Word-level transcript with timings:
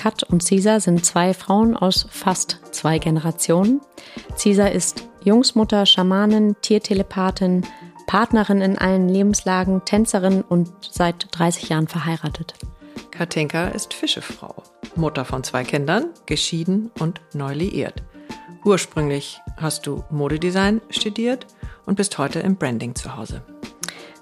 Kat 0.00 0.22
und 0.22 0.42
Cesar 0.42 0.80
sind 0.80 1.04
zwei 1.04 1.34
Frauen 1.34 1.76
aus 1.76 2.06
fast 2.08 2.58
zwei 2.70 2.98
Generationen. 2.98 3.82
Cesar 4.34 4.72
ist 4.72 5.06
Jungsmutter, 5.24 5.84
Schamanin, 5.84 6.56
Tiertelepathin, 6.62 7.66
Partnerin 8.06 8.62
in 8.62 8.78
allen 8.78 9.10
Lebenslagen, 9.10 9.84
Tänzerin 9.84 10.40
und 10.40 10.70
seit 10.90 11.26
30 11.32 11.68
Jahren 11.68 11.86
verheiratet. 11.86 12.54
Katinka 13.10 13.68
ist 13.68 13.92
Fischefrau, 13.92 14.62
Mutter 14.96 15.26
von 15.26 15.44
zwei 15.44 15.64
Kindern, 15.64 16.06
geschieden 16.24 16.90
und 16.98 17.20
neu 17.34 17.52
liiert. 17.52 18.02
Ursprünglich 18.64 19.38
hast 19.58 19.86
du 19.86 20.02
Modedesign 20.08 20.80
studiert 20.88 21.46
und 21.84 21.96
bist 21.96 22.16
heute 22.16 22.40
im 22.40 22.56
Branding 22.56 22.94
zu 22.94 23.18
Hause. 23.18 23.42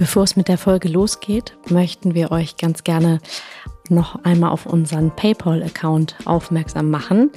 Bevor 0.00 0.22
es 0.22 0.34
mit 0.34 0.48
der 0.48 0.56
Folge 0.56 0.88
losgeht, 0.88 1.58
möchten 1.68 2.14
wir 2.14 2.32
euch 2.32 2.56
ganz 2.56 2.84
gerne 2.84 3.20
noch 3.90 4.24
einmal 4.24 4.50
auf 4.50 4.64
unseren 4.64 5.14
PayPal-Account 5.14 6.16
aufmerksam 6.24 6.88
machen. 6.88 7.30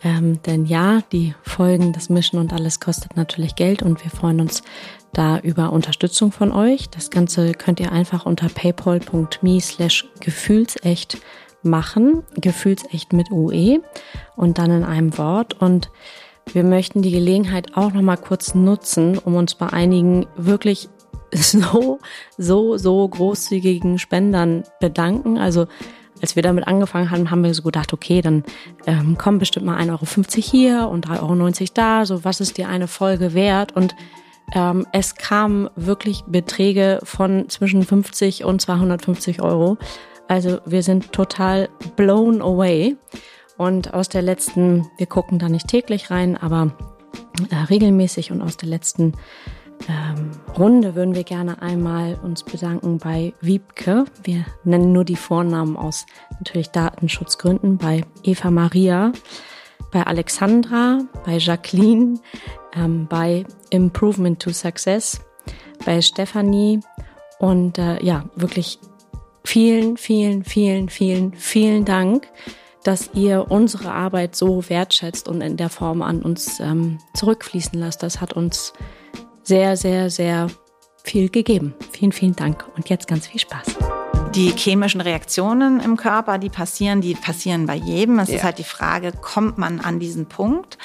Ähm, 0.00 0.40
denn 0.42 0.64
ja, 0.64 1.00
die 1.10 1.34
Folgen, 1.42 1.92
das 1.92 2.10
Mischen 2.10 2.38
und 2.38 2.52
alles 2.52 2.78
kostet 2.78 3.16
natürlich 3.16 3.56
Geld 3.56 3.82
und 3.82 4.04
wir 4.04 4.12
freuen 4.12 4.40
uns 4.40 4.62
da 5.12 5.40
über 5.40 5.72
Unterstützung 5.72 6.30
von 6.30 6.52
euch. 6.52 6.88
Das 6.88 7.10
Ganze 7.10 7.50
könnt 7.50 7.80
ihr 7.80 7.90
einfach 7.90 8.26
unter 8.26 8.48
paypal.me 8.48 9.60
slash 9.60 10.04
gefühlsecht 10.20 11.18
machen. 11.64 12.22
Gefühlsecht 12.36 13.12
mit 13.12 13.32
UE 13.32 13.80
und 14.36 14.58
dann 14.58 14.70
in 14.70 14.84
einem 14.84 15.18
Wort. 15.18 15.60
Und 15.60 15.90
wir 16.52 16.62
möchten 16.62 17.02
die 17.02 17.10
Gelegenheit 17.10 17.76
auch 17.76 17.92
nochmal 17.92 18.18
kurz 18.18 18.54
nutzen, 18.54 19.18
um 19.18 19.34
uns 19.34 19.56
bei 19.56 19.66
einigen 19.66 20.26
wirklich 20.36 20.88
so, 21.34 21.98
so, 22.38 22.76
so 22.76 23.08
großzügigen 23.08 23.98
Spendern 23.98 24.64
bedanken. 24.80 25.38
Also 25.38 25.66
als 26.22 26.36
wir 26.36 26.42
damit 26.42 26.66
angefangen 26.66 27.10
haben, 27.10 27.30
haben 27.30 27.44
wir 27.44 27.52
so 27.54 27.62
gedacht, 27.62 27.92
okay, 27.92 28.22
dann 28.22 28.44
ähm, 28.86 29.18
kommen 29.18 29.38
bestimmt 29.38 29.66
mal 29.66 29.78
1,50 29.78 29.88
Euro 29.90 30.42
hier 30.42 30.88
und 30.88 31.06
3,90 31.06 31.20
Euro 31.60 31.70
da. 31.74 32.06
So, 32.06 32.24
was 32.24 32.40
ist 32.40 32.56
dir 32.56 32.68
eine 32.68 32.88
Folge 32.88 33.34
wert? 33.34 33.76
Und 33.76 33.94
ähm, 34.54 34.86
es 34.92 35.16
kamen 35.16 35.68
wirklich 35.76 36.22
Beträge 36.26 37.00
von 37.02 37.48
zwischen 37.48 37.82
50 37.82 38.44
und 38.44 38.60
250 38.60 39.42
Euro. 39.42 39.76
Also 40.28 40.60
wir 40.64 40.82
sind 40.82 41.12
total 41.12 41.68
blown 41.96 42.40
away. 42.40 42.96
Und 43.56 43.94
aus 43.94 44.08
der 44.08 44.22
letzten, 44.22 44.86
wir 44.96 45.06
gucken 45.06 45.38
da 45.38 45.48
nicht 45.48 45.68
täglich 45.68 46.10
rein, 46.10 46.36
aber 46.36 46.72
äh, 47.50 47.56
regelmäßig 47.56 48.32
und 48.32 48.42
aus 48.42 48.56
der 48.56 48.68
letzten 48.68 49.12
ähm, 49.88 50.30
Runde 50.56 50.94
würden 50.94 51.14
wir 51.14 51.24
gerne 51.24 51.60
einmal 51.60 52.18
uns 52.22 52.42
bedanken 52.42 52.98
bei 52.98 53.34
Wiebke. 53.40 54.04
Wir 54.22 54.46
nennen 54.64 54.92
nur 54.92 55.04
die 55.04 55.16
Vornamen 55.16 55.76
aus 55.76 56.06
natürlich 56.38 56.70
Datenschutzgründen. 56.70 57.78
Bei 57.78 58.02
Eva 58.22 58.50
Maria, 58.50 59.12
bei 59.92 60.02
Alexandra, 60.06 61.00
bei 61.24 61.36
Jacqueline, 61.38 62.20
ähm, 62.74 63.06
bei 63.08 63.44
Improvement 63.70 64.40
to 64.40 64.50
Success, 64.50 65.20
bei 65.84 66.00
Stephanie 66.00 66.80
und 67.38 67.78
äh, 67.78 68.02
ja, 68.02 68.24
wirklich 68.36 68.78
vielen, 69.44 69.96
vielen, 69.96 70.44
vielen, 70.44 70.88
vielen, 70.88 71.34
vielen 71.34 71.84
Dank, 71.84 72.28
dass 72.82 73.10
ihr 73.14 73.50
unsere 73.50 73.92
Arbeit 73.92 74.34
so 74.36 74.68
wertschätzt 74.68 75.28
und 75.28 75.40
in 75.40 75.56
der 75.56 75.68
Form 75.68 76.02
an 76.02 76.22
uns 76.22 76.60
ähm, 76.60 76.98
zurückfließen 77.14 77.78
lasst. 77.78 78.02
Das 78.02 78.20
hat 78.20 78.32
uns 78.32 78.72
sehr, 79.44 79.76
sehr, 79.76 80.10
sehr 80.10 80.48
viel 81.04 81.28
gegeben. 81.28 81.74
Vielen, 81.92 82.12
vielen 82.12 82.34
Dank 82.34 82.64
und 82.76 82.88
jetzt 82.88 83.06
ganz 83.06 83.26
viel 83.26 83.40
Spaß. 83.40 83.66
Die 84.34 84.50
chemischen 84.50 85.00
Reaktionen 85.00 85.78
im 85.78 85.96
Körper, 85.96 86.38
die 86.38 86.48
passieren, 86.48 87.00
die 87.00 87.14
passieren 87.14 87.66
bei 87.66 87.76
jedem. 87.76 88.18
Es 88.18 88.30
ja. 88.30 88.36
ist 88.36 88.42
halt 88.42 88.58
die 88.58 88.64
Frage, 88.64 89.12
kommt 89.12 89.58
man 89.58 89.78
an 89.80 90.00
diesen 90.00 90.26
Punkt? 90.26 90.76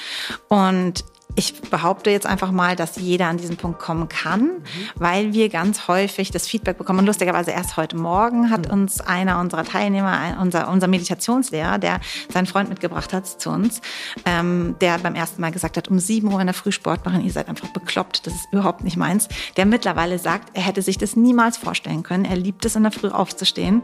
Und 0.48 1.04
ich 1.36 1.60
behaupte 1.62 2.10
jetzt 2.10 2.26
einfach 2.26 2.50
mal, 2.50 2.76
dass 2.76 2.96
jeder 2.96 3.26
an 3.26 3.36
diesen 3.36 3.56
Punkt 3.56 3.78
kommen 3.78 4.08
kann, 4.08 4.42
mhm. 4.42 4.62
weil 4.96 5.32
wir 5.32 5.48
ganz 5.48 5.88
häufig 5.88 6.30
das 6.30 6.46
Feedback 6.46 6.78
bekommen. 6.78 7.00
Und 7.00 7.06
lustigerweise 7.06 7.50
erst 7.50 7.76
heute 7.76 7.96
Morgen 7.96 8.50
hat 8.50 8.66
mhm. 8.66 8.82
uns 8.82 9.00
einer 9.00 9.40
unserer 9.40 9.64
Teilnehmer, 9.64 10.38
unser, 10.40 10.68
unser 10.68 10.88
Meditationslehrer, 10.88 11.78
der 11.78 12.00
seinen 12.32 12.46
Freund 12.46 12.68
mitgebracht 12.68 13.12
hat 13.12 13.26
zu 13.26 13.50
uns, 13.50 13.80
ähm, 14.24 14.76
der 14.80 14.98
beim 14.98 15.14
ersten 15.14 15.40
Mal 15.40 15.52
gesagt 15.52 15.76
hat, 15.76 15.88
um 15.88 15.98
sieben 15.98 16.32
Uhr 16.32 16.40
in 16.40 16.46
der 16.46 16.54
Früh 16.54 16.72
Sport 16.72 17.04
machen, 17.04 17.24
ihr 17.24 17.32
seid 17.32 17.48
einfach 17.48 17.68
bekloppt, 17.68 18.26
das 18.26 18.34
ist 18.34 18.52
überhaupt 18.52 18.84
nicht 18.84 18.96
meins. 18.96 19.28
Der 19.56 19.66
mittlerweile 19.66 20.18
sagt, 20.18 20.50
er 20.54 20.62
hätte 20.62 20.82
sich 20.82 20.98
das 20.98 21.16
niemals 21.16 21.56
vorstellen 21.56 22.02
können. 22.02 22.24
Er 22.24 22.36
liebt 22.36 22.64
es, 22.64 22.76
in 22.76 22.82
der 22.82 22.92
Früh 22.92 23.08
aufzustehen. 23.08 23.82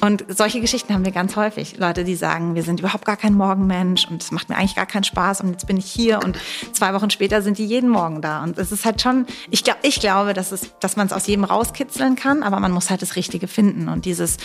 Und 0.00 0.24
solche 0.28 0.60
Geschichten 0.60 0.92
haben 0.92 1.04
wir 1.04 1.12
ganz 1.12 1.36
häufig. 1.36 1.78
Leute, 1.78 2.04
die 2.04 2.14
sagen, 2.14 2.54
wir 2.54 2.62
sind 2.62 2.80
überhaupt 2.80 3.04
gar 3.04 3.16
kein 3.16 3.34
Morgenmensch 3.34 4.06
und 4.08 4.22
es 4.22 4.30
macht 4.30 4.48
mir 4.48 4.56
eigentlich 4.56 4.76
gar 4.76 4.86
keinen 4.86 5.04
Spaß 5.04 5.40
und 5.40 5.50
jetzt 5.50 5.66
bin 5.66 5.76
ich 5.76 5.86
hier 5.86 6.20
und 6.22 6.38
zwei 6.72 6.92
Wochen 6.96 7.10
später 7.10 7.42
sind 7.42 7.58
die 7.58 7.66
jeden 7.66 7.88
Morgen 7.88 8.22
da. 8.22 8.42
Und 8.42 8.58
es 8.58 8.72
ist 8.72 8.84
halt 8.84 9.00
schon, 9.00 9.26
ich, 9.50 9.64
glaub, 9.64 9.76
ich 9.82 10.00
glaube, 10.00 10.34
dass, 10.34 10.52
es, 10.52 10.70
dass 10.80 10.96
man 10.96 11.06
es 11.06 11.12
aus 11.12 11.26
jedem 11.26 11.44
rauskitzeln 11.44 12.16
kann, 12.16 12.42
aber 12.42 12.60
man 12.60 12.72
muss 12.72 12.90
halt 12.90 13.02
das 13.02 13.16
Richtige 13.16 13.48
finden. 13.48 13.88
Und 13.88 14.04
dieses 14.04 14.38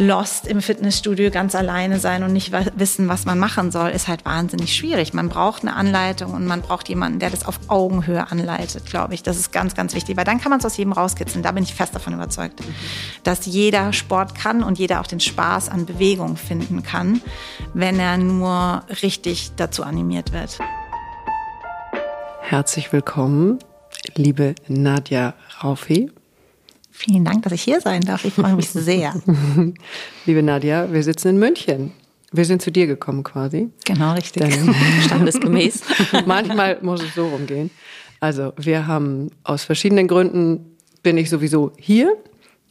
lost 0.00 0.46
im 0.46 0.62
Fitnessstudio 0.62 1.30
ganz 1.30 1.54
alleine 1.54 1.98
sein 1.98 2.22
und 2.22 2.32
nicht 2.32 2.52
wissen, 2.76 3.08
was 3.08 3.26
man 3.26 3.38
machen 3.38 3.70
soll, 3.70 3.90
ist 3.90 4.08
halt 4.08 4.24
wahnsinnig 4.24 4.74
schwierig. 4.74 5.12
Man 5.12 5.28
braucht 5.28 5.62
eine 5.62 5.76
Anleitung 5.76 6.32
und 6.32 6.46
man 6.46 6.62
braucht 6.62 6.88
jemanden, 6.88 7.18
der 7.18 7.30
das 7.30 7.44
auf 7.44 7.60
Augenhöhe 7.68 8.30
anleitet, 8.30 8.86
glaube 8.86 9.14
ich. 9.14 9.22
Das 9.22 9.36
ist 9.36 9.52
ganz, 9.52 9.74
ganz 9.74 9.94
wichtig, 9.94 10.16
weil 10.16 10.24
dann 10.24 10.40
kann 10.40 10.50
man 10.50 10.58
es 10.58 10.64
aus 10.64 10.76
jedem 10.76 10.92
rauskitzeln. 10.92 11.42
Da 11.42 11.52
bin 11.52 11.64
ich 11.64 11.74
fest 11.74 11.94
davon 11.94 12.14
überzeugt, 12.14 12.60
dass 13.24 13.46
jeder 13.46 13.92
Sport 13.92 14.34
kann 14.34 14.62
und 14.62 14.78
jeder 14.78 15.00
auch 15.00 15.06
den 15.06 15.20
Spaß 15.20 15.68
an 15.68 15.86
Bewegung 15.86 16.36
finden 16.36 16.82
kann, 16.82 17.20
wenn 17.74 18.00
er 18.00 18.16
nur 18.16 18.82
richtig 19.02 19.52
dazu 19.56 19.82
animiert 19.82 20.32
wird. 20.32 20.58
Herzlich 22.50 22.92
willkommen, 22.92 23.60
liebe 24.16 24.56
Nadja 24.66 25.34
Raufi. 25.62 26.10
Vielen 26.90 27.24
Dank, 27.24 27.44
dass 27.44 27.52
ich 27.52 27.62
hier 27.62 27.80
sein 27.80 28.00
darf. 28.00 28.24
Ich 28.24 28.34
freue 28.34 28.56
mich 28.56 28.68
sehr. 28.70 29.14
liebe 30.26 30.42
Nadja, 30.42 30.92
wir 30.92 31.04
sitzen 31.04 31.28
in 31.28 31.38
München. 31.38 31.92
Wir 32.32 32.44
sind 32.44 32.60
zu 32.60 32.72
dir 32.72 32.88
gekommen 32.88 33.22
quasi. 33.22 33.68
Genau, 33.84 34.14
richtig. 34.14 34.42
Denn, 34.42 34.74
standesgemäß. 35.04 35.82
manchmal 36.26 36.78
muss 36.82 37.04
es 37.04 37.14
so 37.14 37.28
rumgehen. 37.28 37.70
Also 38.18 38.52
wir 38.56 38.88
haben 38.88 39.30
aus 39.44 39.62
verschiedenen 39.62 40.08
Gründen 40.08 40.76
bin 41.04 41.18
ich 41.18 41.30
sowieso 41.30 41.70
hier 41.78 42.16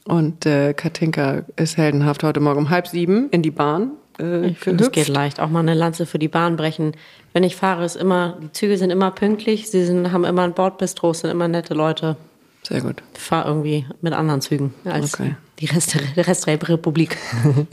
und 0.03 0.45
äh, 0.45 0.73
Katinka 0.73 1.45
ist 1.55 1.77
heldenhaft 1.77 2.23
heute 2.23 2.41
Morgen 2.41 2.59
um 2.59 2.69
halb 2.69 2.85
sieben 2.85 3.29
in 3.29 3.43
die 3.43 3.51
Bahn. 3.51 3.93
Äh, 4.19 4.47
ich 4.47 4.59
finde, 4.59 4.83
es 4.83 4.91
geht 4.91 5.07
leicht. 5.07 5.39
Auch 5.39 5.49
mal 5.49 5.59
eine 5.59 5.73
Lanze 5.73 6.05
für 6.05 6.19
die 6.19 6.27
Bahn 6.27 6.57
brechen. 6.57 6.93
Wenn 7.33 7.43
ich 7.43 7.55
fahre, 7.55 7.85
ist 7.85 7.95
immer, 7.95 8.37
die 8.41 8.51
Züge 8.51 8.77
sind 8.77 8.89
immer 8.89 9.11
pünktlich, 9.11 9.69
sie 9.69 9.85
sind, 9.85 10.11
haben 10.11 10.25
immer 10.25 10.43
ein 10.43 10.53
Bordbistro, 10.53 11.13
sind 11.13 11.29
immer 11.29 11.47
nette 11.47 11.73
Leute. 11.73 12.17
Sehr 12.63 12.81
gut. 12.81 13.01
Ich 13.15 13.21
fahre 13.21 13.47
irgendwie 13.47 13.85
mit 14.01 14.13
anderen 14.13 14.41
Zügen 14.41 14.73
als 14.83 15.13
okay. 15.13 15.35
die 15.59 15.65
Rest, 15.65 15.97
der 16.15 16.27
Rest 16.27 16.45
der 16.45 16.69
Republik. 16.69 17.17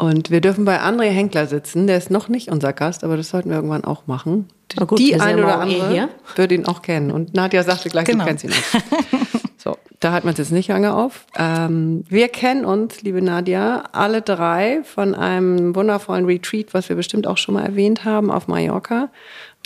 Und 0.00 0.30
wir 0.30 0.40
dürfen 0.40 0.64
bei 0.64 0.80
André 0.80 1.10
Henkler 1.10 1.46
sitzen. 1.46 1.86
Der 1.86 1.98
ist 1.98 2.10
noch 2.10 2.28
nicht 2.28 2.50
unser 2.50 2.72
Gast, 2.72 3.04
aber 3.04 3.18
das 3.18 3.28
sollten 3.28 3.50
wir 3.50 3.56
irgendwann 3.56 3.84
auch 3.84 4.06
machen. 4.06 4.48
Gut, 4.86 4.98
die 4.98 5.20
ein 5.20 5.38
oder 5.38 5.48
eh 5.48 5.52
andere 5.52 5.94
eh 5.94 6.08
würde 6.36 6.54
ihn 6.54 6.64
auch 6.64 6.80
kennen. 6.80 7.10
Und 7.10 7.34
Nadja 7.34 7.62
sagte 7.62 7.90
gleich, 7.90 8.06
genau. 8.06 8.24
du 8.24 8.28
kennst 8.28 8.44
ihn 8.44 8.50
auch. 8.50 8.80
so, 9.58 9.76
da 9.98 10.12
hat 10.12 10.24
man 10.24 10.32
es 10.32 10.38
jetzt 10.38 10.52
nicht 10.52 10.68
lange 10.68 10.94
auf. 10.94 11.26
Ähm, 11.36 12.04
wir 12.08 12.28
kennen 12.28 12.64
uns, 12.64 13.02
liebe 13.02 13.20
Nadja, 13.20 13.84
alle 13.92 14.22
drei 14.22 14.80
von 14.84 15.14
einem 15.14 15.74
wundervollen 15.76 16.24
Retreat, 16.24 16.72
was 16.72 16.88
wir 16.88 16.96
bestimmt 16.96 17.26
auch 17.26 17.36
schon 17.36 17.52
mal 17.52 17.66
erwähnt 17.66 18.06
haben, 18.06 18.30
auf 18.30 18.48
Mallorca. 18.48 19.10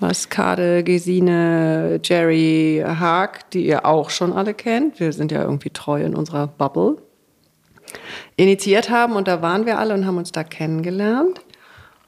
Was 0.00 0.30
Kade, 0.30 0.82
Gesine, 0.82 2.00
Jerry, 2.02 2.84
Haag, 2.84 3.50
die 3.50 3.66
ihr 3.66 3.87
auch 3.87 4.10
schon 4.10 4.32
alle 4.32 4.52
kennt. 4.52 4.98
Wir 4.98 5.12
sind 5.12 5.30
ja 5.30 5.42
irgendwie 5.42 5.70
treu 5.70 6.02
in 6.02 6.16
unserer 6.16 6.48
Bubble 6.48 6.96
initiiert 8.37 8.91
haben. 8.91 9.14
Und 9.14 9.29
da 9.29 9.43
waren 9.43 9.67
wir 9.67 9.79
alle 9.79 9.94
und 9.94 10.06
haben 10.06 10.19
uns 10.19 10.32
da 10.32 10.44
kennengelernt. 10.44 11.41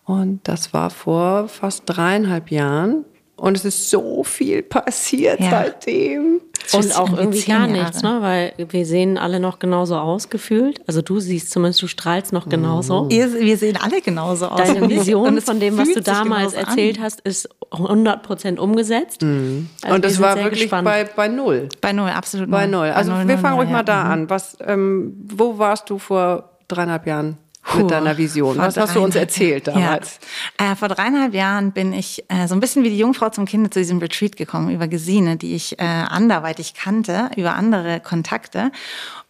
Und 0.05 0.41
das 0.45 0.73
war 0.73 0.91
vor 0.91 1.49
fast 1.49 1.83
dreieinhalb 1.87 2.51
Jahren. 2.51 3.05
Und 3.37 3.57
es 3.57 3.65
ist 3.65 3.91
so 3.91 4.25
viel 4.25 4.63
passiert 4.63 5.41
ja. 5.41 5.51
seitdem. 5.51 6.41
Und 6.73 6.99
auch 6.99 7.17
irgendwie 7.17 7.43
gar 7.43 7.67
nichts, 7.67 8.03
ne? 8.03 8.19
weil 8.21 8.53
wir 8.57 8.87
sehen 8.87 9.19
alle 9.19 9.41
noch 9.41 9.59
genauso 9.59 9.97
aus 9.97 10.31
gefühlt. 10.31 10.81
Also 10.87 11.01
du 11.01 11.21
siehst 11.21 11.51
zumindest, 11.51 11.83
du 11.83 11.87
strahlst 11.87 12.33
noch 12.33 12.49
genauso. 12.49 13.05
Mhm. 13.05 13.11
wir 13.11 13.57
sehen 13.57 13.79
alle 13.81 14.01
genauso 14.01 14.47
aus. 14.47 14.59
Deine 14.59 14.89
Vision 14.91 15.41
von 15.41 15.61
dem, 15.61 15.79
was 15.79 15.93
du 15.93 16.03
damals 16.03 16.55
erzählt 16.55 16.99
an. 16.99 17.05
hast, 17.05 17.21
ist 17.21 17.49
100 17.71 18.23
Prozent 18.23 18.59
umgesetzt. 18.59 19.23
Mhm. 19.23 19.69
Also 19.83 19.95
und 19.95 20.05
das 20.05 20.21
war 20.21 20.37
wirklich 20.37 20.69
bei, 20.69 21.05
bei 21.05 21.29
null. 21.29 21.69
Bei 21.81 21.93
null, 21.93 22.11
absolut 22.11 22.49
null. 22.49 22.59
Bei 22.59 22.67
null. 22.67 22.89
Also 22.89 23.13
bei 23.13 23.19
null, 23.19 23.29
wir 23.29 23.39
fangen 23.39 23.57
ruhig 23.59 23.71
mal 23.71 23.85
da 23.85 24.05
mhm. 24.05 24.11
an. 24.11 24.31
Was, 24.31 24.57
ähm, 24.65 25.15
wo 25.29 25.59
warst 25.59 25.89
du 25.91 25.99
vor 25.99 26.51
dreieinhalb 26.69 27.07
Jahren? 27.07 27.39
Puh, 27.67 27.79
mit 27.79 27.91
deiner 27.91 28.17
Vision? 28.17 28.57
Was 28.59 28.77
hast 28.77 28.95
du 28.95 29.03
uns 29.03 29.17
erzählt 29.17 29.67
damals? 29.67 30.21
Ja. 30.61 30.73
Äh, 30.73 30.77
vor 30.77 30.89
dreieinhalb 30.89 31.35
Jahren 31.35 31.73
bin 31.73 31.93
ich 31.93 32.25
äh, 32.29 32.47
so 32.47 32.55
ein 32.55 32.61
bisschen 32.61 32.85
wie 32.85 32.91
die 32.91 32.99
Jungfrau 32.99 33.29
zum 33.31 33.45
Kind 33.45 33.73
zu 33.75 33.81
diesem 33.81 33.99
Retreat 33.99 34.37
gekommen 34.37 34.71
über 34.71 34.89
Gesine, 34.89 35.37
die 35.37 35.55
ich 35.55 35.79
äh, 35.79 35.85
anderweitig 35.85 36.75
kannte, 36.75 37.31
über 37.37 37.55
andere 37.55 38.01
Kontakte 38.01 38.71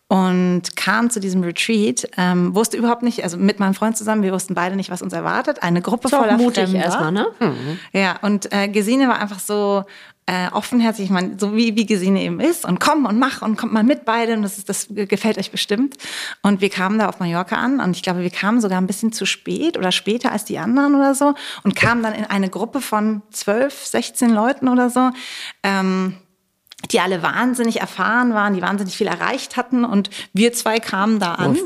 und 0.08 0.76
kam 0.76 1.10
zu 1.10 1.18
diesem 1.18 1.42
Retreat, 1.42 2.08
ähm, 2.16 2.54
wusste 2.54 2.76
überhaupt 2.76 3.02
nicht, 3.02 3.24
also 3.24 3.36
mit 3.38 3.58
meinem 3.58 3.74
Freund 3.74 3.96
zusammen, 3.96 4.22
wir 4.22 4.32
wussten 4.32 4.54
beide 4.54 4.76
nicht, 4.76 4.90
was 4.90 5.02
uns 5.02 5.12
erwartet. 5.12 5.62
Eine 5.62 5.82
Gruppe 5.82 6.08
voller 6.08 6.36
mutig 6.36 6.72
erstmal, 6.74 7.10
ne? 7.10 7.26
Mhm. 7.40 7.78
Ja, 7.92 8.16
und 8.22 8.52
äh, 8.52 8.68
Gesine 8.68 9.08
war 9.08 9.18
einfach 9.18 9.40
so 9.40 9.84
äh, 10.26 10.48
offenherzig, 10.50 11.04
ich 11.04 11.10
meine, 11.10 11.38
so 11.38 11.54
wie, 11.56 11.76
wie 11.76 11.86
Gesine 11.86 12.20
eben 12.22 12.40
ist 12.40 12.64
und 12.64 12.80
komm 12.80 13.06
und 13.06 13.18
mach 13.18 13.42
und 13.42 13.56
kommt 13.56 13.72
mal 13.72 13.84
mit 13.84 14.04
beide 14.04 14.34
und 14.34 14.42
das, 14.42 14.58
ist, 14.58 14.68
das 14.68 14.88
gefällt 14.90 15.38
euch 15.38 15.52
bestimmt. 15.52 15.96
Und 16.42 16.60
wir 16.60 16.68
kamen 16.68 16.98
da 16.98 17.08
auf 17.08 17.20
Mallorca 17.20 17.56
an 17.56 17.80
und 17.80 17.96
ich 17.96 18.02
glaube, 18.02 18.22
wir 18.22 18.30
kamen 18.30 18.60
sogar 18.60 18.80
ein 18.80 18.88
bisschen 18.88 19.12
zu 19.12 19.24
spät 19.24 19.78
oder 19.78 19.92
später 19.92 20.32
als 20.32 20.44
die 20.44 20.58
anderen 20.58 20.96
oder 20.96 21.14
so 21.14 21.34
und 21.62 21.76
kamen 21.76 22.02
dann 22.02 22.12
in 22.12 22.24
eine 22.24 22.50
Gruppe 22.50 22.80
von 22.80 23.22
zwölf, 23.30 23.86
sechzehn 23.86 24.30
Leuten 24.30 24.68
oder 24.68 24.90
so. 24.90 25.10
Ähm, 25.62 26.16
die 26.92 27.00
alle 27.00 27.22
wahnsinnig 27.22 27.80
erfahren 27.80 28.34
waren, 28.34 28.54
die 28.54 28.62
wahnsinnig 28.62 28.96
viel 28.96 29.06
erreicht 29.06 29.56
hatten 29.56 29.84
und 29.84 30.10
wir 30.34 30.52
zwei 30.52 30.78
kamen 30.78 31.18
da 31.18 31.34
an. 31.34 31.58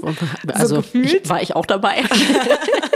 Also 0.55 0.77
so 0.77 0.83
gefühlt. 0.83 1.29
War 1.29 1.43
ich 1.43 1.57
auch 1.57 1.67
dabei. 1.67 2.05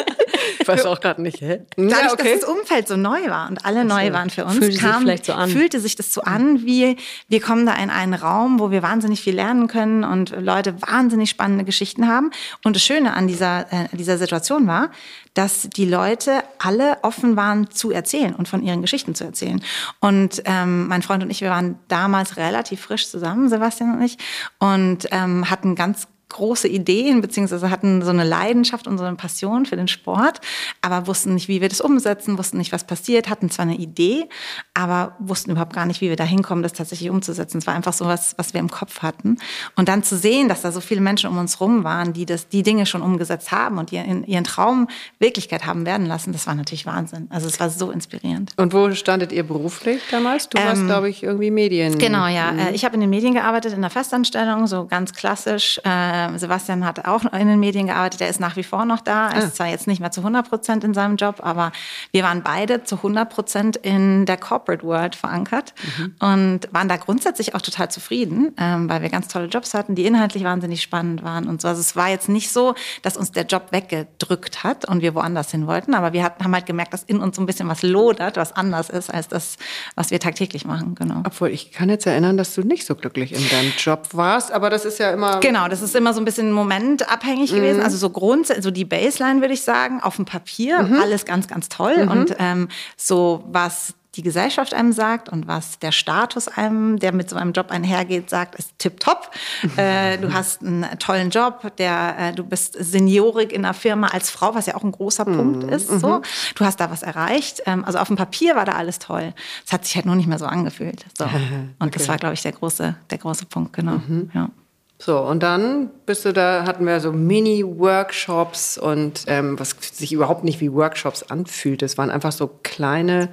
ich 0.59 0.69
weiß 0.69 0.87
auch 0.87 1.01
gerade 1.01 1.23
nicht, 1.23 1.41
hä? 1.41 1.61
Dadurch, 1.77 1.91
ja, 1.91 2.13
okay. 2.13 2.33
dass 2.33 2.41
das 2.41 2.49
Umfeld 2.49 2.89
so 2.89 2.97
neu 2.97 3.29
war 3.29 3.49
und 3.49 3.65
alle 3.65 3.85
neu 3.85 4.13
waren 4.13 4.31
für 4.31 4.45
uns, 4.45 4.59
fühlte, 4.59 4.79
kam, 4.79 5.07
sich, 5.07 5.25
so 5.25 5.35
fühlte 5.47 5.81
sich 5.81 5.97
das 5.97 6.13
so 6.13 6.23
an, 6.23 6.65
wie 6.65 6.97
wir 7.29 7.41
kommen 7.41 7.67
da 7.67 7.75
in 7.75 7.91
einen 7.91 8.15
Raum, 8.15 8.61
wo 8.61 8.71
wir 8.71 8.83
wahnsinnig 8.83 9.21
viel 9.21 9.35
lernen 9.35 9.69
können 9.69 10.05
und 10.05 10.35
Leute 10.39 10.81
wahnsinnig 10.83 11.31
spannende 11.31 11.65
Geschichten 11.65 12.09
haben. 12.09 12.31
Und 12.65 12.77
das 12.77 12.83
Schöne 12.83 13.15
an 13.15 13.27
dieser, 13.27 13.73
äh, 13.73 13.89
dieser 13.97 14.19
Situation 14.19 14.67
war, 14.67 14.91
dass 15.35 15.69
die 15.69 15.85
Leute 15.85 16.43
alle 16.59 16.99
offen 17.03 17.37
waren 17.37 17.71
zu 17.71 17.91
erzählen 17.91 18.35
und 18.35 18.49
von 18.49 18.63
ihren 18.63 18.83
Geschichten 18.83 19.15
zu 19.15 19.25
erzählen. 19.25 19.63
Und 20.01 20.43
ähm, 20.45 20.87
mein 20.87 21.03
Freund 21.03 21.23
und 21.23 21.31
ich, 21.31 21.41
wir 21.41 21.51
waren 21.51 21.79
damals 21.89 22.37
relativ 22.37 22.81
frisch 22.81 23.09
zusammen, 23.09 23.49
Sebastian 23.49 23.97
und 23.97 24.03
ich, 24.03 24.17
und 24.61 25.09
ähm, 25.11 25.51
hatten 25.51 25.75
ganz 25.75 26.07
große 26.29 26.69
Ideen, 26.69 27.21
beziehungsweise 27.21 27.71
hatten 27.71 28.03
so 28.03 28.11
eine 28.11 28.25
Leidenschaft 28.25 28.87
und 28.87 28.99
so 28.99 29.05
eine 29.05 29.17
Passion 29.17 29.67
für 29.67 29.77
den 29.77 29.89
Sport, 29.89 30.41
aber 30.81 31.07
wussten 31.07 31.35
nicht, 31.35 31.49
wie 31.49 31.61
wir 31.61 31.69
das 31.69 31.81
umsetzen, 31.81 32.39
wussten 32.39 32.59
nicht, 32.59 32.73
was 32.73 32.85
passiert, 32.85 33.29
hatten 33.29 33.51
zwar 33.51 33.65
eine 33.65 33.77
Idee, 33.77 34.29
aber 34.75 35.17
wussten 35.19 35.53
überhaupt 35.53 35.75
gar 35.75 35.87
nicht, 35.87 36.01
wie 36.01 36.09
wir 36.09 36.17
da 36.17 36.25
hinkommen, 36.25 36.63
das 36.63 36.73
tatsächlich 36.73 37.11
umzusetzen. 37.11 37.59
Es 37.59 37.67
war 37.67 37.75
einfach 37.75 37.93
so 37.93 38.07
was, 38.07 38.35
was 38.37 38.53
wir 38.55 38.61
im 38.61 38.71
Kopf 38.71 39.03
hatten. 39.03 39.39
Und 39.77 39.89
dann 39.89 40.03
zu 40.03 40.17
sehen, 40.17 40.49
dass 40.49 40.63
da 40.63 40.73
so 40.73 40.81
viele 40.81 41.01
Menschen 41.01 41.31
um 41.31 41.39
uns 41.39 41.61
rum 41.61 41.85
waren, 41.85 42.13
die 42.13 42.27
das, 42.27 42.49
die 42.49 42.63
Dinge 42.63 42.87
schon 42.87 43.03
umgesetzt 43.03 43.53
haben 43.53 43.79
und 43.79 43.93
ihren, 43.93 44.25
ihren 44.25 44.45
Traum 44.45 44.89
Wirklichkeit 45.19 45.67
haben 45.67 45.87
werden 45.87 46.07
lassen, 46.07 46.33
das 46.33 46.47
war 46.47 46.55
natürlich 46.55 46.87
Wahnsinn. 46.87 47.29
Also 47.31 47.47
es 47.47 47.61
war 47.61 47.71
so 47.71 47.91
inspirierend. 47.91 48.53
Und 48.57 48.73
wo 48.73 48.91
standet 48.93 49.33
ihr 49.33 49.45
beruflich 49.45 50.03
damals? 50.11 50.49
Du 50.49 50.59
warst, 50.59 50.81
ähm, 50.81 50.87
glaube 50.87 51.09
ich, 51.09 51.23
irgendwie 51.23 51.51
Medien. 51.51 51.99
Genau, 51.99 52.27
ja. 52.27 52.53
Mhm. 52.53 52.75
Ich 52.75 52.85
habe 52.85 52.95
in 52.95 53.01
den 53.01 53.11
Medien 53.11 53.35
gearbeitet, 53.35 53.73
in 53.73 53.81
der 53.81 53.91
Festanstellung, 53.91 54.67
so 54.67 54.87
ganz 54.87 55.13
klassisch. 55.13 55.81
Äh, 55.85 56.14
äh, 56.15 56.39
Sebastian 56.39 56.85
hat 56.85 57.07
auch 57.07 57.25
in 57.33 57.49
den 57.49 57.61
Medien 57.61 57.87
gearbeitet, 57.87 58.21
er 58.21 58.29
ist 58.29 58.41
nach 58.41 58.57
wie 58.57 58.63
vor 58.63 58.85
noch 58.85 59.01
da, 59.01 59.29
er 59.31 59.37
ah. 59.37 59.47
ist 59.47 59.57
zwar 59.57 59.69
jetzt 59.69 59.87
nicht 59.87 60.01
mehr 60.01 60.11
zu 60.11 60.21
100 60.21 60.49
Prozent 60.49 60.85
in 60.85 60.95
seinem 60.95 61.17
Job, 61.17 61.37
aber 61.41 61.73
wir 62.13 62.23
waren 62.23 62.43
beide 62.43 62.85
zu 62.85 62.97
100 62.97 63.29
Prozent 63.29 63.77
in 63.77 64.27
der 64.27 64.37
Corporate 64.37 64.85
World 64.85 65.15
verankert 65.15 65.75
mhm. 65.99 66.15
und 66.21 66.61
waren 66.73 66.89
da 66.89 66.97
grundsätzlich 66.97 67.55
auch 67.55 67.63
total 67.63 67.91
zufrieden, 67.91 68.55
ähm, 68.59 68.89
weil 68.89 69.03
wir 69.03 69.09
ganz 69.09 69.29
tolle 69.29 69.47
Jobs 69.47 69.75
hatten, 69.75 69.95
die 69.95 70.07
inhaltlich 70.07 70.45
wahnsinnig 70.45 70.83
spannend 70.83 71.23
waren 71.23 71.49
und 71.49 71.61
so. 71.61 71.69
Also 71.69 71.81
es 71.81 71.97
war 71.97 72.09
jetzt 72.09 72.29
nicht 72.29 72.51
so, 72.51 72.75
dass 73.03 73.17
uns 73.17 73.33
der 73.33 73.45
Job 73.45 73.69
weggedrückt 73.71 74.65
hat 74.65 74.89
und 74.89 75.03
wir 75.03 75.15
woanders 75.15 75.51
hin 75.51 75.67
wollten, 75.67 75.95
aber 75.95 76.13
wir 76.13 76.23
hatten, 76.23 76.45
haben 76.45 76.55
halt 76.55 76.67
gemerkt, 76.67 76.93
dass 76.93 77.03
in 77.03 77.21
uns 77.21 77.37
so 77.37 77.43
ein 77.43 77.47
bisschen 77.47 77.69
was 77.69 77.83
lodert, 77.83 78.37
was 78.37 78.53
anders 78.53 78.91
ist 78.91 79.13
als 79.13 79.29
das, 79.29 79.57
was 79.95 80.11
wir 80.11 80.21
tagtäglich 80.21 80.65
machen, 80.65 80.95
genau. 80.95 81.23
Obwohl, 81.25 81.49
ich 81.49 81.73
kann 81.73 81.89
jetzt 81.89 82.07
erinnern, 82.07 82.37
dass 82.37 82.55
du 82.55 82.63
nicht 82.63 82.87
so 82.87 82.95
glücklich 82.95 83.33
in 83.33 83.49
deinem 83.49 83.73
Job 83.79 84.09
warst, 84.13 84.53
aber 84.53 84.71
das 84.71 84.85
ist 84.85 84.99
ja 84.99 85.11
immer... 85.11 85.41
Genau, 85.41 85.69
das 85.69 85.83
ist 85.83 85.95
immer 85.95 86.04
so 86.13 86.21
ein 86.21 86.25
bisschen 86.25 86.53
momentabhängig 86.53 87.53
mhm. 87.53 87.57
gewesen. 87.57 87.83
Also 87.83 87.97
so 87.97 88.11
grundsätzlich, 88.11 88.65
so 88.65 88.71
die 88.71 88.85
Baseline 88.85 89.41
würde 89.41 89.55
ich 89.55 89.63
sagen, 89.63 90.01
auf 90.01 90.17
dem 90.17 90.25
Papier, 90.25 90.83
mhm. 90.83 91.01
alles 91.01 91.25
ganz, 91.25 91.49
ganz 91.49 91.69
toll. 91.69 92.05
Mhm. 92.05 92.11
Und 92.11 92.37
ähm, 92.39 92.69
so 92.97 93.45
was 93.47 93.95
die 94.17 94.23
Gesellschaft 94.23 94.75
einem 94.75 94.93
sagt 94.93 95.29
und 95.29 95.47
was 95.47 95.79
der 95.79 95.93
Status 95.93 96.49
einem, 96.49 96.99
der 96.99 97.13
mit 97.13 97.29
so 97.29 97.37
einem 97.37 97.53
Job 97.53 97.71
einhergeht, 97.71 98.31
sagt, 98.31 98.55
ist 98.55 98.79
tipptopp. 98.79 99.31
Äh, 99.77 100.19
du 100.19 100.33
hast 100.33 100.63
einen 100.63 100.87
tollen 100.99 101.31
Job, 101.31 101.77
der, 101.79 102.17
äh, 102.19 102.33
du 102.33 102.45
bist 102.45 102.77
seniorig 102.79 103.51
in 103.53 103.63
der 103.63 103.75
Firma 103.75 104.09
als 104.09 104.31
Frau, 104.31 104.55
was 104.55 104.67
ja 104.67 104.77
auch 104.77 104.85
ein 104.85 104.93
großer 104.93 105.29
mhm. 105.29 105.37
Punkt 105.37 105.65
ist. 105.65 105.89
So. 105.89 106.23
Du 106.55 106.65
hast 106.65 106.79
da 106.79 106.91
was 106.91 107.03
erreicht. 107.03 107.63
Ähm, 107.67 107.85
also 107.85 107.99
auf 107.99 108.09
dem 108.09 108.17
Papier 108.17 108.55
war 108.55 108.65
da 108.65 108.73
alles 108.73 108.99
toll. 108.99 109.33
Es 109.67 109.73
hat 109.73 109.85
sich 109.85 109.97
halt 109.97 110.07
nur 110.07 110.15
nicht 110.15 110.29
mehr 110.29 110.39
so 110.39 110.47
angefühlt. 110.47 111.07
So. 111.19 111.25
Und 111.25 111.75
okay. 111.81 111.91
das 111.93 112.09
war, 112.09 112.19
glaube 112.19 112.35
ich, 112.35 112.43
der 112.43 112.53
große, 112.53 112.95
der 113.11 113.19
große 113.19 113.47
Punkt, 113.47 113.73
genau. 113.73 114.01
Mhm. 114.07 114.31
Ja. 114.33 114.51
So, 114.99 115.19
und 115.19 115.43
dann 115.43 115.91
bist 116.07 116.25
du 116.25 116.33
da, 116.33 116.65
hatten 116.67 116.87
wir 116.87 117.01
so 117.01 117.13
Mini-Workshops 117.13 118.79
und 118.79 119.25
ähm, 119.27 119.59
was 119.59 119.77
sich 119.93 120.13
überhaupt 120.13 120.45
nicht 120.45 120.61
wie 120.61 120.73
Workshops 120.73 121.25
anfühlt. 121.25 121.83
Es 121.83 121.99
waren 121.99 122.11
einfach 122.11 122.33
so 122.33 122.49
kleine 122.63 123.31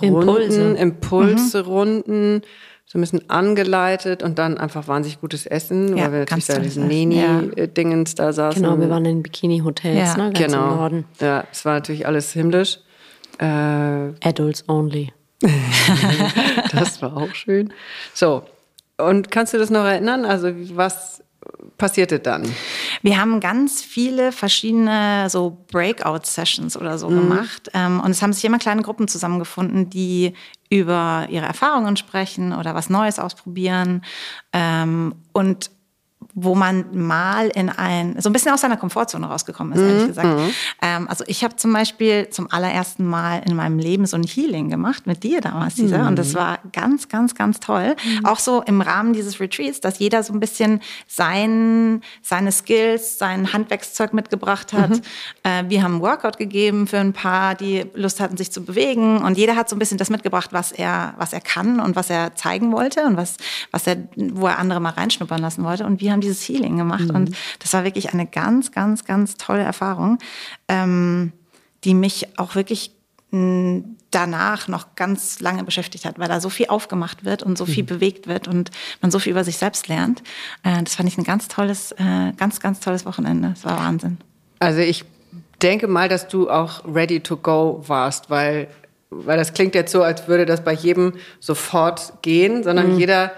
Runden, 0.00 0.20
Impulse, 0.20 0.60
Impulsrunden, 0.76 2.34
mhm. 2.34 2.42
so 2.86 2.98
ein 2.98 3.00
bisschen 3.00 3.28
angeleitet 3.28 4.22
und 4.22 4.38
dann 4.38 4.58
einfach 4.58 4.86
wahnsinnig 4.86 5.20
gutes 5.20 5.46
Essen, 5.46 5.96
ja, 5.96 6.04
weil 6.04 6.12
wir 6.12 6.18
natürlich 6.20 6.46
da 6.46 6.58
diesen 6.58 6.86
Neni-Dingens 6.86 8.14
ja. 8.16 8.26
da 8.26 8.32
saßen. 8.32 8.62
Genau, 8.62 8.78
wir 8.78 8.90
waren 8.90 9.04
in 9.04 9.22
Bikini-Hotels, 9.22 9.96
ja. 9.96 10.16
ne, 10.16 10.32
ganz 10.32 10.52
genau. 10.52 10.70
im 10.70 10.76
Norden. 10.76 11.04
Ja, 11.20 11.44
es 11.50 11.64
war 11.64 11.74
natürlich 11.74 12.06
alles 12.06 12.32
himmlisch. 12.32 12.78
Äh, 13.38 13.44
Adults 13.46 14.68
only. 14.68 15.12
das 16.72 17.00
war 17.00 17.16
auch 17.16 17.34
schön. 17.34 17.72
So, 18.12 18.42
und 19.00 19.30
kannst 19.30 19.54
du 19.54 19.58
das 19.58 19.70
noch 19.70 19.84
erinnern? 19.84 20.24
Also 20.24 20.52
was 20.76 21.22
passierte 21.78 22.18
dann? 22.18 22.44
Wir 23.02 23.18
haben 23.18 23.40
ganz 23.40 23.82
viele 23.82 24.32
verschiedene 24.32 25.28
so 25.30 25.64
Breakout-Sessions 25.72 26.76
oder 26.76 26.98
so 26.98 27.08
mhm. 27.08 27.20
gemacht. 27.20 27.70
Ähm, 27.74 28.00
und 28.00 28.10
es 28.10 28.22
haben 28.22 28.32
sich 28.32 28.44
immer 28.44 28.58
kleine 28.58 28.82
Gruppen 28.82 29.08
zusammengefunden, 29.08 29.90
die 29.90 30.34
über 30.68 31.26
ihre 31.30 31.46
Erfahrungen 31.46 31.96
sprechen 31.96 32.52
oder 32.52 32.74
was 32.74 32.90
Neues 32.90 33.18
ausprobieren. 33.18 34.02
Ähm, 34.52 35.14
und 35.32 35.70
wo 36.34 36.54
man 36.54 36.84
mal 36.92 37.48
in 37.48 37.70
ein, 37.70 38.20
so 38.20 38.28
ein 38.28 38.32
bisschen 38.32 38.52
aus 38.52 38.60
seiner 38.60 38.76
Komfortzone 38.76 39.26
rausgekommen 39.26 39.72
ist, 39.72 39.80
ehrlich 39.80 40.02
mhm. 40.02 40.08
gesagt. 40.08 40.28
Mhm. 40.28 40.50
Ähm, 40.80 41.08
also 41.08 41.24
ich 41.26 41.42
habe 41.42 41.56
zum 41.56 41.72
Beispiel 41.72 42.28
zum 42.30 42.50
allerersten 42.50 43.04
Mal 43.04 43.42
in 43.48 43.56
meinem 43.56 43.78
Leben 43.78 44.06
so 44.06 44.16
ein 44.16 44.22
Healing 44.22 44.68
gemacht 44.68 45.06
mit 45.06 45.22
dir 45.24 45.40
damals, 45.40 45.76
Lisa. 45.78 45.98
Mhm. 45.98 46.08
Und 46.08 46.18
das 46.18 46.34
war 46.34 46.58
ganz, 46.72 47.08
ganz, 47.08 47.34
ganz 47.34 47.58
toll. 47.58 47.96
Mhm. 48.04 48.26
Auch 48.26 48.38
so 48.38 48.62
im 48.62 48.80
Rahmen 48.80 49.12
dieses 49.12 49.40
Retreats, 49.40 49.80
dass 49.80 49.98
jeder 49.98 50.22
so 50.22 50.32
ein 50.32 50.40
bisschen 50.40 50.80
sein, 51.06 52.02
seine 52.22 52.52
Skills, 52.52 53.18
sein 53.18 53.52
Handwerkszeug 53.52 54.12
mitgebracht 54.12 54.72
hat. 54.72 54.90
Mhm. 54.90 55.00
Äh, 55.42 55.64
wir 55.68 55.82
haben 55.82 55.94
einen 55.94 56.02
Workout 56.02 56.38
gegeben 56.38 56.86
für 56.86 56.98
ein 56.98 57.12
paar, 57.12 57.54
die 57.54 57.86
Lust 57.94 58.20
hatten, 58.20 58.36
sich 58.36 58.52
zu 58.52 58.62
bewegen. 58.62 59.18
Und 59.18 59.36
jeder 59.36 59.56
hat 59.56 59.68
so 59.68 59.74
ein 59.74 59.78
bisschen 59.78 59.98
das 59.98 60.10
mitgebracht, 60.10 60.52
was 60.52 60.70
er, 60.70 61.14
was 61.16 61.32
er 61.32 61.40
kann 61.40 61.80
und 61.80 61.96
was 61.96 62.08
er 62.08 62.34
zeigen 62.36 62.72
wollte 62.72 63.04
und 63.04 63.16
was, 63.16 63.36
was 63.72 63.86
er, 63.86 63.96
wo 64.16 64.46
er 64.46 64.58
andere 64.58 64.80
mal 64.80 64.90
reinschnuppern 64.90 65.40
lassen 65.40 65.64
wollte. 65.64 65.84
Und 65.84 66.00
wir 66.00 66.09
haben 66.12 66.20
dieses 66.20 66.46
Healing 66.48 66.76
gemacht. 66.76 67.08
Mhm. 67.08 67.14
Und 67.14 67.36
das 67.58 67.72
war 67.72 67.84
wirklich 67.84 68.12
eine 68.12 68.26
ganz, 68.26 68.72
ganz, 68.72 69.04
ganz 69.04 69.36
tolle 69.36 69.62
Erfahrung, 69.62 70.18
ähm, 70.68 71.32
die 71.84 71.94
mich 71.94 72.38
auch 72.38 72.54
wirklich 72.54 72.92
danach 74.10 74.66
noch 74.66 74.96
ganz 74.96 75.40
lange 75.40 75.62
beschäftigt 75.62 76.04
hat, 76.04 76.18
weil 76.18 76.28
da 76.28 76.40
so 76.40 76.48
viel 76.48 76.66
aufgemacht 76.66 77.24
wird 77.24 77.42
und 77.42 77.56
so 77.56 77.64
viel 77.64 77.84
mhm. 77.84 77.88
bewegt 77.88 78.26
wird 78.26 78.48
und 78.48 78.70
man 79.00 79.10
so 79.10 79.18
viel 79.18 79.32
über 79.32 79.44
sich 79.44 79.56
selbst 79.56 79.88
lernt. 79.88 80.22
Äh, 80.64 80.82
das 80.82 80.96
fand 80.96 81.08
ich 81.08 81.16
ein 81.16 81.24
ganz 81.24 81.48
tolles, 81.48 81.92
äh, 81.92 82.32
ganz, 82.36 82.60
ganz 82.60 82.80
tolles 82.80 83.06
Wochenende. 83.06 83.50
Das 83.50 83.64
war 83.64 83.78
Wahnsinn. 83.78 84.18
Also 84.58 84.80
ich 84.80 85.04
denke 85.62 85.86
mal, 85.86 86.08
dass 86.08 86.26
du 86.28 86.50
auch 86.50 86.84
ready 86.84 87.20
to 87.20 87.36
go 87.36 87.84
warst, 87.86 88.30
weil, 88.30 88.68
weil 89.10 89.38
das 89.38 89.52
klingt 89.52 89.74
jetzt 89.74 89.92
so, 89.92 90.02
als 90.02 90.26
würde 90.26 90.44
das 90.44 90.64
bei 90.64 90.72
jedem 90.72 91.14
sofort 91.38 92.14
gehen, 92.22 92.64
sondern 92.64 92.94
mhm. 92.94 92.98
jeder 92.98 93.32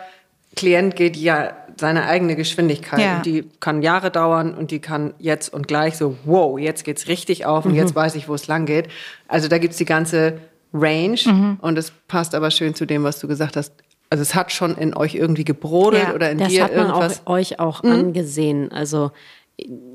Klient 0.57 0.97
geht 0.97 1.17
ja 1.17 1.55
seine 1.79 2.07
eigene 2.07 2.37
Geschwindigkeit. 2.37 3.01
Ja. 3.01 3.17
Und 3.17 3.27
die 3.27 3.49
kann 3.61 3.83
Jahre 3.83 4.11
dauern 4.11 4.55
und 4.55 4.71
die 4.71 4.81
kann 4.81 5.15
jetzt 5.19 5.53
und 5.53 5.69
gleich 5.69 5.97
so, 5.97 6.17
wow, 6.25 6.59
jetzt 6.59 6.85
geht's 6.85 7.09
richtig 7.09 7.47
auf 7.47 7.65
und 7.65 7.73
mhm. 7.73 7.79
jetzt 7.79 7.95
weiß 7.95 8.15
ich, 8.15 8.29
wo 8.29 8.35
es 8.35 8.47
lang 8.47 8.67
geht. 8.67 8.89
Also 9.29 9.49
da 9.49 9.59
gibt's 9.59 9.77
die 9.77 9.85
ganze 9.85 10.39
Range 10.73 11.19
mhm. 11.25 11.59
und 11.61 11.79
es 11.79 11.93
passt 12.09 12.35
aber 12.35 12.51
schön 12.51 12.75
zu 12.75 12.87
dem, 12.87 13.05
was 13.05 13.19
du 13.19 13.29
gesagt 13.29 13.57
hast. 13.57 13.75
Also 14.11 14.23
es 14.23 14.35
hat 14.35 14.53
schon 14.53 14.77
in 14.77 14.95
euch 14.95 15.15
irgendwie 15.15 15.45
gebrodelt 15.45 16.09
ja, 16.09 16.15
oder 16.15 16.31
in 16.31 16.39
das 16.39 16.49
dir 16.49 16.65
hat 16.65 16.77
man 16.77 16.87
irgendwas. 16.87 17.27
Auch, 17.27 17.33
euch 17.33 17.59
auch 17.61 17.83
mhm. 17.83 17.93
angesehen. 17.93 18.73
Also 18.73 19.11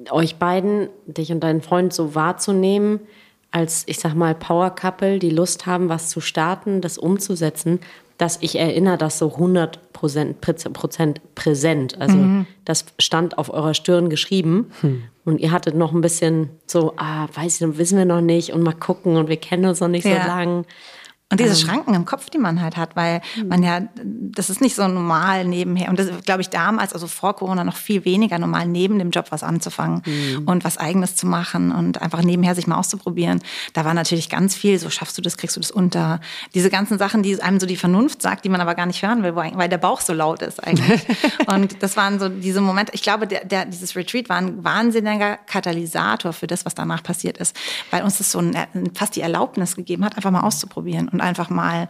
euch 0.09 0.37
beiden, 0.37 0.89
dich 1.05 1.31
und 1.31 1.41
deinen 1.41 1.61
Freund 1.61 1.93
so 1.93 2.15
wahrzunehmen, 2.15 2.99
als 3.51 3.83
ich 3.87 3.99
sag 3.99 4.13
mal 4.13 4.35
Power 4.35 4.71
Couple, 4.71 5.19
die 5.19 5.29
Lust 5.29 5.65
haben, 5.65 5.89
was 5.89 6.09
zu 6.09 6.21
starten, 6.21 6.81
das 6.81 6.97
umzusetzen, 6.97 7.79
dass 8.17 8.39
ich 8.41 8.57
erinnere 8.57 8.97
das 8.97 9.19
so 9.19 9.33
100 9.33 9.93
Prozent, 9.93 10.41
präsent. 11.35 11.99
Also 11.99 12.17
mhm. 12.17 12.45
das 12.65 12.85
stand 12.99 13.37
auf 13.37 13.51
eurer 13.51 13.73
Stirn 13.73 14.09
geschrieben 14.09 14.71
hm. 14.81 15.03
und 15.25 15.39
ihr 15.39 15.51
hattet 15.51 15.75
noch 15.75 15.93
ein 15.93 16.01
bisschen 16.01 16.49
so, 16.67 16.93
ah, 16.97 17.27
weiß 17.33 17.61
ich, 17.61 17.77
wissen 17.77 17.97
wir 17.97 18.05
noch 18.05 18.21
nicht 18.21 18.53
und 18.53 18.61
mal 18.61 18.73
gucken 18.73 19.17
und 19.17 19.27
wir 19.27 19.37
kennen 19.37 19.65
uns 19.65 19.79
noch 19.79 19.87
nicht 19.87 20.05
ja. 20.05 20.21
so 20.21 20.27
lang. 20.27 20.65
Und 21.29 21.41
diese 21.41 21.51
ähm. 21.51 21.55
Schranken 21.57 21.93
im 21.93 22.05
Kopf, 22.05 22.29
die 22.29 22.37
man 22.37 22.61
halt 22.61 22.77
hat, 22.77 22.95
weil 22.95 23.21
mhm. 23.35 23.47
man 23.49 23.63
ja, 23.63 23.81
das 24.01 24.49
ist 24.49 24.61
nicht 24.61 24.75
so 24.75 24.87
normal 24.87 25.43
nebenher. 25.43 25.89
Und 25.89 25.99
das 25.99 26.07
glaube 26.23 26.41
ich 26.41 26.49
damals, 26.49 26.93
also 26.93 27.07
vor 27.07 27.35
Corona, 27.35 27.65
noch 27.65 27.75
viel 27.75 28.05
weniger 28.05 28.39
normal, 28.39 28.65
neben 28.65 28.97
dem 28.97 29.09
Job 29.09 29.25
was 29.31 29.43
anzufangen 29.43 30.03
mhm. 30.05 30.47
und 30.47 30.63
was 30.63 30.77
Eigenes 30.77 31.17
zu 31.17 31.27
machen 31.27 31.73
und 31.73 32.01
einfach 32.01 32.21
nebenher 32.21 32.55
sich 32.55 32.65
mal 32.65 32.77
auszuprobieren. 32.77 33.41
Da 33.73 33.83
war 33.83 33.93
natürlich 33.93 34.29
ganz 34.29 34.55
viel, 34.55 34.79
so 34.79 34.89
schaffst 34.89 35.17
du 35.17 35.21
das, 35.21 35.35
kriegst 35.35 35.57
du 35.57 35.59
das 35.59 35.69
unter. 35.69 36.21
Diese 36.55 36.69
ganzen 36.69 36.97
Sachen, 36.97 37.23
die 37.23 37.41
einem 37.41 37.59
so 37.59 37.65
die 37.65 37.75
Vernunft 37.75 38.21
sagt, 38.21 38.45
die 38.45 38.49
man 38.49 38.61
aber 38.61 38.75
gar 38.75 38.85
nicht 38.85 39.03
hören 39.03 39.21
will, 39.23 39.35
weil 39.35 39.67
der 39.67 39.79
Bauch 39.79 39.99
so 39.99 40.13
laut 40.13 40.41
ist 40.41 40.65
eigentlich. 40.65 41.01
und 41.47 41.83
das 41.83 41.97
waren 41.97 42.19
so 42.19 42.29
diese 42.29 42.61
Momente. 42.61 42.93
Ich 42.95 43.01
glaube, 43.01 43.27
der, 43.27 43.43
der, 43.43 43.65
dieses 43.65 43.97
Retreat 43.97 44.29
war 44.29 44.37
ein 44.37 44.63
wahnsinniger 44.63 45.35
Katalysator 45.35 46.31
für 46.31 46.47
das, 46.47 46.65
was 46.65 46.73
danach 46.73 47.03
passiert 47.03 47.37
ist, 47.37 47.53
weil 47.91 48.03
uns 48.03 48.19
das 48.19 48.31
so 48.31 48.39
ein, 48.39 48.55
fast 48.93 49.17
die 49.17 49.21
Erlaubnis 49.21 49.75
gegeben 49.75 50.05
hat, 50.05 50.15
einfach 50.15 50.31
mal 50.31 50.41
auszuprobieren 50.41 51.16
und 51.17 51.21
einfach 51.21 51.49
mal, 51.49 51.89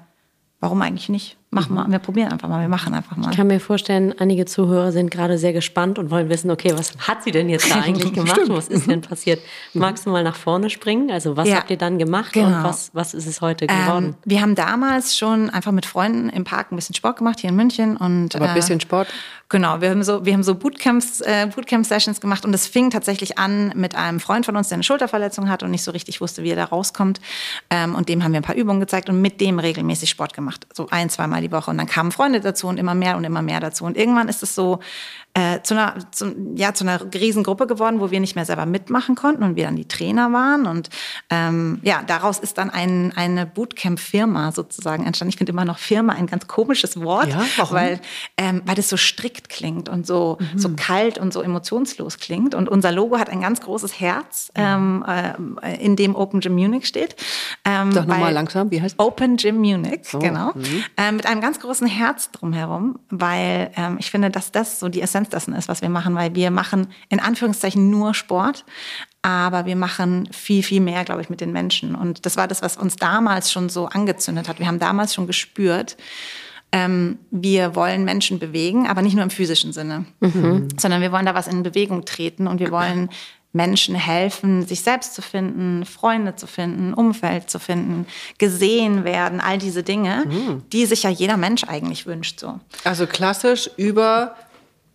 warum 0.62 0.81
eigentlich 0.81 1.10
nicht? 1.10 1.38
Mach 1.50 1.70
mal, 1.70 1.89
wir 1.89 2.00
probieren 2.00 2.34
einfach 2.34 2.50
mal, 2.50 2.60
wir 2.60 2.68
machen 2.68 2.94
einfach 2.94 3.16
mal. 3.16 3.32
Ich 3.32 3.38
kann 3.38 3.48
mir 3.48 3.62
vorstellen, 3.62 4.13
einige 4.20 4.46
Zuhörer 4.46 4.92
sind 4.92 5.10
gerade 5.10 5.38
sehr 5.38 5.54
gespannt 5.54 5.98
und 5.98 6.12
wollen 6.12 6.27
wissen, 6.27 6.51
okay, 6.51 6.74
was 6.75 6.92
hat 7.00 7.24
sie 7.24 7.32
denn 7.32 7.48
jetzt 7.48 7.72
da 7.72 7.75
eigentlich 7.82 8.12
gemacht? 8.12 8.42
was 8.48 8.68
ist 8.68 8.89
denn 8.89 9.00
passiert? 9.01 9.39
Magst 9.74 10.06
du 10.06 10.10
mal 10.10 10.24
nach 10.24 10.36
vorne 10.36 10.70
springen? 10.70 11.10
Also 11.10 11.38
was 11.38 11.48
ja, 11.48 11.56
habt 11.56 11.72
ihr 11.72 11.77
dann 11.77 12.00
gemacht 12.00 12.34
genau. 12.34 12.48
und 12.48 12.63
was, 12.66 12.92
was 12.94 13.13
ist 13.13 13.27
es 13.27 13.39
heute 13.39 13.66
ähm, 13.66 13.80
geworden? 13.80 14.06
Ähm, 14.06 14.16
wir 14.25 14.42
haben 14.42 14.56
damals 14.56 15.18
schon 15.18 15.50
einfach 15.50 15.72
mit 15.72 15.86
Freunden 15.86 16.27
im 16.27 16.44
Park 16.44 16.74
ein 16.74 16.75
bisschen 16.75 16.96
Sport 16.96 17.20
gemacht 17.20 17.39
hier 17.39 17.50
in 17.51 17.56
München 17.56 17.96
und 17.96 18.36
aber 18.36 18.50
ein 18.50 18.54
bisschen 18.54 18.82
Sport. 18.82 19.08
Genau, 19.50 19.80
wir 19.80 19.89
haben 19.89 20.04
so, 20.04 20.25
wir 20.25 20.34
haben 20.34 20.44
so 20.44 20.56
Bootcamps, 20.56 21.22
äh, 21.22 21.48
Bootcamp-Sessions 21.48 22.20
gemacht 22.20 22.44
und 22.44 22.54
es 22.54 22.68
fing 22.68 22.89
tatsächlich 22.89 23.38
an 23.38 23.72
mit 23.75 23.96
einem 23.96 24.20
Freund 24.20 24.46
von 24.46 24.58
uns, 24.58 24.68
der 24.68 24.75
eine 24.75 24.84
Schulterverletzung 24.84 25.50
hat 25.50 25.63
und 25.63 25.72
nicht 25.72 25.84
so 25.84 25.92
richtig 25.92 26.20
wusste, 26.20 26.44
wie 26.44 26.50
er 26.50 26.58
da 26.58 26.66
rauskommt. 26.66 27.22
Ähm, 27.70 27.96
und 27.96 28.10
dem 28.10 28.25
haben 28.25 28.34
wir 28.34 28.42
ein 28.42 28.44
paar 28.44 28.56
Übungen 28.56 28.82
gezeigt 28.82 29.10
und 29.10 29.22
mit 29.22 29.39
dem 29.39 29.60
regelmäßig 29.60 30.10
Sport 30.10 30.34
gemacht, 30.34 30.68
so 30.74 30.88
ein, 30.92 31.10
zweimal 31.10 31.37
die 31.41 31.51
Woche. 31.51 31.72
Und 31.72 31.77
dann 31.77 31.88
kamen 31.88 32.12
Freunde 32.12 32.41
dazu 32.41 32.67
und 32.67 32.77
immer 32.77 32.96
mehr 32.96 33.17
und 33.17 33.24
immer 33.24 33.41
mehr 33.41 33.60
dazu. 33.60 33.86
Und 33.86 33.98
irgendwann 33.98 34.29
ist 34.29 34.44
es 34.44 34.56
so 34.56 34.79
äh, 35.38 35.62
zu, 35.62 35.75
einer, 35.75 35.94
zu, 36.12 36.36
ja, 36.56 36.74
zu 36.74 36.84
einer 36.84 37.13
Riesengruppe 37.13 37.67
geworden, 37.67 38.00
wo 38.00 38.10
wir 38.10 38.20
nicht 38.20 38.36
mehr 38.36 38.46
selber 38.46 38.65
mitmachen 38.65 39.13
konnten 39.13 39.44
und 39.44 39.56
wir 39.56 39.65
dann 39.65 39.75
die 39.75 39.88
Trainer 39.88 40.34
waren. 40.34 40.65
Und 40.65 40.89
ähm, 41.29 41.77
ja, 41.84 42.01
daraus 42.01 42.39
ist 42.39 42.58
dann 42.58 42.72
ein, 42.72 43.13
eine 43.15 43.46
Bootcamp-Firma 43.46 44.51
sozusagen 44.51 45.06
entstanden. 45.06 45.29
Ich 45.29 45.38
finde 45.38 45.51
immer 45.51 45.65
noch 45.65 45.77
Firma 45.77 46.13
ein 46.13 46.25
ganz 46.25 46.48
komisches 46.48 47.00
Wort, 47.00 47.29
ja, 47.29 47.46
weil 47.70 48.00
ähm, 48.38 48.63
weil 48.65 48.74
das 48.74 48.89
so 48.89 48.98
strikt 48.98 49.50
klingt 49.50 49.89
und 49.89 50.08
so 50.08 50.39
mhm. 50.39 50.58
so 50.58 50.70
kalt 50.75 51.20
und 51.20 51.32
so 51.32 51.44
emotionslos 51.44 52.17
klingt. 52.17 52.56
Und 52.56 52.67
unser 52.67 52.91
Logo 52.91 53.20
hat 53.20 53.29
ein 53.29 53.41
ganz 53.41 53.62
großes 53.62 54.00
Herz, 54.00 54.51
ähm, 54.56 55.06
äh, 55.08 55.75
in 55.86 55.96
dem 55.96 56.15
Open 56.15 56.39
Gym 56.39 56.56
Munich 56.56 56.88
steht. 56.88 57.15
Ähm, 57.63 57.91
Sag 57.91 58.08
nochmal 58.08 58.34
langsam, 58.34 58.72
wie 58.72 58.82
heißt? 58.82 58.98
Open 58.98 59.38
Gym 59.38 59.58
Munich, 59.58 60.01
oh. 60.13 60.20
genau. 60.20 60.53
Mhm. 60.56 60.84
Äh, 60.98 61.12
mit 61.12 61.27
einem 61.27 61.41
ganz 61.41 61.60
großen 61.60 61.86
Herz 61.86 62.32
drumherum, 62.32 62.98
weil 63.12 63.70
ähm, 63.77 63.98
ich 64.00 64.10
finde, 64.10 64.32
dass 64.32 64.51
das 64.51 64.79
so 64.79 64.89
die 64.89 65.01
Essenz 65.01 65.26
dessen 65.29 65.53
ist, 65.53 65.67
was 65.67 65.81
wir 65.81 65.89
machen, 65.89 66.15
weil 66.15 66.36
wir 66.36 66.51
machen 66.51 66.88
in 67.10 67.19
Anführungszeichen 67.19 67.89
nur 67.89 68.13
Sport, 68.13 68.65
aber 69.22 69.65
wir 69.65 69.75
machen 69.75 70.29
viel, 70.31 70.63
viel 70.63 70.81
mehr, 70.81 71.03
glaube 71.03 71.22
ich, 71.22 71.29
mit 71.29 71.41
den 71.41 71.51
Menschen. 71.51 71.96
Und 71.96 72.25
das 72.25 72.38
war 72.38 72.48
das, 72.48 72.62
was 72.62 72.77
uns 72.77 72.96
damals 72.96 73.51
schon 73.51 73.69
so 73.69 73.88
angezündet 73.88 74.48
hat. 74.48 74.60
Wir 74.60 74.67
haben 74.67 74.79
damals 74.79 75.13
schon 75.13 75.27
gespürt, 75.27 75.98
ähm, 76.72 77.19
wir 77.31 77.75
wollen 77.75 78.03
Menschen 78.03 78.39
bewegen, 78.39 78.88
aber 78.88 79.01
nicht 79.01 79.13
nur 79.13 79.24
im 79.24 79.29
physischen 79.29 79.72
Sinne, 79.72 80.05
mhm. 80.19 80.67
sondern 80.77 81.01
wir 81.01 81.12
wollen 81.12 81.25
da 81.25 81.34
was 81.34 81.48
in 81.48 81.63
Bewegung 81.63 82.03
treten 82.05 82.48
und 82.48 82.60
wir 82.60 82.72
wollen 82.72 83.10
Menschen 83.53 83.96
helfen, 83.96 84.65
sich 84.65 84.81
selbst 84.81 85.15
zu 85.15 85.22
finden, 85.22 85.86
Freunde 85.86 86.36
zu 86.36 86.46
finden, 86.48 86.93
Umfeld 86.93 87.50
zu 87.50 87.60
finden, 87.60 88.05
gesehen 88.38 89.03
werden, 89.03 89.41
all 89.41 89.57
diese 89.57 89.84
Dinge, 89.84 90.25
mhm. 90.27 90.63
die 90.72 90.86
sich 90.86 91.03
ja 91.03 91.10
jeder 91.10 91.38
Mensch 91.38 91.63
eigentlich 91.63 92.05
wünscht. 92.05 92.39
So. 92.39 92.60
Also 92.84 93.07
klassisch 93.07 93.69
über 93.77 94.36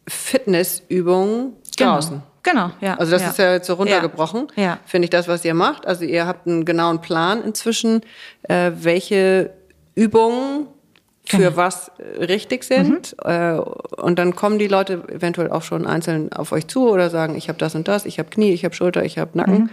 Fitnessübungen 0.09 1.52
genau. 1.76 1.94
draußen. 1.94 2.23
Genau, 2.42 2.71
ja. 2.80 2.97
Also 2.97 3.12
das 3.12 3.23
ja. 3.23 3.28
ist 3.28 3.38
ja 3.38 3.52
jetzt 3.52 3.66
so 3.68 3.75
runtergebrochen, 3.75 4.49
ja. 4.56 4.78
finde 4.85 5.06
ich 5.06 5.11
das, 5.11 5.28
was 5.28 5.44
ihr 5.44 5.54
macht. 5.54 5.87
Also 5.87 6.04
ihr 6.04 6.26
habt 6.26 6.47
einen 6.47 6.64
genauen 6.64 7.00
Plan 7.00 7.42
inzwischen, 7.42 8.00
äh, 8.42 8.73
welche 8.75 9.50
Übungen 9.94 10.66
für 11.25 11.37
genau. 11.37 11.56
was 11.56 11.92
richtig 12.18 12.64
sind. 12.64 13.16
Mhm. 13.25 13.30
Äh, 13.30 13.59
und 13.59 14.18
dann 14.18 14.35
kommen 14.35 14.59
die 14.59 14.66
Leute 14.66 15.04
eventuell 15.09 15.50
auch 15.50 15.62
schon 15.62 15.87
einzeln 15.87 16.32
auf 16.32 16.50
euch 16.50 16.66
zu 16.66 16.90
oder 16.90 17.11
sagen, 17.11 17.37
ich 17.37 17.49
habe 17.49 17.59
das 17.59 17.75
und 17.76 17.87
das, 17.87 18.06
ich 18.06 18.18
habe 18.18 18.28
Knie, 18.30 18.52
ich 18.52 18.64
habe 18.64 18.75
Schulter, 18.75 19.04
ich 19.04 19.18
habe 19.18 19.38
Nacken. 19.38 19.54
Mhm. 19.54 19.71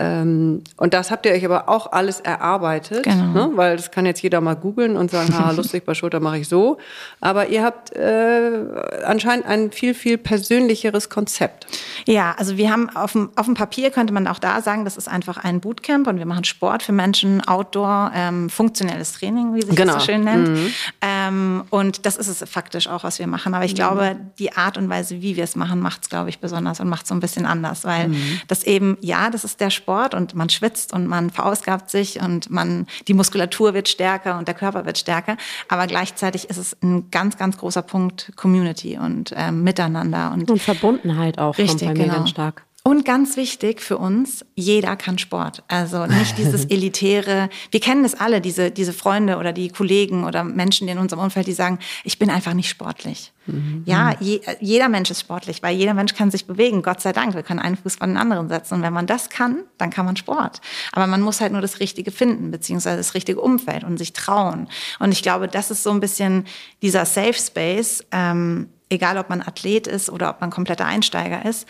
Ähm, 0.00 0.64
und 0.78 0.94
das 0.94 1.10
habt 1.10 1.26
ihr 1.26 1.32
euch 1.32 1.44
aber 1.44 1.68
auch 1.68 1.92
alles 1.92 2.20
erarbeitet, 2.20 3.02
genau. 3.02 3.48
ne? 3.48 3.50
weil 3.56 3.76
das 3.76 3.90
kann 3.90 4.06
jetzt 4.06 4.22
jeder 4.22 4.40
mal 4.40 4.54
googeln 4.54 4.96
und 4.96 5.10
sagen, 5.10 5.36
ha, 5.38 5.50
lustig, 5.56 5.84
bei 5.84 5.92
Schulter 5.92 6.20
mache 6.20 6.38
ich 6.38 6.48
so. 6.48 6.78
Aber 7.20 7.48
ihr 7.48 7.62
habt 7.62 7.94
äh, 7.94 8.64
anscheinend 9.04 9.44
ein 9.44 9.72
viel, 9.72 9.92
viel 9.92 10.16
persönlicheres 10.16 11.10
Konzept. 11.10 11.66
Ja, 12.06 12.34
also 12.38 12.56
wir 12.56 12.72
haben 12.72 12.88
auf 12.96 13.12
dem, 13.12 13.28
auf 13.36 13.44
dem 13.44 13.54
Papier 13.54 13.90
könnte 13.90 14.14
man 14.14 14.26
auch 14.26 14.38
da 14.38 14.62
sagen, 14.62 14.86
das 14.86 14.96
ist 14.96 15.06
einfach 15.06 15.36
ein 15.36 15.60
Bootcamp 15.60 16.06
und 16.06 16.16
wir 16.16 16.24
machen 16.24 16.44
Sport 16.44 16.82
für 16.82 16.92
Menschen, 16.92 17.46
Outdoor, 17.46 18.10
ähm, 18.14 18.48
funktionelles 18.48 19.12
Training, 19.12 19.54
wie 19.54 19.60
sich 19.60 19.76
genau. 19.76 19.94
das 19.94 20.02
so 20.04 20.12
schön 20.12 20.24
nennt. 20.24 20.48
Mhm. 20.48 20.72
Ähm, 21.02 21.64
und 21.68 22.06
das 22.06 22.16
ist 22.16 22.28
es 22.28 22.48
faktisch 22.48 22.88
auch, 22.88 23.04
was 23.04 23.18
wir 23.18 23.26
machen. 23.26 23.52
Aber 23.52 23.66
ich 23.66 23.72
mhm. 23.72 23.76
glaube, 23.76 24.16
die 24.38 24.54
Art 24.54 24.78
und 24.78 24.88
Weise, 24.88 25.20
wie 25.20 25.36
wir 25.36 25.44
es 25.44 25.56
machen, 25.56 25.78
macht 25.78 26.04
es, 26.04 26.08
glaube 26.08 26.30
ich, 26.30 26.38
besonders 26.38 26.80
und 26.80 26.88
macht 26.88 27.02
es 27.02 27.10
so 27.10 27.14
ein 27.14 27.20
bisschen 27.20 27.44
anders, 27.44 27.84
weil 27.84 28.08
mhm. 28.08 28.40
das 28.48 28.64
eben, 28.64 28.96
ja, 29.02 29.28
das 29.28 29.44
ist 29.44 29.60
der 29.60 29.68
Sport, 29.68 29.89
Sport 29.90 30.14
und 30.14 30.36
man 30.36 30.48
schwitzt 30.48 30.92
und 30.92 31.08
man 31.08 31.30
verausgabt 31.30 31.90
sich 31.90 32.22
und 32.22 32.48
man, 32.48 32.86
die 33.08 33.14
Muskulatur 33.14 33.74
wird 33.74 33.88
stärker 33.88 34.38
und 34.38 34.46
der 34.46 34.54
Körper 34.54 34.86
wird 34.86 34.98
stärker. 34.98 35.36
Aber 35.68 35.88
gleichzeitig 35.88 36.48
ist 36.48 36.58
es 36.58 36.76
ein 36.80 37.10
ganz, 37.10 37.36
ganz 37.36 37.58
großer 37.58 37.82
Punkt 37.82 38.30
Community 38.36 38.98
und 38.98 39.34
ähm, 39.36 39.64
Miteinander 39.64 40.30
und, 40.32 40.48
und 40.48 40.62
Verbundenheit 40.62 41.38
auch 41.38 41.58
richtig, 41.58 41.88
bei 41.88 41.94
mir 41.94 42.04
genau. 42.04 42.14
ganz 42.14 42.30
stark. 42.30 42.62
Und 42.82 43.04
ganz 43.04 43.36
wichtig 43.36 43.82
für 43.82 43.98
uns, 43.98 44.42
jeder 44.54 44.96
kann 44.96 45.18
Sport. 45.18 45.62
Also 45.68 46.06
nicht 46.06 46.38
dieses 46.38 46.64
elitäre, 46.70 47.50
wir 47.70 47.80
kennen 47.80 48.02
das 48.02 48.14
alle, 48.14 48.40
diese, 48.40 48.70
diese 48.70 48.94
Freunde 48.94 49.36
oder 49.36 49.52
die 49.52 49.68
Kollegen 49.68 50.24
oder 50.24 50.44
Menschen 50.44 50.88
in 50.88 50.96
unserem 50.96 51.22
Umfeld, 51.22 51.46
die 51.46 51.52
sagen, 51.52 51.78
ich 52.04 52.18
bin 52.18 52.30
einfach 52.30 52.54
nicht 52.54 52.70
sportlich. 52.70 53.32
Mhm. 53.44 53.82
Ja, 53.84 54.14
je, 54.18 54.40
jeder 54.60 54.88
Mensch 54.88 55.10
ist 55.10 55.20
sportlich, 55.20 55.62
weil 55.62 55.76
jeder 55.76 55.92
Mensch 55.92 56.14
kann 56.14 56.30
sich 56.30 56.46
bewegen, 56.46 56.80
Gott 56.82 57.02
sei 57.02 57.12
Dank. 57.12 57.34
Wir 57.34 57.42
können 57.42 57.60
einen 57.60 57.76
Fuß 57.76 57.96
vor 57.96 58.06
den 58.06 58.16
anderen 58.16 58.48
setzen. 58.48 58.74
Und 58.74 58.82
wenn 58.82 58.94
man 58.94 59.06
das 59.06 59.28
kann, 59.28 59.64
dann 59.76 59.90
kann 59.90 60.06
man 60.06 60.16
Sport. 60.16 60.62
Aber 60.92 61.06
man 61.06 61.20
muss 61.20 61.42
halt 61.42 61.52
nur 61.52 61.60
das 61.60 61.80
Richtige 61.80 62.10
finden, 62.10 62.50
beziehungsweise 62.50 62.96
das 62.96 63.12
richtige 63.12 63.42
Umfeld 63.42 63.84
und 63.84 63.98
sich 63.98 64.14
trauen. 64.14 64.68
Und 64.98 65.12
ich 65.12 65.22
glaube, 65.22 65.48
das 65.48 65.70
ist 65.70 65.82
so 65.82 65.90
ein 65.90 66.00
bisschen 66.00 66.46
dieser 66.80 67.04
Safe 67.04 67.34
Space, 67.34 68.06
ähm, 68.10 68.70
egal 68.90 69.16
ob 69.16 69.30
man 69.30 69.40
Athlet 69.40 69.86
ist 69.86 70.10
oder 70.10 70.28
ob 70.30 70.40
man 70.40 70.50
kompletter 70.50 70.84
Einsteiger 70.84 71.44
ist, 71.46 71.66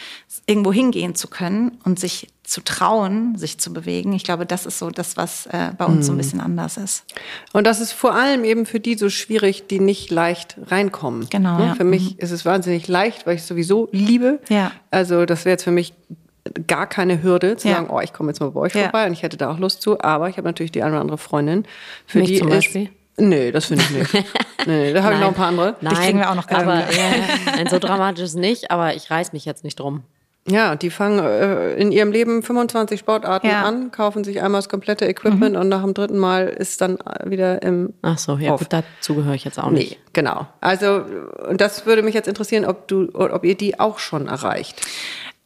irgendwo 0.47 0.73
hingehen 0.73 1.15
zu 1.15 1.29
können 1.29 1.79
und 1.85 2.01
sich 2.01 2.29
zu 2.43 2.63
trauen, 2.63 3.37
sich 3.39 3.59
zu 3.59 3.73
bewegen. 3.73 4.13
Ich 4.13 4.25
glaube, 4.25 4.45
das 4.45 4.67
ist 4.67 4.81
so 4.81 4.91
das, 4.91 5.17
was 5.17 5.47
äh, 5.47 5.71
bei 5.79 5.85
uns 5.85 6.07
so 6.07 6.13
ein 6.13 6.17
mhm. 6.17 6.19
bisschen 6.19 6.41
anders 6.41 6.77
ist. 6.79 7.05
Und 7.53 7.65
das 7.65 7.81
ist 7.81 7.93
vor 7.93 8.15
allem 8.15 8.43
eben 8.43 8.67
für 8.67 8.81
die 8.81 8.97
so 8.97 9.09
schwierig, 9.09 9.69
die 9.69 9.79
nicht 9.79 10.11
leicht 10.11 10.57
reinkommen. 10.67 11.29
Genau. 11.31 11.59
Ne? 11.59 11.67
Ja. 11.67 11.75
Für 11.77 11.85
mich 11.85 12.15
mhm. 12.15 12.19
ist 12.19 12.33
es 12.33 12.45
wahnsinnig 12.45 12.89
leicht, 12.89 13.25
weil 13.25 13.37
ich 13.37 13.43
es 13.43 13.47
sowieso 13.47 13.89
liebe. 13.93 14.41
Ja. 14.49 14.73
Also 14.91 15.27
das 15.27 15.45
wäre 15.45 15.53
jetzt 15.53 15.63
für 15.63 15.71
mich 15.71 15.95
gar 16.67 16.89
keine 16.89 17.23
Hürde 17.23 17.57
zu 17.57 17.69
ja. 17.69 17.77
sagen, 17.77 17.89
oh, 17.91 18.01
ich 18.01 18.13
komme 18.13 18.31
jetzt 18.31 18.41
mal 18.41 18.51
bei 18.51 18.61
euch 18.61 18.73
vorbei 18.73 19.07
und 19.07 19.13
ich 19.13 19.23
hätte 19.23 19.37
da 19.37 19.53
auch 19.53 19.59
Lust 19.59 19.83
zu. 19.83 20.01
Aber 20.01 20.29
ich 20.29 20.37
habe 20.37 20.49
natürlich 20.49 20.73
die 20.73 20.83
eine 20.83 20.93
oder 20.93 21.03
andere 21.03 21.19
Freundin, 21.19 21.65
für 22.07 22.19
mich 22.19 22.31
die 22.31 22.39
zum 22.39 22.49
Beispiel. 22.49 22.85
ist 22.85 23.00
Nee, 23.21 23.53
das 23.53 23.67
finde 23.67 23.85
ich 23.85 24.13
nicht. 24.13 24.27
nee, 24.67 24.93
da 24.93 25.03
habe 25.03 25.15
ich 25.15 25.21
noch 25.21 25.29
ein 25.29 25.35
paar 25.35 25.49
andere. 25.49 25.77
Nein, 25.81 25.95
die 25.95 26.01
kriegen 26.01 26.19
wir 26.19 26.31
auch 26.31 26.35
noch 26.35 26.47
gar 26.47 26.61
aber, 26.61 26.77
ja, 26.79 27.71
so 27.71 27.79
dramatisch 27.79 28.25
ist 28.25 28.37
nicht, 28.37 28.71
aber 28.71 28.95
ich 28.95 29.11
reiß 29.11 29.33
mich 29.33 29.45
jetzt 29.45 29.65
nicht 29.65 29.79
drum. 29.79 30.03
Ja, 30.49 30.75
die 30.75 30.91
fangen 30.91 31.19
äh, 31.19 31.75
in 31.75 31.93
ihrem 31.93 32.13
Leben 32.13 32.43
25 32.43 32.99
Sportarten 32.99 33.47
ja. 33.47 33.63
an, 33.63 33.91
kaufen 33.93 34.25
sich 34.25 34.43
einmal 34.43 34.61
das 34.61 34.69
komplette 34.69 35.05
Equipment 35.05 35.55
mhm. 35.55 35.61
und 35.61 35.69
nach 35.69 35.83
dem 35.83 35.93
dritten 35.93 36.19
Mal 36.19 36.49
ist 36.49 36.81
dann 36.81 36.99
wieder 37.25 37.63
im. 37.63 37.93
Ach 38.03 38.19
so, 38.19 38.37
ja, 38.37 38.57
gut, 38.57 38.69
dazu 38.71 39.15
gehöre 39.15 39.35
ich 39.35 39.45
jetzt 39.45 39.59
auch 39.59 39.71
nicht. 39.71 39.93
Nee, 39.93 39.99
genau. 40.13 40.47
Also, 40.61 41.05
und 41.49 41.61
das 41.61 41.85
würde 41.85 42.03
mich 42.03 42.15
jetzt 42.15 42.27
interessieren, 42.27 42.65
ob 42.65 42.89
du, 42.89 43.11
ob 43.13 43.45
ihr 43.45 43.55
die 43.55 43.79
auch 43.79 43.99
schon 43.99 44.29
erreicht. 44.29 44.81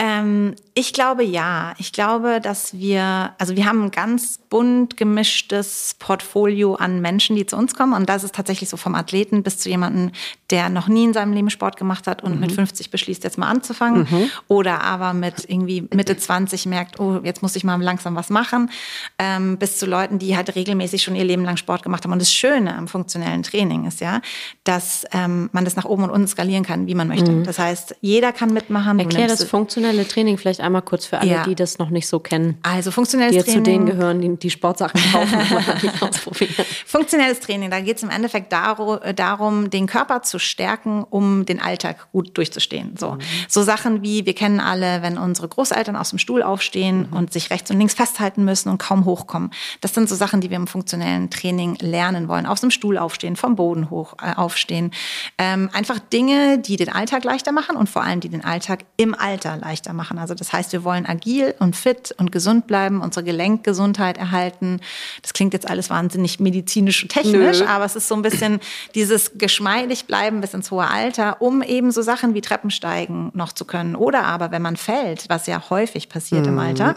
Ähm, 0.00 0.56
ich 0.74 0.92
glaube 0.92 1.22
ja. 1.22 1.74
Ich 1.78 1.92
glaube, 1.92 2.40
dass 2.42 2.74
wir, 2.74 3.32
also 3.38 3.54
wir 3.54 3.64
haben 3.66 3.84
ein 3.84 3.90
ganz 3.92 4.38
bunt 4.50 4.96
gemischtes 4.96 5.94
Portfolio 6.00 6.74
an 6.74 7.00
Menschen, 7.00 7.36
die 7.36 7.46
zu 7.46 7.56
uns 7.56 7.74
kommen. 7.74 7.92
Und 7.92 8.08
das 8.08 8.24
ist 8.24 8.34
tatsächlich 8.34 8.68
so 8.68 8.76
vom 8.76 8.96
Athleten 8.96 9.44
bis 9.44 9.58
zu 9.58 9.68
jemandem, 9.68 10.10
der 10.50 10.68
noch 10.68 10.88
nie 10.88 11.04
in 11.04 11.12
seinem 11.12 11.32
Leben 11.32 11.50
Sport 11.50 11.76
gemacht 11.76 12.08
hat 12.08 12.24
und 12.24 12.34
mhm. 12.34 12.40
mit 12.40 12.52
50 12.52 12.90
beschließt, 12.90 13.22
jetzt 13.22 13.38
mal 13.38 13.48
anzufangen. 13.48 14.08
Mhm. 14.10 14.30
Oder 14.48 14.82
aber 14.82 15.14
mit 15.14 15.48
irgendwie 15.48 15.88
Mitte 15.94 16.16
20 16.16 16.66
merkt, 16.66 16.98
oh, 16.98 17.20
jetzt 17.22 17.42
muss 17.42 17.54
ich 17.54 17.62
mal 17.62 17.80
langsam 17.80 18.16
was 18.16 18.30
machen. 18.30 18.70
Ähm, 19.18 19.58
bis 19.58 19.78
zu 19.78 19.86
Leuten, 19.86 20.18
die 20.18 20.36
halt 20.36 20.56
regelmäßig 20.56 21.02
schon 21.02 21.14
ihr 21.14 21.24
Leben 21.24 21.44
lang 21.44 21.56
Sport 21.56 21.84
gemacht 21.84 22.04
haben. 22.04 22.12
Und 22.12 22.20
das 22.20 22.32
Schöne 22.32 22.76
am 22.76 22.88
funktionellen 22.88 23.44
Training 23.44 23.86
ist 23.86 24.00
ja, 24.00 24.20
dass 24.64 25.04
ähm, 25.12 25.50
man 25.52 25.64
das 25.64 25.76
nach 25.76 25.84
oben 25.84 26.02
und 26.02 26.10
unten 26.10 26.26
skalieren 26.26 26.64
kann, 26.64 26.88
wie 26.88 26.96
man 26.96 27.06
möchte. 27.06 27.30
Mhm. 27.30 27.44
Das 27.44 27.60
heißt, 27.60 27.96
jeder 28.00 28.32
kann 28.32 28.52
mitmachen. 28.52 28.98
Erklär 28.98 29.28
das 29.28 29.44
funktionelle 29.84 30.08
Training 30.08 30.38
vielleicht 30.38 30.60
einmal 30.60 30.82
kurz 30.82 31.06
für 31.06 31.18
alle, 31.18 31.30
ja. 31.30 31.44
die 31.44 31.54
das 31.54 31.78
noch 31.78 31.90
nicht 31.90 32.06
so 32.06 32.18
kennen. 32.18 32.58
Also 32.62 32.90
funktionelles 32.90 33.32
die 33.32 33.42
Training. 33.42 33.64
zu 33.64 33.70
denen 33.70 33.86
gehören, 33.86 34.20
die, 34.20 34.36
die 34.36 34.50
Sportsachen 34.50 35.00
kaufen 35.12 35.38
und 35.38 36.02
ausprobieren. 36.02 36.64
Funktionelles 36.86 37.40
Training, 37.40 37.70
da 37.70 37.80
geht 37.80 37.98
es 37.98 38.02
im 38.02 38.10
Endeffekt 38.10 38.52
darum, 38.52 39.70
den 39.70 39.86
Körper 39.86 40.22
zu 40.22 40.38
stärken, 40.38 41.04
um 41.04 41.44
den 41.44 41.60
Alltag 41.60 42.08
gut 42.12 42.36
durchzustehen. 42.36 42.96
So, 42.96 43.12
mhm. 43.12 43.18
so 43.48 43.62
Sachen 43.62 44.02
wie, 44.02 44.24
wir 44.24 44.34
kennen 44.34 44.60
alle, 44.60 45.02
wenn 45.02 45.18
unsere 45.18 45.48
Großeltern 45.48 45.96
aus 45.96 46.10
dem 46.10 46.18
Stuhl 46.18 46.42
aufstehen 46.42 47.08
mhm. 47.10 47.16
und 47.16 47.32
sich 47.32 47.50
rechts 47.50 47.70
und 47.70 47.78
links 47.78 47.94
festhalten 47.94 48.44
müssen 48.44 48.70
und 48.70 48.78
kaum 48.78 49.04
hochkommen. 49.04 49.50
Das 49.80 49.94
sind 49.94 50.08
so 50.08 50.14
Sachen, 50.14 50.40
die 50.40 50.50
wir 50.50 50.56
im 50.56 50.66
funktionellen 50.66 51.30
Training 51.30 51.76
lernen 51.80 52.28
wollen. 52.28 52.46
Aus 52.46 52.60
dem 52.60 52.70
Stuhl 52.70 52.96
aufstehen, 52.96 53.36
vom 53.36 53.56
Boden 53.56 53.90
hoch 53.90 54.14
äh, 54.22 54.34
aufstehen. 54.34 54.92
Ähm, 55.38 55.68
einfach 55.72 55.98
Dinge, 55.98 56.58
die 56.58 56.76
den 56.76 56.88
Alltag 56.88 57.24
leichter 57.24 57.52
machen 57.52 57.76
und 57.76 57.88
vor 57.88 58.02
allem, 58.02 58.20
die 58.20 58.28
den 58.28 58.44
Alltag 58.44 58.84
im 58.96 59.14
Alter 59.14 59.56
leichter 59.56 59.73
machen. 59.92 60.18
Also 60.18 60.34
das 60.34 60.52
heißt, 60.52 60.72
wir 60.72 60.84
wollen 60.84 61.06
agil 61.06 61.54
und 61.58 61.76
fit 61.76 62.14
und 62.18 62.32
gesund 62.32 62.66
bleiben, 62.66 63.00
unsere 63.00 63.24
Gelenkgesundheit 63.24 64.18
erhalten. 64.18 64.80
Das 65.22 65.32
klingt 65.32 65.52
jetzt 65.52 65.68
alles 65.68 65.90
wahnsinnig 65.90 66.40
medizinisch 66.40 67.02
und 67.02 67.08
technisch, 67.10 67.60
Nö. 67.60 67.66
aber 67.66 67.84
es 67.84 67.96
ist 67.96 68.08
so 68.08 68.14
ein 68.14 68.22
bisschen 68.22 68.60
dieses 68.94 69.32
geschmeidig 69.36 70.06
bleiben 70.06 70.40
bis 70.40 70.54
ins 70.54 70.70
hohe 70.70 70.88
Alter, 70.88 71.40
um 71.40 71.62
eben 71.62 71.90
so 71.90 72.02
Sachen 72.02 72.34
wie 72.34 72.40
Treppensteigen 72.40 73.30
noch 73.34 73.52
zu 73.52 73.64
können. 73.64 73.96
Oder 73.96 74.24
aber, 74.24 74.50
wenn 74.50 74.62
man 74.62 74.76
fällt, 74.76 75.28
was 75.28 75.46
ja 75.46 75.70
häufig 75.70 76.08
passiert 76.08 76.46
mhm. 76.46 76.52
im 76.52 76.58
Alter, 76.58 76.94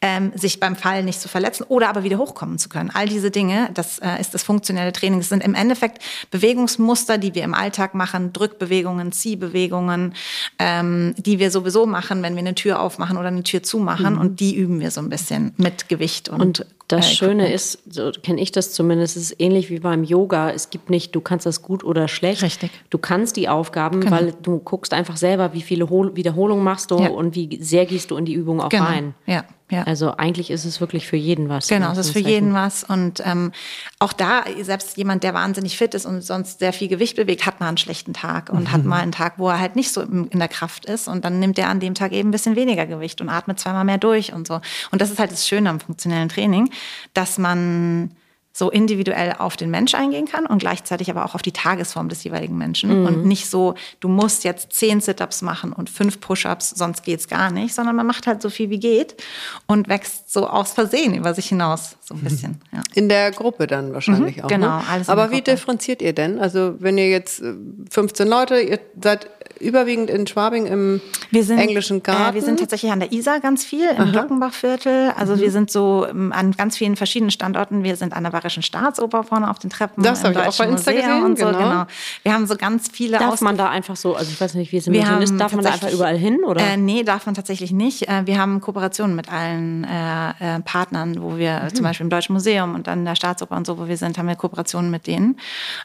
ähm, 0.00 0.32
sich 0.34 0.60
beim 0.60 0.76
Fall 0.76 1.02
nicht 1.02 1.20
zu 1.20 1.28
verletzen 1.28 1.64
oder 1.68 1.88
aber 1.88 2.04
wieder 2.04 2.18
hochkommen 2.18 2.58
zu 2.58 2.68
können. 2.68 2.90
All 2.92 3.08
diese 3.08 3.30
Dinge, 3.30 3.70
das 3.74 3.98
äh, 3.98 4.20
ist 4.20 4.34
das 4.34 4.42
funktionelle 4.42 4.92
Training. 4.92 5.20
Das 5.20 5.28
sind 5.28 5.42
im 5.42 5.54
Endeffekt 5.54 6.02
Bewegungsmuster, 6.30 7.18
die 7.18 7.34
wir 7.34 7.44
im 7.44 7.54
Alltag 7.54 7.94
machen, 7.94 8.32
Drückbewegungen, 8.32 9.12
Ziehbewegungen, 9.12 10.14
ähm, 10.58 11.14
die 11.18 11.38
wir 11.38 11.50
sowieso 11.50 11.86
machen, 11.86 12.15
wenn 12.22 12.34
wir 12.34 12.40
eine 12.40 12.54
Tür 12.54 12.80
aufmachen 12.80 13.16
oder 13.16 13.28
eine 13.28 13.42
Tür 13.42 13.62
zumachen. 13.62 14.14
Mhm. 14.14 14.20
Und 14.20 14.40
die 14.40 14.54
üben 14.56 14.80
wir 14.80 14.90
so 14.90 15.00
ein 15.00 15.08
bisschen 15.08 15.52
mit 15.56 15.88
Gewicht 15.88 16.28
und, 16.28 16.40
und 16.40 16.66
das 16.88 17.06
äh, 17.06 17.14
Schöne 17.14 17.52
ist, 17.52 17.80
so 17.92 18.12
kenne 18.22 18.40
ich 18.40 18.52
das 18.52 18.72
zumindest, 18.72 19.16
es 19.16 19.30
ist 19.30 19.40
ähnlich 19.40 19.70
wie 19.70 19.80
beim 19.80 20.04
Yoga. 20.04 20.50
Es 20.50 20.70
gibt 20.70 20.88
nicht, 20.88 21.14
du 21.14 21.20
kannst 21.20 21.44
das 21.44 21.62
gut 21.62 21.82
oder 21.82 22.06
schlecht. 22.06 22.42
Richtig. 22.42 22.70
Du 22.90 22.98
kannst 22.98 23.36
die 23.36 23.48
Aufgaben, 23.48 24.00
genau. 24.00 24.12
weil 24.12 24.34
du 24.42 24.58
guckst 24.58 24.92
einfach 24.92 25.16
selber, 25.16 25.52
wie 25.52 25.62
viele 25.62 25.88
Wiederholungen 25.88 26.62
machst 26.62 26.90
du 26.90 27.00
ja. 27.00 27.08
und 27.08 27.34
wie 27.34 27.58
sehr 27.60 27.86
gehst 27.86 28.10
du 28.10 28.16
in 28.16 28.24
die 28.24 28.34
Übung 28.34 28.60
auch 28.60 28.68
genau. 28.68 28.84
rein. 28.84 29.14
Ja. 29.26 29.44
Ja. 29.68 29.82
Also 29.82 30.16
eigentlich 30.16 30.50
ist 30.50 30.64
es 30.64 30.80
wirklich 30.80 31.08
für 31.08 31.16
jeden 31.16 31.48
was. 31.48 31.66
Genau, 31.66 31.90
es 31.90 31.98
ist 31.98 32.10
für 32.10 32.20
jeden 32.20 32.54
was. 32.54 32.84
Und 32.84 33.20
ähm, 33.24 33.50
auch 33.98 34.12
da, 34.12 34.44
selbst 34.62 34.96
jemand, 34.96 35.24
der 35.24 35.34
wahnsinnig 35.34 35.76
fit 35.76 35.94
ist 35.94 36.06
und 36.06 36.22
sonst 36.22 36.60
sehr 36.60 36.72
viel 36.72 36.86
Gewicht 36.86 37.16
bewegt, 37.16 37.46
hat 37.46 37.58
mal 37.58 37.68
einen 37.68 37.76
schlechten 37.76 38.14
Tag 38.14 38.50
und 38.50 38.64
mhm. 38.64 38.72
hat 38.72 38.84
mal 38.84 39.00
einen 39.00 39.12
Tag, 39.12 39.34
wo 39.38 39.48
er 39.48 39.58
halt 39.58 39.74
nicht 39.74 39.92
so 39.92 40.02
in 40.02 40.30
der 40.38 40.48
Kraft 40.48 40.84
ist. 40.84 41.08
Und 41.08 41.24
dann 41.24 41.40
nimmt 41.40 41.58
er 41.58 41.68
an 41.68 41.80
dem 41.80 41.94
Tag 41.94 42.12
eben 42.12 42.28
ein 42.28 42.32
bisschen 42.32 42.54
weniger 42.54 42.86
Gewicht 42.86 43.20
und 43.20 43.28
atmet 43.28 43.58
zweimal 43.58 43.84
mehr 43.84 43.98
durch 43.98 44.32
und 44.32 44.46
so. 44.46 44.60
Und 44.92 45.00
das 45.00 45.10
ist 45.10 45.18
halt 45.18 45.32
das 45.32 45.48
Schöne 45.48 45.68
am 45.68 45.80
funktionellen 45.80 46.28
Training, 46.28 46.70
dass 47.12 47.36
man 47.36 48.12
so 48.56 48.70
individuell 48.70 49.34
auf 49.38 49.58
den 49.58 49.70
Mensch 49.70 49.94
eingehen 49.94 50.24
kann 50.24 50.46
und 50.46 50.60
gleichzeitig 50.60 51.10
aber 51.10 51.26
auch 51.26 51.34
auf 51.34 51.42
die 51.42 51.52
Tagesform 51.52 52.08
des 52.08 52.24
jeweiligen 52.24 52.56
Menschen. 52.56 53.00
Mhm. 53.00 53.06
Und 53.06 53.26
nicht 53.26 53.50
so, 53.50 53.74
du 54.00 54.08
musst 54.08 54.44
jetzt 54.44 54.72
zehn 54.72 55.02
Sit-ups 55.02 55.42
machen 55.42 55.74
und 55.74 55.90
fünf 55.90 56.20
Push-ups, 56.20 56.70
sonst 56.70 57.02
geht's 57.02 57.28
gar 57.28 57.50
nicht, 57.50 57.74
sondern 57.74 57.94
man 57.94 58.06
macht 58.06 58.26
halt 58.26 58.40
so 58.40 58.48
viel 58.48 58.70
wie 58.70 58.78
geht 58.78 59.22
und 59.66 59.90
wächst 59.90 60.32
so 60.32 60.48
aus 60.48 60.72
Versehen 60.72 61.14
über 61.14 61.34
sich 61.34 61.50
hinaus, 61.50 61.96
so 62.00 62.14
ein 62.14 62.20
mhm. 62.20 62.24
bisschen. 62.24 62.60
Ja. 62.72 62.80
In 62.94 63.10
der 63.10 63.30
Gruppe 63.30 63.66
dann 63.66 63.92
wahrscheinlich 63.92 64.38
mhm, 64.38 64.44
auch. 64.44 64.48
Genau, 64.48 64.78
ne? 64.78 64.84
alles 64.88 65.10
Aber 65.10 65.30
wie 65.30 65.42
differenziert 65.42 66.00
ihr 66.00 66.14
denn? 66.14 66.38
Also 66.38 66.76
wenn 66.78 66.96
ihr 66.96 67.10
jetzt 67.10 67.42
15 67.90 68.26
äh, 68.26 68.30
Leute, 68.30 68.58
ihr 68.58 68.80
seid 69.02 69.28
überwiegend 69.60 70.10
in 70.10 70.26
Schwabing 70.26 70.66
im 70.66 71.00
sind, 71.32 71.58
englischen 71.58 72.02
Garten? 72.02 72.32
Äh, 72.32 72.34
wir 72.34 72.42
sind 72.42 72.60
tatsächlich 72.60 72.92
an 72.92 73.00
der 73.00 73.12
Isar 73.12 73.40
ganz 73.40 73.64
viel, 73.64 73.88
im 73.88 74.12
Glockenbachviertel. 74.12 75.12
Also 75.16 75.36
mhm. 75.36 75.40
wir 75.40 75.50
sind 75.50 75.70
so 75.70 76.06
ähm, 76.08 76.32
an 76.32 76.52
ganz 76.52 76.76
vielen 76.76 76.96
verschiedenen 76.96 77.30
Standorten. 77.30 77.84
Wir 77.84 77.96
sind 77.96 78.12
an 78.14 78.24
der 78.24 78.30
Bayerischen 78.30 78.62
Staatsoper 78.62 79.24
vorne 79.24 79.50
auf 79.50 79.58
den 79.58 79.70
Treppen. 79.70 80.02
Das 80.02 80.24
habe 80.24 80.34
ich 80.34 80.40
auch 80.40 80.56
bei 80.56 80.66
Insta 80.66 80.92
gesehen. 80.92 81.24
Und 81.24 81.38
so, 81.38 81.46
genau. 81.46 81.58
genau. 81.58 81.86
Wir 82.22 82.32
haben 82.32 82.46
so 82.46 82.56
ganz 82.56 82.88
viele 82.88 83.18
Darf 83.18 83.40
man 83.40 83.56
da 83.56 83.68
einfach 83.70 83.96
so, 83.96 84.14
also 84.14 84.30
ich 84.30 84.40
weiß 84.40 84.54
nicht, 84.54 84.72
wie 84.72 84.76
es 84.76 84.86
im 84.86 84.94
Museum 84.94 85.22
ist, 85.22 85.38
darf 85.38 85.54
man 85.54 85.64
da 85.64 85.72
einfach 85.72 85.92
überall 85.92 86.16
hin? 86.16 86.40
Oder? 86.44 86.60
Äh, 86.60 86.76
nee, 86.76 87.02
darf 87.02 87.26
man 87.26 87.34
tatsächlich 87.34 87.72
nicht. 87.72 88.08
Äh, 88.08 88.26
wir 88.26 88.38
haben 88.38 88.60
Kooperationen 88.60 89.16
mit 89.16 89.32
allen 89.32 89.84
äh, 89.84 90.56
äh, 90.56 90.60
Partnern, 90.60 91.22
wo 91.22 91.36
wir 91.36 91.62
mhm. 91.64 91.74
zum 91.74 91.84
Beispiel 91.84 92.04
im 92.04 92.10
Deutschen 92.10 92.32
Museum 92.32 92.74
und 92.74 92.86
dann 92.86 93.04
der 93.04 93.16
Staatsoper 93.16 93.56
und 93.56 93.66
so, 93.66 93.78
wo 93.78 93.88
wir 93.88 93.96
sind, 93.96 94.18
haben 94.18 94.28
wir 94.28 94.36
Kooperationen 94.36 94.90
mit 94.90 95.06
denen, 95.06 95.38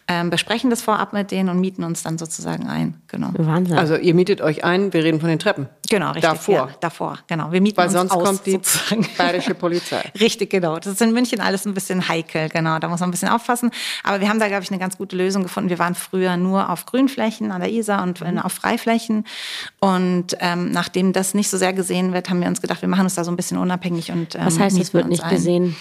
ähm, 0.08 0.30
besprechen 0.30 0.70
das 0.70 0.82
vorab 0.82 1.14
mit 1.14 1.32
denen 1.32 1.50
und 1.50 1.60
mieten 1.60 1.84
uns 1.84 2.04
dann 2.04 2.18
sozusagen 2.18 2.68
ein. 2.68 2.96
Genau. 3.08 3.30
Wahnsinn. 3.34 3.61
Also 3.72 3.96
ihr 3.96 4.14
mietet 4.14 4.42
euch 4.42 4.64
ein, 4.64 4.94
wir 4.94 5.04
reden 5.04 5.20
von 5.20 5.30
den 5.30 5.40
Treppen. 5.40 5.68
Genau, 5.90 6.08
richtig. 6.12 6.24
Davor. 6.24 6.56
Ja, 6.56 6.70
davor, 6.80 7.20
genau. 7.28 7.52
Wir 7.52 7.60
mieten 7.60 7.78
Weil 7.78 7.88
uns 7.88 7.94
sonst 7.94 8.12
aus, 8.12 8.24
kommt 8.24 8.46
die 8.46 8.52
sozusagen. 8.54 9.06
bayerische 9.18 9.54
Polizei. 9.54 10.10
richtig, 10.20 10.50
genau. 10.50 10.78
Das 10.78 10.94
ist 10.94 11.02
in 11.02 11.12
München 11.12 11.42
alles 11.42 11.66
ein 11.66 11.74
bisschen 11.74 12.08
heikel, 12.08 12.48
genau. 12.48 12.80
Da 12.80 12.88
muss 12.88 13.02
man 13.02 13.10
ein 13.10 13.12
bisschen 13.12 13.28
aufpassen. 13.28 13.72
Aber 14.04 14.22
wir 14.22 14.30
haben 14.30 14.40
da, 14.40 14.48
glaube 14.48 14.64
ich, 14.64 14.72
eine 14.72 14.80
ganz 14.80 14.98
gute 14.98 15.18
Lösung 15.18 15.44
gefunden. 15.44 15.70
Wir 15.70 15.80
waren 15.80 15.96
früher 15.96 16.38
nur 16.38 16.70
auf 16.70 16.86
Grünflächen 16.86 17.52
an 17.52 17.60
der 17.60 17.72
Isar 17.72 18.04
und 18.04 18.22
mhm. 18.22 18.40
auf 18.40 18.54
Freiflächen. 18.54 19.26
Und 19.80 20.38
ähm, 20.40 20.72
nachdem 20.72 21.12
das 21.12 21.34
nicht 21.34 21.50
so 21.50 21.58
sehr 21.58 21.74
gesehen 21.74 22.14
wird, 22.14 22.30
haben 22.30 22.40
wir 22.40 22.48
uns 22.48 22.62
gedacht, 22.62 22.82
wir 22.82 22.90
machen 22.90 23.04
uns 23.04 23.16
da 23.16 23.26
so 23.26 23.32
ein 23.32 23.36
bisschen 23.36 23.58
unabhängig 23.58 24.12
und 24.12 24.36
ähm, 24.36 24.46
Was 24.46 24.60
heißt, 24.60 24.80
es 24.80 24.94
wird 24.94 25.08
nicht 25.08 25.24
ein. 25.24 25.30
gesehen? 25.30 25.76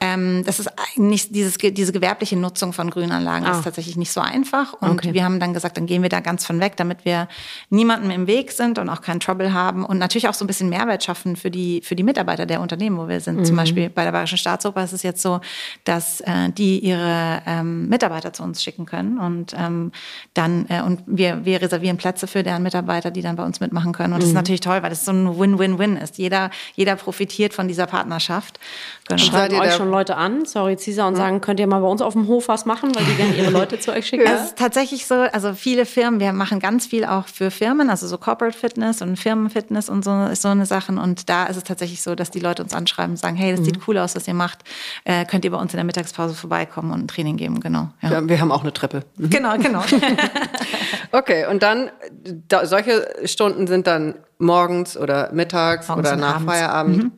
Ähm, 0.00 0.42
das 0.46 0.58
ist 0.60 0.70
nicht 0.96 1.34
dieses, 1.34 1.58
diese 1.58 1.92
gewerbliche 1.92 2.36
Nutzung 2.36 2.72
von 2.72 2.90
Grünanlagen 2.90 3.46
ah. 3.46 3.58
ist 3.58 3.64
tatsächlich 3.64 3.96
nicht 3.96 4.12
so 4.12 4.20
einfach. 4.20 4.72
Und 4.74 4.90
okay. 4.90 5.14
wir 5.14 5.24
haben 5.24 5.40
dann 5.40 5.52
gesagt, 5.52 5.76
dann 5.76 5.86
gehen 5.86 6.02
wir 6.02 6.08
da 6.08 6.20
ganz 6.20 6.46
von 6.46 6.60
weg, 6.60 6.76
damit 6.76 7.03
wir 7.04 7.28
niemandem 7.70 8.10
im 8.10 8.26
Weg 8.26 8.52
sind 8.52 8.78
und 8.78 8.88
auch 8.88 9.00
keinen 9.00 9.20
Trouble 9.20 9.52
haben 9.52 9.84
und 9.84 9.98
natürlich 9.98 10.28
auch 10.28 10.34
so 10.34 10.44
ein 10.44 10.48
bisschen 10.48 10.68
Mehrwert 10.68 11.04
schaffen 11.04 11.36
für 11.36 11.50
die, 11.50 11.80
für 11.82 11.96
die 11.96 12.02
Mitarbeiter 12.02 12.46
der 12.46 12.60
Unternehmen, 12.60 12.98
wo 12.98 13.08
wir 13.08 13.20
sind. 13.20 13.40
Mhm. 13.40 13.44
Zum 13.44 13.56
Beispiel 13.56 13.90
bei 13.90 14.04
der 14.04 14.12
Bayerischen 14.12 14.38
Staatsoper 14.38 14.84
ist 14.84 14.92
es 14.92 15.02
jetzt 15.02 15.22
so, 15.22 15.40
dass 15.84 16.20
äh, 16.22 16.50
die 16.50 16.78
ihre 16.78 17.42
ähm, 17.46 17.88
Mitarbeiter 17.88 18.32
zu 18.32 18.42
uns 18.42 18.62
schicken 18.62 18.86
können 18.86 19.18
und 19.18 19.54
ähm, 19.58 19.92
dann 20.34 20.66
äh, 20.68 20.82
und 20.82 21.02
wir, 21.06 21.44
wir 21.44 21.60
reservieren 21.60 21.96
Plätze 21.96 22.26
für 22.26 22.42
deren 22.42 22.62
Mitarbeiter, 22.62 23.10
die 23.10 23.22
dann 23.22 23.36
bei 23.36 23.44
uns 23.44 23.60
mitmachen 23.60 23.92
können. 23.92 24.12
Und 24.12 24.20
das 24.20 24.28
ist 24.28 24.32
mhm. 24.32 24.38
natürlich 24.38 24.60
toll, 24.60 24.82
weil 24.82 24.90
das 24.90 25.04
so 25.04 25.12
ein 25.12 25.38
Win-Win-Win 25.38 25.96
ist. 25.96 26.18
Jeder, 26.18 26.50
jeder 26.74 26.96
profitiert 26.96 27.54
von 27.54 27.68
dieser 27.68 27.86
Partnerschaft. 27.86 28.58
Genau. 29.08 29.22
Schreiben 29.22 29.60
euch 29.60 29.74
schon 29.74 29.90
Leute 29.90 30.16
an, 30.16 30.44
sorry 30.46 30.76
Cesar, 30.76 31.08
und 31.08 31.16
sagen, 31.16 31.40
könnt 31.40 31.60
ihr 31.60 31.66
mal 31.66 31.80
bei 31.80 31.88
uns 31.88 32.02
auf 32.02 32.14
dem 32.14 32.26
Hof 32.28 32.48
was 32.48 32.66
machen, 32.66 32.94
weil 32.94 33.04
die 33.04 33.14
gerne 33.14 33.34
ihre 33.36 33.50
Leute 33.58 33.78
zu 33.78 33.92
euch 33.92 34.06
schicken? 34.06 34.26
Es 34.26 34.46
ist 34.46 34.58
tatsächlich 34.58 35.06
so, 35.06 35.14
also 35.14 35.54
viele 35.54 35.86
Firmen, 35.86 36.20
wir 36.20 36.32
machen 36.32 36.60
ganz 36.60 36.86
viel 36.86 36.93
auch 37.02 37.26
für 37.26 37.50
Firmen, 37.50 37.90
also 37.90 38.06
so 38.06 38.18
Corporate 38.18 38.56
Fitness 38.56 39.02
und 39.02 39.16
Firmenfitness 39.18 39.88
und 39.88 40.04
so, 40.04 40.34
so 40.34 40.48
eine 40.48 40.66
Sachen. 40.66 40.98
Und 40.98 41.28
da 41.28 41.44
ist 41.46 41.56
es 41.56 41.64
tatsächlich 41.64 42.02
so, 42.02 42.14
dass 42.14 42.30
die 42.30 42.40
Leute 42.40 42.62
uns 42.62 42.74
anschreiben 42.74 43.12
und 43.12 43.16
sagen, 43.16 43.36
hey, 43.36 43.50
das 43.50 43.60
mhm. 43.60 43.64
sieht 43.64 43.88
cool 43.88 43.98
aus, 43.98 44.14
was 44.14 44.28
ihr 44.28 44.34
macht. 44.34 44.60
Äh, 45.04 45.24
könnt 45.24 45.44
ihr 45.44 45.50
bei 45.50 45.56
uns 45.56 45.72
in 45.72 45.78
der 45.78 45.84
Mittagspause 45.84 46.34
vorbeikommen 46.34 46.92
und 46.92 47.04
ein 47.04 47.08
Training 47.08 47.36
geben, 47.36 47.60
genau. 47.60 47.90
Ja. 48.02 48.12
Ja, 48.12 48.28
wir 48.28 48.40
haben 48.40 48.52
auch 48.52 48.62
eine 48.62 48.72
Treppe. 48.72 49.04
Mhm. 49.16 49.30
Genau, 49.30 49.56
genau. 49.58 49.82
okay, 51.12 51.46
und 51.46 51.62
dann, 51.62 51.90
da, 52.48 52.66
solche 52.66 53.08
Stunden 53.24 53.66
sind 53.66 53.86
dann 53.86 54.14
morgens 54.38 54.96
oder 54.96 55.32
mittags 55.32 55.88
morgens 55.88 56.08
oder 56.08 56.16
nach 56.16 56.36
abends. 56.36 56.52
Feierabend. 56.52 56.96
Mhm. 56.96 57.12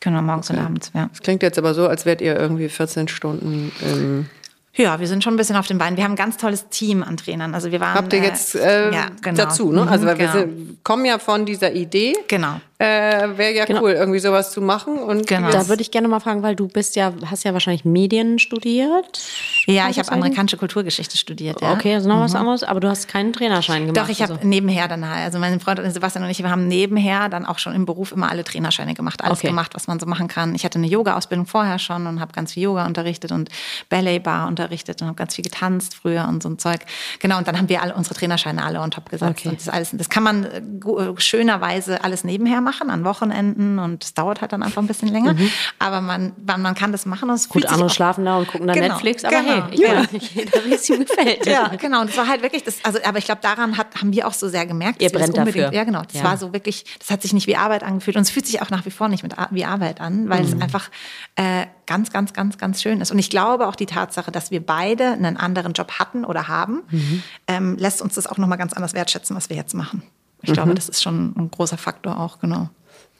Genau, 0.00 0.22
morgens 0.22 0.50
okay. 0.50 0.60
und 0.60 0.64
abends, 0.64 0.90
ja. 0.94 1.08
Das 1.08 1.20
klingt 1.20 1.42
jetzt 1.42 1.58
aber 1.58 1.74
so, 1.74 1.88
als 1.88 2.06
wärt 2.06 2.20
ihr 2.20 2.38
irgendwie 2.38 2.68
14 2.68 3.08
Stunden 3.08 3.72
im 3.82 4.26
ja, 4.74 5.00
wir 5.00 5.08
sind 5.08 5.24
schon 5.24 5.34
ein 5.34 5.36
bisschen 5.36 5.56
auf 5.56 5.66
den 5.66 5.78
Beinen. 5.78 5.96
Wir 5.96 6.04
haben 6.04 6.12
ein 6.12 6.16
ganz 6.16 6.36
tolles 6.36 6.68
Team 6.68 7.02
an 7.02 7.16
Trainern. 7.16 7.54
Also 7.54 7.72
wir 7.72 7.80
waren. 7.80 7.94
Habt 7.94 8.12
ihr 8.12 8.20
jetzt 8.20 8.54
äh, 8.54 8.92
ja, 8.92 9.06
genau. 9.20 9.36
dazu, 9.36 9.72
ne? 9.72 9.88
Also 9.88 10.06
weil 10.06 10.16
genau. 10.16 10.34
wir 10.34 10.40
sind, 10.40 10.84
kommen 10.84 11.04
ja 11.04 11.18
von 11.18 11.46
dieser 11.46 11.72
Idee. 11.72 12.14
Genau. 12.28 12.60
Äh, 12.80 13.36
Wäre 13.36 13.52
ja 13.54 13.64
genau. 13.64 13.82
cool, 13.82 13.90
irgendwie 13.90 14.20
sowas 14.20 14.52
zu 14.52 14.60
machen. 14.60 14.98
Und 14.98 15.26
genau. 15.26 15.50
Da 15.50 15.66
würde 15.68 15.82
ich 15.82 15.90
gerne 15.90 16.06
mal 16.06 16.20
fragen, 16.20 16.44
weil 16.44 16.54
du 16.54 16.68
bist 16.68 16.94
ja, 16.94 17.12
hast 17.26 17.42
ja 17.44 17.52
wahrscheinlich 17.52 17.84
Medien 17.84 18.38
studiert. 18.38 19.20
Ja, 19.66 19.88
ich 19.88 19.98
habe 19.98 20.12
amerikanische 20.12 20.56
Kulturgeschichte 20.56 21.16
studiert. 21.16 21.60
Ja. 21.60 21.72
Okay, 21.72 21.94
also 21.94 22.08
noch 22.08 22.18
mhm. 22.18 22.22
was 22.22 22.34
anderes, 22.36 22.62
aber 22.62 22.78
du 22.78 22.88
hast 22.88 23.08
keinen 23.08 23.32
Trainerschein 23.32 23.86
gemacht. 23.86 23.96
Doch, 23.96 24.08
ich 24.08 24.22
habe 24.22 24.38
so. 24.40 24.46
nebenher 24.46 24.86
dann 24.86 25.08
halt, 25.08 25.24
also 25.24 25.40
mein 25.40 25.58
Freund 25.58 25.80
Sebastian 25.92 26.24
und 26.24 26.30
ich, 26.30 26.40
wir 26.40 26.50
haben 26.50 26.68
nebenher 26.68 27.28
dann 27.28 27.46
auch 27.46 27.58
schon 27.58 27.74
im 27.74 27.84
Beruf 27.84 28.12
immer 28.12 28.30
alle 28.30 28.44
Trainerscheine 28.44 28.94
gemacht, 28.94 29.24
alles 29.24 29.38
okay. 29.38 29.48
gemacht, 29.48 29.74
was 29.74 29.88
man 29.88 29.98
so 29.98 30.06
machen 30.06 30.28
kann. 30.28 30.54
Ich 30.54 30.64
hatte 30.64 30.78
eine 30.78 30.86
Yoga-Ausbildung 30.86 31.46
vorher 31.46 31.80
schon 31.80 32.06
und 32.06 32.20
habe 32.20 32.32
ganz 32.32 32.52
viel 32.52 32.62
Yoga 32.62 32.86
unterrichtet 32.86 33.32
und 33.32 33.48
Ballet-Bar 33.88 34.46
unterrichtet 34.46 35.02
und 35.02 35.08
habe 35.08 35.16
ganz 35.16 35.34
viel 35.34 35.42
getanzt 35.42 35.96
früher 35.96 36.28
und 36.28 36.44
so 36.44 36.48
ein 36.48 36.58
Zeug. 36.58 36.80
Genau, 37.18 37.38
und 37.38 37.48
dann 37.48 37.58
haben 37.58 37.68
wir 37.68 37.82
alle 37.82 37.94
unsere 37.94 38.14
Trainerscheine 38.14 38.64
alle 38.64 38.80
on 38.80 38.92
top 38.92 39.10
gesetzt. 39.10 39.40
Okay. 39.40 39.48
Und 39.48 39.58
das, 39.60 39.68
alles, 39.68 39.90
das 39.92 40.08
kann 40.08 40.22
man 40.22 40.44
äh, 40.44 40.60
schönerweise 41.16 42.04
alles 42.04 42.22
nebenher 42.22 42.60
machen, 42.60 42.67
an 42.90 43.04
Wochenenden 43.04 43.78
und 43.78 44.04
es 44.04 44.14
dauert 44.14 44.40
halt 44.40 44.52
dann 44.52 44.62
einfach 44.62 44.82
ein 44.82 44.86
bisschen 44.86 45.08
länger. 45.08 45.34
Mhm. 45.34 45.50
Aber 45.78 46.00
man, 46.00 46.32
man 46.44 46.74
kann 46.74 46.92
das 46.92 47.06
machen 47.06 47.28
und 47.28 47.36
es 47.36 47.48
Gut, 47.48 47.66
andere 47.66 47.90
schlafen 47.90 48.24
da 48.24 48.36
und 48.36 48.48
gucken 48.48 48.66
dann 48.66 48.76
genau, 48.76 48.94
Netflix, 48.94 49.24
aber 49.24 49.40
genau. 49.40 49.66
hey, 49.66 49.74
ich 49.74 49.80
ja. 49.80 50.02
nicht 50.12 50.34
jeder, 50.34 50.64
wie 50.64 50.74
es 50.74 50.88
ihm 50.88 51.00
gefällt. 51.00 51.46
Ja, 51.46 51.68
genau. 51.68 52.02
Und 52.02 52.10
es 52.10 52.16
war 52.16 52.28
halt 52.28 52.42
wirklich, 52.42 52.64
das, 52.64 52.76
also, 52.84 52.98
aber 53.04 53.18
ich 53.18 53.24
glaube, 53.24 53.40
daran 53.42 53.76
hat, 53.76 53.96
haben 53.96 54.12
wir 54.12 54.26
auch 54.26 54.32
so 54.32 54.48
sehr 54.48 54.66
gemerkt. 54.66 55.02
Ihr 55.02 55.10
brennt 55.10 55.36
dafür. 55.36 55.72
Ja, 55.72 55.84
genau. 55.84 56.02
Das 56.02 56.14
ja. 56.14 56.24
war 56.24 56.36
so 56.36 56.52
wirklich, 56.52 56.84
das 56.98 57.10
hat 57.10 57.22
sich 57.22 57.32
nicht 57.32 57.46
wie 57.46 57.56
Arbeit 57.56 57.82
angefühlt 57.82 58.16
und 58.16 58.22
es 58.22 58.30
fühlt 58.30 58.46
sich 58.46 58.62
auch 58.62 58.70
nach 58.70 58.84
wie 58.86 58.90
vor 58.90 59.08
nicht 59.08 59.22
mit, 59.22 59.34
wie 59.50 59.64
Arbeit 59.64 60.00
an, 60.00 60.28
weil 60.28 60.42
mhm. 60.44 60.52
es 60.52 60.60
einfach 60.60 60.90
äh, 61.36 61.66
ganz, 61.86 62.10
ganz, 62.12 62.32
ganz, 62.32 62.58
ganz 62.58 62.82
schön 62.82 63.00
ist. 63.00 63.10
Und 63.10 63.18
ich 63.18 63.30
glaube 63.30 63.66
auch 63.66 63.76
die 63.76 63.86
Tatsache, 63.86 64.30
dass 64.30 64.50
wir 64.50 64.64
beide 64.64 65.12
einen 65.12 65.36
anderen 65.36 65.72
Job 65.72 65.98
hatten 65.98 66.24
oder 66.24 66.48
haben, 66.48 66.82
mhm. 66.90 67.22
ähm, 67.46 67.76
lässt 67.78 68.02
uns 68.02 68.14
das 68.14 68.26
auch 68.26 68.38
nochmal 68.38 68.58
ganz 68.58 68.72
anders 68.72 68.94
wertschätzen, 68.94 69.34
was 69.34 69.48
wir 69.48 69.56
jetzt 69.56 69.74
machen. 69.74 70.02
Ich 70.42 70.50
mhm. 70.50 70.54
glaube, 70.54 70.74
das 70.74 70.88
ist 70.88 71.02
schon 71.02 71.34
ein 71.36 71.50
großer 71.50 71.78
Faktor 71.78 72.18
auch, 72.18 72.38
genau. 72.40 72.68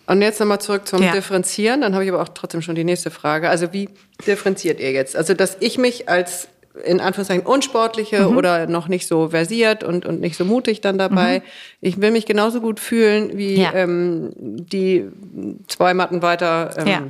Und 0.06 0.22
jetzt 0.22 0.40
nochmal 0.40 0.60
zurück 0.60 0.88
zum 0.88 1.02
ja. 1.02 1.12
Differenzieren. 1.12 1.82
Dann 1.82 1.92
habe 1.92 2.02
ich 2.04 2.10
aber 2.10 2.22
auch 2.22 2.30
trotzdem 2.30 2.62
schon 2.62 2.74
die 2.74 2.84
nächste 2.84 3.10
Frage. 3.10 3.50
Also 3.50 3.74
wie 3.74 3.90
differenziert 4.26 4.80
ihr 4.80 4.90
jetzt? 4.92 5.14
Also 5.14 5.34
dass 5.34 5.58
ich 5.60 5.76
mich 5.76 6.08
als 6.08 6.48
in 6.84 7.00
Anführungszeichen 7.00 7.44
unsportliche 7.44 8.28
mhm. 8.28 8.36
oder 8.36 8.66
noch 8.66 8.88
nicht 8.88 9.06
so 9.06 9.28
versiert 9.28 9.84
und, 9.84 10.06
und 10.06 10.20
nicht 10.20 10.36
so 10.36 10.44
mutig 10.46 10.80
dann 10.80 10.96
dabei. 10.96 11.40
Mhm. 11.40 11.44
Ich 11.82 12.00
will 12.00 12.10
mich 12.10 12.24
genauso 12.24 12.60
gut 12.60 12.80
fühlen 12.80 13.36
wie 13.36 13.60
ja. 13.60 13.74
ähm, 13.74 14.32
die 14.36 15.06
zwei 15.66 15.92
Matten 15.92 16.22
weiter 16.22 16.70
ähm, 16.78 16.86
ja 16.86 17.02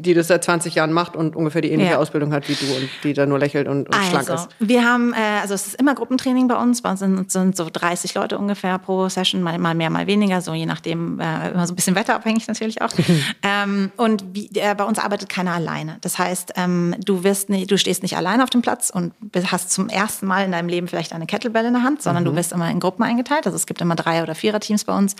die 0.00 0.14
das 0.14 0.28
seit 0.28 0.44
20 0.44 0.76
Jahren 0.76 0.92
macht 0.92 1.16
und 1.16 1.34
ungefähr 1.34 1.60
die 1.60 1.72
ähnliche 1.72 1.92
ja. 1.92 1.98
Ausbildung 1.98 2.32
hat 2.32 2.48
wie 2.48 2.54
du 2.54 2.72
und 2.72 2.88
die 3.02 3.14
da 3.14 3.26
nur 3.26 3.40
lächelt 3.40 3.66
und, 3.66 3.88
und 3.88 3.94
also, 3.96 4.10
schlank 4.10 4.28
ist. 4.28 4.48
Wir 4.60 4.84
haben, 4.84 5.12
äh, 5.12 5.40
also 5.42 5.54
es 5.54 5.66
ist 5.66 5.74
immer 5.74 5.96
Gruppentraining 5.96 6.46
bei 6.46 6.54
uns. 6.54 6.82
Bei 6.82 6.90
uns 6.92 7.00
sind, 7.00 7.32
sind 7.32 7.56
so 7.56 7.68
30 7.68 8.14
Leute 8.14 8.38
ungefähr 8.38 8.78
pro 8.78 9.08
Session, 9.08 9.42
mal, 9.42 9.58
mal 9.58 9.74
mehr, 9.74 9.90
mal 9.90 10.06
weniger, 10.06 10.40
so 10.40 10.54
je 10.54 10.66
nachdem, 10.66 11.18
äh, 11.18 11.50
immer 11.50 11.66
so 11.66 11.72
ein 11.72 11.76
bisschen 11.76 11.96
wetterabhängig 11.96 12.46
natürlich 12.46 12.80
auch. 12.80 12.90
ähm, 13.42 13.90
und 13.96 14.24
wie, 14.32 14.48
äh, 14.54 14.72
bei 14.76 14.84
uns 14.84 15.00
arbeitet 15.00 15.28
keiner 15.28 15.54
alleine. 15.54 15.98
Das 16.02 16.16
heißt, 16.16 16.52
ähm, 16.54 16.94
du 17.04 17.24
wirst 17.24 17.48
nicht, 17.48 17.68
du 17.68 17.76
stehst 17.76 18.04
nicht 18.04 18.16
alleine 18.16 18.44
auf 18.44 18.50
dem 18.50 18.62
Platz 18.62 18.90
und 18.90 19.12
hast 19.50 19.72
zum 19.72 19.88
ersten 19.88 20.26
Mal 20.26 20.44
in 20.44 20.52
deinem 20.52 20.68
Leben 20.68 20.86
vielleicht 20.86 21.12
eine 21.12 21.26
Kettlebell 21.26 21.64
in 21.64 21.72
der 21.72 21.82
Hand, 21.82 22.02
sondern 22.02 22.22
mhm. 22.22 22.28
du 22.28 22.36
wirst 22.36 22.52
immer 22.52 22.70
in 22.70 22.78
Gruppen 22.78 23.02
eingeteilt. 23.02 23.46
Also 23.46 23.56
es 23.56 23.66
gibt 23.66 23.80
immer 23.80 23.96
drei 23.96 24.22
oder 24.22 24.36
vierer 24.36 24.60
Teams 24.60 24.84
bei 24.84 24.96
uns 24.96 25.16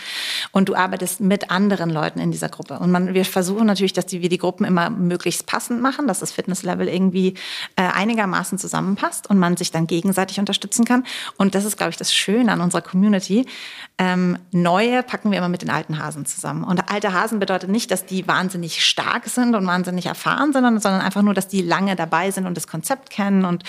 und 0.53 0.69
du 0.69 0.75
arbeitest 0.75 1.19
mit 1.19 1.51
anderen 1.51 1.89
Leuten 1.89 2.19
in 2.19 2.31
dieser 2.31 2.47
Gruppe. 2.47 2.79
Und 2.79 2.91
man, 2.91 3.13
wir 3.13 3.25
versuchen 3.25 3.65
natürlich, 3.65 3.91
dass 3.91 4.05
die, 4.05 4.21
wir 4.21 4.29
die 4.29 4.37
Gruppen 4.37 4.68
immer 4.69 4.89
möglichst 4.89 5.45
passend 5.45 5.81
machen, 5.81 6.07
dass 6.07 6.19
das 6.19 6.31
Fitnesslevel 6.31 6.87
irgendwie 6.87 7.33
äh, 7.75 7.83
einigermaßen 7.83 8.57
zusammenpasst 8.57 9.29
und 9.29 9.39
man 9.39 9.57
sich 9.57 9.71
dann 9.71 9.87
gegenseitig 9.87 10.39
unterstützen 10.39 10.85
kann. 10.85 11.03
Und 11.37 11.55
das 11.55 11.65
ist, 11.65 11.77
glaube 11.77 11.89
ich, 11.91 11.97
das 11.97 12.13
Schöne 12.13 12.51
an 12.51 12.61
unserer 12.61 12.81
Community. 12.81 13.45
Ähm, 13.97 14.37
neue 14.51 15.03
packen 15.03 15.31
wir 15.31 15.39
immer 15.39 15.49
mit 15.49 15.61
den 15.61 15.69
alten 15.69 15.99
Hasen 15.99 16.25
zusammen. 16.25 16.63
Und 16.63 16.89
alte 16.91 17.11
Hasen 17.11 17.39
bedeutet 17.39 17.69
nicht, 17.69 17.91
dass 17.91 18.05
die 18.05 18.27
wahnsinnig 18.27 18.85
stark 18.85 19.27
sind 19.27 19.55
und 19.55 19.67
wahnsinnig 19.67 20.05
erfahren 20.05 20.53
sind, 20.53 20.63
sondern 20.81 21.01
einfach 21.01 21.21
nur, 21.21 21.33
dass 21.33 21.47
die 21.47 21.61
lange 21.61 21.95
dabei 21.95 22.31
sind 22.31 22.45
und 22.45 22.55
das 22.55 22.67
Konzept 22.67 23.09
kennen 23.09 23.43
und, 23.43 23.63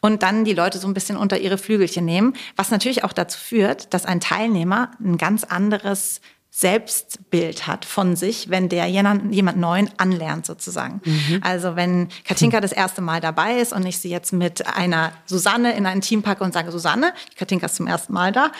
und 0.00 0.22
dann 0.22 0.44
die 0.44 0.54
Leute 0.54 0.78
so 0.78 0.88
ein 0.88 0.94
bisschen 0.94 1.16
unter 1.16 1.38
ihre 1.38 1.58
Flügelchen 1.58 2.04
nehmen. 2.04 2.34
Was 2.56 2.70
natürlich 2.70 3.04
auch 3.04 3.12
dazu 3.12 3.38
führt, 3.38 3.92
dass 3.94 4.06
ein 4.06 4.20
Teilnehmer 4.20 4.90
ein 5.00 5.18
ganz 5.18 5.44
anderes 5.44 6.20
Selbstbild 6.58 7.66
hat 7.66 7.84
von 7.84 8.16
sich, 8.16 8.48
wenn 8.48 8.70
der 8.70 8.86
jemand, 8.86 9.34
jemand 9.34 9.58
Neuen 9.58 9.90
anlernt 9.98 10.46
sozusagen. 10.46 11.02
Mhm. 11.04 11.40
Also 11.42 11.76
wenn 11.76 12.08
Katinka 12.24 12.62
das 12.62 12.72
erste 12.72 13.02
Mal 13.02 13.20
dabei 13.20 13.58
ist 13.58 13.74
und 13.74 13.84
ich 13.84 13.98
sie 13.98 14.08
jetzt 14.08 14.32
mit 14.32 14.66
einer 14.66 15.12
Susanne 15.26 15.76
in 15.76 15.84
ein 15.84 16.00
Team 16.00 16.22
packe 16.22 16.42
und 16.42 16.54
sage, 16.54 16.72
Susanne, 16.72 17.12
Katinka 17.36 17.66
ist 17.66 17.76
zum 17.76 17.86
ersten 17.86 18.14
Mal 18.14 18.32
da, 18.32 18.52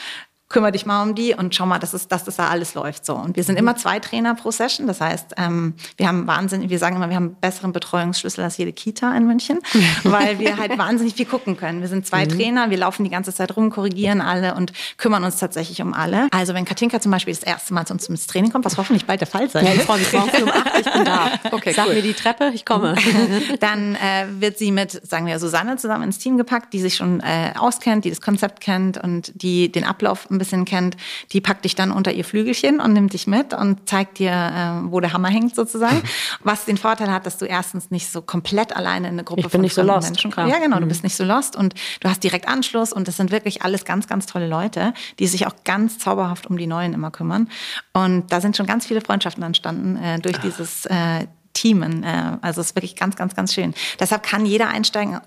kümmere 0.48 0.72
dich 0.72 0.87
mal 0.87 1.02
um 1.02 1.14
die 1.14 1.35
und 1.35 1.54
schau 1.54 1.66
mal, 1.66 1.78
dass, 1.78 1.92
es, 1.92 2.06
dass 2.06 2.24
das 2.24 2.37
da 2.37 2.48
alles 2.48 2.74
läuft. 2.74 3.04
So. 3.04 3.14
Und 3.14 3.37
wir 3.37 3.42
sind 3.42 3.56
mhm. 3.56 3.61
immer 3.61 3.76
zwei 3.76 3.98
Trainer 3.98 4.35
pro 4.35 4.50
Session. 4.50 4.87
Das 4.87 5.00
heißt, 5.00 5.35
ähm, 5.38 5.74
wir 5.96 6.06
haben 6.06 6.26
wahnsinnig, 6.26 6.70
wir 6.70 6.78
sagen 6.78 6.96
immer, 6.96 7.09
wir 7.09 7.16
haben 7.16 7.26
einen 7.26 7.40
besseren 7.40 7.72
Betreuungsschlüssel 7.72 8.44
als 8.44 8.56
jede 8.56 8.72
Kita 8.72 9.16
in 9.16 9.26
München, 9.26 9.59
weil 10.04 10.38
wir 10.38 10.56
halt 10.56 10.78
wahnsinnig 10.78 11.14
viel 11.14 11.26
gucken 11.26 11.56
können. 11.56 11.80
Wir 11.80 11.88
sind 11.88 12.06
zwei 12.06 12.24
mhm. 12.24 12.30
Trainer, 12.30 12.70
wir 12.70 12.78
laufen 12.78 13.02
die 13.02 13.11
ganze 13.11 13.35
Zeit 13.35 13.56
rum, 13.56 13.70
korrigieren 13.70 14.20
alle 14.20 14.54
und 14.54 14.72
kümmern 14.98 15.24
uns 15.24 15.38
tatsächlich 15.38 15.82
um 15.82 15.92
alle. 15.94 16.28
Also 16.30 16.54
wenn 16.54 16.64
Katinka 16.64 17.00
zum 17.00 17.11
Beispiel 17.11 17.35
das 17.35 17.42
erste 17.42 17.74
Mal 17.74 17.85
zu 17.87 17.94
uns 17.94 18.09
ins 18.09 18.26
Training 18.28 18.52
kommt, 18.52 18.64
was 18.64 18.78
hoffentlich 18.78 19.06
bald 19.06 19.20
der 19.20 19.28
Fall 19.28 19.50
sein 19.50 19.64
wird. 19.64 19.74
Ja, 19.74 19.80
ich 19.80 19.87
freue 19.87 19.98
mich 19.98 20.12
morgen 20.12 20.42
um 20.44 20.48
acht, 20.50 20.78
ich 20.78 20.92
bin 20.92 21.04
da. 21.04 21.30
Okay, 21.52 21.72
Sag 21.72 21.87
cool. 21.87 21.94
mir 21.94 22.02
die 22.02 22.12
Treppe, 22.12 22.50
ich 22.54 22.64
komme. 22.64 22.96
Dann 23.61 23.94
äh, 23.94 24.26
wird 24.40 24.59
sie 24.59 24.72
mit, 24.72 24.90
sagen 25.06 25.26
wir, 25.26 25.38
Susanne 25.38 25.76
zusammen 25.76 26.04
ins 26.04 26.18
Team 26.18 26.37
gepackt, 26.37 26.72
die 26.72 26.80
sich 26.80 26.96
schon 26.96 27.20
äh, 27.20 27.52
auskennt, 27.56 28.04
die 28.04 28.11
das 28.11 28.20
Konzept 28.20 28.61
kennt 28.61 28.98
und 28.98 29.32
die 29.35 29.70
den 29.70 29.85
Ablauf 29.85 30.28
ein 30.37 30.38
bisschen 30.38 30.64
kennt, 30.64 30.96
die 31.33 31.40
packt 31.40 31.64
dich 31.64 31.75
dann 31.75 31.90
unter 31.90 32.12
ihr 32.12 32.25
Flügelchen 32.25 32.81
und 32.81 32.92
nimmt 32.92 33.12
dich 33.12 33.27
mit 33.27 33.53
und 33.55 33.88
zeigt 33.88 34.18
dir, 34.18 34.31
äh, 34.31 34.90
wo 34.90 35.01
der 35.01 35.12
Hammer 35.12 35.29
hängt 35.29 35.55
sozusagen. 35.55 36.03
Was 36.42 36.64
den 36.64 36.77
Vorteil 36.77 37.11
hat, 37.11 37.27
dass 37.27 37.38
du 37.38 37.44
erstens 37.44 37.90
nicht 37.90 38.11
so 38.11 38.22
komplett 38.22 38.77
alleine 38.77 39.09
in 39.09 39.14
eine 39.14 39.25
Gruppe 39.25 39.40
ich 39.40 39.46
bin 39.46 39.53
von 39.53 39.61
nicht 39.62 39.75
so 39.75 39.83
lost, 39.83 40.09
Menschen 40.09 40.31
kommst. 40.31 40.53
Ja, 40.53 40.61
genau, 40.61 40.79
du 40.79 40.85
mhm. 40.85 40.88
bist 40.88 41.03
nicht 41.03 41.16
so 41.16 41.25
lost 41.25 41.57
und 41.57 41.75
du 42.01 42.09
hast 42.09 42.22
direkt 42.22 42.49
Anschluss 42.49 42.92
und 42.92 43.09
das 43.09 43.16
sind 43.16 43.31
wirklich 43.31 43.62
alles 43.62 43.85
ganz, 43.85 44.07
ganz 44.07 44.27
tolle 44.27 44.49
Leute, 44.49 44.94
die 45.18 45.27
sich 45.27 45.46
auch 45.46 45.55
ganz 45.64 45.99
zauberhaft 45.99 46.46
um 46.46 46.57
die 46.57 46.66
Neuen 46.66 46.94
immer 46.94 47.11
kümmern. 47.11 47.49
Und 47.92 48.33
da 48.33 48.40
sind 48.40 48.57
schon 48.57 48.66
ganz 48.66 48.87
viele 48.87 49.01
Freundschaften 49.01 49.42
entstanden 49.42 49.96
äh, 49.96 50.18
durch 50.20 50.38
dieses 50.38 50.87
äh, 50.87 51.27
Teamen. 51.57 52.05
Äh, 52.05 52.38
also 52.42 52.61
es 52.61 52.68
ist 52.68 52.77
wirklich 52.77 52.96
ganz, 52.96 53.16
ganz, 53.16 53.35
ganz 53.35 53.55
schön. 53.55 53.75
Deshalb 53.99 54.22
kann 54.22 54.46
jeder 54.46 54.68
einsteigen, 54.68 55.20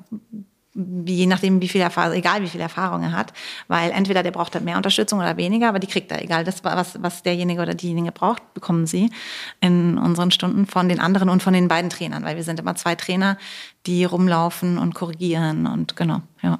je 1.06 1.26
nachdem, 1.26 1.62
wie 1.62 1.68
viel 1.68 1.82
Erfahrung, 1.82 2.13
egal 2.13 2.42
wie 2.42 2.48
viel 2.48 2.62
Erfahrung 2.62 3.04
er 3.04 3.12
hat, 3.12 3.34
weil 3.68 3.92
entweder 3.92 4.24
der 4.24 4.32
braucht 4.32 4.54
halt 4.54 4.63
mehr 4.63 4.78
Unterstützung 4.78 5.20
oder 5.20 5.38
weniger, 5.38 5.70
aber 5.70 5.80
die 5.80 5.88
kriegt 5.88 6.12
er, 6.12 6.22
egal 6.22 6.44
das, 6.44 6.63
was, 6.63 7.02
was 7.02 7.24
derjenige 7.24 7.62
oder 7.62 7.74
diejenige 7.74 8.12
braucht, 8.12 8.54
bekommen 8.54 8.86
sie 8.86 9.10
in 9.62 9.98
unseren 9.98 10.32
Stunden 10.32 10.65
von 10.65 10.89
den 10.89 11.00
anderen 11.00 11.30
und 11.30 11.44
von 11.44 11.54
den 11.54 11.68
beiden 11.68 11.89
Trainern, 11.89 12.24
weil 12.24 12.36
wir 12.36 12.44
sind 12.44 12.60
immer 12.60 12.76
zwei 12.76 12.96
Trainer, 12.96 13.38
die 13.86 14.06
rumlaufen 14.06 14.78
und 14.78 14.96
korrigieren 14.96 15.68
und 15.68 15.96
genau, 15.96 16.22
ja. 16.42 16.60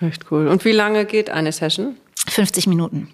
Echt 0.00 0.30
cool. 0.30 0.48
Und 0.48 0.64
wie 0.64 0.72
lange 0.72 1.04
geht 1.04 1.28
eine 1.28 1.52
Session? 1.52 1.96
50 2.28 2.66
Minuten. 2.66 3.08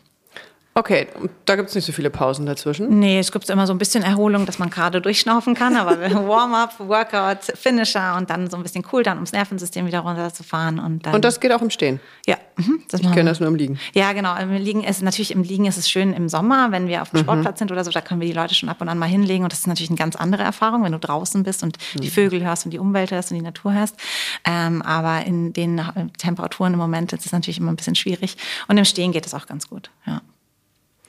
Okay, 0.78 1.06
da 1.46 1.56
gibt 1.56 1.70
es 1.70 1.74
nicht 1.74 1.86
so 1.86 1.92
viele 1.92 2.10
Pausen 2.10 2.44
dazwischen. 2.44 2.98
Nee, 2.98 3.18
es 3.18 3.32
gibt 3.32 3.48
immer 3.48 3.66
so 3.66 3.72
ein 3.72 3.78
bisschen 3.78 4.02
Erholung, 4.02 4.44
dass 4.44 4.58
man 4.58 4.68
gerade 4.68 5.00
durchschnaufen 5.00 5.54
kann, 5.54 5.74
aber 5.74 5.98
Warm-up, 6.28 6.78
Workout, 6.78 7.44
Finisher 7.58 8.14
und 8.18 8.28
dann 8.28 8.50
so 8.50 8.58
ein 8.58 8.62
bisschen 8.62 8.84
cool, 8.92 9.02
dann 9.02 9.16
ums 9.16 9.32
Nervensystem 9.32 9.86
wieder 9.86 10.00
runterzufahren. 10.00 10.78
Und, 10.78 11.06
dann, 11.06 11.14
und 11.14 11.24
das 11.24 11.40
geht 11.40 11.50
auch 11.52 11.62
im 11.62 11.70
Stehen? 11.70 11.98
Ja. 12.26 12.36
Mhm, 12.56 12.82
ich 12.92 13.10
kenne 13.12 13.30
das 13.30 13.40
nur 13.40 13.48
im 13.48 13.54
Liegen. 13.54 13.78
Ja, 13.94 14.12
genau. 14.12 14.36
Im 14.36 14.52
Liegen 14.52 14.84
ist 14.84 15.02
natürlich 15.02 15.30
im 15.30 15.42
Liegen 15.42 15.64
ist 15.64 15.78
es 15.78 15.88
schön 15.88 16.12
im 16.12 16.28
Sommer, 16.28 16.72
wenn 16.72 16.88
wir 16.88 17.00
auf 17.00 17.08
dem 17.08 17.20
mhm. 17.20 17.22
Sportplatz 17.22 17.58
sind 17.58 17.72
oder 17.72 17.82
so, 17.82 17.90
da 17.90 18.02
können 18.02 18.20
wir 18.20 18.28
die 18.28 18.34
Leute 18.34 18.54
schon 18.54 18.68
ab 18.68 18.82
und 18.82 18.90
an 18.90 18.98
mal 18.98 19.06
hinlegen 19.06 19.44
und 19.44 19.52
das 19.54 19.60
ist 19.60 19.66
natürlich 19.68 19.90
eine 19.90 19.98
ganz 19.98 20.14
andere 20.14 20.42
Erfahrung, 20.42 20.84
wenn 20.84 20.92
du 20.92 20.98
draußen 20.98 21.42
bist 21.42 21.62
und 21.62 21.78
mhm. 21.94 22.00
die 22.02 22.10
Vögel 22.10 22.44
hörst 22.44 22.66
und 22.66 22.72
die 22.72 22.78
Umwelt 22.78 23.12
hörst 23.12 23.30
und 23.30 23.38
die 23.38 23.42
Natur 23.42 23.72
hörst. 23.72 23.96
Ähm, 24.44 24.82
aber 24.82 25.24
in 25.24 25.54
den 25.54 25.80
Temperaturen 26.18 26.74
im 26.74 26.78
Moment 26.78 27.14
ist 27.14 27.24
es 27.24 27.32
natürlich 27.32 27.56
immer 27.56 27.72
ein 27.72 27.76
bisschen 27.76 27.94
schwierig 27.94 28.36
und 28.68 28.76
im 28.76 28.84
Stehen 28.84 29.12
geht 29.12 29.24
es 29.24 29.32
auch 29.32 29.46
ganz 29.46 29.70
gut. 29.70 29.90
Ja. 30.06 30.20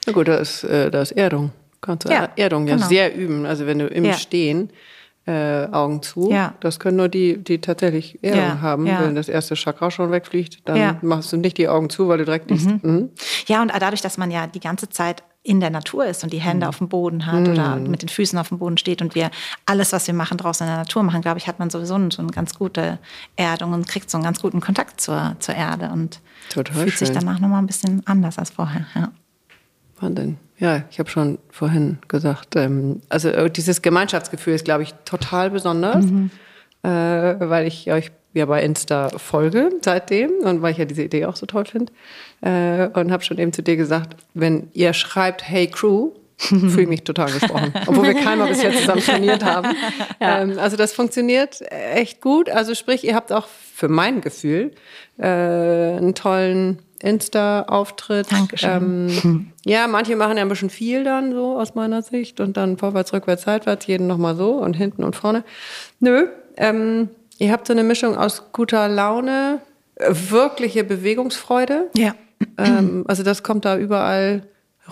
Na 0.08 0.14
gut, 0.14 0.28
da 0.28 0.36
ist, 0.36 0.64
äh, 0.64 0.90
da 0.90 1.02
ist 1.02 1.12
Erdung. 1.12 1.52
Kannst 1.80 2.08
du 2.08 2.12
ja, 2.12 2.28
Erdung 2.36 2.66
ja 2.66 2.76
genau. 2.76 2.88
sehr 2.88 3.14
üben. 3.14 3.46
Also 3.46 3.66
wenn 3.66 3.78
du 3.78 3.86
im 3.86 4.04
ja. 4.04 4.14
Stehen 4.14 4.70
äh, 5.26 5.66
Augen 5.70 6.02
zu, 6.02 6.30
ja. 6.30 6.54
das 6.60 6.80
können 6.80 6.96
nur 6.96 7.08
die, 7.08 7.36
die 7.36 7.60
tatsächlich 7.60 8.18
Erdung 8.22 8.62
haben. 8.62 8.86
Wenn 8.86 9.14
das 9.14 9.28
erste 9.28 9.54
Chakra 9.54 9.90
schon 9.90 10.10
wegfliegt, 10.10 10.66
dann 10.68 10.98
machst 11.02 11.32
du 11.32 11.36
nicht 11.36 11.58
die 11.58 11.68
Augen 11.68 11.90
zu, 11.90 12.08
weil 12.08 12.18
du 12.18 12.24
direkt 12.24 12.50
liest. 12.50 12.66
Mhm. 12.66 12.80
Mhm. 12.82 13.10
Ja, 13.46 13.62
und 13.62 13.70
dadurch, 13.78 14.00
dass 14.00 14.18
man 14.18 14.30
ja 14.30 14.46
die 14.46 14.60
ganze 14.60 14.88
Zeit 14.88 15.22
in 15.42 15.60
der 15.60 15.70
Natur 15.70 16.04
ist 16.04 16.24
und 16.24 16.32
die 16.32 16.40
Hände 16.40 16.66
mhm. 16.66 16.68
auf 16.68 16.78
dem 16.78 16.88
Boden 16.88 17.26
hat 17.26 17.46
mhm. 17.46 17.52
oder 17.52 17.76
mit 17.76 18.02
den 18.02 18.08
Füßen 18.08 18.38
auf 18.38 18.48
dem 18.48 18.58
Boden 18.58 18.76
steht 18.76 19.00
und 19.00 19.14
wir 19.14 19.30
alles, 19.66 19.92
was 19.92 20.06
wir 20.06 20.14
machen, 20.14 20.36
draußen 20.36 20.66
in 20.66 20.70
der 20.70 20.80
Natur 20.80 21.02
machen, 21.02 21.22
glaube 21.22 21.38
ich, 21.38 21.46
hat 21.46 21.58
man 21.58 21.70
sowieso 21.70 21.98
so 22.10 22.22
eine 22.22 22.32
ganz 22.32 22.54
gute 22.54 22.98
Erdung 23.36 23.72
und 23.72 23.88
kriegt 23.88 24.10
so 24.10 24.18
einen 24.18 24.24
ganz 24.24 24.42
guten 24.42 24.60
Kontakt 24.60 25.00
zur, 25.00 25.36
zur 25.38 25.54
Erde 25.54 25.90
und 25.92 26.20
Total 26.50 26.74
fühlt 26.74 26.92
schön. 26.92 27.06
sich 27.06 27.16
danach 27.16 27.38
nochmal 27.38 27.62
ein 27.62 27.66
bisschen 27.66 28.02
anders 28.06 28.38
als 28.38 28.50
vorher. 28.50 28.86
Ja. 28.94 29.10
Wahnsinn. 30.00 30.38
Ja, 30.58 30.82
ich 30.90 30.98
habe 30.98 31.08
schon 31.08 31.38
vorhin 31.50 31.98
gesagt, 32.08 32.56
ähm, 32.56 33.00
also 33.08 33.28
äh, 33.28 33.50
dieses 33.50 33.82
Gemeinschaftsgefühl 33.82 34.54
ist, 34.54 34.64
glaube 34.64 34.82
ich, 34.82 34.94
total 35.04 35.50
besonders, 35.50 36.04
mhm. 36.04 36.30
äh, 36.82 36.88
weil 36.88 37.66
ich 37.66 37.90
euch 37.92 38.10
ja 38.34 38.46
bei 38.46 38.62
Insta 38.62 39.08
folge 39.10 39.70
seitdem 39.82 40.30
und 40.42 40.60
weil 40.62 40.72
ich 40.72 40.78
ja 40.78 40.84
diese 40.84 41.02
Idee 41.02 41.26
auch 41.26 41.36
so 41.36 41.46
toll 41.46 41.64
finde. 41.64 41.92
Äh, 42.40 42.88
und 42.98 43.12
habe 43.12 43.22
schon 43.22 43.38
eben 43.38 43.52
zu 43.52 43.62
dir 43.62 43.76
gesagt, 43.76 44.16
wenn 44.34 44.68
ihr 44.72 44.92
schreibt 44.94 45.48
Hey 45.48 45.68
Crew, 45.68 46.10
fühle 46.38 46.82
ich 46.82 46.88
mich 46.88 47.04
total 47.04 47.32
gesprochen, 47.32 47.72
obwohl 47.86 48.06
wir 48.06 48.14
keiner 48.14 48.46
bis 48.46 48.62
jetzt 48.62 48.80
zusammen 48.80 49.02
trainiert 49.02 49.44
haben. 49.44 49.68
Ja. 50.20 50.40
Ähm, 50.40 50.58
also 50.58 50.76
das 50.76 50.92
funktioniert 50.92 51.62
echt 51.70 52.20
gut. 52.20 52.50
Also 52.50 52.74
sprich, 52.74 53.04
ihr 53.04 53.14
habt 53.14 53.32
auch 53.32 53.46
für 53.46 53.88
mein 53.88 54.20
Gefühl 54.20 54.72
äh, 55.16 55.26
einen 55.26 56.16
tollen 56.16 56.80
Insta-Auftritt. 57.00 58.30
Dankeschön. 58.32 59.10
Ähm, 59.22 59.52
ja, 59.64 59.86
manche 59.86 60.16
machen 60.16 60.36
ja 60.36 60.42
ein 60.42 60.48
bisschen 60.48 60.70
viel 60.70 61.04
dann 61.04 61.32
so 61.32 61.58
aus 61.58 61.74
meiner 61.74 62.02
Sicht 62.02 62.40
und 62.40 62.56
dann 62.56 62.78
vorwärts, 62.78 63.12
rückwärts, 63.12 63.42
seitwärts, 63.42 63.86
jeden 63.86 64.06
nochmal 64.06 64.36
so 64.36 64.52
und 64.52 64.74
hinten 64.74 65.04
und 65.04 65.16
vorne. 65.16 65.44
Nö, 66.00 66.28
ähm, 66.56 67.08
ihr 67.38 67.52
habt 67.52 67.66
so 67.66 67.72
eine 67.72 67.84
Mischung 67.84 68.16
aus 68.16 68.52
guter 68.52 68.88
Laune, 68.88 69.60
wirkliche 69.96 70.84
Bewegungsfreude. 70.84 71.90
Ja. 71.96 72.14
Ähm, 72.56 73.04
also 73.08 73.22
das 73.22 73.42
kommt 73.42 73.64
da 73.64 73.76
überall 73.78 74.42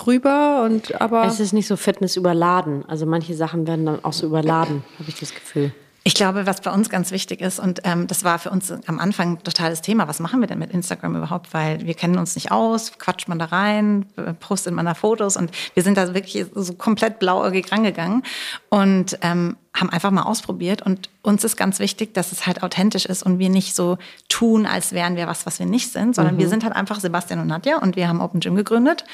rüber 0.06 0.62
und 0.64 1.00
aber. 1.00 1.24
Es 1.26 1.40
ist 1.40 1.52
nicht 1.52 1.66
so 1.66 1.76
Fitness 1.76 2.16
überladen. 2.16 2.84
Also 2.86 3.06
manche 3.06 3.34
Sachen 3.34 3.66
werden 3.66 3.86
dann 3.86 4.04
auch 4.04 4.12
so 4.12 4.26
überladen, 4.26 4.84
habe 4.98 5.08
ich 5.08 5.18
das 5.18 5.34
Gefühl. 5.34 5.72
Ich 6.06 6.14
glaube, 6.14 6.46
was 6.46 6.60
bei 6.60 6.70
uns 6.70 6.88
ganz 6.88 7.10
wichtig 7.10 7.40
ist, 7.40 7.58
und 7.58 7.80
ähm, 7.82 8.06
das 8.06 8.22
war 8.22 8.38
für 8.38 8.50
uns 8.50 8.72
am 8.86 9.00
Anfang 9.00 9.32
ein 9.32 9.42
totales 9.42 9.82
Thema, 9.82 10.06
was 10.06 10.20
machen 10.20 10.38
wir 10.38 10.46
denn 10.46 10.60
mit 10.60 10.70
Instagram 10.70 11.16
überhaupt? 11.16 11.52
Weil 11.52 11.84
wir 11.84 11.94
kennen 11.94 12.16
uns 12.16 12.36
nicht 12.36 12.52
aus, 12.52 12.96
quatscht 12.96 13.26
man 13.26 13.40
da 13.40 13.46
rein, 13.46 14.06
postet 14.38 14.72
man 14.72 14.86
da 14.86 14.94
Fotos 14.94 15.36
und 15.36 15.50
wir 15.74 15.82
sind 15.82 15.98
da 15.98 16.14
wirklich 16.14 16.46
so 16.54 16.74
komplett 16.74 17.18
blauäugig 17.18 17.72
rangegangen 17.72 18.22
und 18.68 19.18
ähm, 19.22 19.56
haben 19.74 19.90
einfach 19.90 20.12
mal 20.12 20.22
ausprobiert. 20.22 20.80
Und 20.80 21.10
uns 21.22 21.42
ist 21.42 21.56
ganz 21.56 21.80
wichtig, 21.80 22.14
dass 22.14 22.30
es 22.30 22.46
halt 22.46 22.62
authentisch 22.62 23.06
ist 23.06 23.24
und 23.24 23.40
wir 23.40 23.48
nicht 23.48 23.74
so 23.74 23.98
tun, 24.28 24.64
als 24.64 24.92
wären 24.92 25.16
wir 25.16 25.26
was, 25.26 25.44
was 25.44 25.58
wir 25.58 25.66
nicht 25.66 25.90
sind, 25.90 26.14
sondern 26.14 26.36
mhm. 26.36 26.38
wir 26.38 26.48
sind 26.48 26.62
halt 26.62 26.76
einfach 26.76 27.00
Sebastian 27.00 27.40
und 27.40 27.48
Nadja 27.48 27.78
und 27.78 27.96
wir 27.96 28.06
haben 28.06 28.20
Open 28.20 28.38
Gym 28.38 28.54
gegründet. 28.54 29.04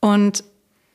Und 0.00 0.44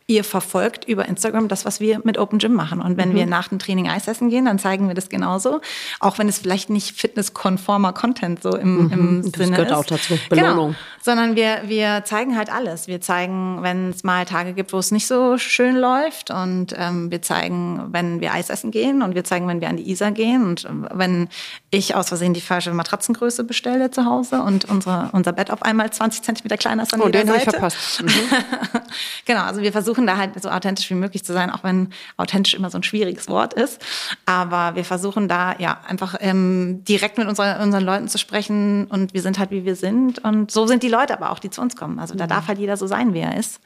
ihr 0.09 0.23
verfolgt 0.23 0.85
über 0.85 1.05
Instagram 1.05 1.47
das, 1.47 1.65
was 1.65 1.79
wir 1.79 2.01
mit 2.03 2.17
Open 2.17 2.39
Gym 2.39 2.53
machen. 2.53 2.81
Und 2.81 2.97
wenn 2.97 3.09
mhm. 3.09 3.15
wir 3.15 3.25
nach 3.27 3.47
dem 3.47 3.59
Training 3.59 3.87
Eis 3.87 4.07
essen 4.07 4.29
gehen, 4.29 4.45
dann 4.45 4.57
zeigen 4.57 4.87
wir 4.87 4.95
das 4.95 5.07
genauso. 5.07 5.61
Auch 5.99 6.17
wenn 6.17 6.27
es 6.27 6.39
vielleicht 6.39 6.71
nicht 6.71 6.99
fitnesskonformer 6.99 7.93
Content 7.93 8.41
so 8.41 8.55
im, 8.57 8.85
mhm. 8.85 8.91
im 8.91 9.31
das 9.31 9.39
Sinne 9.39 9.51
gehört 9.51 9.71
ist. 9.71 9.77
auch 9.77 9.85
dazu. 9.85 10.19
Belohnung. 10.27 10.69
Genau. 10.69 10.75
Sondern 11.09 11.35
wir, 11.35 11.63
wir 11.65 12.03
zeigen 12.05 12.37
halt 12.37 12.53
alles. 12.53 12.85
Wir 12.85 13.01
zeigen, 13.01 13.63
wenn 13.63 13.89
es 13.89 14.03
mal 14.03 14.25
Tage 14.25 14.53
gibt, 14.53 14.73
wo 14.73 14.77
es 14.77 14.91
nicht 14.91 15.07
so 15.07 15.39
schön 15.39 15.75
läuft. 15.75 16.29
Und 16.29 16.75
ähm, 16.77 17.09
wir 17.09 17.23
zeigen, 17.23 17.87
wenn 17.89 18.21
wir 18.21 18.31
Eis 18.31 18.51
essen 18.51 18.69
gehen. 18.69 19.01
Und 19.01 19.15
wir 19.15 19.23
zeigen, 19.23 19.47
wenn 19.47 19.59
wir 19.59 19.69
an 19.69 19.77
die 19.77 19.89
Isar 19.89 20.11
gehen. 20.11 20.45
Und 20.45 20.67
wenn 20.93 21.27
ich 21.71 21.95
aus 21.95 22.09
Versehen 22.09 22.35
die 22.35 22.41
falsche 22.41 22.71
Matratzengröße 22.73 23.43
bestelle 23.43 23.89
zu 23.89 24.05
Hause 24.05 24.43
und 24.43 24.65
unsere, 24.65 25.09
unser 25.11 25.31
Bett 25.31 25.49
auf 25.49 25.63
einmal 25.63 25.91
20 25.91 26.21
Zentimeter 26.21 26.57
kleiner 26.57 26.83
ist 26.83 26.93
an 26.93 27.01
oh, 27.01 27.07
jeder 27.07 27.21
den 27.21 27.27
Seite. 27.29 27.39
Ich 27.39 27.49
verpasst. 27.49 28.03
Mhm. 28.03 28.09
genau, 29.25 29.45
also 29.45 29.61
wir 29.63 29.71
versuchen 29.71 30.05
da 30.05 30.17
halt 30.17 30.39
so 30.39 30.51
authentisch 30.51 30.91
wie 30.91 30.95
möglich 30.95 31.25
zu 31.25 31.33
sein, 31.33 31.49
auch 31.49 31.63
wenn 31.63 31.89
authentisch 32.17 32.53
immer 32.53 32.69
so 32.69 32.77
ein 32.77 32.83
schwieriges 32.83 33.29
Wort 33.29 33.55
ist. 33.55 33.81
Aber 34.27 34.75
wir 34.75 34.85
versuchen 34.85 35.27
da 35.27 35.55
ja 35.57 35.79
einfach 35.87 36.13
ähm, 36.19 36.83
direkt 36.83 37.17
mit 37.17 37.27
unserer, 37.27 37.61
unseren 37.61 37.83
Leuten 37.83 38.07
zu 38.09 38.19
sprechen 38.19 38.85
und 38.85 39.15
wir 39.15 39.23
sind 39.23 39.39
halt 39.39 39.49
wie 39.49 39.65
wir 39.65 39.75
sind. 39.75 40.19
Und 40.19 40.51
so 40.51 40.67
sind 40.67 40.83
die 40.83 40.89
Leute 40.89 40.98
aber 41.07 41.31
auch, 41.31 41.39
die 41.39 41.49
zu 41.49 41.61
uns 41.61 41.75
kommen. 41.75 41.99
Also 41.99 42.15
da 42.15 42.25
mhm. 42.25 42.29
darf 42.29 42.47
halt 42.47 42.59
jeder 42.59 42.77
so 42.77 42.87
sein, 42.87 43.13
wie 43.13 43.19
er 43.19 43.37
ist. 43.37 43.59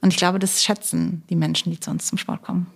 Und 0.00 0.12
ich 0.12 0.16
glaube, 0.16 0.38
das 0.38 0.62
schätzen 0.64 1.22
die 1.28 1.36
Menschen, 1.36 1.70
die 1.70 1.78
zu 1.78 1.90
uns 1.90 2.06
zum 2.06 2.18
Sport 2.18 2.42
kommen. 2.42 2.66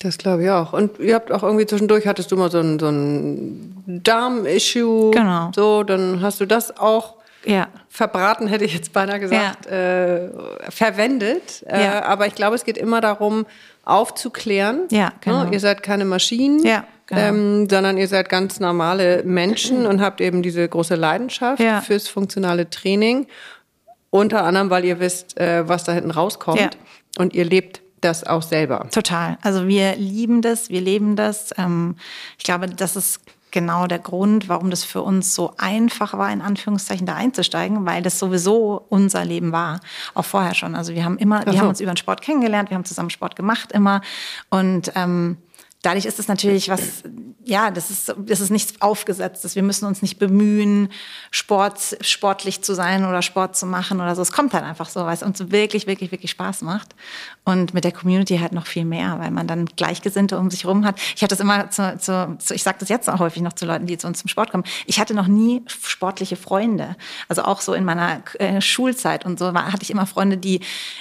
Das 0.00 0.18
glaube 0.18 0.44
ich 0.44 0.50
auch. 0.50 0.72
Und 0.72 0.98
ihr 0.98 1.14
habt 1.14 1.32
auch 1.32 1.42
irgendwie 1.42 1.66
zwischendurch, 1.66 2.06
hattest 2.06 2.30
du 2.30 2.36
mal 2.36 2.50
so 2.50 2.58
ein, 2.58 2.78
so 2.78 2.88
ein 2.88 3.82
Darm-Issue. 3.86 5.10
Genau. 5.10 5.50
So, 5.54 5.82
dann 5.82 6.20
hast 6.20 6.40
du 6.40 6.46
das 6.46 6.76
auch 6.76 7.16
ja. 7.44 7.68
verbraten, 7.88 8.46
hätte 8.46 8.64
ich 8.64 8.74
jetzt 8.74 8.92
beinahe 8.92 9.20
gesagt, 9.20 9.66
ja. 9.66 9.72
äh, 9.72 10.30
verwendet. 10.70 11.64
Äh, 11.66 11.84
ja. 11.84 12.04
Aber 12.04 12.26
ich 12.26 12.34
glaube, 12.34 12.54
es 12.54 12.64
geht 12.64 12.78
immer 12.78 13.00
darum, 13.00 13.46
aufzuklären. 13.84 14.82
Ja, 14.90 15.12
genau. 15.20 15.44
Ne? 15.44 15.52
Ihr 15.52 15.60
seid 15.60 15.82
keine 15.82 16.04
Maschinen. 16.04 16.64
Ja. 16.64 16.84
Genau. 17.06 17.20
Ähm, 17.20 17.68
sondern 17.68 17.98
ihr 17.98 18.08
seid 18.08 18.28
ganz 18.28 18.60
normale 18.60 19.22
Menschen 19.24 19.86
und 19.86 20.00
habt 20.00 20.20
eben 20.20 20.42
diese 20.42 20.66
große 20.66 20.94
Leidenschaft 20.94 21.62
ja. 21.62 21.80
fürs 21.80 22.08
funktionale 22.08 22.70
Training. 22.70 23.26
Unter 24.10 24.44
anderem, 24.44 24.70
weil 24.70 24.84
ihr 24.84 25.00
wisst, 25.00 25.38
äh, 25.38 25.68
was 25.68 25.84
da 25.84 25.92
hinten 25.92 26.12
rauskommt. 26.12 26.60
Ja. 26.60 26.70
Und 27.18 27.34
ihr 27.34 27.44
lebt 27.44 27.82
das 28.00 28.24
auch 28.24 28.42
selber. 28.42 28.88
Total. 28.90 29.38
Also 29.42 29.66
wir 29.66 29.96
lieben 29.96 30.40
das, 30.40 30.68
wir 30.68 30.80
leben 30.80 31.16
das. 31.16 31.50
Ähm, 31.58 31.96
ich 32.38 32.44
glaube, 32.44 32.68
das 32.68 32.96
ist 32.96 33.20
genau 33.50 33.86
der 33.86 34.00
Grund, 34.00 34.48
warum 34.48 34.68
das 34.68 34.84
für 34.84 35.00
uns 35.02 35.34
so 35.34 35.54
einfach 35.58 36.18
war, 36.18 36.30
in 36.32 36.42
Anführungszeichen 36.42 37.06
da 37.06 37.14
einzusteigen, 37.14 37.86
weil 37.86 38.02
das 38.02 38.18
sowieso 38.18 38.84
unser 38.88 39.24
Leben 39.24 39.52
war, 39.52 39.80
auch 40.14 40.24
vorher 40.24 40.54
schon. 40.54 40.74
Also 40.74 40.92
wir 40.94 41.04
haben 41.04 41.18
immer, 41.18 41.42
so. 41.42 41.52
wir 41.52 41.60
haben 41.60 41.68
uns 41.68 41.80
über 41.80 41.92
den 41.92 41.96
Sport 41.96 42.20
kennengelernt, 42.20 42.70
wir 42.70 42.74
haben 42.76 42.84
zusammen 42.84 43.10
Sport 43.10 43.36
gemacht 43.36 43.70
immer 43.70 44.00
und 44.50 44.92
ähm, 44.96 45.38
dadurch 45.84 46.06
ist 46.06 46.18
es 46.18 46.28
natürlich 46.28 46.68
was, 46.68 47.02
ja, 47.44 47.70
das 47.70 47.90
ist, 47.90 48.14
das 48.16 48.40
ist 48.40 48.50
nichts 48.50 48.80
Aufgesetztes. 48.80 49.54
Wir 49.54 49.62
müssen 49.62 49.84
uns 49.84 50.00
nicht 50.00 50.18
bemühen, 50.18 50.88
Sport, 51.30 51.98
sportlich 52.00 52.62
zu 52.62 52.74
sein 52.74 53.04
oder 53.04 53.20
Sport 53.20 53.54
zu 53.54 53.66
machen 53.66 54.00
oder 54.00 54.14
so. 54.14 54.22
Es 54.22 54.32
kommt 54.32 54.54
halt 54.54 54.64
einfach 54.64 54.88
so, 54.88 55.00
weil 55.04 55.12
es 55.12 55.22
uns 55.22 55.50
wirklich, 55.50 55.86
wirklich, 55.86 56.10
wirklich 56.10 56.30
Spaß 56.30 56.62
macht. 56.62 56.94
Und 57.44 57.74
mit 57.74 57.84
der 57.84 57.92
Community 57.92 58.38
halt 58.38 58.52
noch 58.52 58.66
viel 58.66 58.86
mehr, 58.86 59.18
weil 59.18 59.30
man 59.30 59.46
dann 59.46 59.66
Gleichgesinnte 59.66 60.38
um 60.38 60.50
sich 60.50 60.64
rum 60.64 60.86
hat. 60.86 60.98
Ich 61.14 61.22
hatte 61.22 61.34
das 61.34 61.40
immer 61.40 61.68
zu, 61.68 61.98
zu, 61.98 62.36
zu 62.38 62.54
ich 62.54 62.62
sage 62.62 62.78
das 62.80 62.88
jetzt 62.88 63.10
auch 63.10 63.18
häufig 63.18 63.42
noch 63.42 63.52
zu 63.52 63.66
Leuten, 63.66 63.86
die 63.86 63.98
zu 63.98 64.06
uns 64.06 64.20
zum 64.20 64.28
Sport 64.28 64.50
kommen. 64.50 64.64
Ich 64.86 64.98
hatte 64.98 65.12
noch 65.12 65.26
nie 65.26 65.62
sportliche 65.66 66.36
Freunde. 66.36 66.96
Also 67.28 67.42
auch 67.42 67.60
so 67.60 67.74
in 67.74 67.84
meiner 67.84 68.22
äh, 68.38 68.62
Schulzeit 68.62 69.26
und 69.26 69.38
so 69.38 69.52
war, 69.52 69.70
hatte 69.70 69.82
ich 69.82 69.90
immer 69.90 70.06
Freunde, 70.06 70.38
die 70.38 70.60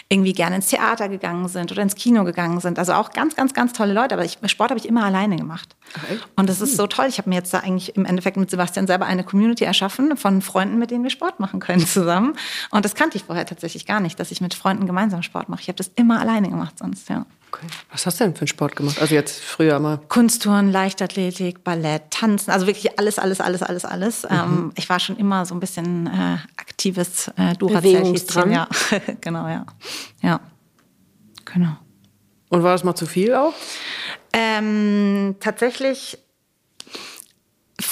irgendwie 0.09 0.33
gerne 0.33 0.57
ins 0.57 0.67
Theater 0.67 1.07
gegangen 1.07 1.47
sind 1.47 1.71
oder 1.71 1.81
ins 1.81 1.95
Kino 1.95 2.25
gegangen 2.25 2.59
sind. 2.59 2.77
Also 2.77 2.93
auch 2.93 3.11
ganz, 3.11 3.35
ganz, 3.37 3.53
ganz 3.53 3.71
tolle 3.71 3.93
Leute. 3.93 4.15
Aber 4.15 4.25
ich, 4.25 4.37
Sport 4.47 4.72
habe 4.73 4.79
ich 4.79 4.87
immer 4.87 5.05
alleine 5.05 5.35
gemacht. 5.35 5.75
Ach, 5.95 6.27
und 6.35 6.49
das 6.49 6.59
ist 6.61 6.75
so 6.75 6.87
toll. 6.87 7.05
Ich 7.07 7.19
habe 7.19 7.29
mir 7.29 7.35
jetzt 7.35 7.53
da 7.53 7.59
eigentlich 7.59 7.95
im 7.95 8.05
Endeffekt 8.05 8.37
mit 8.37 8.49
Sebastian 8.49 8.87
selber 8.87 9.05
eine 9.05 9.23
Community 9.23 9.63
erschaffen 9.63 10.17
von 10.17 10.41
Freunden, 10.41 10.79
mit 10.79 10.89
denen 10.89 11.03
wir 11.03 11.11
Sport 11.11 11.39
machen 11.39 11.59
können 11.59 11.85
zusammen. 11.87 12.35
Und 12.71 12.85
das 12.85 12.95
kannte 12.95 13.17
ich 13.17 13.23
vorher 13.23 13.45
tatsächlich 13.45 13.85
gar 13.85 13.99
nicht, 13.99 14.19
dass 14.19 14.31
ich 14.31 14.41
mit 14.41 14.55
Freunden 14.55 14.87
gemeinsam 14.87 15.21
Sport 15.21 15.47
mache. 15.49 15.61
Ich 15.61 15.67
habe 15.67 15.77
das 15.77 15.91
immer 15.95 16.19
alleine 16.19 16.49
gemacht 16.49 16.79
sonst, 16.79 17.09
ja. 17.09 17.25
Okay. 17.53 17.67
Was 17.91 18.07
hast 18.07 18.19
du 18.19 18.23
denn 18.23 18.33
für 18.33 18.41
einen 18.41 18.47
Sport 18.47 18.75
gemacht? 18.75 18.99
Also 18.99 19.13
jetzt 19.13 19.39
früher 19.39 19.79
mal? 19.79 19.99
Kunsttouren, 20.09 20.71
Leichtathletik, 20.71 21.63
Ballett, 21.63 22.09
Tanzen, 22.09 22.49
also 22.49 22.65
wirklich 22.65 22.97
alles, 22.97 23.19
alles, 23.19 23.41
alles, 23.41 23.61
alles, 23.61 23.85
alles. 23.85 24.23
Mhm. 24.23 24.29
Ähm, 24.31 24.71
ich 24.75 24.89
war 24.89 24.99
schon 24.99 25.17
immer 25.17 25.45
so 25.45 25.53
ein 25.53 25.59
bisschen 25.59 26.07
äh, 26.07 26.37
aktives 26.57 27.27
äh, 27.37 27.53
Duracell-Häschen. 27.53 28.51
Ja, 28.51 28.67
genau, 29.21 29.47
ja. 29.47 29.67
Ja, 30.23 30.39
genau. 31.45 31.77
Und 32.49 32.61
war 32.61 32.71
das 32.71 32.83
mal 32.83 32.95
zu 32.95 33.05
viel 33.05 33.33
auch? 33.33 33.53
Ähm, 34.33 35.35
tatsächlich 35.39 36.17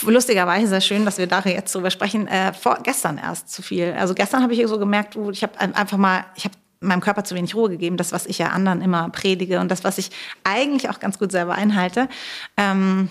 lustigerweise 0.06 0.68
sehr 0.68 0.82
schön, 0.82 1.06
dass 1.06 1.18
wir 1.18 1.28
da 1.28 1.42
jetzt 1.42 1.74
drüber 1.74 1.92
sprechen. 1.92 2.28
Äh, 2.28 2.54
vor, 2.54 2.80
gestern 2.84 3.18
erst 3.18 3.52
zu 3.52 3.62
viel. 3.62 3.94
Also 3.98 4.14
gestern 4.14 4.44
habe 4.44 4.54
ich 4.54 4.68
so 4.68 4.80
gemerkt, 4.80 5.18
ich 5.32 5.44
habe 5.44 5.60
einfach 5.60 5.98
mal, 5.98 6.26
ich 6.36 6.46
habe 6.46 6.56
meinem 6.80 7.02
Körper 7.02 7.24
zu 7.24 7.36
wenig 7.36 7.56
Ruhe 7.56 7.70
gegeben, 7.70 7.98
das, 7.98 8.12
was 8.12 8.26
ich 8.26 8.40
ja 8.40 8.48
anderen 8.48 8.82
immer 8.82 9.10
predige 9.10 9.60
und 9.60 9.70
das, 9.70 9.84
was 9.84 9.98
ich 9.98 10.10
eigentlich 10.44 10.90
auch 10.90 11.00
ganz 11.00 11.20
gut 11.20 11.32
selber 11.32 11.54
einhalte. 11.54 12.10
Ähm, 12.58 13.10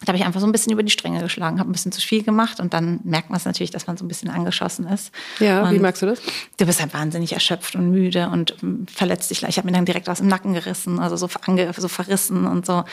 da 0.00 0.08
habe 0.08 0.18
ich 0.18 0.24
einfach 0.24 0.40
so 0.40 0.46
ein 0.46 0.52
bisschen 0.52 0.72
über 0.72 0.82
die 0.82 0.90
Stränge 0.90 1.20
geschlagen, 1.20 1.58
habe 1.58 1.68
ein 1.68 1.72
bisschen 1.72 1.92
zu 1.92 2.00
viel 2.00 2.22
gemacht 2.22 2.60
und 2.60 2.72
dann 2.72 3.00
merkt 3.04 3.30
man 3.30 3.36
es 3.36 3.44
natürlich, 3.44 3.70
dass 3.70 3.86
man 3.86 3.96
so 3.96 4.04
ein 4.04 4.08
bisschen 4.08 4.30
angeschossen 4.30 4.86
ist. 4.86 5.12
Ja, 5.40 5.64
und 5.64 5.74
wie 5.74 5.78
merkst 5.78 6.02
du 6.02 6.06
das? 6.06 6.20
Du 6.56 6.66
bist 6.66 6.80
halt 6.80 6.94
wahnsinnig 6.94 7.32
erschöpft 7.32 7.74
und 7.74 7.90
müde 7.90 8.28
und 8.28 8.56
ähm, 8.62 8.86
verletzt 8.86 9.30
dich. 9.30 9.42
Ich 9.42 9.56
habe 9.58 9.66
mir 9.66 9.72
dann 9.72 9.84
direkt 9.84 10.08
aus 10.08 10.18
dem 10.18 10.28
Nacken 10.28 10.54
gerissen, 10.54 11.00
also 11.00 11.16
so, 11.16 11.28
ange, 11.46 11.72
so 11.76 11.88
verrissen 11.88 12.46
und 12.46 12.64
so. 12.64 12.84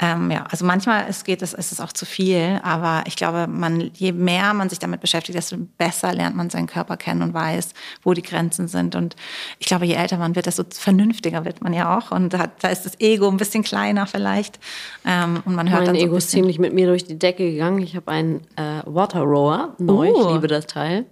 Ähm, 0.00 0.30
ja, 0.30 0.46
also 0.50 0.64
manchmal 0.64 1.06
es 1.08 1.24
geht 1.24 1.42
es, 1.42 1.52
ist 1.54 1.72
es 1.72 1.80
auch 1.80 1.92
zu 1.92 2.06
viel, 2.06 2.60
aber 2.62 3.04
ich 3.06 3.16
glaube, 3.16 3.46
man, 3.46 3.90
je 3.94 4.12
mehr 4.12 4.52
man 4.54 4.68
sich 4.68 4.78
damit 4.78 5.00
beschäftigt, 5.00 5.38
desto 5.38 5.56
besser 5.56 6.12
lernt 6.12 6.36
man 6.36 6.50
seinen 6.50 6.66
Körper 6.66 6.96
kennen 6.96 7.22
und 7.22 7.34
weiß, 7.34 7.70
wo 8.02 8.14
die 8.14 8.22
Grenzen 8.22 8.68
sind. 8.68 8.94
Und 8.94 9.14
ich 9.58 9.66
glaube, 9.66 9.86
je 9.86 9.94
älter 9.94 10.18
man 10.18 10.34
wird, 10.34 10.46
desto 10.46 10.64
vernünftiger 10.68 11.44
wird 11.44 11.62
man 11.62 11.72
ja 11.72 11.96
auch. 11.96 12.10
Und 12.10 12.32
da, 12.32 12.50
da 12.60 12.68
ist 12.68 12.84
das 12.84 12.98
Ego 13.00 13.28
ein 13.28 13.36
bisschen 13.36 13.62
kleiner 13.62 14.06
vielleicht. 14.06 14.58
Ähm, 15.04 15.42
und 15.44 15.54
man 15.54 15.70
hört 15.70 15.80
mein 15.80 15.86
dann 15.86 15.96
so 15.96 16.02
Ego 16.02 16.14
ein 16.14 16.16
bisschen, 16.16 16.47
ziemlich 16.48 16.58
mit 16.58 16.72
mir 16.72 16.86
durch 16.86 17.04
die 17.04 17.18
Decke 17.18 17.50
gegangen. 17.50 17.82
Ich 17.82 17.94
habe 17.94 18.08
einen 18.10 18.40
äh, 18.56 18.80
Water 18.86 19.20
Rower 19.20 19.74
neu. 19.78 20.10
Oh. 20.14 20.20
Ich 20.28 20.32
liebe 20.34 20.46
das 20.48 20.66
Teil. 20.66 21.04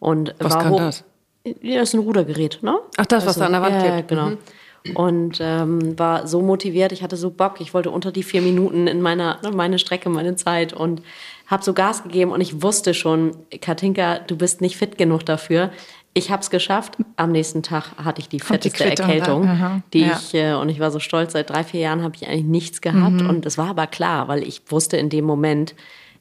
Und 0.00 0.34
Was 0.40 0.54
war 0.54 0.62
kann 0.62 0.72
hoch- 0.72 0.78
das? 0.78 1.04
Ja, 1.60 1.78
das 1.80 1.90
ist 1.90 1.94
ein 1.94 2.00
Rudergerät, 2.00 2.58
ne? 2.62 2.78
Ach, 2.96 3.06
das, 3.06 3.26
was 3.26 3.36
da 3.36 3.46
an 3.46 3.52
der 3.52 3.62
Wand 3.62 3.74
ja, 3.76 3.80
klebt. 3.92 4.08
genau. 4.08 4.26
Mhm. 4.30 4.96
Und 4.96 5.38
ähm, 5.40 5.96
war 5.98 6.26
so 6.26 6.40
motiviert, 6.40 6.90
ich 6.90 7.04
hatte 7.04 7.16
so 7.16 7.30
Bock, 7.30 7.60
ich 7.60 7.72
wollte 7.72 7.90
unter 7.92 8.10
die 8.10 8.24
vier 8.24 8.42
Minuten 8.42 8.88
in 8.88 9.00
meiner 9.00 9.38
ne, 9.44 9.52
meine 9.52 9.78
Strecke, 9.78 10.08
meine 10.10 10.34
Zeit 10.34 10.72
und 10.72 11.02
habe 11.46 11.62
so 11.62 11.72
Gas 11.72 12.02
gegeben 12.02 12.32
und 12.32 12.40
ich 12.40 12.62
wusste 12.62 12.92
schon, 12.92 13.36
Katinka, 13.60 14.18
du 14.18 14.36
bist 14.36 14.60
nicht 14.60 14.76
fit 14.76 14.98
genug 14.98 15.24
dafür. 15.24 15.70
Ich 16.14 16.30
habe 16.30 16.42
es 16.42 16.50
geschafft. 16.50 16.98
Am 17.16 17.32
nächsten 17.32 17.62
Tag 17.62 17.92
hatte 17.96 18.20
ich 18.20 18.28
die 18.28 18.38
Kommt 18.38 18.64
die 18.64 18.70
fetteste 18.70 19.02
da. 19.02 19.08
Erkältung, 19.08 19.48
Aha. 19.48 19.80
die 19.94 20.00
Ja. 20.00 20.18
ich 20.20 20.34
äh, 20.34 20.52
und 20.54 20.68
ich 20.68 20.78
war 20.78 20.90
so 20.90 20.98
stolz. 20.98 21.32
Seit 21.32 21.48
drei 21.50 21.64
vier 21.64 21.80
Jahren 21.80 22.02
habe 22.02 22.14
ich 22.16 22.28
eigentlich 22.28 22.44
nichts 22.44 22.80
gehabt 22.82 23.20
Mhm. 23.22 23.28
und 23.30 23.46
es 23.46 23.56
war 23.56 23.68
aber 23.68 23.86
klar, 23.86 24.28
weil 24.28 24.42
ich 24.46 24.62
wusste 24.68 24.96
in 24.98 25.08
dem 25.08 25.24
Moment, 25.24 25.74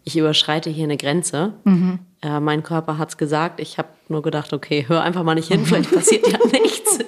ich 0.03 0.17
überschreite 0.17 0.69
hier 0.69 0.85
eine 0.85 0.97
Grenze. 0.97 1.53
Mhm. 1.65 1.99
Äh, 2.21 2.39
mein 2.39 2.63
Körper 2.63 2.97
hat's 2.97 3.17
gesagt. 3.17 3.59
Ich 3.59 3.77
habe 3.77 3.89
nur 4.07 4.21
gedacht, 4.21 4.53
okay, 4.53 4.85
hör 4.87 5.01
einfach 5.03 5.23
mal 5.23 5.35
nicht 5.35 5.49
hin, 5.49 5.65
vielleicht 5.65 5.91
passiert 5.93 6.25
ja 6.27 6.37
nichts. 6.51 6.99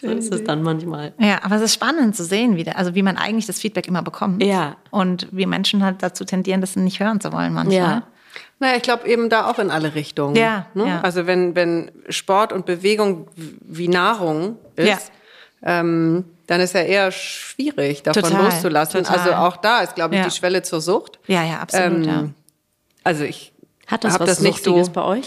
so 0.00 0.06
ist 0.08 0.32
es 0.32 0.44
dann 0.44 0.62
manchmal. 0.62 1.12
Ja, 1.18 1.42
aber 1.44 1.56
es 1.56 1.62
ist 1.62 1.74
spannend 1.74 2.16
zu 2.16 2.24
sehen, 2.24 2.56
wie, 2.56 2.64
der, 2.64 2.78
also 2.78 2.94
wie 2.94 3.02
man 3.02 3.16
eigentlich 3.18 3.46
das 3.46 3.60
Feedback 3.60 3.86
immer 3.88 4.02
bekommt. 4.02 4.42
Ja. 4.42 4.76
Und 4.90 5.28
wie 5.32 5.44
Menschen 5.46 5.84
halt 5.84 6.02
dazu 6.02 6.24
tendieren, 6.24 6.60
das 6.60 6.76
nicht 6.76 7.00
hören 7.00 7.20
zu 7.20 7.32
wollen 7.32 7.52
manchmal. 7.52 7.76
Ja. 7.76 8.02
Naja, 8.60 8.76
ich 8.76 8.82
glaube 8.82 9.06
eben 9.08 9.28
da 9.30 9.48
auch 9.50 9.58
in 9.58 9.70
alle 9.70 9.94
Richtungen. 9.94 10.34
Ja, 10.36 10.66
ne? 10.74 10.86
ja. 10.86 11.00
Also 11.02 11.26
wenn, 11.26 11.54
wenn 11.54 11.90
Sport 12.08 12.52
und 12.52 12.66
Bewegung 12.66 13.28
wie 13.36 13.88
Nahrung 13.88 14.56
ist, 14.76 14.88
Ja. 14.88 14.98
ähm, 15.80 16.24
dann 16.48 16.60
ist 16.60 16.74
ja 16.74 16.80
eher 16.80 17.12
schwierig, 17.12 18.02
davon 18.02 18.22
Total, 18.22 18.44
loszulassen. 18.46 19.04
total. 19.04 19.18
Also 19.18 19.32
auch 19.34 19.56
da 19.58 19.80
ist, 19.80 19.94
glaube 19.94 20.14
ich, 20.14 20.20
Ja. 20.20 20.26
die 20.28 20.34
Schwelle 20.34 20.62
zur 20.62 20.80
Sucht. 20.80 21.18
Ja, 21.26 21.44
ja, 21.44 21.58
absolut. 21.60 22.06
ja. 22.06 22.20
Ähm, 22.20 22.34
Also 23.04 23.24
ich 23.24 23.52
Hat 23.86 24.02
das 24.04 24.14
hab 24.14 24.20
was 24.22 24.28
das 24.30 24.40
nicht 24.40 24.64
so. 24.64 24.70
Suchtiges 24.70 24.90
bei 24.90 25.02
euch? 25.02 25.24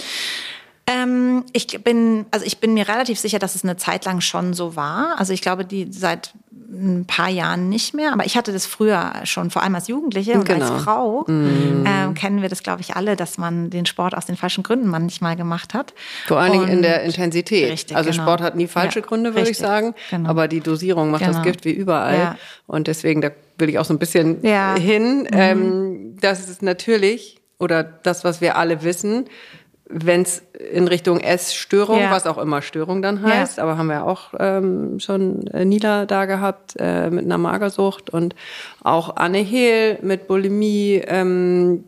Ähm, 0.92 1.44
ich 1.54 1.68
bin, 1.84 2.26
also 2.32 2.46
ich 2.46 2.60
bin 2.60 2.74
mir 2.74 2.88
relativ 2.88 3.20
sicher, 3.20 3.40
dass 3.40 3.56
es 3.56 3.64
eine 3.64 3.78
Zeit 3.78 4.06
lang 4.06 4.22
schon 4.22 4.54
so 4.54 4.76
war. 4.76 5.16
Also 5.18 5.34
ich 5.34 5.42
glaube, 5.42 5.66
die 5.66 5.88
seit 5.92 6.34
ein 6.74 7.06
paar 7.06 7.30
Jahren 7.30 7.68
nicht 7.70 7.94
mehr. 7.94 8.14
Aber 8.14 8.26
ich 8.26 8.38
hatte 8.38 8.54
das 8.54 8.66
früher 8.66 9.12
schon, 9.26 9.50
vor 9.52 9.62
allem 9.62 9.76
als 9.76 9.88
Jugendliche 9.90 10.34
und 10.34 10.46
Genau. 10.46 10.72
als 10.74 10.84
Frau 10.84 11.26
ähm, 11.28 12.14
kennen 12.16 12.42
wir 12.42 12.48
das, 12.50 12.64
glaube 12.64 12.80
ich, 12.82 12.96
alle, 12.96 13.16
dass 13.18 13.38
man 13.38 13.70
den 13.70 13.86
Sport 13.86 14.16
aus 14.16 14.26
den 14.26 14.38
falschen 14.38 14.64
Gründen 14.64 14.88
manchmal 14.88 15.36
gemacht 15.36 15.74
hat. 15.74 15.94
Vor 16.28 16.40
allen 16.40 16.54
Dingen 16.54 16.68
in 16.70 16.82
der 16.82 17.04
Intensität. 17.04 17.72
Richtig, 17.72 17.96
also 17.98 18.10
genau. 18.12 18.24
Sport 18.24 18.42
hat 18.42 18.56
nie 18.56 18.68
falsche 18.68 19.00
Ja, 19.00 19.06
Gründe, 19.06 19.36
würde 19.36 19.50
ich 19.50 19.58
sagen. 19.58 19.94
genau. 20.10 20.30
Aber 20.30 20.48
die 20.48 20.62
Dosierung 20.62 21.12
macht 21.12 21.24
das 21.24 21.32
Genau. 21.32 21.44
Gift 21.44 21.66
wie 21.66 21.72
überall. 21.72 22.18
Ja. 22.18 22.38
Und 22.68 22.88
deswegen, 22.88 23.20
da 23.22 23.32
will 23.58 23.68
ich 23.70 23.78
auch 23.78 23.86
so 23.86 23.94
ein 23.94 24.00
bisschen 24.00 24.44
Ja. 24.46 24.76
Mhm. 24.78 24.82
hin. 24.82 25.28
Ähm, 25.34 26.18
das 26.22 26.50
ist 26.50 26.62
natürlich, 26.62 27.42
oder 27.60 27.84
das, 27.84 28.24
was 28.24 28.40
wir 28.40 28.56
alle 28.56 28.82
wissen, 28.84 29.26
wenn 29.94 30.22
es 30.22 30.42
in 30.72 30.88
Richtung 30.88 31.20
Essstörung, 31.20 32.00
Ja. 32.00 32.12
was 32.12 32.26
auch 32.26 32.38
immer 32.38 32.62
Störung 32.62 33.02
dann 33.02 33.22
heißt, 33.22 33.60
aber 33.60 33.78
haben 33.78 33.88
wir 33.88 34.06
auch 34.06 34.34
ähm, 34.40 35.00
schon 35.00 35.48
äh, 35.48 35.66
Nila 35.66 36.06
da 36.06 36.26
gehabt 36.26 36.76
äh, 36.80 37.10
mit 37.10 37.26
einer 37.26 37.38
Magersucht 37.38 38.10
und 38.10 38.36
auch 38.84 39.16
Anne 39.18 39.40
Hehl 39.40 40.00
mit 40.02 40.28
Bulimie. 40.28 41.02
Ähm, 41.06 41.84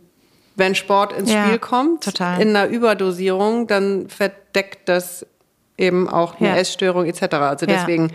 wenn 0.55 0.75
Sport 0.75 1.13
ins 1.13 1.31
Ja, 1.33 1.45
Spiel 1.45 1.57
kommt, 1.57 2.03
total. 2.03 2.39
in 2.39 2.49
einer 2.55 2.67
Überdosierung, 2.67 3.65
dann 3.65 4.07
verdeckt 4.07 4.87
das 4.87 5.25
eben 5.79 6.07
auch 6.07 6.39
eine 6.39 6.49
Ja. 6.49 6.55
Essstörung 6.57 7.05
etc. 7.07 7.23
Also 7.33 7.65
Ja. 7.65 7.73
deswegen, 7.73 8.11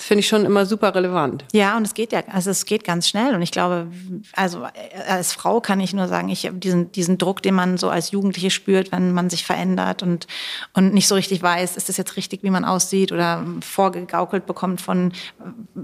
das 0.00 0.06
finde 0.06 0.20
ich 0.20 0.28
schon 0.28 0.46
immer 0.46 0.64
super 0.64 0.94
relevant. 0.94 1.44
Ja, 1.52 1.76
und 1.76 1.86
es 1.86 1.92
geht 1.92 2.12
ja, 2.12 2.22
also 2.28 2.48
es 2.48 2.64
geht 2.64 2.84
ganz 2.84 3.06
schnell. 3.06 3.34
Und 3.34 3.42
ich 3.42 3.50
glaube, 3.50 3.88
also 4.32 4.66
als 5.06 5.34
Frau 5.34 5.60
kann 5.60 5.78
ich 5.78 5.92
nur 5.92 6.08
sagen, 6.08 6.30
ich 6.30 6.46
habe 6.46 6.56
diesen, 6.56 6.90
diesen 6.90 7.18
Druck, 7.18 7.42
den 7.42 7.54
man 7.54 7.76
so 7.76 7.90
als 7.90 8.10
Jugendliche 8.10 8.50
spürt, 8.50 8.92
wenn 8.92 9.12
man 9.12 9.28
sich 9.28 9.44
verändert 9.44 10.02
und, 10.02 10.26
und 10.72 10.94
nicht 10.94 11.06
so 11.06 11.16
richtig 11.16 11.42
weiß, 11.42 11.76
ist 11.76 11.90
das 11.90 11.98
jetzt 11.98 12.16
richtig, 12.16 12.42
wie 12.42 12.48
man 12.48 12.64
aussieht 12.64 13.12
oder 13.12 13.44
vorgegaukelt 13.60 14.46
bekommt 14.46 14.80
von 14.80 15.12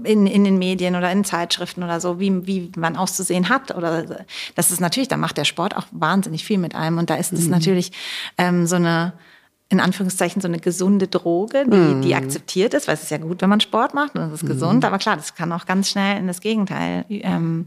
in, 0.03 0.25
in 0.25 0.45
den 0.45 0.57
Medien 0.57 0.95
oder 0.95 1.11
in 1.11 1.23
Zeitschriften 1.23 1.83
oder 1.83 2.01
so, 2.01 2.19
wie, 2.19 2.47
wie 2.47 2.71
man 2.75 2.97
auszusehen 2.97 3.49
hat. 3.49 3.75
Oder 3.75 4.25
das 4.55 4.71
ist 4.71 4.81
natürlich, 4.81 5.09
da 5.09 5.17
macht 5.17 5.37
der 5.37 5.45
Sport 5.45 5.77
auch 5.77 5.85
wahnsinnig 5.91 6.43
viel 6.43 6.57
mit 6.57 6.73
einem. 6.73 6.97
Und 6.97 7.11
da 7.11 7.17
ist 7.17 7.33
es 7.33 7.47
natürlich 7.47 7.91
ähm, 8.39 8.65
so 8.65 8.77
eine 8.77 9.13
in 9.69 9.81
Anführungszeichen 9.81 10.41
so 10.41 10.47
eine 10.47 10.59
gesunde 10.59 11.07
Droge, 11.07 11.65
die, 11.67 11.99
die 12.07 12.15
akzeptiert 12.15 12.73
ist, 12.73 12.87
weil 12.87 12.93
es 12.93 13.03
ist 13.03 13.11
ja 13.11 13.17
gut, 13.17 13.41
wenn 13.41 13.49
man 13.49 13.59
Sport 13.59 13.93
macht 13.93 14.15
und 14.15 14.21
es 14.21 14.41
ist 14.41 14.47
gesund, 14.47 14.85
aber 14.85 14.97
klar, 14.97 15.17
das 15.17 15.35
kann 15.35 15.51
auch 15.51 15.65
ganz 15.65 15.89
schnell 15.89 16.17
in 16.17 16.27
das 16.27 16.39
Gegenteil 16.39 17.03
ähm, 17.09 17.65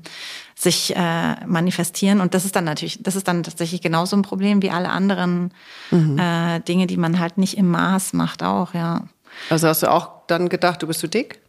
sich 0.55 0.97
äh, 0.97 1.45
manifestieren 1.47 2.21
und 2.23 2.33
das 2.33 2.47
ist 2.47 2.57
dann 2.57 2.65
natürlich, 2.65 3.03
das 3.03 3.17
ist 3.17 3.29
dann 3.29 3.43
tatsächlich 3.43 3.83
genauso 3.83 4.17
ein 4.17 4.23
Problem 4.23 4.63
wie 4.63 4.71
alle 4.71 4.89
anderen 4.89 5.53
äh, 5.93 6.61
Dinge, 6.61 6.87
die 6.87 6.97
man 6.97 7.19
halt 7.21 7.37
nicht 7.37 7.59
im 7.59 7.69
Maß 7.71 8.15
macht 8.15 8.43
auch, 8.43 8.73
ja. 8.73 9.03
Also 9.51 9.69
hast 9.69 9.83
du 9.83 9.91
auch 9.91 10.27
dann 10.27 10.49
gedacht, 10.49 10.83
du 10.83 10.87
bist 10.87 11.01
zu 11.01 11.07
dick? 11.09 11.41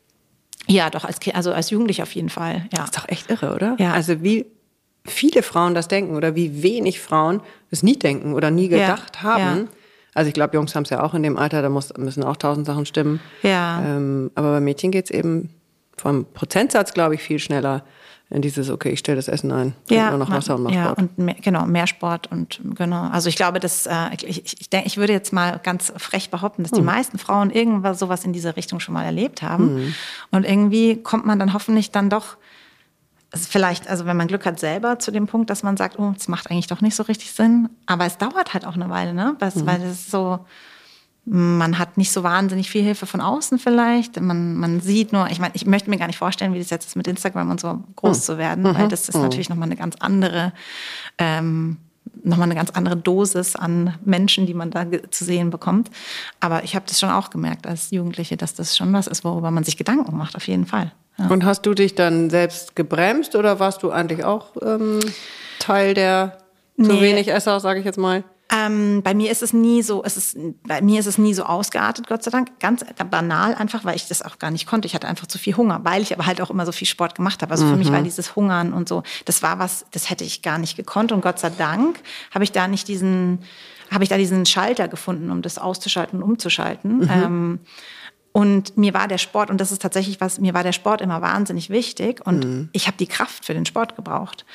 Ja, 0.67 0.89
doch, 0.89 1.05
als, 1.05 1.19
also 1.33 1.53
als 1.53 1.69
Jugendlich 1.69 2.01
auf 2.03 2.13
jeden 2.13 2.29
Fall, 2.29 2.67
ja. 2.73 2.79
Das 2.79 2.85
ist 2.85 2.97
doch 2.97 3.07
echt 3.07 3.29
irre, 3.31 3.55
oder? 3.55 3.75
Ja. 3.79 3.93
Also 3.93 4.21
wie 4.21 4.45
viele 5.05 5.43
Frauen 5.43 5.75
das 5.75 5.87
denken 5.87 6.15
oder 6.15 6.35
wie 6.35 6.61
wenig 6.61 6.99
Frauen 6.99 7.41
es 7.71 7.83
nie 7.83 7.97
denken 7.97 8.33
oder 8.33 8.51
nie 8.51 8.67
Ja, 8.69 8.77
gedacht 8.95 9.23
haben. 9.23 9.57
ja. 9.59 9.67
Also 10.13 10.27
ich 10.27 10.33
glaube, 10.33 10.55
Jungs 10.55 10.75
haben 10.75 10.83
es 10.83 10.89
ja 10.89 11.03
auch 11.03 11.13
in 11.13 11.23
dem 11.23 11.37
Alter, 11.37 11.61
da 11.61 11.69
muss, 11.69 11.93
müssen 11.97 12.23
auch 12.23 12.37
tausend 12.37 12.65
Sachen 12.65 12.85
stimmen. 12.85 13.19
Ja. 13.43 13.81
Ähm, 13.81 14.31
aber 14.35 14.51
bei 14.51 14.59
Mädchen 14.59 14.91
geht's 14.91 15.09
eben 15.09 15.49
vom 15.97 16.25
Prozentsatz, 16.25 16.93
glaube 16.93 17.15
ich, 17.15 17.21
viel 17.21 17.39
schneller 17.39 17.83
in 18.31 18.41
dieses, 18.41 18.69
okay, 18.69 18.91
ich 18.91 18.99
stelle 18.99 19.17
das 19.17 19.27
Essen 19.27 19.51
ein, 19.51 19.73
nur 19.89 20.17
noch 20.17 20.31
Wasser 20.31 20.55
und 20.55 20.63
mach 20.63 20.71
ja, 20.71 20.85
Sport. 20.85 20.97
und 20.99 21.17
mehr, 21.17 21.35
genau, 21.41 21.65
mehr 21.65 21.85
Sport 21.85 22.31
und 22.31 22.61
genau. 22.75 23.09
Also 23.09 23.27
ich 23.27 23.35
glaube, 23.35 23.59
dass 23.59 23.85
äh, 23.85 24.07
ich, 24.13 24.25
ich, 24.25 24.61
ich, 24.61 24.69
denk, 24.69 24.85
ich 24.85 24.95
würde 24.95 25.11
jetzt 25.11 25.33
mal 25.33 25.59
ganz 25.61 25.91
frech 25.97 26.29
behaupten, 26.29 26.63
dass 26.63 26.71
die 26.71 26.81
meisten 26.81 27.17
Frauen 27.17 27.51
irgendwas 27.51 27.99
sowas 27.99 28.23
in 28.23 28.31
diese 28.31 28.55
Richtung 28.55 28.79
schon 28.79 28.93
mal 28.93 29.03
erlebt 29.03 29.41
haben. 29.41 29.93
Und 30.31 30.45
irgendwie 30.45 31.03
kommt 31.03 31.25
man 31.25 31.39
dann 31.39 31.53
hoffentlich 31.53 31.91
dann 31.91 32.09
doch 32.09 32.37
also 33.31 33.47
vielleicht, 33.49 33.87
also 33.87 34.05
wenn 34.05 34.17
man 34.17 34.27
Glück 34.27 34.45
hat, 34.45 34.59
selber 34.59 34.99
zu 34.99 35.11
dem 35.11 35.25
Punkt, 35.25 35.49
dass 35.49 35.63
man 35.63 35.77
sagt, 35.77 35.97
oh, 35.97 36.11
das 36.13 36.27
macht 36.27 36.51
eigentlich 36.51 36.67
doch 36.67 36.81
nicht 36.81 36.95
so 36.95 37.03
richtig 37.03 37.31
Sinn. 37.31 37.69
Aber 37.85 38.05
es 38.05 38.17
dauert 38.17 38.53
halt 38.53 38.65
auch 38.65 38.75
eine 38.75 38.89
Weile, 38.89 39.13
ne? 39.13 39.35
Was, 39.39 39.65
Weil 39.65 39.81
es 39.83 40.11
so, 40.11 40.45
man 41.25 41.77
hat 41.79 41.97
nicht 41.97 42.11
so 42.11 42.23
wahnsinnig 42.23 42.69
viel 42.69 42.83
Hilfe 42.83 43.05
von 43.05 43.21
außen 43.21 43.57
vielleicht. 43.57 44.19
Man, 44.19 44.55
man 44.55 44.81
sieht 44.81 45.13
nur, 45.13 45.29
ich 45.29 45.39
meine, 45.39 45.53
ich 45.55 45.65
möchte 45.65 45.89
mir 45.89 45.97
gar 45.97 46.07
nicht 46.07 46.17
vorstellen, 46.17 46.53
wie 46.53 46.59
das 46.59 46.71
jetzt 46.71 46.87
ist, 46.87 46.95
mit 46.97 47.07
Instagram 47.07 47.51
und 47.51 47.61
so 47.61 47.81
groß 47.95 48.25
zu 48.25 48.37
werden, 48.37 48.65
weil 48.75 48.87
das 48.89 49.07
ist 49.07 49.15
natürlich 49.15 49.47
nochmal 49.49 49.67
eine 49.67 49.77
ganz 49.77 49.95
andere, 49.99 50.51
ähm, 51.17 51.77
nochmal 52.23 52.45
eine 52.45 52.55
ganz 52.55 52.69
andere 52.71 52.97
Dosis 52.97 53.55
an 53.55 53.95
Menschen, 54.05 54.45
die 54.45 54.53
man 54.53 54.71
da 54.71 54.85
zu 55.09 55.23
sehen 55.25 55.49
bekommt. 55.49 55.89
Aber 56.39 56.63
ich 56.63 56.75
habe 56.75 56.85
das 56.87 56.99
schon 56.99 57.09
auch 57.09 57.29
gemerkt 57.29 57.65
als 57.67 57.91
Jugendliche, 57.91 58.37
dass 58.37 58.53
das 58.53 58.77
schon 58.77 58.93
was 58.93 59.07
ist, 59.07 59.23
worüber 59.23 59.51
man 59.51 59.63
sich 59.63 59.77
Gedanken 59.77 60.15
macht, 60.17 60.35
auf 60.35 60.47
jeden 60.47 60.65
Fall. 60.65 60.91
Ja. 61.17 61.27
Und 61.27 61.45
hast 61.45 61.65
du 61.65 61.73
dich 61.73 61.95
dann 61.95 62.29
selbst 62.29 62.75
gebremst 62.75 63.35
oder 63.35 63.59
warst 63.59 63.83
du 63.83 63.91
eigentlich 63.91 64.23
auch 64.23 64.55
ähm, 64.61 64.99
Teil 65.59 65.93
der 65.93 66.37
zu 66.77 66.91
Nee. 66.93 67.01
wenig 67.01 67.27
Esser, 67.27 67.59
sage 67.59 67.79
ich 67.79 67.85
jetzt 67.85 67.97
mal? 67.99 68.23
Ähm, 68.53 69.01
bei 69.01 69.13
mir 69.13 69.31
ist 69.31 69.41
es 69.41 69.53
nie 69.53 69.81
so, 69.81 70.03
es 70.03 70.17
ist, 70.17 70.37
bei 70.63 70.81
mir 70.81 70.99
ist 70.99 71.05
es 71.05 71.17
nie 71.17 71.33
so 71.33 71.43
ausgeartet, 71.43 72.07
Gott 72.07 72.23
sei 72.23 72.31
Dank. 72.31 72.59
Ganz 72.59 72.83
banal 73.09 73.55
einfach, 73.55 73.85
weil 73.85 73.95
ich 73.95 74.07
das 74.07 74.21
auch 74.21 74.39
gar 74.39 74.51
nicht 74.51 74.67
konnte. 74.67 74.87
Ich 74.87 74.93
hatte 74.93 75.07
einfach 75.07 75.27
zu 75.27 75.37
viel 75.37 75.55
Hunger, 75.55 75.79
weil 75.83 76.01
ich 76.01 76.13
aber 76.13 76.25
halt 76.25 76.41
auch 76.41 76.49
immer 76.49 76.65
so 76.65 76.73
viel 76.73 76.87
Sport 76.87 77.15
gemacht 77.15 77.41
habe. 77.41 77.51
Also 77.51 77.65
für 77.65 77.77
mich 77.77 77.91
war 77.91 78.01
dieses 78.01 78.35
Hungern 78.35 78.73
und 78.73 78.89
so, 78.89 79.03
das 79.25 79.41
war 79.41 79.59
was, 79.59 79.85
das 79.91 80.09
hätte 80.09 80.25
ich 80.25 80.41
gar 80.41 80.57
nicht 80.57 80.75
gekonnt. 80.75 81.11
Und 81.13 81.21
Gott 81.21 81.39
sei 81.39 81.49
Dank 81.49 81.99
habe 82.31 82.43
ich 82.43 82.51
da 82.51 82.67
nicht 82.67 82.89
diesen, 82.89 83.39
habe 83.89 84.03
ich 84.03 84.09
da 84.09 84.17
diesen 84.17 84.45
Schalter 84.45 84.89
gefunden, 84.89 85.31
um 85.31 85.41
das 85.41 85.57
auszuschalten 85.57 86.21
und 86.21 86.29
umzuschalten. 86.29 87.09
Ähm, 87.09 87.59
Und 88.33 88.77
mir 88.77 88.93
war 88.93 89.09
der 89.09 89.17
Sport, 89.17 89.49
und 89.49 89.59
das 89.59 89.73
ist 89.73 89.81
tatsächlich 89.81 90.21
was, 90.21 90.39
mir 90.39 90.53
war 90.53 90.63
der 90.63 90.71
Sport 90.71 91.01
immer 91.01 91.21
wahnsinnig 91.21 91.69
wichtig 91.69 92.25
und 92.25 92.45
mhm. 92.45 92.69
ich 92.71 92.87
habe 92.87 92.95
die 92.97 93.07
Kraft 93.07 93.43
für 93.45 93.53
den 93.53 93.65
Sport 93.65 93.97
gebraucht. 93.97 94.45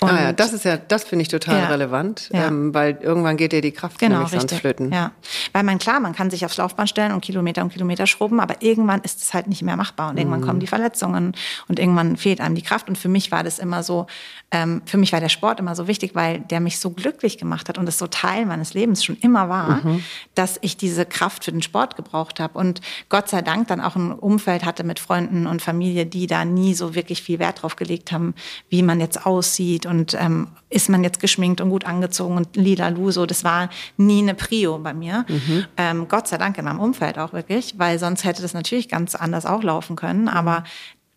Und 0.00 0.10
ah 0.10 0.22
ja, 0.22 0.32
das 0.32 0.54
ist 0.54 0.64
ja, 0.64 0.78
das 0.78 1.04
finde 1.04 1.22
ich 1.22 1.28
total 1.28 1.58
ja, 1.58 1.66
relevant, 1.66 2.30
ja. 2.32 2.46
Ähm, 2.46 2.72
weil 2.72 2.98
irgendwann 3.02 3.36
geht 3.36 3.52
dir 3.52 3.60
die 3.60 3.72
Kraft 3.72 3.98
genau, 3.98 4.20
nämlich 4.20 4.32
richtig. 4.32 4.60
flöten. 4.60 4.92
Ja, 4.92 5.12
weil 5.52 5.62
man 5.62 5.78
klar, 5.78 6.00
man 6.00 6.14
kann 6.14 6.30
sich 6.30 6.46
aufs 6.46 6.56
Laufband 6.56 6.88
stellen 6.88 7.12
und 7.12 7.20
Kilometer 7.20 7.60
und 7.60 7.70
Kilometer 7.70 8.06
schrubben, 8.06 8.40
aber 8.40 8.62
irgendwann 8.62 9.02
ist 9.02 9.20
es 9.20 9.34
halt 9.34 9.46
nicht 9.46 9.60
mehr 9.60 9.76
machbar 9.76 10.10
und 10.10 10.16
irgendwann 10.16 10.40
mhm. 10.40 10.46
kommen 10.46 10.60
die 10.60 10.66
Verletzungen 10.66 11.34
und 11.68 11.78
irgendwann 11.78 12.16
fehlt 12.16 12.40
einem 12.40 12.54
die 12.54 12.62
Kraft. 12.62 12.88
Und 12.88 12.96
für 12.96 13.08
mich 13.08 13.30
war 13.30 13.44
das 13.44 13.58
immer 13.58 13.82
so, 13.82 14.06
ähm, 14.50 14.80
für 14.86 14.96
mich 14.96 15.12
war 15.12 15.20
der 15.20 15.28
Sport 15.28 15.60
immer 15.60 15.74
so 15.74 15.86
wichtig, 15.86 16.14
weil 16.14 16.40
der 16.40 16.60
mich 16.60 16.78
so 16.78 16.90
glücklich 16.90 17.36
gemacht 17.36 17.68
hat 17.68 17.76
und 17.76 17.86
es 17.88 17.98
so 17.98 18.06
Teil 18.06 18.46
meines 18.46 18.72
Lebens 18.72 19.04
schon 19.04 19.16
immer 19.16 19.50
war, 19.50 19.84
mhm. 19.84 20.02
dass 20.34 20.58
ich 20.62 20.78
diese 20.78 21.04
Kraft 21.04 21.44
für 21.44 21.52
den 21.52 21.60
Sport 21.60 21.96
gebraucht 21.96 22.40
habe. 22.40 22.58
Und 22.58 22.80
Gott 23.10 23.17
sei 23.26 23.42
Dank 23.42 23.68
dann 23.68 23.80
auch 23.80 23.96
ein 23.96 24.12
Umfeld 24.12 24.64
hatte 24.64 24.84
mit 24.84 25.00
Freunden 25.00 25.46
und 25.46 25.62
Familie, 25.62 26.06
die 26.06 26.26
da 26.26 26.44
nie 26.44 26.74
so 26.74 26.94
wirklich 26.94 27.22
viel 27.22 27.38
Wert 27.38 27.62
drauf 27.62 27.74
gelegt 27.74 28.12
haben, 28.12 28.34
wie 28.68 28.82
man 28.82 29.00
jetzt 29.00 29.26
aussieht 29.26 29.86
und 29.86 30.14
ähm, 30.14 30.48
ist 30.70 30.88
man 30.88 31.02
jetzt 31.02 31.18
geschminkt 31.18 31.60
und 31.60 31.70
gut 31.70 31.84
angezogen 31.84 32.36
und 32.36 32.54
lila 32.56 32.88
Luso. 32.88 33.26
Das 33.26 33.42
war 33.42 33.70
nie 33.96 34.20
eine 34.20 34.34
Prio 34.34 34.78
bei 34.78 34.92
mir. 34.92 35.24
Mhm. 35.26 35.64
Ähm, 35.76 36.08
Gott 36.08 36.28
sei 36.28 36.36
Dank 36.36 36.58
in 36.58 36.66
meinem 36.66 36.80
Umfeld 36.80 37.18
auch 37.18 37.32
wirklich, 37.32 37.78
weil 37.78 37.98
sonst 37.98 38.24
hätte 38.24 38.42
das 38.42 38.54
natürlich 38.54 38.88
ganz 38.88 39.14
anders 39.14 39.46
auch 39.46 39.62
laufen 39.62 39.96
können. 39.96 40.28
Aber 40.28 40.64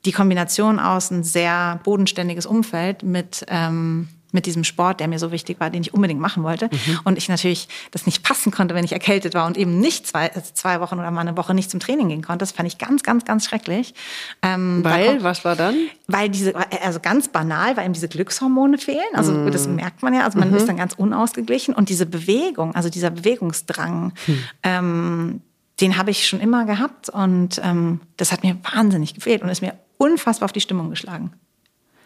die 0.06 0.12
Kombination 0.12 0.80
aus 0.80 1.12
ein 1.12 1.24
sehr 1.24 1.80
bodenständiges 1.84 2.46
Umfeld 2.46 3.04
mit 3.04 3.46
ähm, 3.50 4.08
mit 4.32 4.46
diesem 4.46 4.64
Sport, 4.64 5.00
der 5.00 5.08
mir 5.08 5.20
so 5.20 5.32
wichtig 5.32 5.60
war, 5.60 5.70
den 5.70 5.82
ich 5.82 5.94
unbedingt 5.94 6.20
machen 6.20 6.44
wollte. 6.44 6.70
Mhm. 6.72 7.00
Und 7.04 7.18
ich 7.18 7.30
natürlich 7.30 7.68
das 7.92 8.06
nicht 8.06 8.24
passen 8.24 8.52
konnte, 8.52 8.76
wenn 8.76 8.86
ich 8.86 8.94
erkältet 8.94 9.34
war 9.34 9.46
und 9.46 9.58
eben 9.58 9.80
nicht 9.80 10.08
zwei, 10.08 10.34
also 10.34 10.52
zwei 10.54 10.80
Wochen 10.80 11.00
oder 11.00 11.12
mal 11.12 11.22
eine 11.22 11.38
Woche 11.38 11.54
nicht 11.54 11.70
zum 11.70 11.80
Training 11.80 12.10
gehen 12.10 12.22
konnte. 12.22 12.40
Das 12.40 12.52
fand 12.52 12.68
ich 12.68 12.78
ganz, 12.78 13.04
ganz, 13.04 13.26
ganz 13.26 13.46
schrecklich. 13.46 13.94
Ähm, 14.42 14.84
weil, 14.84 15.08
kommt, 15.08 15.24
was 15.24 15.46
war 15.46 15.56
dann? 15.56 15.76
Weil 16.08 16.30
diese, 16.30 16.54
also 16.84 17.00
ganz 17.00 17.28
banal, 17.28 17.78
weil 17.78 17.86
eben 17.86 17.94
diese 17.94 18.08
Glückshormone 18.08 18.78
fehlen. 18.78 19.00
Also 19.14 19.34
mhm. 19.34 19.52
das 19.52 19.68
merkt 19.68 20.04
man 20.04 20.14
ja. 20.14 20.24
Also 20.24 20.40
man 20.40 20.50
mhm. 20.50 20.58
ist 20.58 20.68
dann 20.68 20.78
ganz 20.78 20.94
unausgeglichen. 20.94 21.74
Und 21.74 21.90
diese 21.90 22.06
Bewegung, 22.06 22.76
also 22.76 22.90
dieser 22.90 23.10
Bewegungsdrang, 23.10 24.14
hm. 24.26 24.44
ähm, 24.64 25.42
den 25.80 25.98
habe 25.98 26.12
ich 26.12 26.28
schon 26.28 26.40
immer 26.40 26.66
gehabt. 26.66 27.10
Und 27.10 27.60
ähm, 27.64 28.02
das 28.18 28.32
hat 28.32 28.44
mir 28.44 28.58
wahnsinnig 28.74 29.14
gefehlt 29.14 29.42
und 29.42 29.50
ist 29.50 29.62
mir 29.62 29.74
unfassbar 29.98 30.46
auf 30.46 30.52
die 30.52 30.62
Stimmung 30.62 30.90
geschlagen. 30.90 31.34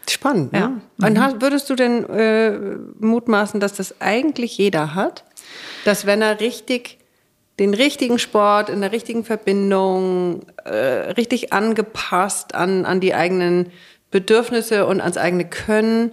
Spannend, 0.08 0.52
ne? 0.52 0.80
Ja. 0.98 1.06
Und 1.06 1.20
hast, 1.20 1.40
würdest 1.40 1.68
du 1.68 1.74
denn 1.74 2.08
äh, 2.08 2.52
mutmaßen, 3.00 3.60
dass 3.60 3.74
das 3.74 4.00
eigentlich 4.00 4.56
jeder 4.58 4.94
hat? 4.94 5.24
Dass 5.84 6.06
wenn 6.06 6.22
er 6.22 6.40
richtig 6.40 6.98
den 7.58 7.74
richtigen 7.74 8.18
Sport 8.18 8.68
in 8.68 8.80
der 8.80 8.92
richtigen 8.92 9.24
Verbindung, 9.24 10.42
äh, 10.64 11.10
richtig 11.12 11.52
angepasst 11.52 12.54
an, 12.54 12.84
an 12.84 13.00
die 13.00 13.14
eigenen 13.14 13.72
Bedürfnisse 14.10 14.86
und 14.86 15.00
ans 15.00 15.16
eigene 15.16 15.48
Können, 15.48 16.12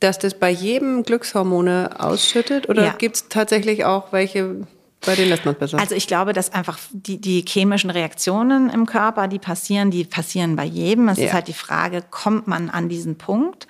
dass 0.00 0.18
das 0.18 0.34
bei 0.34 0.50
jedem 0.50 1.04
Glückshormone 1.04 1.90
ausschüttet? 1.98 2.68
Oder 2.68 2.84
ja. 2.84 2.94
gibt 2.98 3.16
es 3.16 3.28
tatsächlich 3.28 3.84
auch 3.84 4.12
welche, 4.12 4.66
bei 5.04 5.14
denen 5.16 5.30
lässt 5.30 5.44
man 5.44 5.54
besser. 5.54 5.78
Also 5.78 5.94
ich 5.94 6.06
glaube, 6.06 6.32
dass 6.32 6.52
einfach 6.52 6.78
die, 6.92 7.20
die 7.20 7.44
chemischen 7.46 7.90
Reaktionen 7.90 8.70
im 8.70 8.86
Körper, 8.86 9.28
die 9.28 9.38
passieren, 9.38 9.90
die 9.90 10.04
passieren 10.04 10.56
bei 10.56 10.64
jedem. 10.64 11.08
Es 11.08 11.18
ja. 11.18 11.26
ist 11.26 11.32
halt 11.32 11.48
die 11.48 11.52
Frage, 11.52 12.02
kommt 12.08 12.46
man 12.46 12.70
an 12.70 12.88
diesen 12.88 13.16
Punkt? 13.16 13.66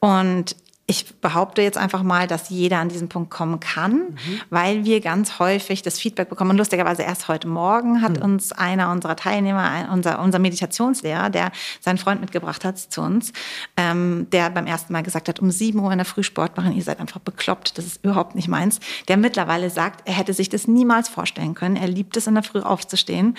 Und 0.00 0.56
ich 0.90 1.14
behaupte 1.20 1.62
jetzt 1.62 1.78
einfach 1.78 2.02
mal, 2.02 2.26
dass 2.26 2.48
jeder 2.48 2.78
an 2.78 2.88
diesen 2.88 3.08
Punkt 3.08 3.30
kommen 3.30 3.60
kann, 3.60 3.92
mhm. 3.92 4.40
weil 4.50 4.84
wir 4.84 5.00
ganz 5.00 5.38
häufig 5.38 5.82
das 5.82 6.00
Feedback 6.00 6.28
bekommen. 6.28 6.50
Und 6.50 6.56
lustigerweise 6.58 7.02
erst 7.02 7.28
heute 7.28 7.46
Morgen 7.46 8.02
hat 8.02 8.16
mhm. 8.16 8.24
uns 8.24 8.50
einer 8.50 8.90
unserer 8.90 9.14
Teilnehmer, 9.14 9.88
unser, 9.92 10.20
unser 10.20 10.40
Meditationslehrer, 10.40 11.30
der 11.30 11.52
seinen 11.80 11.98
Freund 11.98 12.20
mitgebracht 12.20 12.64
hat 12.64 12.76
zu 12.76 13.02
uns, 13.02 13.32
ähm, 13.76 14.26
der 14.32 14.50
beim 14.50 14.66
ersten 14.66 14.92
Mal 14.92 15.04
gesagt 15.04 15.28
hat, 15.28 15.38
um 15.38 15.52
sieben 15.52 15.78
Uhr 15.78 15.92
in 15.92 15.98
der 15.98 16.04
Früh 16.04 16.24
Sport 16.24 16.56
machen, 16.56 16.72
ihr 16.72 16.82
seid 16.82 16.98
einfach 16.98 17.20
bekloppt, 17.20 17.78
das 17.78 17.86
ist 17.86 18.04
überhaupt 18.04 18.34
nicht 18.34 18.48
meins. 18.48 18.80
Der 19.06 19.16
mittlerweile 19.16 19.70
sagt, 19.70 20.08
er 20.08 20.14
hätte 20.14 20.34
sich 20.34 20.48
das 20.48 20.66
niemals 20.66 21.08
vorstellen 21.08 21.54
können. 21.54 21.76
Er 21.76 21.86
liebt 21.86 22.16
es, 22.16 22.26
in 22.26 22.34
der 22.34 22.42
Früh 22.42 22.60
aufzustehen. 22.60 23.36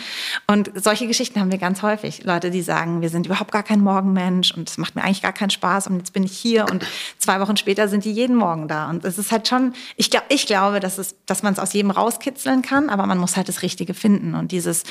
Und 0.47 0.72
solche 0.76 1.06
Geschichten 1.06 1.39
haben 1.39 1.52
wir 1.52 1.58
ganz 1.58 1.82
häufig. 1.82 2.24
Leute, 2.24 2.49
die 2.49 2.62
sagen, 2.62 3.02
wir 3.02 3.10
sind 3.10 3.26
überhaupt 3.26 3.52
gar 3.52 3.64
kein 3.64 3.82
Morgenmensch 3.82 4.54
und 4.54 4.70
es 4.70 4.78
macht 4.78 4.95
mir 4.95 5.04
eigentlich 5.04 5.22
gar 5.22 5.34
keinen 5.34 5.49
Spaß 5.49 5.88
und 5.88 5.97
jetzt 5.97 6.14
bin 6.14 6.24
ich 6.24 6.38
hier 6.38 6.66
und 6.72 6.86
zwei 7.18 7.41
Wochen 7.42 7.58
später 7.58 7.88
sind 7.88 8.06
die 8.06 8.12
jeden 8.14 8.36
Morgen 8.36 8.68
da. 8.68 8.89
Und 8.89 9.04
es 9.04 9.18
ist 9.18 9.32
halt 9.32 9.48
schon, 9.48 9.74
ich, 9.98 10.10
glaub, 10.10 10.24
ich 10.30 10.48
glaube, 10.48 10.80
dass, 10.80 11.16
dass 11.26 11.44
man 11.44 11.54
es 11.54 11.60
aus 11.60 11.74
jedem 11.74 11.92
rauskitzeln 11.92 12.62
kann, 12.62 12.89
aber 12.89 13.06
man 13.06 13.18
muss 13.18 13.36
halt 13.36 13.50
das 13.50 13.62
Richtige 13.62 13.94
finden. 13.94 14.36
Und 14.36 14.52
dieses 14.52 14.84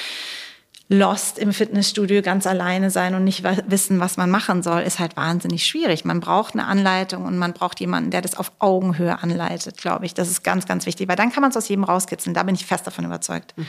lost 0.92 1.38
im 1.38 1.52
Fitnessstudio 1.52 2.20
ganz 2.20 2.48
alleine 2.48 2.90
sein 2.90 3.14
und 3.14 3.22
nicht 3.22 3.44
wissen, 3.70 4.00
was 4.00 4.16
man 4.16 4.28
machen 4.28 4.64
soll, 4.64 4.82
ist 4.82 4.98
halt 4.98 5.16
wahnsinnig 5.16 5.64
schwierig. 5.64 6.04
Man 6.04 6.18
braucht 6.18 6.54
eine 6.54 6.66
Anleitung 6.66 7.26
und 7.26 7.38
man 7.38 7.52
braucht 7.52 7.78
jemanden, 7.78 8.10
der 8.10 8.22
das 8.22 8.36
auf 8.36 8.50
Augenhöhe 8.58 9.22
anleitet, 9.22 9.76
glaube 9.76 10.04
ich. 10.04 10.14
Das 10.14 10.28
ist 10.28 10.42
ganz, 10.42 10.66
ganz 10.66 10.86
wichtig, 10.86 11.06
weil 11.08 11.14
dann 11.14 11.30
kann 11.30 11.42
man 11.42 11.50
es 11.50 11.56
aus 11.56 11.68
jedem 11.68 11.84
rauskitzeln. 11.84 12.34
Da 12.34 12.42
bin 12.42 12.56
ich 12.56 12.66
fest 12.66 12.88
davon 12.88 13.04
überzeugt, 13.04 13.54
mhm. 13.56 13.66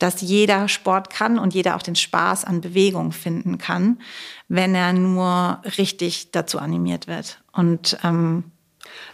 dass 0.00 0.20
jeder 0.20 0.66
Sport 0.66 1.10
kann 1.10 1.38
und 1.38 1.54
jeder 1.54 1.76
auch 1.76 1.82
den 1.82 1.94
Spaß 1.94 2.44
an 2.44 2.60
Bewegung 2.60 3.12
finden 3.12 3.58
kann, 3.58 4.00
wenn 4.48 4.74
er 4.74 4.92
nur 4.92 5.62
richtig 5.78 6.32
dazu 6.32 6.58
animiert 6.58 7.06
wird. 7.06 7.38
Und 7.52 7.98
ähm, 8.02 8.50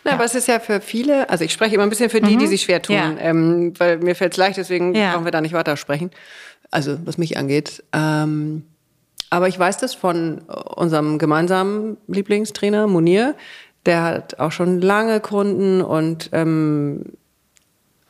na, 0.03 0.13
ja. 0.13 0.17
aber 0.17 0.25
es 0.25 0.35
ist 0.35 0.49
ja 0.49 0.61
für 0.61 0.81
viele, 0.81 1.29
also 1.29 1.45
ich 1.45 1.53
spreche 1.53 1.75
immer 1.75 1.85
ein 1.85 1.91
bisschen 1.91 2.09
für 2.09 2.23
die, 2.23 2.37
mhm. 2.37 2.39
die 2.39 2.47
sich 2.47 2.63
schwer 2.63 2.81
tun, 2.81 2.97
ja. 2.97 3.17
ähm, 3.19 3.75
weil 3.79 3.99
mir 3.99 4.17
fällt 4.17 4.33
es 4.33 4.39
leicht, 4.39 4.57
deswegen 4.57 4.95
ja. 4.95 5.13
brauchen 5.13 5.27
wir 5.27 5.31
da 5.31 5.43
nicht 5.43 5.53
weiter 5.53 5.77
sprechen 5.77 6.11
also 6.71 6.99
was 7.05 7.19
mich 7.19 7.37
angeht. 7.37 7.83
Ähm, 7.93 8.65
aber 9.31 9.49
ich 9.49 9.59
weiß 9.59 9.79
das 9.79 9.95
von 9.95 10.41
unserem 10.77 11.19
gemeinsamen 11.19 11.97
Lieblingstrainer 12.09 12.87
Munir. 12.87 13.35
Der 13.87 14.03
hat 14.03 14.39
auch 14.39 14.53
schon 14.53 14.81
lange 14.81 15.21
Kunden 15.21 15.81
und 15.81 16.31
ähm, 16.33 17.05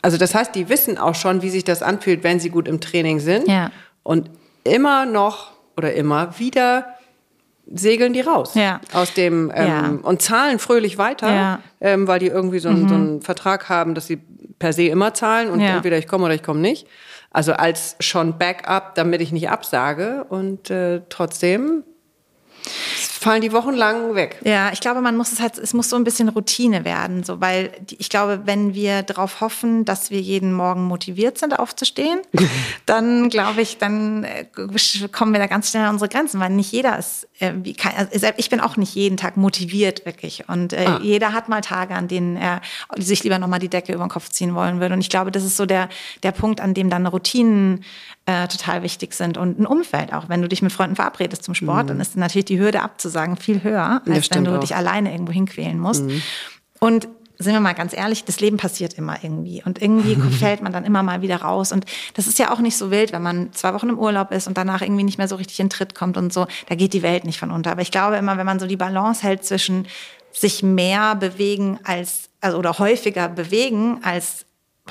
also 0.02 0.16
das 0.16 0.34
heißt, 0.34 0.54
die 0.54 0.68
wissen 0.68 0.98
auch 0.98 1.14
schon, 1.14 1.42
wie 1.42 1.50
sich 1.50 1.62
das 1.64 1.82
anfühlt, 1.82 2.24
wenn 2.24 2.40
sie 2.40 2.50
gut 2.50 2.66
im 2.66 2.80
Training 2.80 3.20
sind. 3.20 3.46
Ja. 3.46 3.70
Und 4.02 4.30
immer 4.64 5.04
noch 5.06 5.52
oder 5.76 5.92
immer 5.92 6.38
wieder 6.38 6.86
segeln 7.72 8.12
die 8.12 8.20
raus 8.20 8.54
ja. 8.54 8.80
aus 8.92 9.14
dem 9.14 9.52
ähm, 9.54 9.68
ja. 9.68 9.98
und 10.02 10.22
zahlen 10.22 10.58
fröhlich 10.58 10.98
weiter, 10.98 11.32
ja. 11.32 11.58
ähm, 11.80 12.08
weil 12.08 12.18
die 12.18 12.26
irgendwie 12.26 12.58
so, 12.58 12.70
mhm. 12.70 12.88
so, 12.88 12.94
einen 12.94 13.22
Vertrag 13.22 13.68
haben, 13.68 13.94
dass 13.94 14.06
sie 14.06 14.16
per 14.58 14.72
se 14.72 14.84
immer 14.84 15.14
zahlen 15.14 15.50
und 15.50 15.60
entweder 15.60 15.96
ich 15.96 16.08
komme 16.08 16.24
oder 16.24 16.34
ich 16.34 16.42
komme 16.42 16.60
nicht. 16.60 16.86
Also 17.30 17.52
als 17.52 17.96
schon 18.00 18.38
Backup, 18.38 18.94
damit 18.96 19.20
ich 19.20 19.32
nicht 19.32 19.48
absage. 19.48 20.24
Und 20.28 20.70
äh, 20.70 21.02
trotzdem 21.08 21.84
fallen 23.20 23.42
die 23.42 23.52
Wochen 23.52 23.74
lang 23.74 24.14
weg. 24.14 24.40
Ja, 24.44 24.72
ich 24.72 24.80
glaube, 24.80 25.00
man 25.02 25.16
muss 25.16 25.30
es 25.32 25.40
halt, 25.40 25.58
es 25.58 25.74
muss 25.74 25.90
so 25.90 25.96
ein 25.96 26.04
bisschen 26.04 26.30
Routine 26.30 26.84
werden, 26.84 27.22
so, 27.22 27.40
weil 27.40 27.70
ich 27.90 28.08
glaube, 28.08 28.42
wenn 28.44 28.74
wir 28.74 29.02
darauf 29.02 29.40
hoffen, 29.40 29.84
dass 29.84 30.10
wir 30.10 30.20
jeden 30.20 30.54
Morgen 30.54 30.84
motiviert 30.84 31.36
sind, 31.36 31.58
aufzustehen, 31.58 32.20
dann 32.86 33.28
glaube 33.28 33.60
ich, 33.60 33.78
dann 33.78 34.24
äh, 34.24 34.46
kommen 35.12 35.32
wir 35.32 35.40
da 35.40 35.46
ganz 35.46 35.70
schnell 35.70 35.84
an 35.84 35.94
unsere 35.94 36.08
Grenzen, 36.08 36.40
weil 36.40 36.50
nicht 36.50 36.72
jeder 36.72 36.98
ist, 36.98 37.28
äh, 37.40 37.52
also 37.84 38.28
ich 38.36 38.48
bin 38.48 38.60
auch 38.60 38.76
nicht 38.76 38.94
jeden 38.94 39.16
Tag 39.16 39.36
motiviert 39.36 40.06
wirklich 40.06 40.48
und 40.48 40.72
äh, 40.72 40.86
ah. 40.86 41.00
jeder 41.02 41.32
hat 41.34 41.48
mal 41.48 41.60
Tage, 41.60 41.94
an 41.94 42.08
denen 42.08 42.36
er 42.36 42.62
sich 42.96 43.22
lieber 43.22 43.38
nochmal 43.38 43.58
die 43.58 43.68
Decke 43.68 43.92
über 43.92 44.04
den 44.04 44.10
Kopf 44.10 44.30
ziehen 44.30 44.54
wollen 44.54 44.80
würde 44.80 44.94
und 44.94 45.00
ich 45.00 45.10
glaube, 45.10 45.30
das 45.30 45.44
ist 45.44 45.58
so 45.58 45.66
der, 45.66 45.88
der 46.22 46.32
Punkt, 46.32 46.60
an 46.60 46.72
dem 46.72 46.88
dann 46.88 47.06
Routinen 47.06 47.84
äh, 48.26 48.48
total 48.48 48.82
wichtig 48.82 49.14
sind 49.14 49.38
und 49.38 49.58
ein 49.58 49.66
Umfeld 49.66 50.12
auch. 50.12 50.28
Wenn 50.28 50.42
du 50.42 50.48
dich 50.48 50.62
mit 50.62 50.72
Freunden 50.72 50.96
verabredest 50.96 51.42
zum 51.42 51.54
Sport, 51.54 51.84
mhm. 51.84 51.88
dann 51.88 52.00
ist 52.00 52.16
natürlich 52.16 52.44
die 52.44 52.58
Hürde 52.58 52.82
abzusagen 52.82 53.36
viel 53.36 53.62
höher, 53.62 54.02
als 54.06 54.30
wenn 54.30 54.44
du 54.44 54.56
auch. 54.56 54.60
dich 54.60 54.76
alleine 54.76 55.12
irgendwo 55.12 55.32
hinquälen 55.32 55.78
musst. 55.78 56.04
Mhm. 56.04 56.22
Und 56.78 57.08
sind 57.40 57.54
wir 57.54 57.60
mal 57.60 57.72
ganz 57.72 57.94
ehrlich, 57.94 58.24
das 58.24 58.38
Leben 58.40 58.58
passiert 58.58 58.94
immer 58.94 59.16
irgendwie. 59.22 59.62
Und 59.64 59.80
irgendwie 59.80 60.14
fällt 60.38 60.62
man 60.62 60.72
dann 60.72 60.84
immer 60.84 61.02
mal 61.02 61.22
wieder 61.22 61.36
raus. 61.36 61.72
Und 61.72 61.86
das 62.14 62.26
ist 62.26 62.38
ja 62.38 62.52
auch 62.52 62.60
nicht 62.60 62.76
so 62.76 62.90
wild, 62.90 63.12
wenn 63.12 63.22
man 63.22 63.52
zwei 63.52 63.72
Wochen 63.72 63.88
im 63.88 63.98
Urlaub 63.98 64.30
ist 64.30 64.46
und 64.46 64.58
danach 64.58 64.82
irgendwie 64.82 65.04
nicht 65.04 65.16
mehr 65.16 65.28
so 65.28 65.36
richtig 65.36 65.58
in 65.58 65.70
Tritt 65.70 65.94
kommt 65.94 66.18
und 66.18 66.32
so. 66.32 66.46
Da 66.68 66.74
geht 66.74 66.92
die 66.92 67.02
Welt 67.02 67.24
nicht 67.24 67.38
von 67.38 67.50
unter. 67.50 67.72
Aber 67.72 67.82
ich 67.82 67.90
glaube 67.90 68.16
immer, 68.16 68.36
wenn 68.36 68.46
man 68.46 68.60
so 68.60 68.66
die 68.66 68.76
Balance 68.76 69.22
hält 69.22 69.44
zwischen 69.44 69.86
sich 70.32 70.62
mehr 70.62 71.14
bewegen 71.16 71.80
als, 71.84 72.28
also, 72.40 72.58
oder 72.58 72.78
häufiger 72.78 73.28
bewegen 73.28 74.00
als 74.02 74.44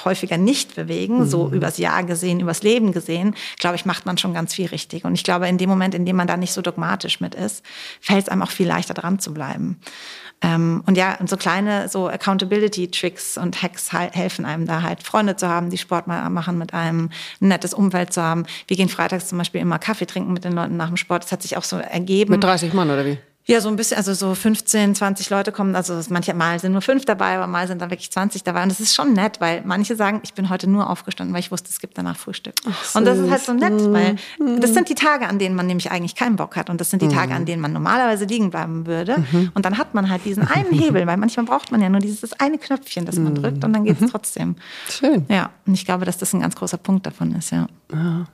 häufiger 0.05 0.37
nicht 0.37 0.75
bewegen, 0.75 1.19
mhm. 1.19 1.25
so 1.25 1.49
übers 1.49 1.77
Jahr 1.77 2.03
gesehen, 2.03 2.39
übers 2.39 2.63
Leben 2.63 2.91
gesehen, 2.91 3.35
glaube 3.57 3.75
ich, 3.75 3.85
macht 3.85 4.05
man 4.05 4.17
schon 4.17 4.33
ganz 4.33 4.53
viel 4.53 4.67
richtig. 4.67 5.05
Und 5.05 5.15
ich 5.15 5.23
glaube, 5.23 5.47
in 5.47 5.57
dem 5.57 5.69
Moment, 5.69 5.95
in 5.95 6.05
dem 6.05 6.15
man 6.15 6.27
da 6.27 6.37
nicht 6.37 6.53
so 6.53 6.61
dogmatisch 6.61 7.19
mit 7.19 7.35
ist, 7.35 7.63
fällt 8.01 8.23
es 8.23 8.29
einem 8.29 8.41
auch 8.41 8.51
viel 8.51 8.67
leichter 8.67 8.93
dran 8.93 9.19
zu 9.19 9.33
bleiben. 9.33 9.79
Ähm, 10.41 10.83
und 10.85 10.97
ja, 10.97 11.15
und 11.19 11.29
so 11.29 11.35
kleine 11.35 11.89
so 11.89 12.07
Accountability-Tricks 12.07 13.37
und 13.37 13.61
Hacks 13.61 13.91
helfen 13.91 14.45
einem 14.45 14.65
da 14.65 14.81
halt, 14.81 15.03
Freunde 15.03 15.35
zu 15.35 15.49
haben, 15.49 15.69
die 15.69 15.77
Sport 15.77 16.07
mal 16.07 16.29
machen 16.29 16.57
mit 16.57 16.73
einem, 16.73 17.09
ein 17.41 17.49
nettes 17.49 17.73
Umfeld 17.73 18.13
zu 18.13 18.21
haben. 18.21 18.45
Wir 18.67 18.77
gehen 18.77 18.89
freitags 18.89 19.27
zum 19.27 19.37
Beispiel 19.37 19.59
immer 19.59 19.79
Kaffee 19.79 20.05
trinken 20.05 20.31
mit 20.31 20.45
den 20.45 20.53
Leuten 20.53 20.77
nach 20.77 20.87
dem 20.87 20.97
Sport. 20.97 21.25
Das 21.25 21.31
hat 21.31 21.41
sich 21.41 21.57
auch 21.57 21.63
so 21.63 21.77
ergeben. 21.77 22.31
Mit 22.31 22.43
30 22.43 22.73
Mann 22.73 22.89
oder 22.89 23.05
wie? 23.05 23.17
Ja, 23.49 23.61
so 23.61 23.69
ein 23.69 23.75
bisschen, 23.77 23.97
also 23.97 24.13
so 24.13 24.35
15, 24.35 24.93
20 24.93 25.31
Leute 25.31 25.51
kommen, 25.51 25.75
also 25.75 25.99
manchmal 26.09 26.59
sind 26.59 26.71
nur 26.71 26.83
fünf 26.83 27.05
dabei, 27.05 27.35
aber 27.35 27.47
mal 27.47 27.67
sind 27.67 27.81
da 27.81 27.89
wirklich 27.89 28.11
20 28.11 28.43
dabei. 28.43 28.61
Und 28.61 28.69
das 28.69 28.79
ist 28.79 28.93
schon 28.93 29.13
nett, 29.13 29.41
weil 29.41 29.63
manche 29.65 29.95
sagen, 29.95 30.19
ich 30.21 30.35
bin 30.35 30.51
heute 30.51 30.69
nur 30.69 30.87
aufgestanden, 30.87 31.33
weil 31.33 31.39
ich 31.39 31.49
wusste, 31.51 31.67
es 31.71 31.79
gibt 31.79 31.97
danach 31.97 32.15
Frühstück. 32.15 32.53
Ach, 32.69 32.95
und 32.95 33.05
das 33.05 33.17
ist 33.17 33.31
halt 33.31 33.41
so 33.41 33.53
nett, 33.53 33.91
weil 33.91 34.17
das 34.59 34.75
sind 34.75 34.87
die 34.87 34.93
Tage, 34.93 35.27
an 35.27 35.39
denen 35.39 35.55
man 35.55 35.65
nämlich 35.65 35.89
eigentlich 35.89 36.13
keinen 36.13 36.35
Bock 36.35 36.57
hat. 36.57 36.69
Und 36.69 36.79
das 36.79 36.91
sind 36.91 37.01
die 37.01 37.07
Tage, 37.07 37.33
an 37.33 37.47
denen 37.47 37.59
man 37.59 37.73
normalerweise 37.73 38.25
liegen 38.25 38.51
bleiben 38.51 38.85
würde. 38.85 39.15
Und 39.55 39.65
dann 39.65 39.79
hat 39.79 39.95
man 39.95 40.11
halt 40.11 40.25
diesen 40.25 40.47
einen 40.47 40.71
Hebel, 40.79 41.07
weil 41.07 41.17
manchmal 41.17 41.47
braucht 41.47 41.71
man 41.71 41.81
ja 41.81 41.89
nur 41.89 42.01
dieses 42.01 42.33
eine 42.33 42.59
Knöpfchen, 42.59 43.07
das 43.07 43.15
man 43.15 43.33
drückt 43.33 43.63
und 43.65 43.73
dann 43.73 43.83
geht 43.83 43.99
es 43.99 44.11
trotzdem. 44.11 44.57
Schön. 44.91 45.25
Ja, 45.27 45.49
und 45.65 45.73
ich 45.73 45.85
glaube, 45.85 46.05
dass 46.05 46.19
das 46.19 46.33
ein 46.33 46.41
ganz 46.41 46.55
großer 46.55 46.77
Punkt 46.77 47.07
davon 47.07 47.33
ist, 47.33 47.49
ja. 47.49 47.65
ja. 47.91 48.27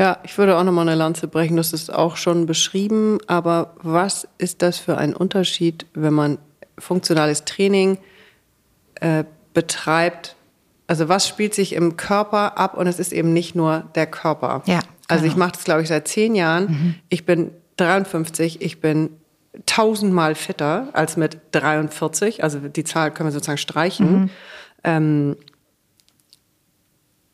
Ja, 0.00 0.16
ich 0.22 0.38
würde 0.38 0.56
auch 0.56 0.64
nochmal 0.64 0.88
eine 0.88 0.96
Lanze 0.96 1.28
brechen, 1.28 1.58
das 1.58 1.74
ist 1.74 1.92
auch 1.92 2.16
schon 2.16 2.46
beschrieben, 2.46 3.18
aber 3.26 3.74
was 3.82 4.26
ist 4.38 4.62
das 4.62 4.78
für 4.78 4.96
ein 4.96 5.14
Unterschied, 5.14 5.84
wenn 5.92 6.14
man 6.14 6.38
funktionales 6.78 7.44
Training 7.44 7.98
äh, 8.94 9.24
betreibt? 9.52 10.36
Also 10.86 11.10
was 11.10 11.28
spielt 11.28 11.54
sich 11.54 11.74
im 11.74 11.98
Körper 11.98 12.56
ab 12.56 12.78
und 12.78 12.86
es 12.86 12.98
ist 12.98 13.12
eben 13.12 13.34
nicht 13.34 13.54
nur 13.54 13.90
der 13.94 14.06
Körper. 14.06 14.62
Ja. 14.64 14.80
Also 15.06 15.26
ich 15.26 15.36
mache 15.36 15.52
das, 15.52 15.64
glaube 15.64 15.82
ich, 15.82 15.88
seit 15.88 16.08
zehn 16.08 16.34
Jahren. 16.34 16.64
Mhm. 16.70 16.94
Ich 17.10 17.26
bin 17.26 17.50
53, 17.76 18.62
ich 18.62 18.80
bin 18.80 19.10
tausendmal 19.66 20.34
fitter 20.34 20.88
als 20.94 21.18
mit 21.18 21.36
43. 21.52 22.42
Also 22.42 22.58
die 22.58 22.84
Zahl 22.84 23.10
können 23.10 23.28
wir 23.28 23.32
sozusagen 23.32 23.58
streichen. 23.58 24.12
Mhm. 24.12 24.30
Ähm, 24.82 25.36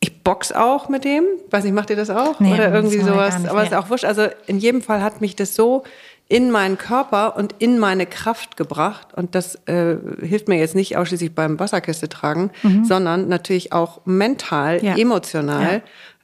ich 0.07 0.23
box 0.23 0.51
auch 0.51 0.89
mit 0.89 1.03
dem. 1.03 1.23
Weiß 1.49 1.63
nicht, 1.63 1.73
macht 1.73 1.89
ihr 1.89 1.95
das 1.95 2.09
auch? 2.09 2.39
Nee, 2.39 2.53
Oder 2.53 2.73
irgendwie 2.73 2.99
sowas? 2.99 3.37
Nicht, 3.39 3.49
Aber 3.49 3.61
es 3.61 3.69
ist 3.69 3.75
auch 3.75 3.89
wurscht. 3.89 4.05
Also 4.05 4.27
in 4.47 4.59
jedem 4.59 4.81
Fall 4.81 5.01
hat 5.01 5.21
mich 5.21 5.35
das 5.35 5.55
so 5.55 5.83
in 6.29 6.51
meinen 6.51 6.77
Körper 6.77 7.37
und 7.37 7.55
in 7.59 7.79
meine 7.79 8.05
Kraft 8.05 8.57
gebracht. 8.57 9.13
Und 9.15 9.33
das 9.33 9.55
äh, 9.67 9.95
hilft 10.21 10.49
mir 10.49 10.57
jetzt 10.57 10.75
nicht 10.75 10.97
ausschließlich 10.97 11.33
beim 11.33 11.57
Wasserkiste 11.59 12.09
tragen, 12.09 12.51
mhm. 12.63 12.83
sondern 12.83 13.29
natürlich 13.29 13.71
auch 13.71 14.01
mental, 14.03 14.83
ja. 14.83 14.97
emotional. 14.97 15.75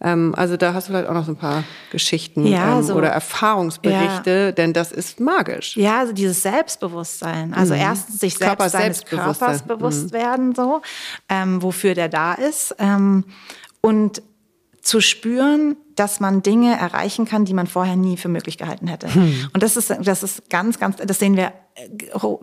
Ja. 0.01 0.11
Ähm, 0.11 0.35
also 0.35 0.57
da 0.57 0.73
hast 0.73 0.89
du 0.89 0.91
vielleicht 0.91 1.07
auch 1.07 1.13
noch 1.13 1.25
so 1.25 1.31
ein 1.31 1.37
paar 1.37 1.63
Geschichten 1.91 2.45
ja, 2.45 2.77
ähm, 2.77 2.83
so, 2.83 2.95
oder 2.95 3.07
Erfahrungsberichte, 3.09 4.51
denn 4.51 4.73
das 4.73 4.91
ist 4.91 5.21
magisch. 5.21 5.77
Ja, 5.77 5.99
also 5.99 6.11
dieses 6.11 6.41
Selbstbewusstsein. 6.43 7.53
Also 7.53 7.73
mhm. 7.73 7.79
erstens 7.79 8.19
sich 8.19 8.33
selbst 8.33 8.45
Körper 8.45 8.69
seines 8.69 9.05
Körpers 9.05 9.61
bewusst 9.61 10.07
mhm. 10.07 10.13
werden, 10.13 10.55
so 10.55 10.81
ähm, 11.29 11.63
wofür 11.63 11.93
der 11.93 12.09
da 12.09 12.33
ist. 12.33 12.75
Und 13.85 14.23
zu 14.83 14.99
spüren, 14.99 15.77
dass 15.95 16.19
man 16.19 16.43
Dinge 16.43 16.77
erreichen 16.77 17.25
kann, 17.25 17.45
die 17.45 17.53
man 17.53 17.67
vorher 17.67 17.95
nie 17.95 18.17
für 18.17 18.27
möglich 18.27 18.57
gehalten 18.57 18.87
hätte. 18.87 19.13
Hm. 19.13 19.49
Und 19.53 19.63
das 19.63 19.77
ist, 19.77 19.89
das 19.89 20.23
ist 20.23 20.49
ganz, 20.49 20.77
ganz, 20.77 20.97
das 20.97 21.19
sehen 21.19 21.37
wir 21.37 21.53
äh, 21.75 21.87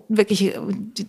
wirklich 0.08 0.46
äh, 0.46 0.58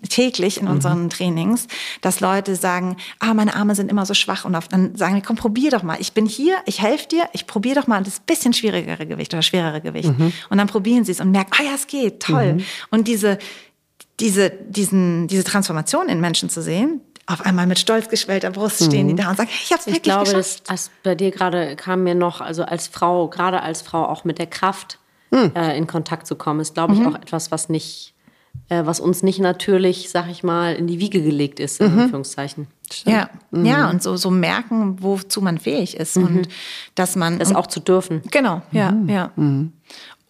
täglich 0.09 0.57
in 0.57 0.65
mhm. 0.65 0.71
unseren 0.71 1.09
Trainings, 1.09 1.67
dass 2.01 2.19
Leute 2.19 2.57
sagen, 2.57 2.97
ah, 3.19 3.34
meine 3.34 3.55
Arme 3.55 3.75
sind 3.75 3.89
immer 3.89 4.05
so 4.05 4.13
schwach 4.13 4.43
und 4.43 4.53
dann 4.53 4.95
sagen 4.95 5.15
wir, 5.15 5.21
komm, 5.21 5.38
probier 5.38 5.71
doch 5.71 5.84
mal. 5.84 5.97
Ich 6.01 6.11
bin 6.11 6.25
hier, 6.25 6.57
ich 6.65 6.82
helfe 6.82 7.07
dir, 7.07 7.23
ich 7.32 7.47
probiere 7.47 7.79
doch 7.79 7.88
mal 7.88 8.03
das 8.03 8.19
bisschen 8.19 8.53
schwierigere 8.53 9.07
Gewicht 9.07 9.34
oder 9.34 9.41
schwerere 9.41 9.79
Gewicht. 9.79 10.17
Mhm. 10.17 10.34
Und 10.49 10.57
dann 10.57 10.67
probieren 10.67 11.05
sie 11.05 11.13
es 11.13 11.21
und 11.21 11.32
merken, 11.32 11.51
ah 11.57 11.63
ja, 11.63 11.75
es 11.75 11.88
geht, 11.88 12.21
toll. 12.21 12.55
Mhm. 12.55 12.65
Und 12.89 13.07
diese, 13.07 13.39
diese, 14.19 14.51
diesen, 14.51 15.27
diese 15.27 15.45
Transformation 15.45 16.09
in 16.09 16.19
Menschen 16.19 16.49
zu 16.49 16.61
sehen, 16.61 17.01
auf 17.32 17.45
einmal 17.45 17.67
mit 17.67 17.79
stolz 17.79 18.09
geschwellter 18.09 18.51
Brust 18.51 18.84
stehen 18.84 19.07
die 19.07 19.13
mhm. 19.13 19.17
da 19.17 19.29
und 19.29 19.38
sagen, 19.38 19.49
hey, 19.51 19.59
ich 19.63 19.71
habe 19.71 19.79
es 19.79 19.86
wirklich 19.88 20.03
glaube, 20.03 20.25
geschafft. 20.25 20.61
Ich 20.61 20.65
glaube, 20.65 20.82
bei 21.03 21.15
dir 21.15 21.32
gerade 21.32 21.75
kam 21.75 22.03
mir 22.03 22.15
noch, 22.15 22.41
also 22.41 22.63
als 22.63 22.88
Frau, 22.88 23.27
gerade 23.27 23.61
als 23.61 23.82
Frau 23.82 24.05
auch 24.05 24.23
mit 24.23 24.39
der 24.39 24.47
Kraft 24.47 24.99
mhm. 25.32 25.51
äh, 25.55 25.77
in 25.77 25.88
Kontakt 25.88 26.27
zu 26.27 26.36
kommen, 26.36 26.59
ist, 26.59 26.73
glaube 26.73 26.93
ich, 26.93 26.99
mhm. 26.99 27.07
auch 27.07 27.15
etwas, 27.15 27.51
was 27.51 27.69
nicht, 27.69 28.13
äh, 28.69 28.86
was 28.86 28.99
uns 28.99 29.23
nicht 29.23 29.39
natürlich, 29.39 30.09
sag 30.09 30.29
ich 30.29 30.43
mal, 30.43 30.75
in 30.75 30.88
die 30.88 30.99
Wiege 30.99 31.21
gelegt 31.21 31.59
ist, 31.59 31.82
in 31.82 31.93
mhm. 31.93 31.99
Anführungszeichen. 31.99 32.67
Ja, 33.05 33.29
mhm. 33.51 33.65
ja, 33.65 33.89
und 33.89 34.03
so, 34.03 34.17
so 34.17 34.29
merken, 34.29 35.01
wozu 35.01 35.41
man 35.41 35.57
fähig 35.57 35.95
ist 35.95 36.17
und 36.17 36.49
dass 36.95 37.15
man. 37.15 37.39
Das 37.39 37.55
auch 37.55 37.67
zu 37.67 37.79
dürfen. 37.79 38.21
Genau, 38.32 38.61
ja, 38.71 38.93
ja 39.07 39.32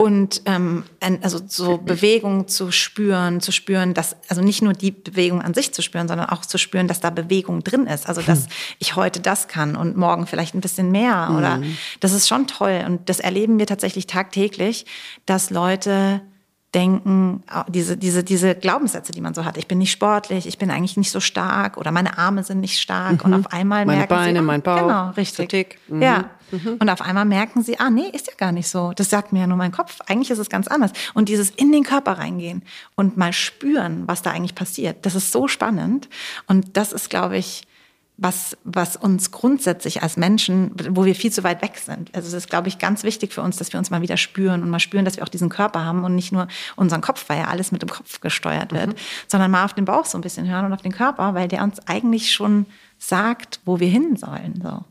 und 0.02 0.42
ähm, 0.46 0.84
also 1.22 1.40
so 1.46 1.78
Bewegung 1.78 2.48
zu 2.48 2.72
spüren, 2.72 3.40
zu 3.40 3.52
spüren, 3.52 3.94
dass 3.94 4.16
also 4.30 4.42
nicht 4.42 4.64
nur 4.64 4.74
die 4.74 4.90
Bewegung 4.90 5.44
an 5.44 5.54
sich 5.54 5.76
zu 5.76 5.84
spüren, 5.84 6.08
sondern 6.08 6.28
auch 6.30 6.44
zu 6.44 6.58
spüren, 6.58 6.88
dass 6.88 7.02
da 7.02 7.12
Bewegung 7.12 7.64
drin 7.64 7.86
ist. 7.86 8.10
Also 8.10 8.24
dass 8.24 8.46
hm. 8.46 8.52
ich 8.80 8.96
heute 8.96 9.20
das 9.20 9.48
kann 9.48 9.76
und 9.76 9.96
morgen 9.98 10.26
vielleicht 10.26 10.56
ein 10.56 10.62
bisschen 10.62 10.90
mehr 10.90 11.36
oder 11.38 11.58
hm. 11.58 11.78
das 12.00 12.14
ist 12.14 12.28
schon 12.28 12.48
toll 12.48 12.84
und 12.84 13.10
das 13.10 13.20
erleben 13.20 13.60
wir 13.60 13.68
tatsächlich 13.68 14.08
tagtäglich, 14.08 14.88
dass 15.28 15.52
Leute 15.52 16.22
denken, 16.74 17.44
diese, 17.68 17.98
diese, 17.98 18.24
diese 18.24 18.56
Glaubenssätze, 18.56 19.12
die 19.12 19.20
man 19.20 19.34
so 19.34 19.44
hat. 19.44 19.58
Ich 19.58 19.68
bin 19.68 19.78
nicht 19.78 19.92
sportlich, 19.92 20.48
ich 20.48 20.58
bin 20.58 20.72
eigentlich 20.72 20.96
nicht 20.96 21.12
so 21.12 21.20
stark 21.20 21.78
oder 21.78 21.92
meine 21.92 22.18
Arme 22.18 22.44
sind 22.44 22.62
nicht 22.62 22.80
stark 22.80 23.26
mhm. 23.26 23.34
und 23.34 23.40
auf 23.40 23.52
einmal 23.52 23.86
meine 23.86 24.00
merken 24.00 24.16
Beine, 24.16 24.40
sie, 24.40 24.44
oh, 24.44 24.48
mein 24.48 24.62
Bauch, 24.62 24.82
genau, 24.82 25.10
richtig. 25.12 25.78
Mhm. 25.90 26.02
Ja. 26.02 26.30
Mhm. 26.52 26.78
Und 26.80 26.90
auf 26.90 27.02
einmal 27.02 27.26
merken 27.26 27.62
sie, 27.62 27.80
ah, 27.80 27.90
nee, 27.90 28.10
ist 28.14 28.28
ja 28.28 28.34
gar 28.38 28.52
nicht 28.54 28.68
so. 28.68 28.94
Das 28.96 29.10
sagt 29.10 29.34
mir 29.34 29.42
ja 29.42 29.48
nur 29.48 29.58
mein 29.58 29.72
Kopf. 29.72 30.00
Eigentlich 30.08 30.32
ist 30.32 30.40
es 30.40 30.50
ganz 30.50 30.68
anders. 30.68 30.92
Und 31.14 31.28
dieses 31.30 31.50
in 31.50 31.72
den 31.72 31.84
Körper 31.84 32.14
reingehen 32.14 32.64
und 32.96 33.18
mal 33.18 33.34
spüren, 33.34 34.04
was 34.08 34.22
da 34.22 34.32
eigentlich 34.32 34.56
passiert, 34.56 35.06
das 35.06 35.16
ist 35.16 35.32
so 35.32 35.48
spannend. 35.48 36.10
Und 36.48 36.78
das 36.78 36.94
ist, 36.94 37.10
glaube 37.10 37.38
ich, 37.38 37.64
was, 38.22 38.56
was 38.64 38.96
uns 38.96 39.32
grundsätzlich 39.32 40.04
als 40.04 40.16
Menschen, 40.16 40.72
wo 40.92 41.06
wir 41.06 41.16
viel 41.16 41.32
zu 41.32 41.44
weit 41.44 41.64
weg 41.64 41.82
sind. 41.84 42.14
Also 42.14 42.28
es 42.28 42.34
ist, 42.36 42.50
glaube 42.52 42.68
ich, 42.68 42.78
ganz 42.78 43.04
wichtig 43.04 43.34
für 43.34 43.42
uns, 43.42 43.58
dass 43.58 43.74
wir 43.74 43.80
uns 43.80 43.90
mal 43.90 44.04
wieder 44.04 44.16
spüren 44.16 44.62
und 44.62 44.70
mal 44.70 44.80
spüren, 44.80 45.06
dass 45.06 45.18
wir 45.18 45.24
auch 45.24 45.30
diesen 45.30 45.50
Körper 45.50 45.84
haben 45.84 46.04
und 46.04 46.14
nicht 46.14 46.32
nur 46.32 46.48
unseren 46.76 47.02
Kopf, 47.02 47.26
weil 47.30 47.40
ja 47.40 47.46
alles 47.46 47.72
mit 47.72 47.82
dem 47.82 47.90
Kopf 47.90 48.22
gesteuert 48.22 48.74
wird, 48.74 48.90
mhm. 48.90 48.96
sondern 49.28 49.50
mal 49.50 49.66
auf 49.66 49.74
den 49.74 49.86
Bauch 49.86 50.06
so 50.06 50.20
ein 50.20 50.22
bisschen 50.22 50.48
hören 50.48 50.66
und 50.66 50.74
auf 50.74 50.84
den 50.84 50.92
Körper, 50.92 51.34
weil 51.34 51.48
der 51.48 51.64
uns 51.64 51.80
eigentlich 51.88 52.32
schon 52.32 52.68
sagt, 53.00 53.60
wo 53.66 53.80
wir 53.80 53.90
hin 53.90 54.16
sollen. 54.18 54.62
So. 54.64 54.84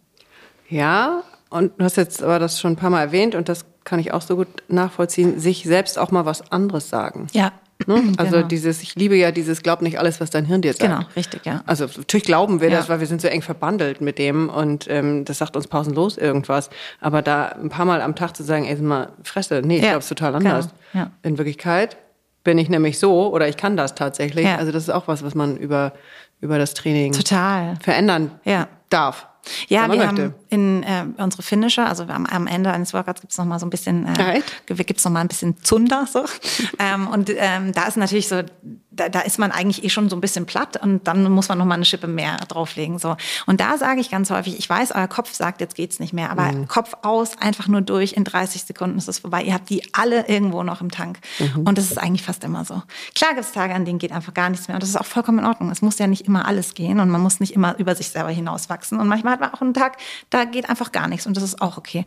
Ja, 0.69 1.23
und 1.51 1.79
du 1.79 1.85
hast 1.85 1.97
jetzt 1.97 2.25
aber 2.25 2.41
das 2.41 2.59
schon 2.61 2.73
ein 2.73 2.77
paar 2.77 2.91
Mal 2.91 3.03
erwähnt 3.03 3.37
und 3.37 3.49
das 3.49 3.65
kann 3.85 4.01
ich 4.01 4.13
auch 4.13 4.23
so 4.23 4.35
gut 4.35 4.49
nachvollziehen, 4.67 5.39
sich 5.39 5.63
selbst 5.63 6.01
auch 6.01 6.11
mal 6.11 6.27
was 6.27 6.51
anderes 6.51 6.89
sagen. 6.89 7.29
Ja. 7.33 7.53
Ne? 7.87 8.13
Also 8.17 8.37
genau. 8.37 8.49
dieses, 8.49 8.83
ich 8.83 8.95
liebe 8.95 9.17
ja 9.17 9.31
dieses, 9.31 9.63
glaub 9.63 9.83
nicht 9.83 9.99
alles, 9.99 10.21
was 10.21 10.31
dein 10.31 10.45
Hirn 10.45 10.63
dir 10.63 10.73
sagt. 10.73 10.83
Genau, 10.83 11.01
richtig, 11.17 11.45
ja. 11.45 11.63
Also 11.67 11.87
natürlich 11.87 12.25
glauben 12.25 12.61
wir 12.61 12.71
ja. 12.71 12.79
das, 12.79 12.89
weil 12.89 13.01
wir 13.01 13.07
sind 13.07 13.21
so 13.21 13.29
eng 13.29 13.43
verbandelt 13.43 14.01
mit 14.01 14.19
dem 14.19 14.49
und 14.49 14.87
ähm, 14.89 15.25
das 15.25 15.39
sagt 15.39 15.57
uns 15.57 15.69
pausenlos 15.69 16.19
irgendwas. 16.19 16.71
Aber 17.01 17.23
da 17.23 17.47
ein 17.47 17.69
paar 17.69 17.85
Mal 17.85 18.03
am 18.03 18.15
Tag 18.15 18.37
zu 18.37 18.43
sagen, 18.43 18.65
ey, 18.67 18.77
mal 18.77 19.11
Fresse, 19.23 19.63
nee, 19.65 19.77
ich 19.77 19.83
ja. 19.83 19.91
glaube 19.91 20.01
es 20.01 20.09
total 20.09 20.35
anders. 20.35 20.69
Genau. 20.93 21.05
Ja. 21.05 21.11
In 21.23 21.39
Wirklichkeit 21.39 21.97
bin 22.45 22.59
ich 22.59 22.69
nämlich 22.69 22.99
so 22.99 23.33
oder 23.33 23.49
ich 23.49 23.57
kann 23.57 23.77
das 23.77 23.95
tatsächlich. 23.95 24.47
Ja. 24.47 24.57
Also 24.57 24.73
das 24.73 24.85
ist 24.85 24.91
auch 24.91 25.09
was, 25.09 25.23
was 25.23 25.35
man 25.35 25.57
über, 25.57 25.93
über 26.41 26.59
das 26.59 26.75
Training 26.75 27.13
total. 27.13 27.77
verändern 27.81 28.33
ja. 28.45 28.69
darf. 28.89 29.27
Ja, 29.69 29.83
wir 29.83 29.89
möchte. 29.89 30.07
haben 30.07 30.35
in 30.49 30.83
äh, 30.83 31.05
unsere 31.19 31.43
Finisher, 31.43 31.89
also 31.89 32.05
am, 32.05 32.27
am 32.27 32.47
Ende 32.47 32.71
eines 32.71 32.93
Workouts 32.93 33.21
gibt 33.21 33.33
es 33.33 33.39
noch 33.39 33.45
mal 33.45 33.59
so 33.59 33.67
ein 33.67 33.71
bisschen, 33.71 34.07
äh, 34.07 34.43
gibt's 34.67 35.05
noch 35.05 35.13
mal 35.13 35.21
ein 35.21 35.29
bisschen 35.29 35.63
Zunder 35.63 36.07
so. 36.11 36.25
ähm, 36.79 37.09
und 37.09 37.31
ähm, 37.35 37.73
da 37.73 37.85
ist 37.85 37.97
natürlich 37.97 38.29
so, 38.29 38.43
da, 39.01 39.09
da 39.09 39.21
ist 39.21 39.39
man 39.39 39.53
eigentlich 39.53 39.85
eh 39.85 39.89
schon 39.89 40.09
so 40.09 40.17
ein 40.17 40.21
bisschen 40.21 40.47
platt 40.47 40.77
und 40.83 41.07
dann 41.07 41.31
muss 41.31 41.49
man 41.49 41.59
noch 41.59 41.65
mal 41.65 41.75
eine 41.75 41.85
Schippe 41.85 42.09
mehr 42.09 42.37
drauflegen 42.49 42.99
so. 42.99 43.17
Und 43.47 43.61
da 43.61 43.79
sage 43.79 44.01
ich 44.01 44.11
ganz 44.11 44.31
häufig, 44.31 44.59
ich 44.59 44.69
weiß, 44.69 44.93
euer 44.95 45.09
Kopf 45.09 45.33
sagt, 45.33 45.61
jetzt 45.61 45.75
geht's 45.75 46.01
nicht 46.01 46.13
mehr, 46.13 46.31
aber 46.31 46.53
mhm. 46.53 46.69
Kopf 46.69 46.95
aus, 47.03 47.39
einfach 47.39 47.69
nur 47.69 47.81
durch, 47.81 48.15
in 48.15 48.25
30 48.25 48.65
Sekunden 48.65 48.99
ist 48.99 49.09
es 49.09 49.21
vorbei. 49.21 49.43
Ihr 49.43 49.55
habt 49.55 49.71
die 49.71 49.83
alle 49.95 50.27
irgendwo 50.27 50.63
noch 50.65 50.81
im 50.81 50.91
Tank 50.91 51.21
mhm. 51.39 51.63
und 51.63 51.79
das 51.79 51.91
ist 51.91 51.99
eigentlich 51.99 52.23
fast 52.23 52.43
immer 52.43 52.65
so. 52.65 52.83
Klar 53.15 53.35
gibt 53.35 53.45
es 53.45 53.53
Tage, 53.53 53.75
an 53.75 53.85
denen 53.85 53.99
geht 53.99 54.13
einfach 54.13 54.35
gar 54.35 54.51
nichts 54.51 54.67
mehr 54.69 54.75
und 54.75 54.83
das 54.83 54.91
ist 54.91 54.97
auch 54.97 55.07
vollkommen 55.07 55.39
in 55.39 55.47
Ordnung. 55.47 55.71
Es 55.71 55.81
muss 55.81 55.99
ja 55.99 56.07
nicht 56.07 56.27
immer 56.27 56.47
alles 56.47 56.75
gehen 56.75 56.99
und 56.99 57.09
man 57.09 57.21
muss 57.21 57.41
nicht 57.41 57.55
immer 57.55 57.79
über 57.79 57.95
sich 57.95 58.09
selber 58.09 58.31
hinauswachsen 58.31 58.99
und 58.99 59.07
manchmal 59.07 59.35
hat 59.35 59.41
man 59.41 59.55
auch 59.55 59.61
einen 59.61 59.75
Tag, 59.75 59.97
da 60.29 60.41
da 60.41 60.45
geht 60.47 60.69
einfach 60.69 60.93
gar 60.93 61.09
nichts 61.09 61.27
und 61.27 61.37
das 61.37 61.45
ist 61.45 61.61
auch 61.61 61.77
okay. 61.77 62.05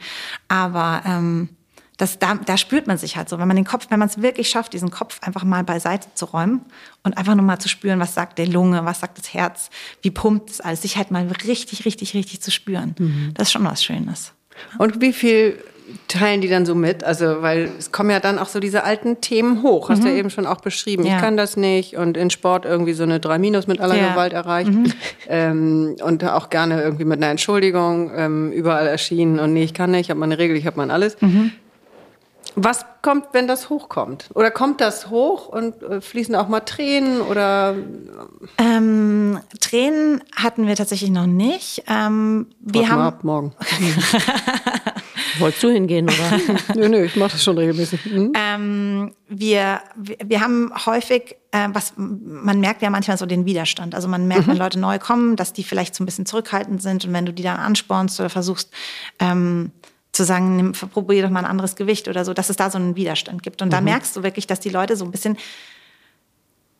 Aber 0.47 1.03
ähm, 1.05 1.49
das, 1.97 2.17
da, 2.17 2.35
da 2.35 2.57
spürt 2.57 2.87
man 2.87 2.97
sich 2.97 3.17
halt 3.17 3.29
so, 3.29 3.37
wenn 3.39 3.47
man 3.47 3.55
den 3.55 3.65
Kopf, 3.65 3.87
wenn 3.89 3.99
man 3.99 4.07
es 4.07 4.21
wirklich 4.21 4.49
schafft, 4.49 4.73
diesen 4.73 4.89
Kopf 4.89 5.19
einfach 5.21 5.43
mal 5.43 5.63
beiseite 5.63 6.07
zu 6.15 6.25
räumen 6.25 6.61
und 7.03 7.17
einfach 7.17 7.35
nur 7.35 7.45
mal 7.45 7.59
zu 7.59 7.69
spüren, 7.69 7.99
was 7.99 8.15
sagt 8.15 8.39
der 8.39 8.47
Lunge, 8.47 8.83
was 8.85 8.99
sagt 8.99 9.19
das 9.19 9.33
Herz, 9.33 9.69
wie 10.01 10.11
pumpt 10.11 10.49
es 10.49 10.61
alles, 10.61 10.81
sich 10.81 10.97
halt 10.97 11.11
mal 11.11 11.27
richtig, 11.45 11.85
richtig, 11.85 12.13
richtig 12.13 12.41
zu 12.41 12.51
spüren. 12.51 12.95
Mhm. 12.97 13.31
Das 13.35 13.49
ist 13.49 13.51
schon 13.51 13.65
was 13.65 13.83
Schönes. 13.83 14.33
Und 14.77 15.01
wie 15.01 15.13
viel 15.13 15.63
teilen 16.07 16.41
die 16.41 16.47
dann 16.47 16.65
so 16.65 16.75
mit? 16.75 17.03
Also, 17.03 17.41
weil 17.41 17.69
es 17.77 17.91
kommen 17.91 18.09
ja 18.09 18.19
dann 18.19 18.39
auch 18.39 18.47
so 18.47 18.59
diese 18.59 18.83
alten 18.83 19.21
Themen 19.21 19.61
hoch. 19.61 19.89
Hast 19.89 19.99
mhm. 19.99 20.05
du 20.05 20.09
ja 20.11 20.15
eben 20.15 20.29
schon 20.29 20.45
auch 20.45 20.61
beschrieben. 20.61 21.05
Ja. 21.05 21.15
Ich 21.15 21.21
kann 21.21 21.37
das 21.37 21.57
nicht 21.57 21.95
und 21.95 22.17
in 22.17 22.29
Sport 22.29 22.65
irgendwie 22.65 22.93
so 22.93 23.03
eine 23.03 23.19
3 23.19 23.37
Minus 23.37 23.67
mit 23.67 23.79
aller 23.79 23.95
ja. 23.95 24.11
Gewalt 24.11 24.33
erreicht. 24.33 24.71
Mhm. 24.71 24.93
Ähm, 25.27 25.95
und 26.03 26.23
auch 26.23 26.49
gerne 26.49 26.81
irgendwie 26.81 27.05
mit 27.05 27.21
einer 27.21 27.31
Entschuldigung 27.31 28.11
ähm, 28.15 28.51
überall 28.51 28.87
erschienen 28.87 29.39
und 29.39 29.53
nee, 29.53 29.63
ich 29.63 29.73
kann 29.73 29.91
nicht, 29.91 30.01
ich 30.01 30.09
habe 30.09 30.19
meine 30.19 30.37
Regel, 30.37 30.57
ich 30.57 30.65
habe 30.65 30.77
mein 30.77 30.91
alles. 30.91 31.19
Mhm. 31.21 31.51
Was 32.55 32.85
kommt, 33.01 33.27
wenn 33.33 33.47
das 33.47 33.69
hochkommt? 33.69 34.29
Oder 34.35 34.51
kommt 34.51 34.79
das 34.79 35.09
hoch 35.09 35.47
und 35.47 35.81
äh, 35.81 36.01
fließen 36.01 36.35
auch 36.35 36.47
mal 36.47 36.59
Tränen 36.61 37.21
oder? 37.21 37.75
Ähm, 38.57 39.39
Tränen 39.59 40.23
hatten 40.35 40.67
wir 40.67 40.75
tatsächlich 40.75 41.09
noch 41.09 41.25
nicht. 41.25 41.83
Ähm, 41.87 42.47
wir 42.59 42.81
Warte 42.81 42.91
haben 42.91 42.99
mal 42.99 43.07
ab 43.07 43.23
morgen. 43.23 43.53
Wolltest 45.39 45.63
du 45.63 45.69
hingehen, 45.69 46.05
oder? 46.05 46.39
nö, 46.75 46.89
nö, 46.89 47.03
ich 47.03 47.15
mache 47.15 47.31
das 47.31 47.43
schon 47.43 47.57
regelmäßig. 47.57 48.05
Mhm. 48.05 48.33
Ähm, 48.35 49.11
wir, 49.27 49.81
wir 49.95 50.41
haben 50.41 50.71
häufig, 50.85 51.37
äh, 51.51 51.69
was 51.71 51.93
man 51.97 52.59
merkt 52.59 52.83
ja 52.83 52.89
manchmal 52.91 53.17
so 53.17 53.25
den 53.25 53.45
Widerstand. 53.45 53.95
Also 53.95 54.07
man 54.07 54.27
merkt, 54.27 54.45
mhm. 54.45 54.51
wenn 54.51 54.57
Leute 54.57 54.79
neu 54.79 54.99
kommen, 54.99 55.35
dass 55.35 55.53
die 55.53 55.63
vielleicht 55.63 55.95
so 55.95 56.03
ein 56.03 56.05
bisschen 56.05 56.27
zurückhaltend 56.27 56.81
sind 56.83 57.05
und 57.05 57.13
wenn 57.13 57.25
du 57.25 57.33
die 57.33 57.43
dann 57.43 57.57
anspornst 57.57 58.19
oder 58.19 58.29
versuchst, 58.29 58.71
ähm, 59.19 59.71
zu 60.13 60.23
sagen, 60.23 60.55
nimm, 60.55 60.71
probier 60.71 61.23
doch 61.23 61.29
mal 61.29 61.39
ein 61.39 61.49
anderes 61.49 61.75
Gewicht 61.75 62.07
oder 62.07 62.23
so, 62.23 62.33
dass 62.33 62.49
es 62.49 62.55
da 62.55 62.69
so 62.69 62.77
einen 62.77 62.95
Widerstand 62.95 63.43
gibt. 63.43 63.61
Und 63.61 63.67
mhm. 63.67 63.71
da 63.71 63.81
merkst 63.81 64.15
du 64.15 64.23
wirklich, 64.23 64.47
dass 64.47 64.59
die 64.59 64.69
Leute 64.69 64.95
so 64.95 65.03
ein 65.03 65.11
bisschen 65.11 65.37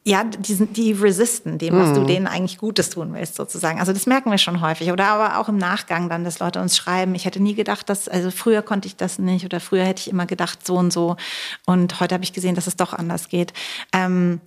ja, 0.05 0.25
die, 0.25 0.53
sind, 0.53 0.75
die 0.75 0.91
resisten 0.91 1.57
dem, 1.57 1.79
was 1.79 1.91
mm. 1.91 1.93
du 1.93 2.01
mhm. 2.01 2.07
denen 2.07 2.27
eigentlich 2.27 2.57
Gutes 2.57 2.89
tun 2.89 3.13
willst, 3.13 3.36
sozusagen. 3.36 3.79
Also 3.79 3.93
das 3.93 4.05
merken 4.05 4.31
wir 4.31 4.38
schon 4.38 4.59
häufig. 4.59 4.91
Oder 4.91 5.05
aber 5.07 5.38
auch 5.39 5.47
im 5.47 5.57
Nachgang 5.57 6.09
dann, 6.09 6.25
dass 6.25 6.39
Leute 6.39 6.59
uns 6.59 6.75
schreiben, 6.75 7.15
ich 7.15 7.23
hätte 7.23 7.41
nie 7.41 7.55
gedacht, 7.55 7.88
dass, 7.89 8.09
also 8.09 8.29
früher 8.29 8.61
konnte 8.61 8.86
ich 8.88 8.97
das 8.97 9.17
nicht 9.17 9.45
oder 9.45 9.61
früher 9.61 9.86
hätte 9.86 10.01
ich 10.01 10.09
immer 10.09 10.25
gedacht 10.25 10.67
so 10.67 10.75
und 10.75 10.91
so. 10.91 11.15
Und 11.65 12.01
heute 12.01 12.15
habe 12.15 12.23
ich 12.25 12.34
gesehen, 12.34 12.55
dass 12.55 12.67
es 12.67 12.75
doch 12.75 12.91
anders 12.91 13.29
geht. 13.29 13.53
Ähm, 13.93 14.41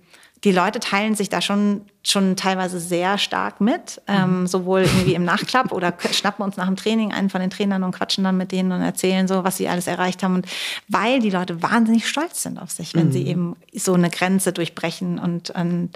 die 0.47 0.53
Leute 0.53 0.79
teilen 0.79 1.13
sich 1.13 1.27
da 1.27 1.41
schon, 1.41 1.81
schon 2.03 2.37
teilweise 2.37 2.79
sehr 2.79 3.17
stark 3.17 3.59
mit, 3.59 4.01
ähm, 4.07 4.41
mhm. 4.41 4.47
sowohl 4.47 4.83
irgendwie 4.83 5.13
im 5.13 5.25
Nachklapp 5.25 5.73
oder 5.73 5.93
schnappen 6.13 6.45
uns 6.45 6.55
nach 6.55 6.67
dem 6.67 6.77
Training 6.77 7.11
einen 7.11 7.29
von 7.29 7.41
den 7.41 7.49
Trainern 7.49 7.83
und 7.83 7.91
quatschen 7.91 8.23
dann 8.23 8.37
mit 8.37 8.53
denen 8.53 8.71
und 8.71 8.81
erzählen 8.81 9.27
so, 9.27 9.43
was 9.43 9.57
sie 9.57 9.67
alles 9.67 9.87
erreicht 9.87 10.23
haben. 10.23 10.35
Und 10.35 10.47
weil 10.87 11.19
die 11.19 11.31
Leute 11.31 11.61
wahnsinnig 11.61 12.07
stolz 12.07 12.43
sind 12.43 12.59
auf 12.61 12.71
sich, 12.71 12.93
wenn 12.93 13.07
mhm. 13.07 13.11
sie 13.11 13.27
eben 13.27 13.55
so 13.73 13.93
eine 13.93 14.09
Grenze 14.09 14.53
durchbrechen 14.53 15.19
und, 15.19 15.49
und 15.49 15.89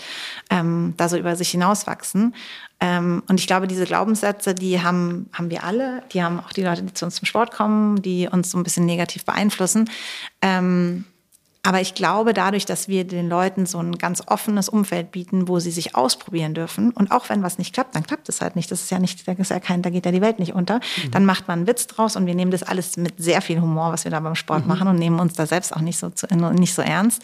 ähm, 0.50 0.96
da 0.98 1.08
so 1.08 1.16
über 1.16 1.38
sich 1.38 1.52
hinauswachsen. 1.52 2.36
Ähm, 2.82 3.24
und 3.30 3.40
ich 3.40 3.48
glaube, 3.48 3.68
diese 3.68 3.86
Glaubenssätze, 3.86 4.54
die 4.54 4.82
haben, 4.82 5.30
haben 5.32 5.50
wir 5.50 5.64
alle, 5.64 6.04
die 6.12 6.22
haben 6.22 6.42
auch 6.42 6.52
die 6.52 6.64
Leute, 6.64 6.84
die 6.84 6.94
zu 6.94 7.06
uns 7.06 7.16
zum 7.16 7.26
Sport 7.26 7.52
kommen, 7.52 8.02
die 8.02 8.28
uns 8.28 8.52
so 8.52 8.58
ein 8.58 8.64
bisschen 8.64 8.86
negativ 8.86 9.24
beeinflussen. 9.24 9.90
Ähm, 10.42 11.06
aber 11.64 11.80
ich 11.80 11.94
glaube, 11.94 12.34
dadurch, 12.34 12.66
dass 12.66 12.88
wir 12.88 13.06
den 13.06 13.30
Leuten 13.30 13.68
so 13.68 13.78
ein 13.78 13.98
ganz 14.00 14.24
offenes 14.26 14.68
Umfeld 14.68 15.12
bieten, 15.12 15.48
wo 15.48 15.60
sie 15.60 15.70
sich 15.70 15.96
ausprobieren 15.96 16.56
dürfen, 16.56 16.92
und 16.92 17.12
auch 17.12 17.30
wenn 17.30 17.44
was 17.44 17.60
nicht 17.60 17.74
klappt, 17.74 17.96
dann 17.96 18.04
klappt 18.04 18.30
es 18.30 18.42
halt 18.42 18.56
nicht. 18.56 18.72
Das 18.72 18.82
ist 18.82 18.90
ja 18.90 18.98
nicht, 18.98 19.28
da 19.28 19.34
ist 19.34 19.52
ja 19.52 19.60
kein, 19.60 19.84
da 19.84 19.92
geht 19.92 20.06
ja 20.06 20.12
die 20.12 20.22
Welt 20.22 20.40
nicht 20.40 20.54
unter. 20.54 20.78
Mhm. 20.78 21.12
Dann 21.12 21.26
macht 21.26 21.48
man 21.48 21.60
einen 21.60 21.68
Witz 21.68 21.86
draus 21.86 22.16
und 22.16 22.26
wir 22.26 22.34
nehmen 22.34 22.50
das 22.50 22.64
alles 22.64 22.98
mit 22.98 23.14
sehr 23.18 23.42
viel 23.42 23.62
Humor, 23.62 23.92
was 23.92 24.06
wir 24.06 24.12
da 24.12 24.20
beim 24.20 24.36
Sport 24.36 24.64
mhm. 24.64 24.70
machen 24.70 24.88
und 24.88 24.96
nehmen 24.98 25.20
uns 25.20 25.34
da 25.34 25.46
selbst 25.46 25.76
auch 25.76 25.82
nicht 25.82 26.00
so, 26.00 26.10
zu, 26.10 26.26
nicht 26.36 26.74
so 26.74 26.82
ernst. 26.82 27.22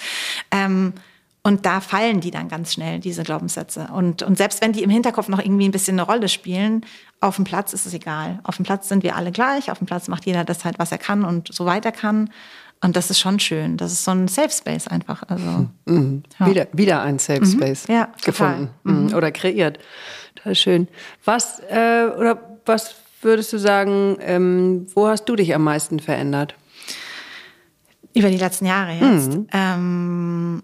Ähm, 0.52 0.94
und 1.42 1.66
da 1.66 1.80
fallen 1.80 2.20
die 2.20 2.30
dann 2.30 2.50
ganz 2.50 2.74
schnell, 2.74 3.00
diese 3.00 3.24
Glaubenssätze. 3.24 3.88
Und, 3.94 4.22
und 4.22 4.38
selbst 4.38 4.62
wenn 4.62 4.74
die 4.74 4.84
im 4.84 4.90
Hinterkopf 4.90 5.30
noch 5.30 5.40
irgendwie 5.40 5.66
ein 5.66 5.72
bisschen 5.72 5.98
eine 5.98 6.06
Rolle 6.06 6.28
spielen, 6.28 6.86
auf 7.22 7.38
dem 7.38 7.46
Platz 7.46 7.74
ist 7.74 7.86
es 7.86 7.94
egal. 7.94 8.40
Auf 8.44 8.58
dem 8.58 8.66
Platz 8.66 8.90
sind 8.90 9.02
wir 9.02 9.16
alle 9.16 9.32
gleich. 9.32 9.72
Auf 9.72 9.78
dem 9.78 9.88
Platz 9.88 10.10
macht 10.10 10.26
jeder 10.26 10.44
das 10.44 10.66
halt, 10.66 10.78
was 10.78 10.92
er 10.92 10.98
kann 10.98 11.24
und 11.24 11.52
so 11.52 11.66
weiter 11.66 11.92
kann. 11.92 12.30
Und 12.82 12.96
das 12.96 13.10
ist 13.10 13.20
schon 13.20 13.40
schön. 13.40 13.78
Das 13.78 13.92
ist 13.92 14.04
so 14.04 14.12
ein 14.12 14.28
Safe 14.28 14.52
Space 14.52 14.88
einfach. 14.88 15.24
Also, 15.28 15.68
mhm. 15.86 16.24
ja. 16.40 16.46
wieder, 16.46 16.68
wieder 16.74 17.02
ein 17.02 17.20
Safe 17.20 17.42
mhm. 17.42 17.46
Space 17.46 17.88
ja, 17.88 18.10
gefunden 18.24 18.70
mhm. 18.84 19.08
mhm. 19.08 19.14
oder 19.16 19.32
kreiert. 19.32 19.80
Total 20.36 20.56
schön. 20.56 20.88
Was, 21.26 21.60
äh, 21.70 22.08
oder 22.18 22.40
was 22.66 22.96
würdest 23.22 23.52
du 23.54 23.58
sagen, 23.58 24.18
ähm, 24.22 24.88
wo 24.94 25.08
hast 25.08 25.26
du 25.26 25.36
dich 25.36 25.56
am 25.56 25.64
meisten 25.64 26.00
verändert? 26.00 26.56
Über 28.14 28.30
die 28.30 28.38
letzten 28.38 28.66
Jahre 28.66 28.94
jetzt. 28.94 29.34
Mhm. 29.34 29.48
Ähm, 29.52 30.64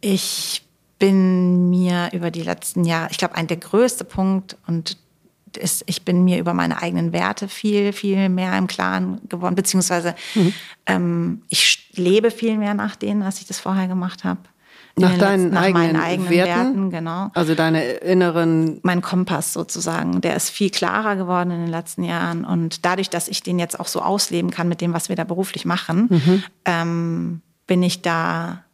ich 0.00 0.62
bin 0.98 1.70
mir 1.70 2.10
über 2.12 2.30
die 2.30 2.42
letzten 2.42 2.84
Jahre, 2.84 3.10
ich 3.10 3.18
glaube, 3.18 3.34
ein 3.34 3.46
der 3.46 3.58
größte 3.58 4.04
Punkt 4.04 4.56
und 4.66 4.98
ist, 5.56 5.84
ich 5.86 6.04
bin 6.04 6.24
mir 6.24 6.38
über 6.38 6.54
meine 6.54 6.82
eigenen 6.82 7.12
Werte 7.12 7.48
viel, 7.48 7.92
viel 7.92 8.28
mehr 8.28 8.56
im 8.56 8.66
Klaren 8.66 9.20
geworden, 9.28 9.54
beziehungsweise 9.54 10.14
mhm. 10.34 10.52
ähm, 10.86 11.42
ich 11.48 11.90
lebe 11.94 12.30
viel 12.30 12.56
mehr 12.56 12.74
nach 12.74 12.96
denen, 12.96 13.22
als 13.22 13.40
ich 13.40 13.46
das 13.46 13.58
vorher 13.58 13.88
gemacht 13.88 14.24
habe. 14.24 14.40
Nach 14.98 15.16
deinen 15.18 15.50
nach 15.50 15.62
eigenen, 15.62 15.82
meinen 15.82 15.96
eigenen 15.96 16.30
Werten? 16.30 16.48
Werten? 16.48 16.90
genau. 16.90 17.30
Also 17.34 17.54
deine 17.54 17.84
inneren. 17.84 18.80
Mein 18.82 19.02
Kompass 19.02 19.52
sozusagen, 19.52 20.22
der 20.22 20.34
ist 20.36 20.48
viel 20.48 20.70
klarer 20.70 21.16
geworden 21.16 21.50
in 21.50 21.60
den 21.60 21.70
letzten 21.70 22.02
Jahren. 22.02 22.46
Und 22.46 22.86
dadurch, 22.86 23.10
dass 23.10 23.28
ich 23.28 23.42
den 23.42 23.58
jetzt 23.58 23.78
auch 23.78 23.88
so 23.88 24.00
ausleben 24.00 24.50
kann 24.50 24.68
mit 24.68 24.80
dem, 24.80 24.94
was 24.94 25.10
wir 25.10 25.16
da 25.16 25.24
beruflich 25.24 25.66
machen, 25.66 26.08
mhm. 26.08 26.42
ähm, 26.64 27.42
bin 27.66 27.82
ich 27.82 28.00
da, 28.00 28.64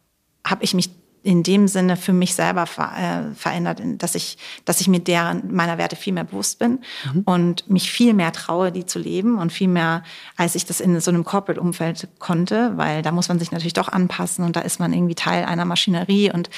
habe 0.45 0.63
ich 0.63 0.73
mich 0.73 0.91
in 1.23 1.41
dem 1.41 1.67
Sinne 1.69 1.95
für 1.95 2.11
mich 2.11 2.35
selber 2.35 2.65
ver, 2.65 2.91
äh, 2.97 3.35
verändert, 3.35 3.81
dass 3.97 4.13
ich, 4.13 4.37
dass 4.65 4.81
ich 4.81 4.89
mir 4.89 4.99
der, 4.99 5.41
meiner 5.49 5.77
Werte 5.77 5.95
viel 5.95 6.13
mehr 6.13 6.25
bewusst 6.25 6.59
bin 6.59 6.79
mhm. 7.13 7.21
und 7.21 7.69
mich 7.69 7.91
viel 7.91 8.13
mehr 8.13 8.33
traue, 8.33 8.71
die 8.71 8.85
zu 8.85 8.99
leben 8.99 9.37
und 9.37 9.51
viel 9.51 9.69
mehr, 9.69 10.03
als 10.35 10.55
ich 10.55 10.65
das 10.65 10.81
in 10.81 10.99
so 10.99 11.11
einem 11.11 11.23
Corporate-Umfeld 11.23 12.09
konnte, 12.19 12.73
weil 12.75 13.01
da 13.01 13.11
muss 13.11 13.29
man 13.29 13.39
sich 13.39 13.51
natürlich 13.51 13.73
doch 13.73 13.87
anpassen 13.87 14.43
und 14.43 14.55
da 14.55 14.59
ist 14.59 14.79
man 14.79 14.91
irgendwie 14.91 15.15
Teil 15.15 15.45
einer 15.45 15.65
Maschinerie 15.65 16.31
und 16.31 16.49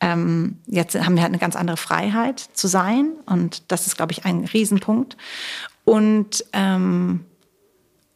ähm, 0.00 0.58
jetzt 0.66 0.94
haben 0.94 1.16
wir 1.16 1.22
halt 1.22 1.32
eine 1.32 1.38
ganz 1.38 1.54
andere 1.54 1.76
Freiheit 1.76 2.40
zu 2.40 2.66
sein 2.66 3.10
und 3.26 3.70
das 3.70 3.86
ist, 3.86 3.96
glaube 3.96 4.12
ich, 4.12 4.24
ein 4.24 4.44
Riesenpunkt. 4.44 5.16
Und 5.84 6.46
ähm, 6.54 7.26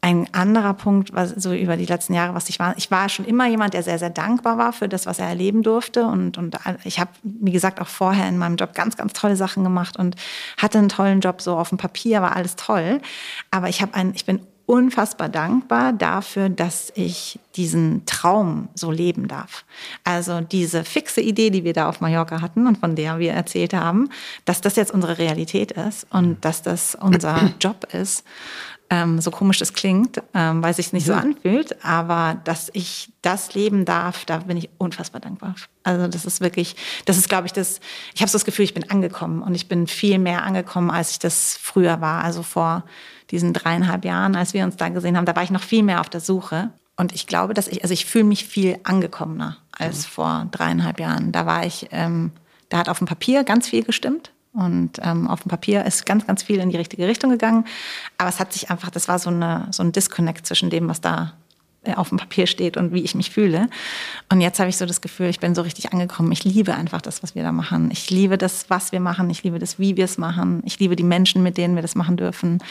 ein 0.01 0.33
anderer 0.33 0.73
Punkt, 0.73 1.13
was 1.13 1.31
so 1.31 1.53
über 1.53 1.75
die 1.75 1.85
letzten 1.85 2.13
Jahre, 2.13 2.33
was 2.33 2.47
ich 2.47 2.57
war, 2.59 2.77
ich 2.77 2.89
war 2.89 3.09
schon 3.09 3.25
immer 3.25 3.47
jemand, 3.47 3.73
der 3.73 3.83
sehr, 3.83 3.99
sehr 3.99 4.09
dankbar 4.09 4.57
war 4.57 4.71
für 4.71 4.87
das, 4.87 5.05
was 5.05 5.19
er 5.19 5.27
erleben 5.27 5.61
durfte. 5.61 6.05
Und, 6.05 6.37
und 6.37 6.57
ich 6.85 6.99
habe, 6.99 7.11
wie 7.23 7.51
gesagt, 7.51 7.81
auch 7.81 7.87
vorher 7.87 8.27
in 8.29 8.37
meinem 8.37 8.55
Job 8.55 8.73
ganz, 8.73 8.95
ganz 8.95 9.11
tolle 9.11 9.35
Sachen 9.35 9.63
gemacht 9.63 9.97
und 9.97 10.15
hatte 10.57 10.77
einen 10.77 10.89
tollen 10.89 11.19
Job, 11.19 11.41
so 11.41 11.57
auf 11.57 11.69
dem 11.69 11.77
Papier 11.77 12.21
war 12.21 12.35
alles 12.35 12.55
toll. 12.55 13.01
Aber 13.51 13.67
ich 13.67 13.83
einen, 13.93 14.13
ich 14.15 14.25
bin 14.25 14.39
unfassbar 14.69 15.29
dankbar 15.29 15.93
dafür, 15.93 16.47
dass 16.47 16.93
ich 16.93 17.39
diesen 17.55 18.05
Traum 18.05 18.69
so 18.75 18.91
leben 18.91 19.27
darf. 19.27 19.65
Also 20.03 20.41
diese 20.41 20.83
fixe 20.83 21.21
Idee, 21.21 21.49
die 21.49 21.63
wir 21.63 21.73
da 21.73 21.89
auf 21.89 22.01
Mallorca 22.01 22.39
hatten 22.39 22.67
und 22.67 22.77
von 22.77 22.95
der 22.95 23.17
wir 23.17 23.33
erzählt 23.33 23.73
haben, 23.73 24.09
dass 24.45 24.61
das 24.61 24.75
jetzt 24.75 24.93
unsere 24.93 25.17
Realität 25.17 25.71
ist 25.71 26.05
und 26.11 26.45
dass 26.45 26.61
das 26.61 26.93
unser 26.93 27.51
Job 27.59 27.87
ist 27.93 28.23
ähm, 28.89 29.21
so 29.21 29.29
komisch 29.29 29.59
das 29.59 29.73
klingt, 29.73 30.21
ähm, 30.33 30.63
weil 30.63 30.71
es 30.71 30.77
sich 30.77 30.93
nicht 30.93 31.05
so 31.05 31.13
anfühlt, 31.13 31.83
aber 31.85 32.39
dass 32.43 32.69
ich 32.73 33.11
das 33.21 33.53
leben 33.53 33.85
darf, 33.85 34.25
da 34.25 34.37
bin 34.39 34.57
ich 34.57 34.69
unfassbar 34.77 35.21
dankbar. 35.21 35.55
Also 35.83 36.07
das 36.07 36.25
ist 36.25 36.41
wirklich, 36.41 36.75
das 37.05 37.17
ist, 37.17 37.29
glaube 37.29 37.45
ich, 37.45 37.53
das. 37.53 37.79
Ich 38.15 38.21
habe 38.21 38.29
so 38.29 38.37
das 38.37 38.45
Gefühl, 38.45 38.65
ich 38.65 38.73
bin 38.73 38.89
angekommen 38.89 39.43
und 39.43 39.53
ich 39.53 39.67
bin 39.67 39.85
viel 39.87 40.17
mehr 40.17 40.43
angekommen, 40.43 40.89
als 40.89 41.11
ich 41.11 41.19
das 41.19 41.57
früher 41.61 42.01
war. 42.01 42.23
Also 42.23 42.41
vor 42.41 42.83
diesen 43.29 43.53
dreieinhalb 43.53 44.05
Jahren, 44.05 44.35
als 44.35 44.53
wir 44.53 44.63
uns 44.63 44.75
da 44.75 44.89
gesehen 44.89 45.17
haben, 45.17 45.25
da 45.25 45.35
war 45.35 45.43
ich 45.43 45.51
noch 45.51 45.63
viel 45.63 45.83
mehr 45.83 46.01
auf 46.01 46.09
der 46.09 46.21
Suche. 46.21 46.71
Und 46.95 47.13
ich 47.13 47.27
glaube, 47.27 47.53
dass 47.53 47.67
ich, 47.67 47.83
also 47.83 47.93
ich 47.93 48.05
fühle 48.05 48.25
mich 48.25 48.45
viel 48.45 48.77
angekommener 48.83 49.57
als 49.71 49.99
mhm. 49.99 50.09
vor 50.09 50.47
dreieinhalb 50.51 50.99
Jahren. 50.99 51.31
Da 51.31 51.45
war 51.45 51.65
ich, 51.65 51.87
ähm, 51.91 52.31
da 52.69 52.79
hat 52.79 52.89
auf 52.89 52.97
dem 52.97 53.07
Papier 53.07 53.43
ganz 53.43 53.67
viel 53.67 53.83
gestimmt. 53.83 54.31
Und 54.53 54.99
ähm, 55.03 55.27
auf 55.27 55.41
dem 55.41 55.49
Papier 55.49 55.85
ist 55.85 56.05
ganz, 56.05 56.25
ganz 56.25 56.41
viel 56.43 56.59
in 56.59 56.69
die 56.69 56.77
richtige 56.77 57.07
Richtung 57.07 57.29
gegangen. 57.29 57.65
Aber 58.17 58.29
es 58.29 58.39
hat 58.39 58.51
sich 58.51 58.71
einfach, 58.71 58.89
das 58.89 59.07
war 59.07 59.19
so, 59.19 59.29
eine, 59.29 59.67
so 59.71 59.83
ein 59.83 59.91
Disconnect 59.91 60.45
zwischen 60.45 60.69
dem, 60.69 60.87
was 60.89 61.01
da 61.01 61.33
äh, 61.83 61.93
auf 61.93 62.09
dem 62.09 62.17
Papier 62.17 62.45
steht 62.45 62.75
und 62.75 62.93
wie 62.93 63.03
ich 63.03 63.15
mich 63.15 63.29
fühle. 63.29 63.69
Und 64.29 64.41
jetzt 64.41 64.59
habe 64.59 64.69
ich 64.69 64.75
so 64.75 64.85
das 64.85 64.99
Gefühl, 64.99 65.27
ich 65.27 65.39
bin 65.39 65.55
so 65.55 65.61
richtig 65.61 65.93
angekommen. 65.93 66.31
Ich 66.31 66.43
liebe 66.43 66.75
einfach 66.75 67.01
das, 67.01 67.23
was 67.23 67.35
wir 67.35 67.43
da 67.43 67.53
machen. 67.53 67.89
Ich 67.91 68.09
liebe 68.09 68.37
das, 68.37 68.69
was 68.69 68.91
wir 68.91 68.99
machen. 68.99 69.29
Ich 69.29 69.43
liebe 69.43 69.59
das, 69.59 69.79
wie 69.79 69.95
wir 69.95 70.05
es 70.05 70.17
machen. 70.17 70.61
Ich 70.65 70.79
liebe 70.79 70.95
die 70.95 71.03
Menschen, 71.03 71.41
mit 71.41 71.57
denen 71.57 71.75
wir 71.75 71.81
das 71.81 71.95
machen 71.95 72.17
dürfen. 72.17 72.61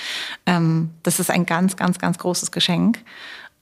Ähm, 0.44 0.90
das 1.04 1.20
ist 1.20 1.30
ein 1.30 1.46
ganz, 1.46 1.76
ganz, 1.76 1.98
ganz 1.98 2.18
großes 2.18 2.50
Geschenk. 2.50 2.98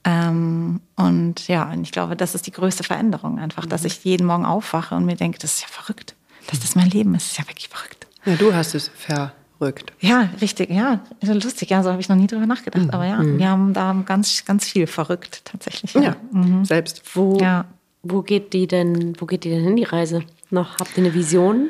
Ähm, 0.03 0.81
und 0.95 1.47
ja, 1.47 1.69
und 1.71 1.83
ich 1.83 1.91
glaube, 1.91 2.15
das 2.15 2.35
ist 2.35 2.47
die 2.47 2.51
größte 2.51 2.83
Veränderung 2.83 3.39
einfach, 3.39 3.65
dass 3.65 3.81
mhm. 3.81 3.87
ich 3.87 4.03
jeden 4.03 4.25
Morgen 4.27 4.45
aufwache 4.45 4.95
und 4.95 5.05
mir 5.05 5.15
denke, 5.15 5.37
das 5.37 5.53
ist 5.53 5.61
ja 5.61 5.67
verrückt. 5.69 6.15
Dass 6.49 6.59
das 6.59 6.75
mein 6.75 6.89
Leben 6.89 7.13
ist, 7.15 7.25
das 7.25 7.31
ist 7.31 7.37
ja 7.37 7.47
wirklich 7.47 7.69
verrückt. 7.69 8.06
Ja, 8.27 8.35
du 8.35 8.53
hast 8.53 8.75
es 8.75 8.91
verrückt. 8.93 9.93
Ja, 10.01 10.29
richtig, 10.41 10.69
ja. 10.69 10.99
Lustig, 11.21 11.69
ja, 11.69 11.81
so 11.81 11.91
habe 11.91 12.01
ich 12.01 12.09
noch 12.09 12.17
nie 12.17 12.27
drüber 12.27 12.45
nachgedacht. 12.45 12.83
Mhm. 12.83 12.89
Aber 12.91 13.05
ja, 13.05 13.17
mhm. 13.17 13.39
wir 13.39 13.49
haben 13.49 13.73
da 13.73 13.95
ganz, 14.05 14.43
ganz 14.45 14.65
viel 14.65 14.85
verrückt 14.85 15.45
tatsächlich. 15.45 15.93
Ja, 15.93 16.01
ja. 16.01 16.15
Mhm. 16.31 16.65
selbst. 16.65 17.01
Wo, 17.15 17.37
ja. 17.39 17.65
wo 18.03 18.21
geht 18.21 18.53
die 18.53 18.67
denn, 18.67 19.13
wo 19.19 19.25
geht 19.25 19.45
die 19.45 19.49
denn 19.49 19.63
hin, 19.63 19.75
die 19.77 19.83
Reise? 19.83 20.23
Noch, 20.49 20.77
habt 20.77 20.97
ihr 20.97 21.05
eine 21.05 21.13
Vision? 21.13 21.69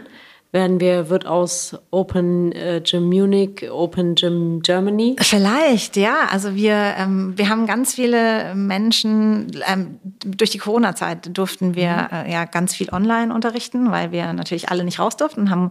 werden 0.52 0.80
wir, 0.80 1.10
wird 1.10 1.26
aus 1.26 1.78
Open 1.92 2.52
äh, 2.54 2.82
Gym 2.84 3.10
Munich 3.10 3.70
Open 3.70 4.16
Gym 4.16 4.62
Germany? 4.62 5.16
Vielleicht, 5.20 5.98
ja. 5.98 6.28
Also 6.32 6.56
wir, 6.56 6.96
ähm, 6.98 7.34
wir 7.36 7.50
haben 7.50 7.68
ganz 7.68 7.96
viele 7.96 8.56
Menschen, 8.56 9.52
ähm, 9.68 10.00
durch 10.26 10.50
die 10.52 10.58
Corona-Zeit 10.58 11.38
durften 11.38 11.76
wir 11.76 12.08
mhm. 12.12 12.18
äh, 12.18 12.32
ja 12.32 12.46
ganz 12.46 12.74
viel 12.74 12.90
online 12.92 13.34
unterrichten, 13.34 13.92
weil 13.92 14.12
wir 14.12 14.34
natürlich 14.34 14.70
alle 14.70 14.84
nicht 14.84 15.00
raus 15.00 15.18
durften, 15.18 15.50
haben 15.50 15.70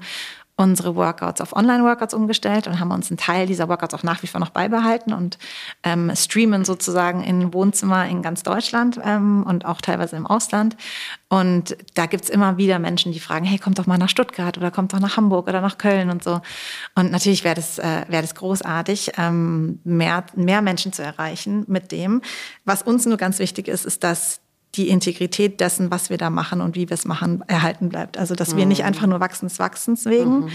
unsere 0.57 0.97
Workouts 0.97 1.43
auf 1.43 1.55
Online-Workouts 1.55 2.15
umgestellt 2.15 2.67
und 2.67 2.81
haben 2.81 2.91
uns 2.91 3.11
einen 3.11 3.19
Teil 3.19 3.47
dieser 3.47 3.69
Workouts 3.69 3.93
auch 3.93 4.03
nach 4.03 4.23
wie 4.23 4.27
vor 4.27 4.41
noch 4.41 4.51
beibehalten 4.51 5.13
und 5.13 5.39
ähm, 5.83 6.11
streamen 6.17 6.65
sozusagen 6.65 7.23
in 7.23 7.53
Wohnzimmer 7.53 8.07
in 8.07 8.23
ganz 8.23 8.43
Deutschland 8.43 8.99
ähm, 9.05 9.45
und 9.47 9.67
auch 9.67 9.83
teilweise 9.83 10.17
im 10.17 10.27
Ausland. 10.27 10.77
Und 11.29 11.77
da 11.95 12.07
gibt's 12.07 12.31
immer 12.31 12.57
wieder 12.57 12.79
Menschen, 12.79 13.13
die 13.13 13.21
fragen, 13.21 13.45
hey, 13.45 13.59
kommt 13.59 13.79
doch 13.79 13.87
mal 13.87 13.99
nach 13.99 14.09
Stuttgart 14.09 14.57
oder 14.57 14.71
kommt 14.71 14.95
doch 14.95 15.01
nach 15.01 15.19
Hamburg 15.19 15.47
oder 15.47 15.61
nach 15.61 15.77
Köln 15.77 16.09
und 16.09 16.25
so. 16.25 16.41
Und 16.95 17.13
natürlich 17.13 17.45
wäre 17.45 17.57
das, 17.57 17.79
äh, 17.79 18.07
wäre 18.09 18.23
das 18.23 18.35
großartig, 18.35 19.13
ähm, 19.19 19.81
mehr, 19.85 20.25
mehr 20.37 20.63
Menschen 20.63 20.93
zu 20.95 21.03
erreichen 21.03 21.65
mit 21.67 21.93
dem. 21.93 22.23
Was 22.65 22.81
uns 22.81 23.05
nur 23.05 23.19
ganz 23.19 23.39
wichtig 23.41 23.69
ist, 23.69 23.85
ist, 23.85 24.03
dass 24.05 24.41
die 24.75 24.89
Integrität 24.89 25.61
dessen, 25.61 25.91
was 25.91 26.11
wir 26.11 26.19
da 26.19 26.29
machen 26.29 26.61
und 26.61 26.75
wie 26.77 26.89
wir 26.89 26.95
es 26.95 27.07
machen, 27.07 27.43
erhalten 27.47 27.89
bleibt. 27.89 28.19
Also 28.19 28.35
dass 28.35 28.57
wir 28.57 28.65
mhm. 28.65 28.69
nicht 28.69 28.85
einfach 28.85 29.07
nur 29.07 29.21
wachsen 29.21 29.49
des 29.49 29.59
Wachsens 29.59 30.05
wegen, 30.05 30.41
mhm. 30.41 30.49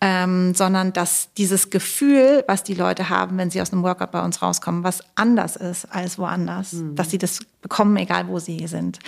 ähm, 0.00 0.54
sondern 0.54 0.92
dass 0.92 1.32
dieses 1.34 1.70
Gefühl, 1.70 2.44
was 2.46 2.64
die 2.64 2.74
Leute 2.74 3.08
haben, 3.08 3.38
wenn 3.38 3.50
sie 3.50 3.62
aus 3.62 3.72
einem 3.72 3.82
Workout 3.82 4.10
bei 4.10 4.22
uns 4.22 4.42
rauskommen, 4.42 4.84
was 4.84 5.00
anders 5.14 5.56
ist 5.56 5.86
als 5.86 6.18
woanders, 6.18 6.74
mhm. 6.74 6.96
dass 6.96 7.10
sie 7.10 7.18
das 7.18 7.40
bekommen, 7.62 7.96
egal 7.96 8.28
wo 8.28 8.38
sie 8.38 8.66
sind. 8.66 8.98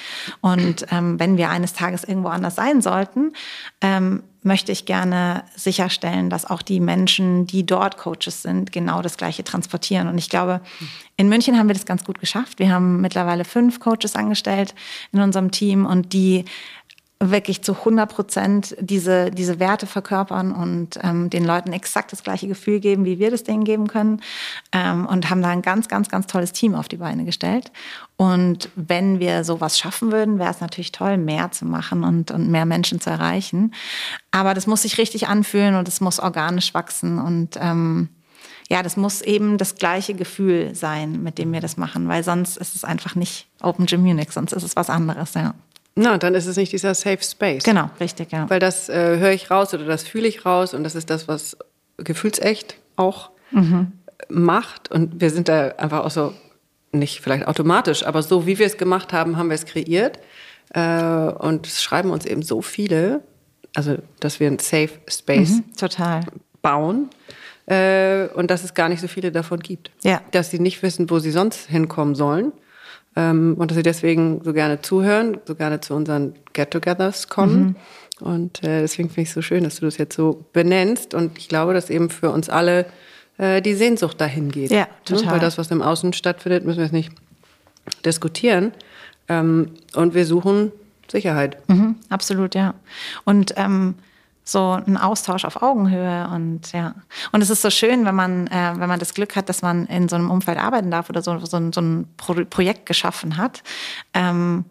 Und 0.41 0.87
ähm, 0.91 1.19
wenn 1.19 1.37
wir 1.37 1.51
eines 1.51 1.75
Tages 1.75 2.05
irgendwo 2.05 2.29
anders 2.29 2.55
sein 2.55 2.81
sollten, 2.81 3.33
ähm, 3.81 4.23
möchte 4.45 4.73
ich 4.73 4.85
gerne 4.85 5.43
sicherstellen, 5.57 6.29
dass 6.29 6.45
auch 6.45 6.63
die 6.63 6.79
Menschen, 6.79 7.47
die 7.47 7.65
dort 7.65 7.97
Coaches 7.97 8.43
sind, 8.43 8.73
genau 8.73 9.01
das 9.01 9.17
Gleiche 9.17 9.43
transportieren. 9.43 10.07
Und 10.07 10.19
ich 10.19 10.29
glaube, 10.29 10.61
in 11.17 11.31
München 11.31 11.59
haben 11.59 11.67
wir 11.67 11.75
das 11.75 11.87
ganz 11.87 12.05
gut 12.05 12.21
geschafft. 12.21 12.59
Wir 12.59 12.71
haben 12.71 13.01
mittlerweile 13.01 13.45
fünf 13.45 13.81
Coaches 13.81 14.15
angestellt 14.15 14.75
in 15.13 15.21
unserem 15.21 15.51
Team 15.51 15.87
und 15.87 16.13
die 16.13 16.45
wirklich 17.31 17.63
zu 17.63 17.73
100 17.73 18.11
Prozent 18.11 18.77
diese, 18.81 19.31
diese 19.31 19.61
Werte 19.61 19.87
verkörpern 19.87 20.53
und 20.53 20.99
ähm, 21.03 21.31
den 21.31 21.45
Leuten 21.45 21.73
exakt 21.73 22.13
das 22.13 22.23
gleiche 22.23 22.49
Gefühl 22.49 22.81
geben, 22.81 23.05
wie 23.05 23.19
wir 23.19 23.31
das 23.31 23.45
denen 23.45 23.65
geben 23.65 23.87
können. 23.87 24.21
Ähm, 24.73 25.07
und 25.07 25.31
haben 25.31 25.43
da 25.43 25.49
ein 25.49 25.63
ganz, 25.63 25.89
ganz, 25.89 26.09
ganz 26.09 26.27
tolles 26.27 26.53
Team 26.53 26.75
auf 26.75 26.89
die 26.89 26.97
Beine 26.97 27.25
gestellt. 27.25 27.73
Und 28.17 28.71
wenn 28.77 29.21
wir 29.21 29.45
sowas 29.45 29.79
schaffen 29.79 30.13
würden, 30.13 30.39
wäre 30.39 30.51
es 30.51 30.61
natürlich 30.61 30.93
toll, 30.93 31.17
mehr 31.17 31.51
zu 31.53 31.65
machen 31.65 32.05
und, 32.05 32.31
und 32.31 32.49
mehr 32.49 32.67
Menschen 32.67 33.01
zu 33.01 33.11
erreichen. 33.11 33.75
Aber 34.31 34.55
das 34.55 34.67
muss 34.67 34.83
sich 34.83 34.99
richtig 34.99 35.29
anfühlen 35.29 35.75
und 35.75 35.89
es 35.89 36.01
muss 36.01 36.21
organisch 36.21 36.75
wachsen 36.75 37.19
und 37.19 37.59
ähm, 37.61 38.09
ja, 38.69 38.83
das 38.83 38.97
muss 38.97 39.21
eben 39.21 39.59
das 39.59 39.75
gleiche 39.77 40.15
Gefühl 40.15 40.75
sein, 40.75 41.23
mit 41.23 41.39
dem 41.39 41.53
wir 41.53 41.61
das 41.61 41.77
machen, 41.77 42.09
weil 42.09 42.25
sonst 42.25 42.57
ist 42.57 42.75
es 42.75 42.85
einfach 42.85 43.15
nicht 43.15 43.47
Open 43.61 43.87
Gym 43.87 44.03
Munich, 44.03 44.31
sonst 44.31 44.53
ist 44.53 44.63
es 44.63 44.77
was 44.77 44.91
anderes, 44.91 45.35
ja. 45.35 45.55
Na, 45.97 46.19
dann 46.19 46.35
ist 46.35 46.47
es 46.47 46.57
nicht 46.57 46.73
dieser 46.73 46.95
Safe 46.95 47.23
Space. 47.23 47.63
Genau, 47.63 47.89
richtig, 48.01 48.33
ja. 48.33 48.49
Weil 48.51 48.59
das 48.59 48.89
äh, 48.89 49.19
höre 49.19 49.31
ich 49.31 49.51
raus 49.51 49.73
oder 49.75 49.85
das 49.85 50.03
fühle 50.03 50.27
ich 50.27 50.45
raus 50.45 50.75
und 50.75 50.83
das 50.83 50.95
ist 50.95 51.09
das, 51.09 51.29
was 51.29 51.57
gefühlsecht 51.99 52.77
auch 52.97 53.31
mhm. 53.53 53.93
macht. 54.29 54.91
Und 54.91 55.21
wir 55.21 55.31
sind 55.31 55.49
da 55.49 55.69
einfach 55.69 56.05
auch 56.05 56.11
so, 56.11 56.35
nicht 56.91 57.21
vielleicht 57.21 57.47
automatisch, 57.47 58.05
aber 58.05 58.23
so 58.23 58.47
wie 58.47 58.59
wir 58.59 58.67
es 58.67 58.77
gemacht 58.77 59.13
haben, 59.13 59.37
haben 59.37 59.49
wir 59.49 59.55
es 59.55 59.67
kreiert. 59.67 60.19
Äh, 60.71 60.81
und 60.81 61.67
es 61.67 61.83
schreiben 61.83 62.11
uns 62.11 62.27
eben 62.27 62.43
so 62.43 62.61
viele, 62.61 63.23
also 63.75 63.97
dass 64.19 64.41
wir 64.41 64.49
ein 64.49 64.59
Safe 64.59 64.91
Space 65.09 65.51
mhm, 65.51 65.77
total. 65.77 66.23
bauen. 66.61 67.09
Äh, 67.67 68.27
und 68.35 68.51
dass 68.51 68.65
es 68.65 68.75
gar 68.75 68.89
nicht 68.89 69.01
so 69.01 69.09
viele 69.09 69.31
davon 69.31 69.61
gibt. 69.61 69.93
Ja. 70.03 70.21
Dass 70.33 70.51
sie 70.51 70.59
nicht 70.59 70.83
wissen, 70.83 71.09
wo 71.09 71.21
sie 71.21 71.31
sonst 71.31 71.69
hinkommen 71.69 72.17
sollen 72.17 72.53
ähm, 73.17 73.55
und 73.59 73.71
dass 73.71 73.77
sie 73.77 73.83
deswegen 73.83 74.41
so 74.45 74.53
gerne 74.53 74.81
zuhören, 74.81 75.39
so 75.47 75.55
gerne 75.55 75.81
zu 75.81 75.95
unseren 75.95 76.35
Get-togethers 76.53 77.29
kommen. 77.29 77.77
Mhm. 78.21 78.27
Und 78.27 78.63
äh, 78.63 78.81
deswegen 78.81 79.09
finde 79.09 79.23
ich 79.23 79.29
es 79.29 79.35
so 79.35 79.43
schön, 79.43 79.65
dass 79.65 79.77
du 79.77 79.87
das 79.87 79.99
jetzt 79.99 80.17
so 80.17 80.45
benennst. 80.53 81.15
Und 81.15 81.39
ich 81.39 81.49
glaube, 81.49 81.75
dass 81.75 81.91
eben 81.91 82.11
für 82.11 82.31
uns 82.31 82.49
alle 82.49 82.87
äh, 83.39 83.61
die 83.61 83.75
Sehnsucht 83.75 84.21
dahin 84.21 84.51
geht. 84.51 84.71
Ja, 84.71 84.89
total. 85.05 85.27
Ne? 85.27 85.33
Weil 85.33 85.41
das, 85.41 85.59
was 85.59 85.71
im 85.71 85.83
Außen 85.83 86.13
stattfindet, 86.13 86.65
müssen 86.65 86.79
wir 86.79 86.85
jetzt 86.85 86.93
nicht 86.93 87.13
diskutieren. 88.05 88.73
Ähm, 89.29 89.71
und 89.95 90.15
wir 90.15 90.27
suchen 90.27 90.73
Sicherheit. 91.11 91.59
Mhm, 91.69 91.97
absolut, 92.09 92.55
ja. 92.55 92.75
Und 93.25 93.55
ähm, 93.57 93.95
so 94.45 94.79
ein 94.87 94.99
Austausch 94.99 95.45
auf 95.47 95.63
Augenhöhe 95.63 96.29
und 96.29 96.73
ja. 96.73 96.95
Und 97.33 97.43
es 97.43 97.49
ist 97.49 97.63
so 97.63 97.71
schön, 97.71 98.05
wenn 98.05 98.15
man, 98.15 98.47
äh, 98.49 98.75
wenn 98.77 98.89
man 98.89 99.01
das 99.01 99.15
Glück 99.15 99.37
hat, 99.37 99.49
dass 99.49 99.63
man 99.63 99.87
in 99.87 100.09
so 100.09 100.17
einem 100.17 100.31
Umfeld 100.31 100.59
arbeiten 100.59 100.91
darf 100.91 101.09
oder 101.09 101.23
so, 101.23 101.39
so, 101.39 101.57
ein, 101.57 101.73
so 101.73 101.81
ein 101.81 102.07
Pro 102.19 102.35
Projekt 102.45 102.85
geschaffen 102.85 103.39
hat. 103.39 103.63
Ähm, 104.13 104.67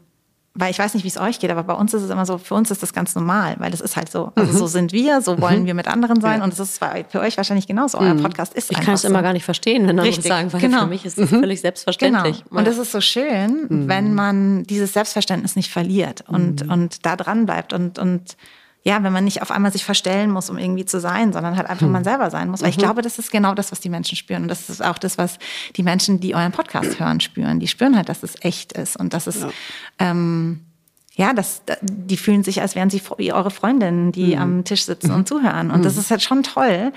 weil 0.55 0.69
ich 0.69 0.77
weiß 0.77 0.93
nicht, 0.93 1.03
wie 1.03 1.07
es 1.07 1.17
euch 1.17 1.39
geht, 1.39 1.49
aber 1.49 1.63
bei 1.63 1.73
uns 1.73 1.95
ist 1.95 2.03
es 2.03 2.11
immer 2.11 2.27
so, 2.27 2.37
für 2.37 2.53
uns 2.53 2.69
ist 2.69 2.83
das 2.83 2.93
ganz 2.93 3.15
normal, 3.15 3.55
weil 3.57 3.71
das 3.71 3.81
ist 3.81 3.95
halt 3.95 4.11
so. 4.11 4.31
Also 4.35 4.53
mhm. 4.53 4.57
so 4.57 4.67
sind 4.67 4.93
wir, 4.93 5.21
so 5.21 5.41
wollen 5.41 5.63
mhm. 5.63 5.65
wir 5.65 5.73
mit 5.73 5.87
anderen 5.87 6.21
sein 6.21 6.39
ja. 6.39 6.43
und 6.43 6.53
es 6.53 6.59
ist 6.59 6.79
für 7.09 7.21
euch 7.21 7.37
wahrscheinlich 7.37 7.65
genauso. 7.65 7.97
Euer 7.97 8.13
mhm. 8.13 8.21
Podcast 8.21 8.53
ist 8.53 8.71
Ich 8.71 8.79
kann 8.79 8.93
es 8.93 9.03
immer 9.03 9.23
gar 9.23 9.33
nicht 9.33 9.45
verstehen, 9.45 9.87
wenn 9.87 9.99
andere 9.99 10.21
sagen, 10.21 10.53
weil 10.53 10.61
genau. 10.61 10.81
für 10.81 10.87
mich 10.87 11.05
ist 11.05 11.17
es 11.17 11.31
mhm. 11.31 11.39
völlig 11.39 11.61
selbstverständlich. 11.61 12.43
Genau. 12.43 12.59
Und 12.59 12.67
es 12.67 12.77
ist 12.77 12.91
so 12.91 13.01
schön, 13.01 13.65
mhm. 13.67 13.87
wenn 13.87 14.13
man 14.13 14.63
dieses 14.63 14.93
Selbstverständnis 14.93 15.55
nicht 15.55 15.71
verliert 15.71 16.23
und, 16.27 16.69
und 16.69 17.03
da 17.03 17.15
dran 17.15 17.47
bleibt 17.47 17.73
und, 17.73 17.97
und 17.97 18.37
ja, 18.85 19.01
wenn 19.01 19.13
man 19.13 19.23
nicht 19.23 19.41
auf 19.41 19.49
einmal 19.49 19.71
sich 19.71 19.85
verstellen 19.85 20.29
muss, 20.29 20.49
um 20.49 20.57
irgendwie 20.57 20.83
zu 20.83 20.99
sein, 20.99 21.31
sondern 21.31 21.55
halt 21.55 21.69
einfach 21.69 21.85
hm. 21.85 21.91
man 21.91 22.03
selber 22.03 22.29
sein 22.29 22.49
muss. 22.49 22.61
Weil 22.61 22.69
ich 22.69 22.77
mhm. 22.77 22.81
glaube, 22.81 23.01
das 23.01 23.17
ist 23.17 23.31
genau 23.31 23.55
das, 23.55 23.71
was 23.71 23.79
die 23.79 23.89
Menschen 23.89 24.17
spüren. 24.17 24.43
Und 24.43 24.49
das 24.49 24.69
ist 24.69 24.83
auch 24.83 24.97
das, 24.97 25.17
was 25.17 25.39
die 25.77 25.83
Menschen, 25.83 26.19
die 26.19 26.35
euren 26.35 26.51
Podcast 26.51 26.99
hören, 26.99 27.21
spüren. 27.21 27.61
Die 27.61 27.67
spüren 27.69 27.95
halt, 27.95 28.09
dass 28.09 28.23
es 28.23 28.35
echt 28.41 28.73
ist 28.73 28.97
und 28.97 29.13
dass 29.13 29.27
es, 29.27 29.41
ja, 29.41 29.51
ähm, 29.99 30.65
ja 31.13 31.33
das, 31.33 31.61
die 31.81 32.17
fühlen 32.17 32.43
sich, 32.43 32.59
als 32.59 32.75
wären 32.75 32.89
sie 32.89 33.01
eure 33.31 33.51
Freundinnen, 33.51 34.11
die 34.11 34.35
mhm. 34.35 34.41
am 34.41 34.63
Tisch 34.65 34.83
sitzen 34.83 35.11
und 35.11 35.29
zuhören. 35.29 35.71
Und 35.71 35.79
mhm. 35.79 35.83
das 35.83 35.95
ist 35.95 36.11
halt 36.11 36.21
schon 36.21 36.43
toll. 36.43 36.91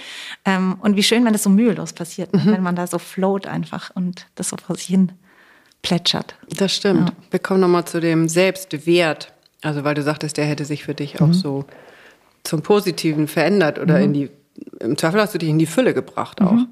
Ähm, 0.45 0.79
und 0.81 0.97
wie 0.97 1.05
schön, 1.05 1.25
wenn 1.25 1.35
das 1.35 1.45
so 1.45 1.51
mühelos 1.51 1.93
passiert, 1.93 2.35
ne? 2.35 2.43
mhm. 2.45 2.51
wenn 2.51 2.63
man 2.65 2.75
da 2.75 2.89
so 2.89 2.99
float 2.99 3.47
einfach 3.47 3.93
und 3.95 4.27
das 4.35 4.49
so 4.49 4.57
vor 4.57 4.75
sich 4.75 4.87
hin 4.87 5.13
plätschert. 5.83 6.35
Das 6.49 6.75
stimmt. 6.75 7.11
Ja. 7.11 7.17
Wir 7.31 7.39
kommen 7.39 7.61
nochmal 7.61 7.85
zu 7.85 8.01
dem 8.01 8.29
Selbstwert 8.29 9.33
also 9.67 9.85
weil 9.85 9.95
du 9.95 10.03
sagtest, 10.03 10.37
der 10.37 10.45
hätte 10.45 10.65
sich 10.65 10.85
für 10.85 10.95
dich 10.95 11.21
mhm. 11.21 11.27
auch 11.27 11.35
so 11.35 11.65
zum 12.45 12.63
Positiven 12.63 13.27
verändert 13.27 13.79
oder 13.79 13.99
mhm. 13.99 14.05
in 14.05 14.13
die, 14.13 14.31
im 14.81 14.97
Zweifel 14.97 15.21
hast 15.21 15.35
du 15.35 15.39
dich 15.39 15.49
in 15.49 15.59
die 15.59 15.67
Fülle 15.67 15.93
gebracht 15.95 16.41
auch. 16.41 16.53
Mhm. 16.53 16.69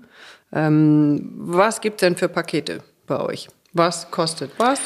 Ähm, 0.52 1.32
was 1.36 1.80
gibt's 1.80 2.00
denn 2.00 2.16
für 2.16 2.28
Pakete 2.28 2.80
bei 3.06 3.18
euch? 3.20 3.48
Was 3.72 4.10
kostet 4.10 4.52
was? 4.58 4.80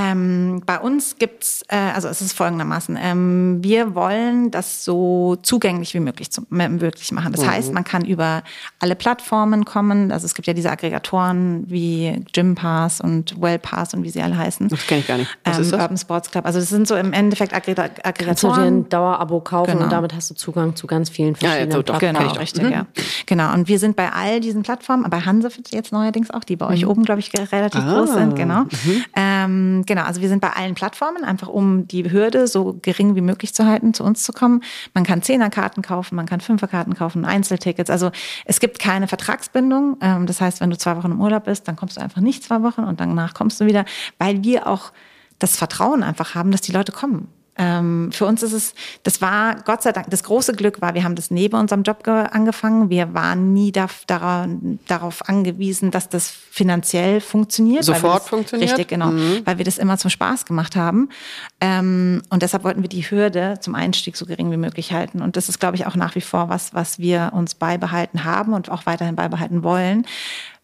Ähm, 0.00 0.62
bei 0.64 0.78
uns 0.78 1.16
gibt's, 1.18 1.64
äh, 1.66 1.76
also 1.76 2.06
es 2.06 2.22
ist 2.22 2.32
folgendermaßen, 2.32 2.96
ähm, 3.02 3.58
wir 3.62 3.96
wollen 3.96 4.52
das 4.52 4.84
so 4.84 5.36
zugänglich 5.42 5.92
wie 5.92 5.98
möglich 5.98 6.30
zu, 6.30 6.46
möglich 6.50 7.10
machen. 7.10 7.32
Das 7.32 7.42
mhm. 7.42 7.50
heißt, 7.50 7.72
man 7.72 7.82
kann 7.82 8.04
über 8.04 8.44
alle 8.78 8.94
Plattformen 8.94 9.64
kommen. 9.64 10.12
Also 10.12 10.26
es 10.26 10.34
gibt 10.34 10.46
ja 10.46 10.54
diese 10.54 10.70
Aggregatoren 10.70 11.64
wie 11.66 12.24
Gympass 12.32 13.00
und 13.00 13.40
Wellpass 13.40 13.92
und 13.92 14.04
wie 14.04 14.10
sie 14.10 14.22
alle 14.22 14.38
heißen. 14.38 14.68
Das 14.68 14.86
kenne 14.86 15.00
ich 15.00 15.08
gar 15.08 15.18
nicht. 15.18 15.36
Was 15.44 15.56
ähm, 15.56 15.62
ist 15.62 15.72
das? 15.72 15.80
Urban 15.80 15.98
Sports 15.98 16.30
Club. 16.30 16.46
Also 16.46 16.60
das 16.60 16.68
sind 16.68 16.86
so 16.86 16.94
im 16.94 17.12
Endeffekt 17.12 17.52
Aggregatoren. 17.52 18.14
Kannst 18.14 18.44
du 18.44 18.52
dir 18.52 18.60
ein 18.60 18.88
Dauerabo 18.88 19.40
kaufen 19.40 19.72
genau. 19.72 19.84
und 19.84 19.90
damit 19.90 20.14
hast 20.14 20.30
du 20.30 20.34
Zugang 20.34 20.76
zu 20.76 20.86
ganz 20.86 21.10
vielen 21.10 21.34
verschiedenen 21.34 21.70
ja, 21.70 21.76
so, 21.76 21.82
Plattformen. 21.82 22.18
Genau, 22.18 22.32
richtig, 22.34 22.62
mhm. 22.62 22.70
ja. 22.70 22.86
Genau. 23.26 23.52
Und 23.52 23.66
wir 23.66 23.80
sind 23.80 23.96
bei 23.96 24.12
all 24.12 24.38
diesen 24.38 24.62
Plattformen, 24.62 25.10
bei 25.10 25.20
Hansefit 25.22 25.74
jetzt 25.74 25.90
neuerdings 25.92 26.30
auch, 26.30 26.44
die 26.44 26.54
bei 26.54 26.68
euch 26.68 26.84
mhm. 26.84 26.90
oben, 26.90 27.04
glaube 27.04 27.18
ich, 27.18 27.32
relativ 27.34 27.80
ah. 27.80 27.94
groß 27.94 28.12
sind. 28.12 28.36
Genau. 28.36 28.60
Mhm. 28.60 29.04
Ähm, 29.16 29.84
genau, 29.88 30.02
also 30.02 30.20
wir 30.20 30.28
sind 30.28 30.40
bei 30.40 30.50
allen 30.50 30.74
Plattformen, 30.74 31.24
einfach 31.24 31.48
um 31.48 31.88
die 31.88 32.12
Hürde 32.12 32.46
so 32.46 32.78
gering 32.80 33.16
wie 33.16 33.20
möglich 33.20 33.52
zu 33.52 33.66
halten, 33.66 33.92
zu 33.92 34.04
uns 34.04 34.22
zu 34.22 34.32
kommen. 34.32 34.62
Man 34.94 35.02
kann 35.02 35.22
Zehnerkarten 35.22 35.82
kaufen, 35.82 36.14
man 36.14 36.26
kann 36.26 36.40
Fünferkarten 36.40 36.94
kaufen, 36.94 37.24
Einzeltickets. 37.24 37.90
Also 37.90 38.12
es 38.44 38.60
gibt 38.60 38.78
keine 38.78 39.08
Vertragsbindung. 39.08 39.96
Ähm, 40.00 40.26
das 40.26 40.40
heißt, 40.40 40.60
wenn 40.60 40.70
du 40.70 40.78
zwei 40.78 40.96
Wochen 40.96 41.10
im 41.10 41.20
Urlaub 41.20 41.44
bist, 41.44 41.66
dann 41.66 41.74
kommst 41.74 41.96
du 41.96 42.00
einfach 42.00 42.20
nicht 42.20 42.44
zwei 42.44 42.62
Wochen 42.62 42.84
und 42.84 43.00
danach 43.00 43.34
kommst 43.34 43.60
du 43.60 43.66
wieder, 43.66 43.84
weil 44.18 44.44
wir 44.44 44.68
auch 44.68 44.92
das 45.40 45.56
Vertrauen 45.56 46.04
einfach 46.04 46.36
haben, 46.36 46.52
dass 46.52 46.60
die 46.60 46.72
Leute 46.72 46.92
kommen. 46.92 47.28
Ähm, 47.58 48.10
für 48.12 48.24
uns 48.24 48.42
ist 48.42 48.52
es, 48.52 48.74
das 49.02 49.20
war 49.20 49.56
Gott 49.64 49.82
sei 49.82 49.90
Dank, 49.92 50.08
das 50.10 50.22
große 50.22 50.52
Glück 50.54 50.80
war, 50.80 50.94
wir 50.94 51.02
haben 51.02 51.16
das 51.16 51.30
neben 51.30 51.56
unserem 51.56 51.82
Job 51.82 52.06
angefangen. 52.06 52.88
Wir 52.88 53.12
waren 53.14 53.52
nie 53.52 53.72
da, 53.72 53.88
daran, 54.06 54.78
darauf 54.86 55.28
angewiesen, 55.28 55.90
dass 55.90 56.08
das 56.08 56.28
finanziell 56.28 57.20
funktioniert. 57.20 57.84
Sofort 57.84 58.22
das, 58.22 58.28
funktioniert? 58.28 58.70
Richtig, 58.70 58.88
genau. 58.88 59.08
Mhm. 59.08 59.42
Weil 59.44 59.58
wir 59.58 59.64
das 59.64 59.78
immer 59.78 59.98
zum 59.98 60.10
Spaß 60.10 60.46
gemacht 60.46 60.76
haben. 60.76 61.08
Ähm, 61.60 62.22
und 62.30 62.42
deshalb 62.42 62.62
wollten 62.62 62.82
wir 62.82 62.88
die 62.88 63.02
Hürde 63.02 63.58
zum 63.60 63.74
Einstieg 63.74 64.16
so 64.16 64.24
gering 64.24 64.50
wie 64.52 64.56
möglich 64.56 64.92
halten. 64.92 65.20
Und 65.20 65.36
das 65.36 65.48
ist, 65.48 65.58
glaube 65.58 65.76
ich, 65.76 65.86
auch 65.86 65.96
nach 65.96 66.14
wie 66.14 66.20
vor 66.20 66.48
was, 66.48 66.74
was 66.74 66.98
wir 67.00 67.32
uns 67.34 67.54
beibehalten 67.54 68.24
haben 68.24 68.52
und 68.52 68.70
auch 68.70 68.86
weiterhin 68.86 69.16
beibehalten 69.16 69.64
wollen 69.64 70.06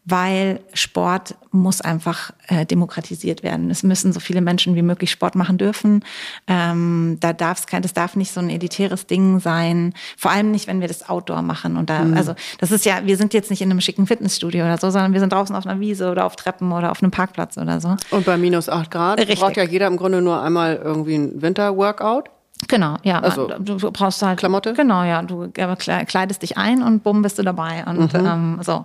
weil 0.04 0.60
Sport 0.74 1.34
muss 1.50 1.80
einfach 1.80 2.32
äh, 2.48 2.66
demokratisiert 2.66 3.42
werden. 3.42 3.70
Es 3.70 3.82
müssen 3.82 4.12
so 4.12 4.20
viele 4.20 4.42
Menschen 4.42 4.74
wie 4.74 4.82
möglich 4.82 5.10
Sport 5.10 5.34
machen 5.34 5.56
dürfen. 5.56 6.04
Ähm, 6.46 7.16
da 7.20 7.32
darf 7.32 7.60
es 7.60 7.66
kein, 7.66 7.80
das 7.80 7.94
darf 7.94 8.14
nicht 8.14 8.32
so 8.32 8.40
ein 8.40 8.50
elitäres 8.50 9.06
Ding 9.06 9.40
sein. 9.40 9.94
Vor 10.16 10.30
allem 10.30 10.50
nicht, 10.50 10.66
wenn 10.66 10.80
wir 10.80 10.88
das 10.88 11.08
Outdoor 11.08 11.42
machen. 11.42 11.76
Und 11.76 11.88
da, 11.88 12.00
mhm. 12.00 12.16
also 12.16 12.34
das 12.58 12.70
ist 12.70 12.84
ja, 12.84 13.06
wir 13.06 13.16
sind 13.16 13.32
jetzt 13.32 13.50
nicht 13.50 13.62
in 13.62 13.70
einem 13.70 13.80
schicken 13.80 14.06
Fitnessstudio 14.06 14.64
oder 14.64 14.76
so, 14.76 14.90
sondern 14.90 15.14
wir 15.14 15.20
sind 15.20 15.32
draußen 15.32 15.56
auf 15.56 15.66
einer 15.66 15.80
Wiese 15.80 16.10
oder 16.10 16.26
auf 16.26 16.36
Treppen 16.36 16.72
oder 16.72 16.90
auf 16.90 17.02
einem 17.02 17.10
Parkplatz 17.10 17.56
oder 17.56 17.80
so. 17.80 17.96
Und 18.10 18.26
bei 18.26 18.36
minus 18.36 18.68
acht 18.68 18.90
Grad 18.90 19.18
Richtig. 19.18 19.40
braucht 19.40 19.56
ja 19.56 19.64
jeder 19.64 19.86
im 19.86 19.96
Grunde 19.96 20.20
nur 20.20 20.42
einmal 20.42 20.76
irgendwie 20.76 21.14
ein 21.14 21.40
Winterworkout. 21.40 22.24
Genau, 22.68 22.96
ja. 23.02 23.20
Also, 23.20 23.48
du, 23.58 23.76
du 23.76 23.90
brauchst 23.92 24.22
halt 24.22 24.38
Klamotte? 24.38 24.72
Genau, 24.74 25.02
ja. 25.04 25.22
Du 25.22 25.50
kleidest 25.50 26.42
dich 26.42 26.56
ein 26.56 26.82
und 26.82 27.02
bumm 27.02 27.22
bist 27.22 27.38
du 27.38 27.42
dabei 27.42 27.84
und 27.86 28.12
Mhm. 28.14 28.26
ähm, 28.26 28.58
so. 28.62 28.84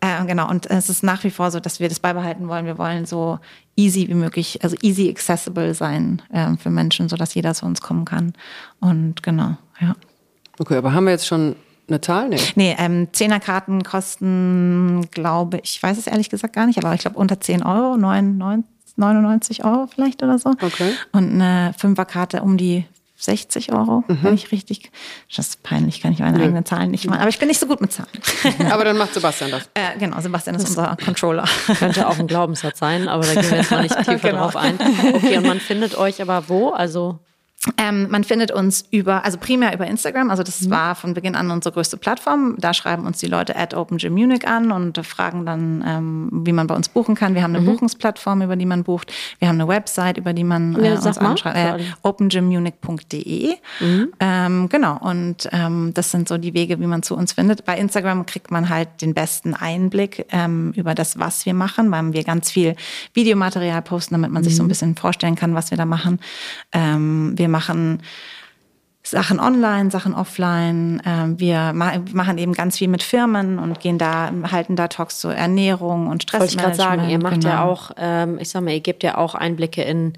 Äh, 0.00 0.24
genau. 0.26 0.48
Und 0.48 0.70
es 0.70 0.88
ist 0.88 1.02
nach 1.02 1.22
wie 1.24 1.30
vor 1.30 1.50
so, 1.50 1.60
dass 1.60 1.80
wir 1.80 1.88
das 1.88 2.00
beibehalten 2.00 2.48
wollen. 2.48 2.66
Wir 2.66 2.78
wollen 2.78 3.06
so 3.06 3.38
easy 3.76 4.08
wie 4.08 4.14
möglich, 4.14 4.60
also 4.62 4.76
easy 4.82 5.08
accessible 5.10 5.74
sein 5.74 6.22
ähm, 6.32 6.58
für 6.58 6.70
Menschen, 6.70 7.08
so 7.08 7.16
dass 7.16 7.34
jeder 7.34 7.54
zu 7.54 7.66
uns 7.66 7.80
kommen 7.80 8.04
kann. 8.04 8.32
Und 8.80 9.22
genau, 9.22 9.56
ja. 9.80 9.94
Okay, 10.58 10.76
aber 10.76 10.92
haben 10.92 11.04
wir 11.04 11.12
jetzt 11.12 11.26
schon 11.26 11.56
eine 11.88 12.00
Zahl? 12.00 12.28
Nee. 12.28 12.38
Nee, 12.54 12.76
ähm, 12.78 13.08
Zehnerkarten 13.12 13.82
kosten, 13.82 15.08
glaube 15.10 15.58
ich, 15.62 15.82
weiß 15.82 15.98
es 15.98 16.06
ehrlich 16.06 16.30
gesagt 16.30 16.54
gar 16.54 16.66
nicht, 16.66 16.78
aber 16.78 16.94
ich 16.94 17.00
glaube 17.00 17.16
unter 17.18 17.40
10 17.40 17.62
Euro, 17.62 17.96
9, 17.96 18.36
9, 18.38 18.64
99 18.96 19.64
Euro 19.64 19.86
vielleicht 19.86 20.22
oder 20.22 20.38
so. 20.38 20.50
Okay. 20.50 20.92
Und 21.12 21.32
eine 21.32 21.74
Fünferkarte 21.78 22.42
um 22.42 22.56
die 22.56 22.84
60 23.20 23.72
Euro, 23.72 24.02
wenn 24.08 24.34
ich 24.34 24.50
richtig. 24.50 24.90
Das 25.36 25.48
ist 25.48 25.62
peinlich, 25.62 26.00
kann 26.00 26.12
ich 26.12 26.20
meine 26.20 26.42
eigenen 26.42 26.64
Zahlen 26.64 26.90
nicht 26.90 27.06
machen. 27.06 27.20
Aber 27.20 27.28
ich 27.28 27.38
bin 27.38 27.48
nicht 27.48 27.60
so 27.60 27.66
gut 27.66 27.80
mit 27.80 27.92
Zahlen. 27.92 28.08
Aber 28.70 28.84
dann 28.84 28.96
macht 28.96 29.12
Sebastian 29.14 29.50
das. 29.50 29.64
äh, 29.74 29.98
genau, 29.98 30.18
Sebastian 30.20 30.56
ist 30.56 30.68
unser 30.68 30.96
Controller. 31.04 31.44
Könnte 31.78 32.08
auch 32.08 32.18
ein 32.18 32.26
Glaubenssatz 32.26 32.78
sein, 32.78 33.08
aber 33.08 33.24
da 33.26 33.34
gehen 33.40 33.50
wir 33.50 33.58
jetzt 33.58 33.70
mal 33.70 33.82
nicht 33.82 33.96
tiefer 34.04 34.30
Genau. 34.30 34.42
drauf 34.44 34.56
ein. 34.56 34.78
Okay, 35.14 35.36
und 35.36 35.46
man 35.46 35.60
findet 35.60 35.96
euch 35.98 36.22
aber 36.22 36.48
wo? 36.48 36.70
Also 36.70 37.18
Ähm, 37.76 38.06
man 38.10 38.24
findet 38.24 38.52
uns 38.52 38.86
über, 38.90 39.22
also 39.22 39.36
primär 39.36 39.74
über 39.74 39.86
Instagram. 39.86 40.30
Also 40.30 40.42
das 40.42 40.62
Mhm. 40.62 40.70
war 40.70 40.94
von 40.94 41.12
Beginn 41.12 41.34
an 41.34 41.50
unsere 41.50 41.74
größte 41.74 41.98
Plattform. 41.98 42.54
Da 42.58 42.72
schreiben 42.72 43.04
uns 43.06 43.18
die 43.18 43.26
Leute 43.26 43.54
at 43.54 43.74
Open 43.74 43.98
Gym 43.98 44.14
Munich 44.14 44.48
an 44.48 44.72
und 44.72 44.96
fragen 45.06 45.44
dann, 45.44 45.84
ähm, 45.86 46.30
wie 46.32 46.52
man 46.52 46.66
bei 46.66 46.74
uns 46.74 46.88
buchen 46.88 47.14
kann. 47.14 47.34
Wir 47.34 47.42
haben 47.42 47.50
Mhm. 47.50 47.56
eine 47.58 47.66
Buchungsplattform, 47.66 48.40
über 48.40 48.56
die 48.56 48.64
man 48.64 48.82
bucht. 48.82 49.12
Wir 49.40 49.48
haben 49.48 49.56
eine 49.60 49.68
Website, 49.68 50.16
über 50.16 50.32
die 50.32 50.42
man 50.44 50.74
äh, 50.76 50.94
Ja, 50.94 51.00
uns 51.00 51.18
anschreibt. 51.18 51.80
Äh, 51.82 51.84
opengymmunich.de. 52.02 53.56
Ähm, 54.20 54.68
genau. 54.70 54.96
Und 54.98 55.46
ähm, 55.52 55.92
das 55.92 56.10
sind 56.12 56.28
so 56.28 56.38
die 56.38 56.54
Wege, 56.54 56.80
wie 56.80 56.86
man 56.86 57.02
zu 57.02 57.14
uns 57.14 57.34
findet. 57.34 57.66
Bei 57.66 57.76
Instagram 57.76 58.24
kriegt 58.24 58.50
man 58.50 58.70
halt 58.70 58.88
den 59.02 59.12
besten 59.12 59.52
Einblick 59.54 60.24
ähm, 60.30 60.72
über 60.76 60.94
das, 60.94 61.18
was 61.18 61.44
wir 61.44 61.52
machen, 61.52 61.90
weil 61.90 62.12
wir 62.14 62.24
ganz 62.24 62.50
viel 62.50 62.74
Videomaterial 63.12 63.82
posten, 63.82 64.14
damit 64.14 64.30
man 64.30 64.42
sich 64.44 64.56
so 64.56 64.62
ein 64.62 64.68
bisschen 64.68 64.96
vorstellen 64.96 65.34
kann, 65.36 65.54
was 65.54 65.70
wir 65.70 65.76
da 65.76 65.84
machen. 65.84 66.20
Ähm, 66.72 67.34
wir 67.36 67.49
machen 67.50 68.02
Sachen 69.02 69.40
online, 69.40 69.90
Sachen 69.90 70.14
offline. 70.14 71.02
Ähm, 71.06 71.40
wir 71.40 71.72
ma 71.72 71.92
machen 72.12 72.38
eben 72.38 72.52
ganz 72.52 72.78
viel 72.78 72.88
mit 72.88 73.02
Firmen 73.02 73.58
und 73.58 73.80
gehen 73.80 73.98
da, 73.98 74.30
halten 74.52 74.76
da 74.76 74.88
Talks 74.88 75.18
zur 75.20 75.34
Ernährung 75.34 76.06
und 76.08 76.30
wollte 76.32 76.46
ich 76.46 76.56
gerade 76.58 76.74
Stressmanagement. 76.74 76.76
sagen, 76.76 77.10
ihr 77.10 77.18
macht 77.18 77.44
ja 77.44 77.60
Genau. 77.62 77.72
auch, 77.72 77.90
ähm, 77.96 78.38
ich 78.40 78.50
sag 78.50 78.62
mal, 78.62 78.72
ihr 78.72 78.80
gebt 78.80 79.02
ja 79.02 79.16
auch 79.16 79.34
Einblicke 79.34 79.82
in, 79.82 80.12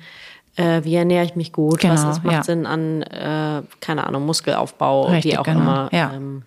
äh, 0.57 0.83
wie 0.85 0.97
ernähre 0.97 1.25
ich 1.25 1.37
mich 1.37 1.53
gut, 1.53 1.85
was 1.85 2.01
Genau, 2.01 2.11
ist, 2.11 2.25
macht 2.25 2.35
ja. 2.35 2.43
Sinn 2.43 2.67
an, 2.67 3.03
äh, 3.03 3.63
keine 3.81 4.07
Ahnung, 4.07 4.27
Muskelaufbau, 4.27 5.07
Richtig, 5.07 5.33
wie 5.33 5.39
auch 5.39 5.45
genau, 5.45 5.61
immer. 5.61 5.89
ja. 5.93 6.13
Ähm, 6.15 6.43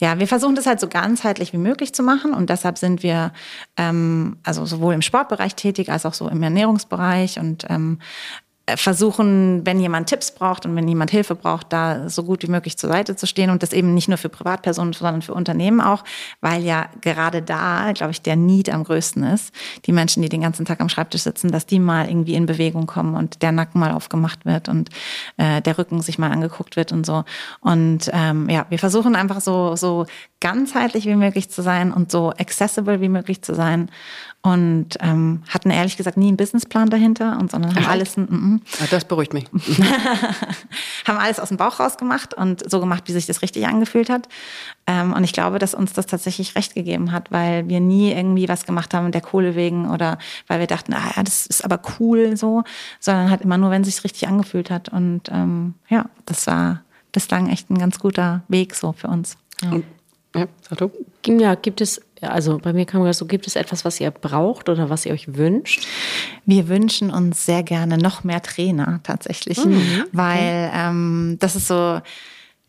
Ja, 0.00 0.18
wir 0.18 0.26
versuchen 0.28 0.54
das 0.56 0.66
halt 0.66 0.80
so 0.80 0.88
ganzheitlich 0.88 1.52
wie 1.52 1.58
möglich 1.58 1.92
zu 1.94 2.02
machen 2.02 2.32
und 2.34 2.50
deshalb 2.50 2.76
sind 2.78 3.02
wir 3.02 3.32
ähm, 3.76 4.36
also 4.44 4.64
sowohl 4.66 4.94
im 4.94 5.02
Sportbereich 5.02 5.54
tätig 5.54 5.90
als 5.90 6.04
auch 6.06 6.14
so 6.14 6.28
im 6.28 6.42
Ernährungsbereich 6.42 7.38
und 7.38 7.64
ähm, 7.70 7.98
äh, 8.00 8.47
versuchen, 8.76 9.64
wenn 9.64 9.80
jemand 9.80 10.08
Tipps 10.08 10.30
braucht 10.30 10.66
und 10.66 10.76
wenn 10.76 10.86
jemand 10.88 11.10
Hilfe 11.10 11.34
braucht, 11.34 11.72
da 11.72 12.08
so 12.08 12.24
gut 12.24 12.42
wie 12.42 12.50
möglich 12.50 12.76
zur 12.76 12.90
Seite 12.90 13.16
zu 13.16 13.26
stehen 13.26 13.50
und 13.50 13.62
das 13.62 13.72
eben 13.72 13.94
nicht 13.94 14.08
nur 14.08 14.18
für 14.18 14.28
Privatpersonen, 14.28 14.92
sondern 14.92 15.22
für 15.22 15.34
Unternehmen 15.34 15.80
auch, 15.80 16.04
weil 16.40 16.62
ja 16.62 16.86
gerade 17.00 17.42
da, 17.42 17.92
glaube 17.92 18.12
ich, 18.12 18.22
der 18.22 18.36
Need 18.36 18.70
am 18.70 18.84
größten 18.84 19.22
ist. 19.24 19.54
Die 19.86 19.92
Menschen, 19.92 20.22
die 20.22 20.28
den 20.28 20.42
ganzen 20.42 20.64
Tag 20.64 20.80
am 20.80 20.88
Schreibtisch 20.88 21.22
sitzen, 21.22 21.50
dass 21.50 21.66
die 21.66 21.78
mal 21.78 22.08
irgendwie 22.08 22.34
in 22.34 22.46
Bewegung 22.46 22.86
kommen 22.86 23.14
und 23.14 23.42
der 23.42 23.52
Nacken 23.52 23.80
mal 23.80 23.92
aufgemacht 23.92 24.44
wird 24.44 24.68
und 24.68 24.90
äh, 25.36 25.62
der 25.62 25.78
Rücken 25.78 26.00
sich 26.00 26.18
mal 26.18 26.30
angeguckt 26.30 26.76
wird 26.76 26.92
und 26.92 27.06
so. 27.06 27.24
Und 27.60 28.10
ähm, 28.12 28.48
ja, 28.48 28.66
wir 28.68 28.78
versuchen 28.78 29.16
einfach 29.16 29.40
so, 29.40 29.76
so 29.76 30.06
ganzheitlich 30.40 31.04
wie 31.06 31.16
möglich 31.16 31.50
zu 31.50 31.62
sein 31.62 31.92
und 31.92 32.12
so 32.12 32.30
accessible 32.30 33.00
wie 33.00 33.08
möglich 33.08 33.42
zu 33.42 33.54
sein. 33.54 33.90
Und 34.40 34.90
ähm, 35.00 35.42
hatten 35.48 35.70
ehrlich 35.70 35.96
gesagt 35.96 36.16
nie 36.16 36.28
einen 36.28 36.36
Businessplan 36.36 36.90
dahinter 36.90 37.38
und 37.40 37.50
sondern 37.50 37.74
haben 37.74 37.86
alles, 37.86 38.16
mm, 38.16 38.22
mm, 38.22 38.60
Ah, 38.80 38.86
das 38.88 39.04
beruhigt 39.04 39.34
mich. 39.34 39.46
haben 41.06 41.18
alles 41.18 41.40
aus 41.40 41.48
dem 41.48 41.56
Bauch 41.56 41.80
rausgemacht 41.80 42.34
und 42.34 42.70
so 42.70 42.78
gemacht, 42.78 43.04
wie 43.06 43.12
sich 43.12 43.26
das 43.26 43.42
richtig 43.42 43.66
angefühlt 43.66 44.08
hat. 44.08 44.28
Ähm, 44.86 45.12
und 45.12 45.24
ich 45.24 45.32
glaube, 45.32 45.58
dass 45.58 45.74
uns 45.74 45.92
das 45.92 46.06
tatsächlich 46.06 46.54
recht 46.54 46.76
gegeben 46.76 47.10
hat, 47.10 47.32
weil 47.32 47.68
wir 47.68 47.80
nie 47.80 48.12
irgendwie 48.12 48.48
was 48.48 48.64
gemacht 48.64 48.94
haben 48.94 49.10
der 49.10 49.22
Kohle 49.22 49.56
wegen 49.56 49.90
oder 49.90 50.18
weil 50.46 50.60
wir 50.60 50.68
dachten, 50.68 50.94
ah 50.94 51.12
ja, 51.16 51.22
das 51.24 51.46
ist 51.46 51.64
aber 51.64 51.80
cool 51.98 52.36
so, 52.36 52.62
sondern 53.00 53.30
halt 53.30 53.40
immer 53.40 53.58
nur, 53.58 53.70
wenn 53.70 53.82
es 53.82 53.88
sich 53.88 54.04
richtig 54.04 54.28
angefühlt 54.28 54.70
hat. 54.70 54.88
Und 54.88 55.30
ähm, 55.32 55.74
ja, 55.88 56.06
das 56.26 56.46
war 56.46 56.82
bislang 57.10 57.50
echt 57.50 57.70
ein 57.70 57.78
ganz 57.78 57.98
guter 57.98 58.42
Weg 58.46 58.76
so 58.76 58.92
für 58.92 59.08
uns. 59.08 59.36
Ja. 59.62 59.72
Und, 59.72 59.84
ja, 60.34 60.46
sag 60.68 60.78
du. 60.78 60.90
ja, 61.38 61.54
gibt 61.54 61.80
es, 61.80 62.00
also 62.20 62.58
bei 62.58 62.72
mir 62.72 62.84
kam 62.84 63.04
das 63.04 63.18
so, 63.18 63.26
gibt 63.26 63.46
es 63.46 63.56
etwas, 63.56 63.84
was 63.84 64.00
ihr 64.00 64.10
braucht 64.10 64.68
oder 64.68 64.90
was 64.90 65.06
ihr 65.06 65.12
euch 65.12 65.36
wünscht? 65.36 65.86
Wir 66.44 66.68
wünschen 66.68 67.10
uns 67.10 67.46
sehr 67.46 67.62
gerne 67.62 67.98
noch 67.98 68.24
mehr 68.24 68.42
Trainer 68.42 69.00
tatsächlich, 69.02 69.58
weil 70.12 70.70
ähm, 70.74 71.36
das 71.40 71.56
ist 71.56 71.68
so, 71.68 72.00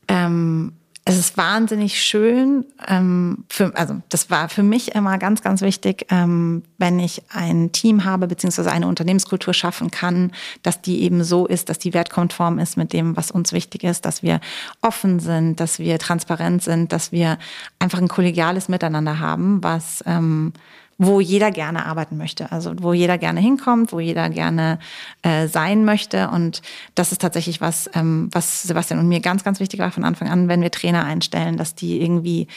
ähm, 0.07 0.73
es 1.05 1.17
ist 1.17 1.37
wahnsinnig 1.37 2.01
schön. 2.01 2.65
Ähm, 2.87 3.45
für, 3.49 3.75
also 3.75 4.01
das 4.09 4.29
war 4.29 4.47
für 4.47 4.61
mich 4.61 4.93
immer 4.93 5.17
ganz, 5.17 5.41
ganz 5.41 5.61
wichtig, 5.61 6.05
ähm, 6.11 6.63
wenn 6.77 6.99
ich 6.99 7.23
ein 7.29 7.71
Team 7.71 8.03
habe 8.05 8.27
beziehungsweise 8.27 8.71
eine 8.71 8.87
Unternehmenskultur 8.87 9.53
schaffen 9.53 9.89
kann, 9.91 10.31
dass 10.61 10.81
die 10.81 11.01
eben 11.01 11.23
so 11.23 11.47
ist, 11.47 11.69
dass 11.69 11.79
die 11.79 11.93
wertkonform 11.93 12.59
ist 12.59 12.77
mit 12.77 12.93
dem, 12.93 13.17
was 13.17 13.31
uns 13.31 13.53
wichtig 13.53 13.83
ist, 13.83 14.05
dass 14.05 14.21
wir 14.21 14.39
offen 14.81 15.19
sind, 15.19 15.59
dass 15.59 15.79
wir 15.79 15.97
transparent 15.97 16.63
sind, 16.63 16.93
dass 16.93 17.11
wir 17.11 17.39
einfach 17.79 17.99
ein 17.99 18.07
kollegiales 18.07 18.69
Miteinander 18.69 19.19
haben, 19.19 19.63
was 19.63 20.03
ähm, 20.05 20.53
wo 21.01 21.21
jeder 21.21 21.49
gerne 21.49 21.85
arbeiten 21.85 22.17
möchte, 22.17 22.51
also 22.51 22.73
wo 22.77 22.91
jeder 22.91 23.17
gerne 23.17 23.39
hinkommt, 23.39 23.93
wo 23.93 24.01
jeder 24.01 24.29
gerne 24.29 24.79
äh, 25.21 25.47
sein 25.47 25.85
möchte. 25.85 26.29
Und 26.29 26.61
das 26.93 27.13
ist 27.13 27.21
tatsächlich 27.21 27.61
was, 27.61 27.89
ähm, 27.93 28.29
was 28.33 28.63
Sebastian 28.63 28.99
und 28.99 29.07
mir 29.07 29.21
ganz, 29.21 29.45
ganz 29.45 29.61
wichtig 29.61 29.79
war 29.79 29.91
von 29.91 30.03
Anfang 30.03 30.27
an, 30.27 30.49
wenn 30.49 30.61
wir 30.61 30.71
Trainer 30.71 31.05
einstellen, 31.05 31.55
dass 31.55 31.73
die 31.73 32.01
irgendwie, 32.01 32.47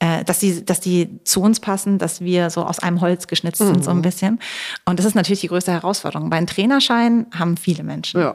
äh, 0.00 0.24
dass 0.24 0.38
die, 0.38 0.64
dass 0.64 0.80
die 0.80 1.20
zu 1.24 1.42
uns 1.42 1.60
passen, 1.60 1.98
dass 1.98 2.22
wir 2.22 2.48
so 2.48 2.64
aus 2.64 2.78
einem 2.78 3.00
Holz 3.02 3.26
geschnitzt 3.26 3.58
sind, 3.58 3.84
so 3.84 3.90
ein 3.90 4.00
bisschen. 4.00 4.40
Und 4.86 4.98
das 4.98 5.04
ist 5.04 5.14
natürlich 5.14 5.40
die 5.40 5.48
größte 5.48 5.72
Herausforderung. 5.72 6.30
Bei 6.30 6.38
einem 6.38 6.46
Trainerschein 6.46 7.26
haben 7.38 7.58
viele 7.58 7.82
Menschen. 7.82 8.20
Ja. 8.20 8.34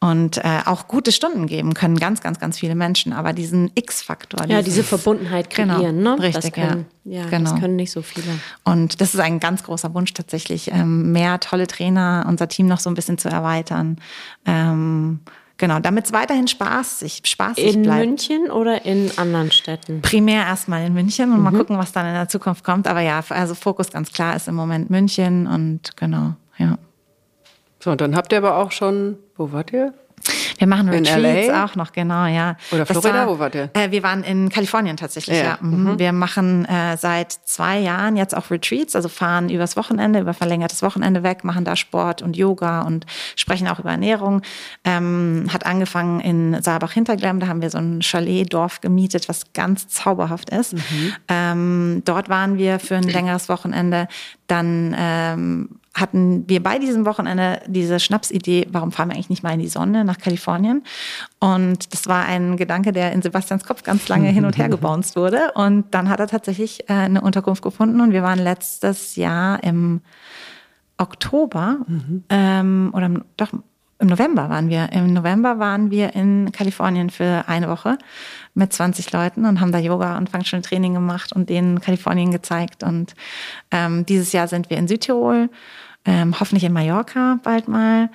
Und 0.00 0.36
äh, 0.36 0.60
auch 0.66 0.86
gute 0.86 1.10
Stunden 1.10 1.46
geben 1.46 1.72
können 1.72 1.96
ganz, 1.96 2.20
ganz, 2.20 2.38
ganz 2.38 2.58
viele 2.58 2.74
Menschen. 2.74 3.14
Aber 3.14 3.32
diesen 3.32 3.70
X-Faktor, 3.74 4.46
Ja, 4.46 4.60
diese 4.60 4.84
Verbundenheit 4.84 5.48
Genau, 5.48 5.76
kreieren, 5.76 6.02
ne? 6.02 6.18
richtig, 6.18 6.44
das 6.44 6.52
können, 6.52 6.86
ja. 7.04 7.22
ja. 7.22 7.26
Genau. 7.30 7.52
das 7.52 7.60
können 7.60 7.76
nicht 7.76 7.90
so 7.90 8.02
viele. 8.02 8.38
Und 8.64 9.00
das 9.00 9.14
ist 9.14 9.20
ein 9.20 9.40
ganz 9.40 9.62
großer 9.62 9.94
Wunsch 9.94 10.12
tatsächlich, 10.12 10.70
ähm, 10.70 11.12
mehr 11.12 11.40
tolle 11.40 11.66
Trainer, 11.66 12.26
unser 12.28 12.48
Team 12.48 12.66
noch 12.66 12.80
so 12.80 12.90
ein 12.90 12.94
bisschen 12.94 13.16
zu 13.16 13.30
erweitern. 13.30 13.96
Ähm, 14.44 15.20
genau, 15.58 15.78
damit 15.80 16.06
es 16.06 16.12
weiterhin 16.12 16.48
spaßig, 16.48 17.22
spaßig 17.24 17.74
In 17.74 17.82
bleibt. 17.82 18.06
München 18.06 18.50
oder 18.50 18.84
in 18.86 19.10
anderen 19.18 19.50
Städten? 19.50 20.00
Primär 20.00 20.44
erstmal 20.46 20.86
in 20.86 20.94
München 20.94 21.32
und 21.32 21.42
mal 21.42 21.50
Mhm. 21.50 21.58
gucken, 21.58 21.78
was 21.78 21.92
dann 21.92 22.06
in 22.06 22.14
der 22.14 22.28
Zukunft 22.28 22.64
kommt. 22.64 22.86
Aber 22.88 23.00
ja, 23.00 23.20
also 23.28 23.54
Fokus 23.54 23.90
ganz 23.90 24.12
klar 24.12 24.34
ist 24.36 24.48
im 24.48 24.54
Moment 24.54 24.88
München 24.90 25.46
und 25.46 25.96
genau, 25.96 26.34
ja. 26.56 26.78
So, 27.80 27.90
und 27.92 28.00
dann 28.00 28.16
habt 28.16 28.32
ihr 28.32 28.38
aber 28.38 28.56
auch 28.56 28.72
schon, 28.72 29.18
wo 29.36 29.52
wart 29.52 29.72
ihr? 29.72 29.92
Wir 30.58 30.66
machen 30.66 30.88
Retreats 30.88 31.50
auch 31.54 31.76
noch, 31.76 31.92
genau, 31.92 32.26
ja. 32.26 32.56
Oder 32.72 32.84
Das 32.84 32.98
Florida? 32.98 33.26
war, 33.26 33.28
Wo 33.28 33.38
wart 33.38 33.54
ihr? 33.54 33.70
Äh, 33.74 33.90
wir 33.90 34.02
waren 34.02 34.24
in 34.24 34.48
Kalifornien 34.48 34.96
tatsächlich, 34.96 35.38
Ja. 35.38 35.44
ja. 35.44 35.58
Mhm. 35.60 35.98
Wir 35.98 36.12
machen 36.12 36.64
äh, 36.66 36.96
seit 36.96 37.32
zwei 37.32 37.78
Jahren 37.78 38.16
jetzt 38.16 38.36
auch 38.36 38.50
Retreats, 38.50 38.94
also 38.96 39.08
fahren 39.08 39.48
übers 39.48 39.76
Wochenende, 39.76 40.20
über 40.20 40.34
verlängertes 40.34 40.82
Wochenende 40.82 41.22
weg, 41.22 41.44
machen 41.44 41.64
da 41.64 41.76
Sport 41.76 42.22
und 42.22 42.36
Yoga 42.36 42.82
und 42.82 43.06
sprechen 43.36 43.68
auch 43.68 43.78
über 43.78 43.90
Ernährung. 43.90 44.42
Ähm, 44.84 45.46
hat 45.52 45.64
angefangen 45.64 46.20
in 46.20 46.60
Saalbach-Hinterglemm, 46.62 47.40
da 47.40 47.46
haben 47.46 47.62
wir 47.62 47.70
so 47.70 47.78
ein 47.78 48.02
Chalet-Dorf 48.02 48.80
gemietet, 48.80 49.28
was 49.28 49.52
ganz 49.52 49.88
zauberhaft 49.88 50.50
ist. 50.50 50.74
Ähm, 51.28 52.02
dort 52.04 52.28
waren 52.28 52.58
wir 52.58 52.78
für 52.78 52.96
ein 52.96 53.04
längeres 53.04 53.48
Wochenende. 53.48 54.08
Dann 54.46 54.94
ähm, 54.98 55.68
hatten 56.00 56.44
wir 56.48 56.62
bei 56.62 56.78
diesem 56.78 57.04
Wochenende 57.06 57.60
diese 57.66 58.00
Schnapsidee, 58.00 58.68
warum 58.70 58.92
fahren 58.92 59.08
wir 59.08 59.14
eigentlich 59.14 59.30
nicht 59.30 59.42
mal 59.42 59.52
in 59.52 59.60
die 59.60 59.68
Sonne 59.68 60.04
nach 60.04 60.18
Kalifornien? 60.18 60.82
Und 61.40 61.92
das 61.92 62.06
war 62.06 62.24
ein 62.24 62.56
Gedanke, 62.56 62.92
der 62.92 63.12
in 63.12 63.22
Sebastians 63.22 63.64
Kopf 63.64 63.82
ganz 63.82 64.08
lange 64.08 64.28
hin 64.28 64.44
und 64.44 64.58
her 64.58 64.68
gebounced 64.70 65.16
wurde. 65.16 65.52
Und 65.54 65.94
dann 65.94 66.08
hat 66.08 66.20
er 66.20 66.26
tatsächlich 66.26 66.88
äh, 66.88 66.94
eine 66.94 67.20
Unterkunft 67.20 67.62
gefunden 67.62 68.00
und 68.00 68.12
wir 68.12 68.22
waren 68.22 68.38
letztes 68.38 69.16
Jahr 69.16 69.62
im 69.62 70.00
Oktober 70.98 71.78
ähm, 72.28 72.90
oder 72.92 73.10
doch 73.36 73.52
im 74.00 74.06
November 74.06 74.48
waren 74.48 74.68
wir. 74.68 74.92
Im 74.92 75.12
November 75.12 75.58
waren 75.58 75.90
wir 75.90 76.14
in 76.14 76.52
Kalifornien 76.52 77.10
für 77.10 77.44
eine 77.48 77.68
Woche 77.68 77.98
mit 78.54 78.72
20 78.72 79.12
Leuten 79.12 79.44
und 79.44 79.60
haben 79.60 79.72
da 79.72 79.78
Yoga 79.78 80.16
und 80.16 80.30
Functional 80.30 80.62
Training 80.62 80.94
gemacht 80.94 81.32
und 81.32 81.48
denen 81.48 81.80
Kalifornien 81.80 82.30
gezeigt. 82.30 82.84
Und 82.84 83.14
ähm, 83.72 84.06
dieses 84.06 84.32
Jahr 84.32 84.46
sind 84.46 84.70
wir 84.70 84.76
in 84.76 84.86
Südtirol, 84.86 85.50
ähm, 86.08 86.40
hoffentlich 86.40 86.64
in 86.64 86.72
Mallorca 86.72 87.38
bald 87.44 87.68
mal. 87.68 88.08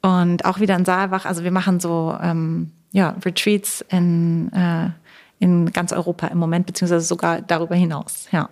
Und 0.00 0.44
auch 0.44 0.60
wieder 0.60 0.76
in 0.76 0.84
Saalbach. 0.84 1.26
Also 1.26 1.44
wir 1.44 1.50
machen 1.50 1.78
so 1.78 2.16
ähm, 2.20 2.72
ja, 2.92 3.14
Retreats 3.24 3.84
in, 3.90 4.50
äh, 4.52 4.90
in 5.38 5.70
ganz 5.72 5.92
Europa 5.92 6.28
im 6.28 6.38
Moment, 6.38 6.66
beziehungsweise 6.66 7.04
sogar 7.04 7.42
darüber 7.42 7.74
hinaus. 7.74 8.28
Ja. 8.32 8.48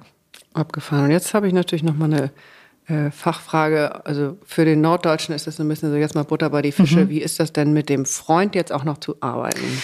Abgefahren. 0.53 1.07
Und 1.07 1.11
jetzt 1.11 1.32
habe 1.32 1.47
ich 1.47 1.55
natürlich 1.55 1.82
noch 1.82 1.97
mal 1.97 2.12
eine 2.12 2.30
äh, 2.86 3.11
Fachfrage. 3.11 4.05
Also 4.05 4.36
für 4.45 4.66
den 4.66 4.82
Norddeutschen 4.82 5.34
ist 5.34 5.47
das 5.47 5.59
ein 5.59 5.68
bisschen 5.68 5.90
so, 5.90 5.97
jetzt 5.97 6.14
mal 6.14 6.24
Butter 6.24 6.51
bei 6.51 6.61
die 6.61 6.72
Fische. 6.72 7.05
Mhm. 7.05 7.09
Wie 7.09 7.22
ist 7.22 7.40
das 7.40 7.53
denn 7.53 7.72
mit 7.72 7.88
dem 7.88 8.05
Freund 8.05 8.55
jetzt 8.55 8.72
auch 8.72 8.84
noch 8.84 8.99
zu 8.99 9.16
arbeiten? 9.20 9.82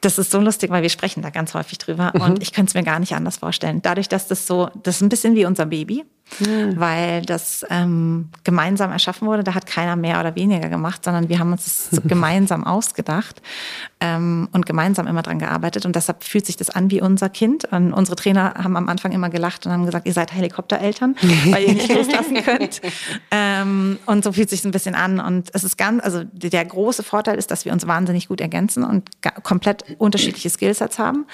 Das 0.00 0.18
ist 0.18 0.30
so 0.30 0.40
lustig, 0.40 0.70
weil 0.70 0.82
wir 0.82 0.88
sprechen 0.88 1.22
da 1.22 1.28
ganz 1.28 1.52
häufig 1.52 1.76
drüber 1.76 2.12
mhm. 2.14 2.22
und 2.22 2.42
ich 2.42 2.54
könnte 2.54 2.70
es 2.70 2.74
mir 2.74 2.84
gar 2.84 3.00
nicht 3.00 3.14
anders 3.14 3.36
vorstellen. 3.36 3.82
Dadurch, 3.82 4.08
dass 4.08 4.28
das 4.28 4.46
so, 4.46 4.70
das 4.82 4.96
ist 4.96 5.02
ein 5.02 5.10
bisschen 5.10 5.34
wie 5.34 5.44
unser 5.44 5.66
Baby. 5.66 6.06
Mhm. 6.40 6.78
weil 6.78 7.22
das 7.22 7.64
ähm, 7.70 8.28
gemeinsam 8.44 8.90
erschaffen 8.90 9.26
wurde. 9.26 9.44
Da 9.44 9.54
hat 9.54 9.66
keiner 9.66 9.96
mehr 9.96 10.20
oder 10.20 10.34
weniger 10.34 10.68
gemacht, 10.68 11.04
sondern 11.04 11.28
wir 11.28 11.38
haben 11.38 11.52
uns 11.52 11.88
das 11.90 12.02
gemeinsam 12.04 12.64
ausgedacht 12.64 13.40
ähm, 14.00 14.48
und 14.52 14.66
gemeinsam 14.66 15.06
immer 15.06 15.22
dran 15.22 15.38
gearbeitet. 15.38 15.86
Und 15.86 15.96
deshalb 15.96 16.24
fühlt 16.24 16.44
sich 16.44 16.56
das 16.56 16.68
an 16.68 16.90
wie 16.90 17.00
unser 17.00 17.28
Kind. 17.28 17.64
Und 17.66 17.92
unsere 17.92 18.16
Trainer 18.16 18.54
haben 18.54 18.76
am 18.76 18.88
Anfang 18.88 19.12
immer 19.12 19.30
gelacht 19.30 19.66
und 19.66 19.72
haben 19.72 19.86
gesagt, 19.86 20.06
ihr 20.06 20.12
seid 20.12 20.32
Helikoptereltern, 20.32 21.16
weil 21.50 21.62
ihr 21.62 21.74
nicht 21.74 21.88
loslassen 21.94 22.42
könnt. 22.42 22.82
Ähm, 23.30 23.98
und 24.06 24.24
so 24.24 24.32
fühlt 24.32 24.50
sich 24.50 24.64
ein 24.64 24.72
bisschen 24.72 24.94
an. 24.94 25.20
Und 25.20 25.50
es 25.54 25.64
ist 25.64 25.78
ganz, 25.78 26.02
also 26.04 26.24
der 26.24 26.64
große 26.64 27.02
Vorteil 27.02 27.38
ist, 27.38 27.50
dass 27.50 27.64
wir 27.64 27.72
uns 27.72 27.86
wahnsinnig 27.86 28.28
gut 28.28 28.40
ergänzen 28.40 28.84
und 28.84 29.08
komplett 29.42 29.84
unterschiedliche 29.98 30.50
Skillsets 30.50 30.98
haben. 30.98 31.26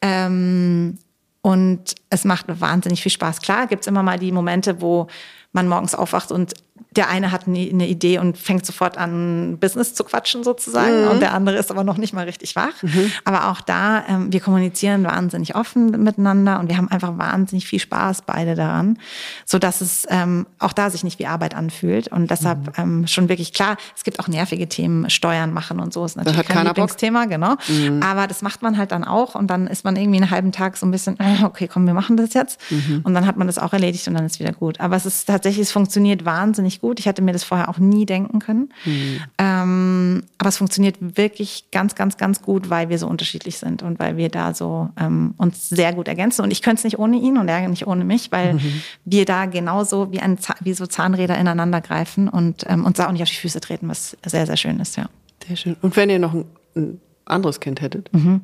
Ähm, 0.00 0.98
und 1.42 1.94
es 2.10 2.24
macht 2.24 2.46
wahnsinnig 2.60 3.02
viel 3.02 3.12
Spaß. 3.12 3.40
Klar 3.40 3.66
gibt 3.66 3.82
es 3.82 3.86
immer 3.86 4.02
mal 4.02 4.18
die 4.18 4.32
Momente, 4.32 4.80
wo 4.80 5.06
man 5.52 5.68
morgens 5.68 5.94
aufwacht 5.94 6.32
und 6.32 6.54
der 6.90 7.08
eine 7.08 7.30
hat 7.32 7.46
eine 7.46 7.86
Idee 7.86 8.18
und 8.18 8.36
fängt 8.36 8.66
sofort 8.66 8.98
an, 8.98 9.58
Business 9.58 9.94
zu 9.94 10.04
quatschen 10.04 10.44
sozusagen. 10.44 11.04
Mhm. 11.04 11.10
Und 11.10 11.20
der 11.20 11.34
andere 11.34 11.56
ist 11.56 11.70
aber 11.70 11.84
noch 11.84 11.96
nicht 11.96 12.12
mal 12.12 12.24
richtig 12.24 12.56
wach. 12.56 12.82
Mhm. 12.82 13.12
Aber 13.24 13.50
auch 13.50 13.60
da, 13.60 14.04
ähm, 14.08 14.32
wir 14.32 14.40
kommunizieren 14.40 15.04
wahnsinnig 15.04 15.54
offen 15.54 15.90
miteinander 16.02 16.58
und 16.60 16.68
wir 16.68 16.76
haben 16.76 16.88
einfach 16.88 17.16
wahnsinnig 17.18 17.66
viel 17.66 17.78
Spaß 17.78 18.22
beide 18.22 18.54
daran, 18.54 18.98
so 19.44 19.58
dass 19.58 19.80
es 19.80 20.06
ähm, 20.08 20.46
auch 20.58 20.72
da 20.72 20.90
sich 20.90 21.04
nicht 21.04 21.18
wie 21.18 21.26
Arbeit 21.26 21.54
anfühlt. 21.54 22.08
Und 22.08 22.30
deshalb 22.30 22.78
mhm. 22.78 23.00
ähm, 23.02 23.06
schon 23.06 23.28
wirklich 23.28 23.52
klar, 23.52 23.76
es 23.96 24.04
gibt 24.04 24.20
auch 24.20 24.28
nervige 24.28 24.68
Themen, 24.68 25.08
Steuern 25.10 25.52
machen 25.52 25.80
und 25.80 25.92
so 25.92 26.04
ist 26.04 26.16
natürlich 26.16 26.46
kein 26.46 26.66
Lieblingsthema, 26.66 27.26
genau. 27.26 27.54
Mhm. 27.68 28.02
Aber 28.02 28.26
das 28.26 28.42
macht 28.42 28.62
man 28.62 28.76
halt 28.76 28.92
dann 28.92 29.04
auch 29.04 29.34
und 29.34 29.48
dann 29.48 29.66
ist 29.66 29.84
man 29.84 29.96
irgendwie 29.96 30.20
einen 30.20 30.30
halben 30.30 30.52
Tag 30.52 30.76
so 30.76 30.86
ein 30.86 30.90
bisschen, 30.90 31.18
äh, 31.18 31.44
okay, 31.44 31.68
komm, 31.68 31.86
wir 31.86 31.94
machen 31.94 32.16
das 32.16 32.34
jetzt. 32.34 32.60
Mhm. 32.70 33.00
Und 33.04 33.14
dann 33.14 33.26
hat 33.26 33.36
man 33.36 33.46
das 33.46 33.58
auch 33.58 33.72
erledigt 33.72 34.06
und 34.08 34.14
dann 34.14 34.26
ist 34.26 34.40
wieder 34.40 34.52
gut. 34.52 34.80
Aber 34.80 34.96
es 34.96 35.06
ist 35.06 35.26
tatsächlich, 35.26 35.66
es 35.66 35.72
funktioniert 35.72 36.24
wahnsinnig 36.24 36.67
gut. 36.80 37.00
Ich 37.00 37.08
hatte 37.08 37.22
mir 37.22 37.32
das 37.32 37.44
vorher 37.44 37.68
auch 37.68 37.78
nie 37.78 38.06
denken 38.06 38.38
können. 38.38 38.72
Mhm. 38.84 39.20
Ähm, 39.38 40.22
aber 40.38 40.48
es 40.48 40.58
funktioniert 40.58 40.96
wirklich 41.00 41.70
ganz, 41.72 41.94
ganz, 41.94 42.16
ganz 42.16 42.42
gut, 42.42 42.70
weil 42.70 42.88
wir 42.88 42.98
so 42.98 43.06
unterschiedlich 43.06 43.58
sind 43.58 43.82
und 43.82 43.98
weil 43.98 44.16
wir 44.16 44.28
da 44.28 44.54
so 44.54 44.90
ähm, 44.98 45.34
uns 45.38 45.68
sehr 45.68 45.92
gut 45.92 46.08
ergänzen. 46.08 46.42
Und 46.42 46.50
ich 46.50 46.62
könnte 46.62 46.80
es 46.80 46.84
nicht 46.84 46.98
ohne 46.98 47.16
ihn 47.16 47.38
und 47.38 47.48
er 47.48 47.66
nicht 47.68 47.86
ohne 47.86 48.04
mich, 48.04 48.30
weil 48.30 48.54
mhm. 48.54 48.82
wir 49.04 49.24
da 49.24 49.46
genauso 49.46 50.12
wie, 50.12 50.20
ein, 50.20 50.38
wie 50.60 50.74
so 50.74 50.86
Zahnräder 50.86 51.38
ineinander 51.38 51.80
greifen 51.80 52.28
und 52.28 52.64
ähm, 52.68 52.84
uns 52.84 53.00
auch 53.00 53.12
nicht 53.12 53.22
auf 53.22 53.28
die 53.28 53.36
Füße 53.36 53.60
treten, 53.60 53.88
was 53.88 54.16
sehr, 54.24 54.46
sehr 54.46 54.56
schön 54.56 54.78
ist, 54.80 54.96
ja. 54.96 55.08
Sehr 55.46 55.56
schön. 55.56 55.76
Und 55.80 55.96
wenn 55.96 56.10
ihr 56.10 56.18
noch 56.18 56.34
ein, 56.34 56.44
ein 56.76 57.00
anderes 57.24 57.60
Kind 57.60 57.80
hättet? 57.80 58.12
Mhm. 58.12 58.42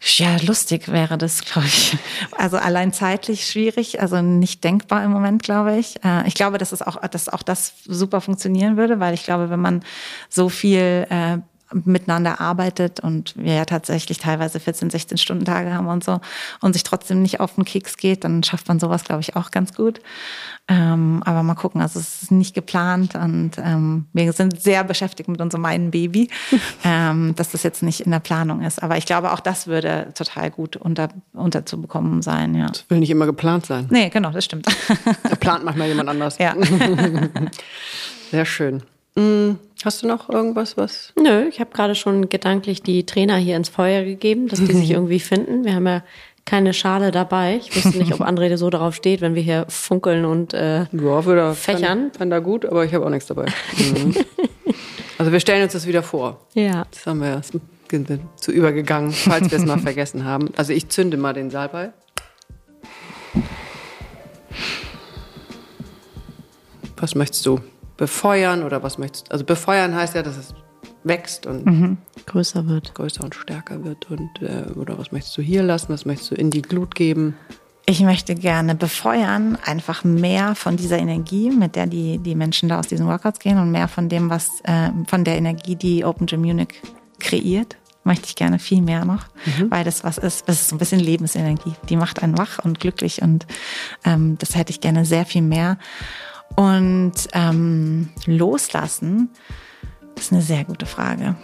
Ja, 0.00 0.36
lustig 0.42 0.88
wäre 0.88 1.16
das, 1.18 1.42
glaube 1.42 1.66
ich. 1.66 1.96
Also 2.36 2.58
allein 2.58 2.92
zeitlich 2.92 3.46
schwierig, 3.46 4.00
also 4.00 4.20
nicht 4.20 4.62
denkbar 4.62 5.02
im 5.02 5.10
Moment, 5.10 5.42
glaube 5.42 5.76
ich. 5.76 6.02
Äh, 6.04 6.28
ich 6.28 6.34
glaube, 6.34 6.58
dass 6.58 6.72
es 6.72 6.82
auch, 6.82 6.96
dass 7.08 7.28
auch 7.28 7.42
das 7.42 7.72
super 7.84 8.20
funktionieren 8.20 8.76
würde, 8.76 9.00
weil 9.00 9.14
ich 9.14 9.24
glaube, 9.24 9.50
wenn 9.50 9.60
man 9.60 9.82
so 10.28 10.48
viel 10.48 11.06
äh, 11.08 11.38
miteinander 11.72 12.40
arbeitet 12.40 13.00
und 13.00 13.34
wir 13.36 13.54
ja 13.54 13.64
tatsächlich 13.64 14.18
teilweise 14.18 14.60
14, 14.60 14.90
16 14.90 15.18
Stunden 15.18 15.44
Tage 15.44 15.72
haben 15.72 15.88
und 15.88 16.04
so 16.04 16.20
und 16.60 16.72
sich 16.72 16.84
trotzdem 16.84 17.22
nicht 17.22 17.40
auf 17.40 17.54
den 17.54 17.64
Keks 17.64 17.96
geht, 17.96 18.24
dann 18.24 18.42
schafft 18.42 18.68
man 18.68 18.78
sowas, 18.78 19.04
glaube 19.04 19.20
ich, 19.20 19.36
auch 19.36 19.50
ganz 19.50 19.74
gut. 19.74 20.00
Ähm, 20.68 21.22
aber 21.24 21.42
mal 21.42 21.54
gucken, 21.54 21.80
also 21.80 22.00
es 22.00 22.22
ist 22.22 22.30
nicht 22.32 22.54
geplant 22.54 23.14
und 23.14 23.52
ähm, 23.58 24.06
wir 24.12 24.32
sind 24.32 24.60
sehr 24.60 24.82
beschäftigt 24.82 25.28
mit 25.28 25.40
unserem 25.40 25.64
einen 25.64 25.90
Baby, 25.90 26.28
ähm, 26.84 27.34
dass 27.36 27.50
das 27.50 27.62
jetzt 27.62 27.82
nicht 27.82 28.00
in 28.00 28.10
der 28.10 28.20
Planung 28.20 28.62
ist. 28.62 28.82
Aber 28.82 28.96
ich 28.96 29.06
glaube, 29.06 29.32
auch 29.32 29.40
das 29.40 29.66
würde 29.66 30.12
total 30.14 30.50
gut 30.50 30.76
unter, 30.76 31.08
unterzubekommen 31.32 32.22
sein, 32.22 32.54
ja. 32.54 32.66
Das 32.66 32.84
will 32.88 32.98
nicht 32.98 33.10
immer 33.10 33.26
geplant 33.26 33.66
sein. 33.66 33.86
Nee, 33.90 34.08
genau, 34.08 34.30
das 34.30 34.44
stimmt. 34.44 34.66
Da 35.22 35.36
plant 35.36 35.64
manchmal 35.64 35.88
jemand 35.88 36.08
anders. 36.08 36.36
Ja. 36.46 36.54
Sehr 38.30 38.44
schön. 38.44 38.82
Hm, 39.18 39.58
hast 39.84 40.02
du 40.02 40.06
noch 40.06 40.28
irgendwas, 40.28 40.76
was? 40.76 41.12
Nö, 41.20 41.46
ich 41.48 41.60
habe 41.60 41.70
gerade 41.72 41.94
schon 41.94 42.28
gedanklich 42.28 42.82
die 42.82 43.06
Trainer 43.06 43.36
hier 43.36 43.56
ins 43.56 43.68
Feuer 43.68 44.04
gegeben, 44.04 44.48
dass 44.48 44.62
die 44.62 44.72
sich 44.72 44.90
irgendwie 44.92 45.20
finden. 45.20 45.64
Wir 45.64 45.74
haben 45.74 45.86
ja 45.86 46.02
keine 46.44 46.72
Schale 46.74 47.10
dabei. 47.10 47.56
Ich 47.56 47.74
wusste 47.74 47.98
nicht, 47.98 48.12
ob 48.12 48.20
André 48.20 48.56
so 48.56 48.70
darauf 48.70 48.94
steht, 48.94 49.20
wenn 49.20 49.34
wir 49.34 49.42
hier 49.42 49.66
funkeln 49.68 50.24
und 50.24 50.54
äh, 50.54 50.80
ja, 50.82 51.24
würde, 51.24 51.54
fächern. 51.54 52.12
Fand 52.16 52.30
da 52.30 52.38
gut, 52.38 52.64
aber 52.64 52.84
ich 52.84 52.94
habe 52.94 53.04
auch 53.04 53.10
nichts 53.10 53.26
dabei. 53.26 53.46
Mhm. 53.76 54.14
also 55.18 55.32
wir 55.32 55.40
stellen 55.40 55.64
uns 55.64 55.72
das 55.72 55.86
wieder 55.86 56.02
vor. 56.02 56.46
Ja. 56.54 56.86
Das 56.90 57.06
haben 57.06 57.20
wir 57.20 57.40
zu 58.36 58.52
übergegangen, 58.52 59.12
falls 59.12 59.50
wir 59.50 59.58
es 59.58 59.64
mal 59.64 59.78
vergessen 59.80 60.24
haben. 60.24 60.50
Also 60.56 60.72
ich 60.72 60.88
zünde 60.88 61.16
mal 61.16 61.32
den 61.32 61.50
Salbei. 61.50 61.92
Was 66.96 67.14
möchtest 67.14 67.44
du? 67.44 67.60
Befeuern 67.96 68.62
oder 68.62 68.82
was 68.82 68.98
möchtest 68.98 69.28
du? 69.28 69.32
Also 69.32 69.44
befeuern 69.44 69.94
heißt 69.94 70.14
ja, 70.14 70.22
dass 70.22 70.36
es 70.36 70.54
wächst 71.04 71.46
und 71.46 71.66
mhm. 71.66 71.98
größer 72.26 72.66
wird. 72.66 72.94
Größer 72.94 73.24
und 73.24 73.34
stärker 73.34 73.84
wird. 73.84 74.10
Und 74.10 74.30
äh, 74.42 74.72
oder 74.74 74.98
was 74.98 75.12
möchtest 75.12 75.36
du 75.38 75.42
hier 75.42 75.62
lassen? 75.62 75.88
Was 75.90 76.04
möchtest 76.04 76.32
du 76.32 76.34
in 76.34 76.50
die 76.50 76.62
Glut 76.62 76.94
geben? 76.94 77.36
Ich 77.88 78.00
möchte 78.00 78.34
gerne 78.34 78.74
befeuern, 78.74 79.56
einfach 79.64 80.02
mehr 80.02 80.56
von 80.56 80.76
dieser 80.76 80.98
Energie, 80.98 81.50
mit 81.50 81.76
der 81.76 81.86
die, 81.86 82.18
die 82.18 82.34
Menschen 82.34 82.68
da 82.68 82.80
aus 82.80 82.88
diesen 82.88 83.06
Workouts 83.06 83.38
gehen 83.38 83.58
und 83.58 83.70
mehr 83.70 83.86
von 83.86 84.08
dem, 84.08 84.28
was, 84.28 84.60
äh, 84.64 84.90
von 85.06 85.22
der 85.22 85.36
Energie, 85.36 85.76
die 85.76 86.04
Open 86.04 86.26
Gym 86.26 86.40
Munich 86.40 86.82
kreiert, 87.20 87.76
möchte 88.02 88.26
ich 88.26 88.34
gerne 88.34 88.58
viel 88.58 88.82
mehr 88.82 89.04
noch, 89.04 89.26
mhm. 89.44 89.70
weil 89.70 89.84
das 89.84 90.02
was 90.02 90.18
ist, 90.18 90.48
das 90.48 90.62
ist 90.62 90.68
so 90.70 90.74
ein 90.74 90.78
bisschen 90.78 90.98
Lebensenergie. 90.98 91.74
Die 91.88 91.96
macht 91.96 92.24
einen 92.24 92.36
wach 92.36 92.58
und 92.64 92.80
glücklich 92.80 93.22
und 93.22 93.46
ähm, 94.04 94.36
das 94.38 94.56
hätte 94.56 94.70
ich 94.70 94.80
gerne 94.80 95.04
sehr 95.04 95.24
viel 95.24 95.42
mehr. 95.42 95.78
Und 96.54 97.12
ähm, 97.32 98.10
loslassen 98.24 99.30
ist 100.16 100.32
eine 100.32 100.42
sehr 100.42 100.64
gute 100.64 100.86
Frage. 100.86 101.36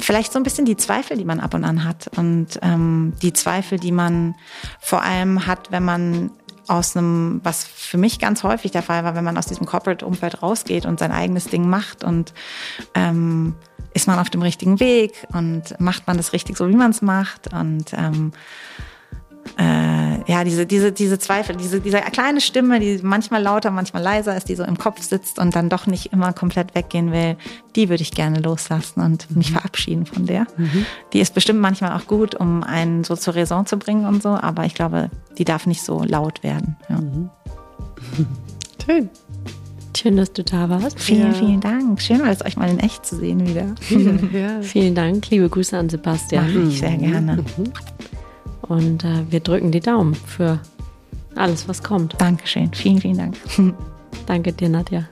Vielleicht 0.00 0.32
so 0.32 0.38
ein 0.38 0.42
bisschen 0.42 0.64
die 0.64 0.76
Zweifel, 0.76 1.16
die 1.16 1.24
man 1.24 1.40
ab 1.40 1.54
und 1.54 1.64
an 1.64 1.84
hat. 1.84 2.10
Und 2.16 2.58
ähm, 2.60 3.14
die 3.22 3.32
Zweifel, 3.32 3.78
die 3.78 3.92
man 3.92 4.34
vor 4.80 5.02
allem 5.02 5.46
hat, 5.46 5.70
wenn 5.70 5.84
man 5.84 6.30
aus 6.68 6.96
einem, 6.96 7.40
was 7.42 7.64
für 7.64 7.98
mich 7.98 8.18
ganz 8.18 8.42
häufig 8.42 8.70
der 8.70 8.82
Fall 8.82 9.04
war, 9.04 9.14
wenn 9.14 9.24
man 9.24 9.36
aus 9.36 9.46
diesem 9.46 9.66
Corporate-Umfeld 9.66 10.42
rausgeht 10.42 10.86
und 10.86 10.98
sein 10.98 11.12
eigenes 11.12 11.46
Ding 11.46 11.68
macht 11.68 12.04
und 12.04 12.32
ähm, 12.94 13.54
ist 13.94 14.06
man 14.06 14.18
auf 14.18 14.30
dem 14.30 14.42
richtigen 14.42 14.80
Weg 14.80 15.26
und 15.32 15.78
macht 15.80 16.06
man 16.06 16.16
das 16.16 16.32
richtig 16.32 16.56
so, 16.56 16.68
wie 16.68 16.76
man 16.76 16.92
es 16.92 17.02
macht 17.02 17.52
und 17.52 17.92
ähm, 17.94 18.32
äh, 19.58 20.30
ja, 20.30 20.44
diese, 20.44 20.66
diese, 20.66 20.92
diese 20.92 21.18
Zweifel, 21.18 21.56
diese, 21.56 21.80
diese 21.80 22.00
kleine 22.00 22.40
Stimme, 22.40 22.80
die 22.80 23.00
manchmal 23.02 23.42
lauter, 23.42 23.70
manchmal 23.70 24.02
leiser 24.02 24.36
ist, 24.36 24.48
die 24.48 24.54
so 24.54 24.64
im 24.64 24.78
Kopf 24.78 25.02
sitzt 25.02 25.38
und 25.38 25.54
dann 25.54 25.68
doch 25.68 25.86
nicht 25.86 26.12
immer 26.12 26.32
komplett 26.32 26.74
weggehen 26.74 27.12
will, 27.12 27.36
die 27.76 27.88
würde 27.88 28.02
ich 28.02 28.12
gerne 28.12 28.40
loslassen 28.40 29.00
und 29.00 29.30
mhm. 29.30 29.38
mich 29.38 29.52
verabschieden 29.52 30.06
von 30.06 30.26
der. 30.26 30.46
Mhm. 30.56 30.86
Die 31.12 31.20
ist 31.20 31.34
bestimmt 31.34 31.60
manchmal 31.60 31.92
auch 31.92 32.06
gut, 32.06 32.34
um 32.34 32.62
einen 32.62 33.04
so 33.04 33.16
zur 33.16 33.34
Raison 33.34 33.66
zu 33.66 33.76
bringen 33.78 34.06
und 34.06 34.22
so, 34.22 34.30
aber 34.30 34.64
ich 34.64 34.74
glaube, 34.74 35.10
die 35.38 35.44
darf 35.44 35.66
nicht 35.66 35.82
so 35.82 36.02
laut 36.04 36.42
werden. 36.42 36.76
Ja. 36.88 37.00
Mhm. 37.00 37.30
Schön. 38.86 39.10
Schön, 39.94 40.16
dass 40.16 40.32
du 40.32 40.42
da 40.42 40.70
warst. 40.70 40.98
Vielen, 40.98 41.32
ja. 41.32 41.38
vielen 41.38 41.60
Dank. 41.60 42.00
Schön 42.00 42.20
war 42.20 42.30
es, 42.30 42.44
euch 42.44 42.56
mal 42.56 42.68
in 42.68 42.78
echt 42.80 43.04
zu 43.04 43.16
sehen 43.16 43.46
wieder. 43.46 43.74
Ja. 44.32 44.62
vielen 44.62 44.94
Dank. 44.94 45.28
Liebe 45.30 45.48
Grüße 45.48 45.76
an 45.76 45.88
Sebastian. 45.88 46.46
Mach 46.52 46.68
ich 46.68 46.78
sehr 46.80 46.96
gerne. 46.96 47.44
Und 48.62 49.04
äh, 49.04 49.30
wir 49.30 49.40
drücken 49.40 49.72
die 49.72 49.80
Daumen 49.80 50.14
für 50.14 50.60
alles, 51.34 51.68
was 51.68 51.82
kommt. 51.82 52.14
Dankeschön. 52.18 52.72
Vielen, 52.72 53.00
vielen 53.00 53.18
Dank. 53.18 53.36
Danke 54.26 54.52
dir, 54.52 54.68
Nadja. 54.68 55.08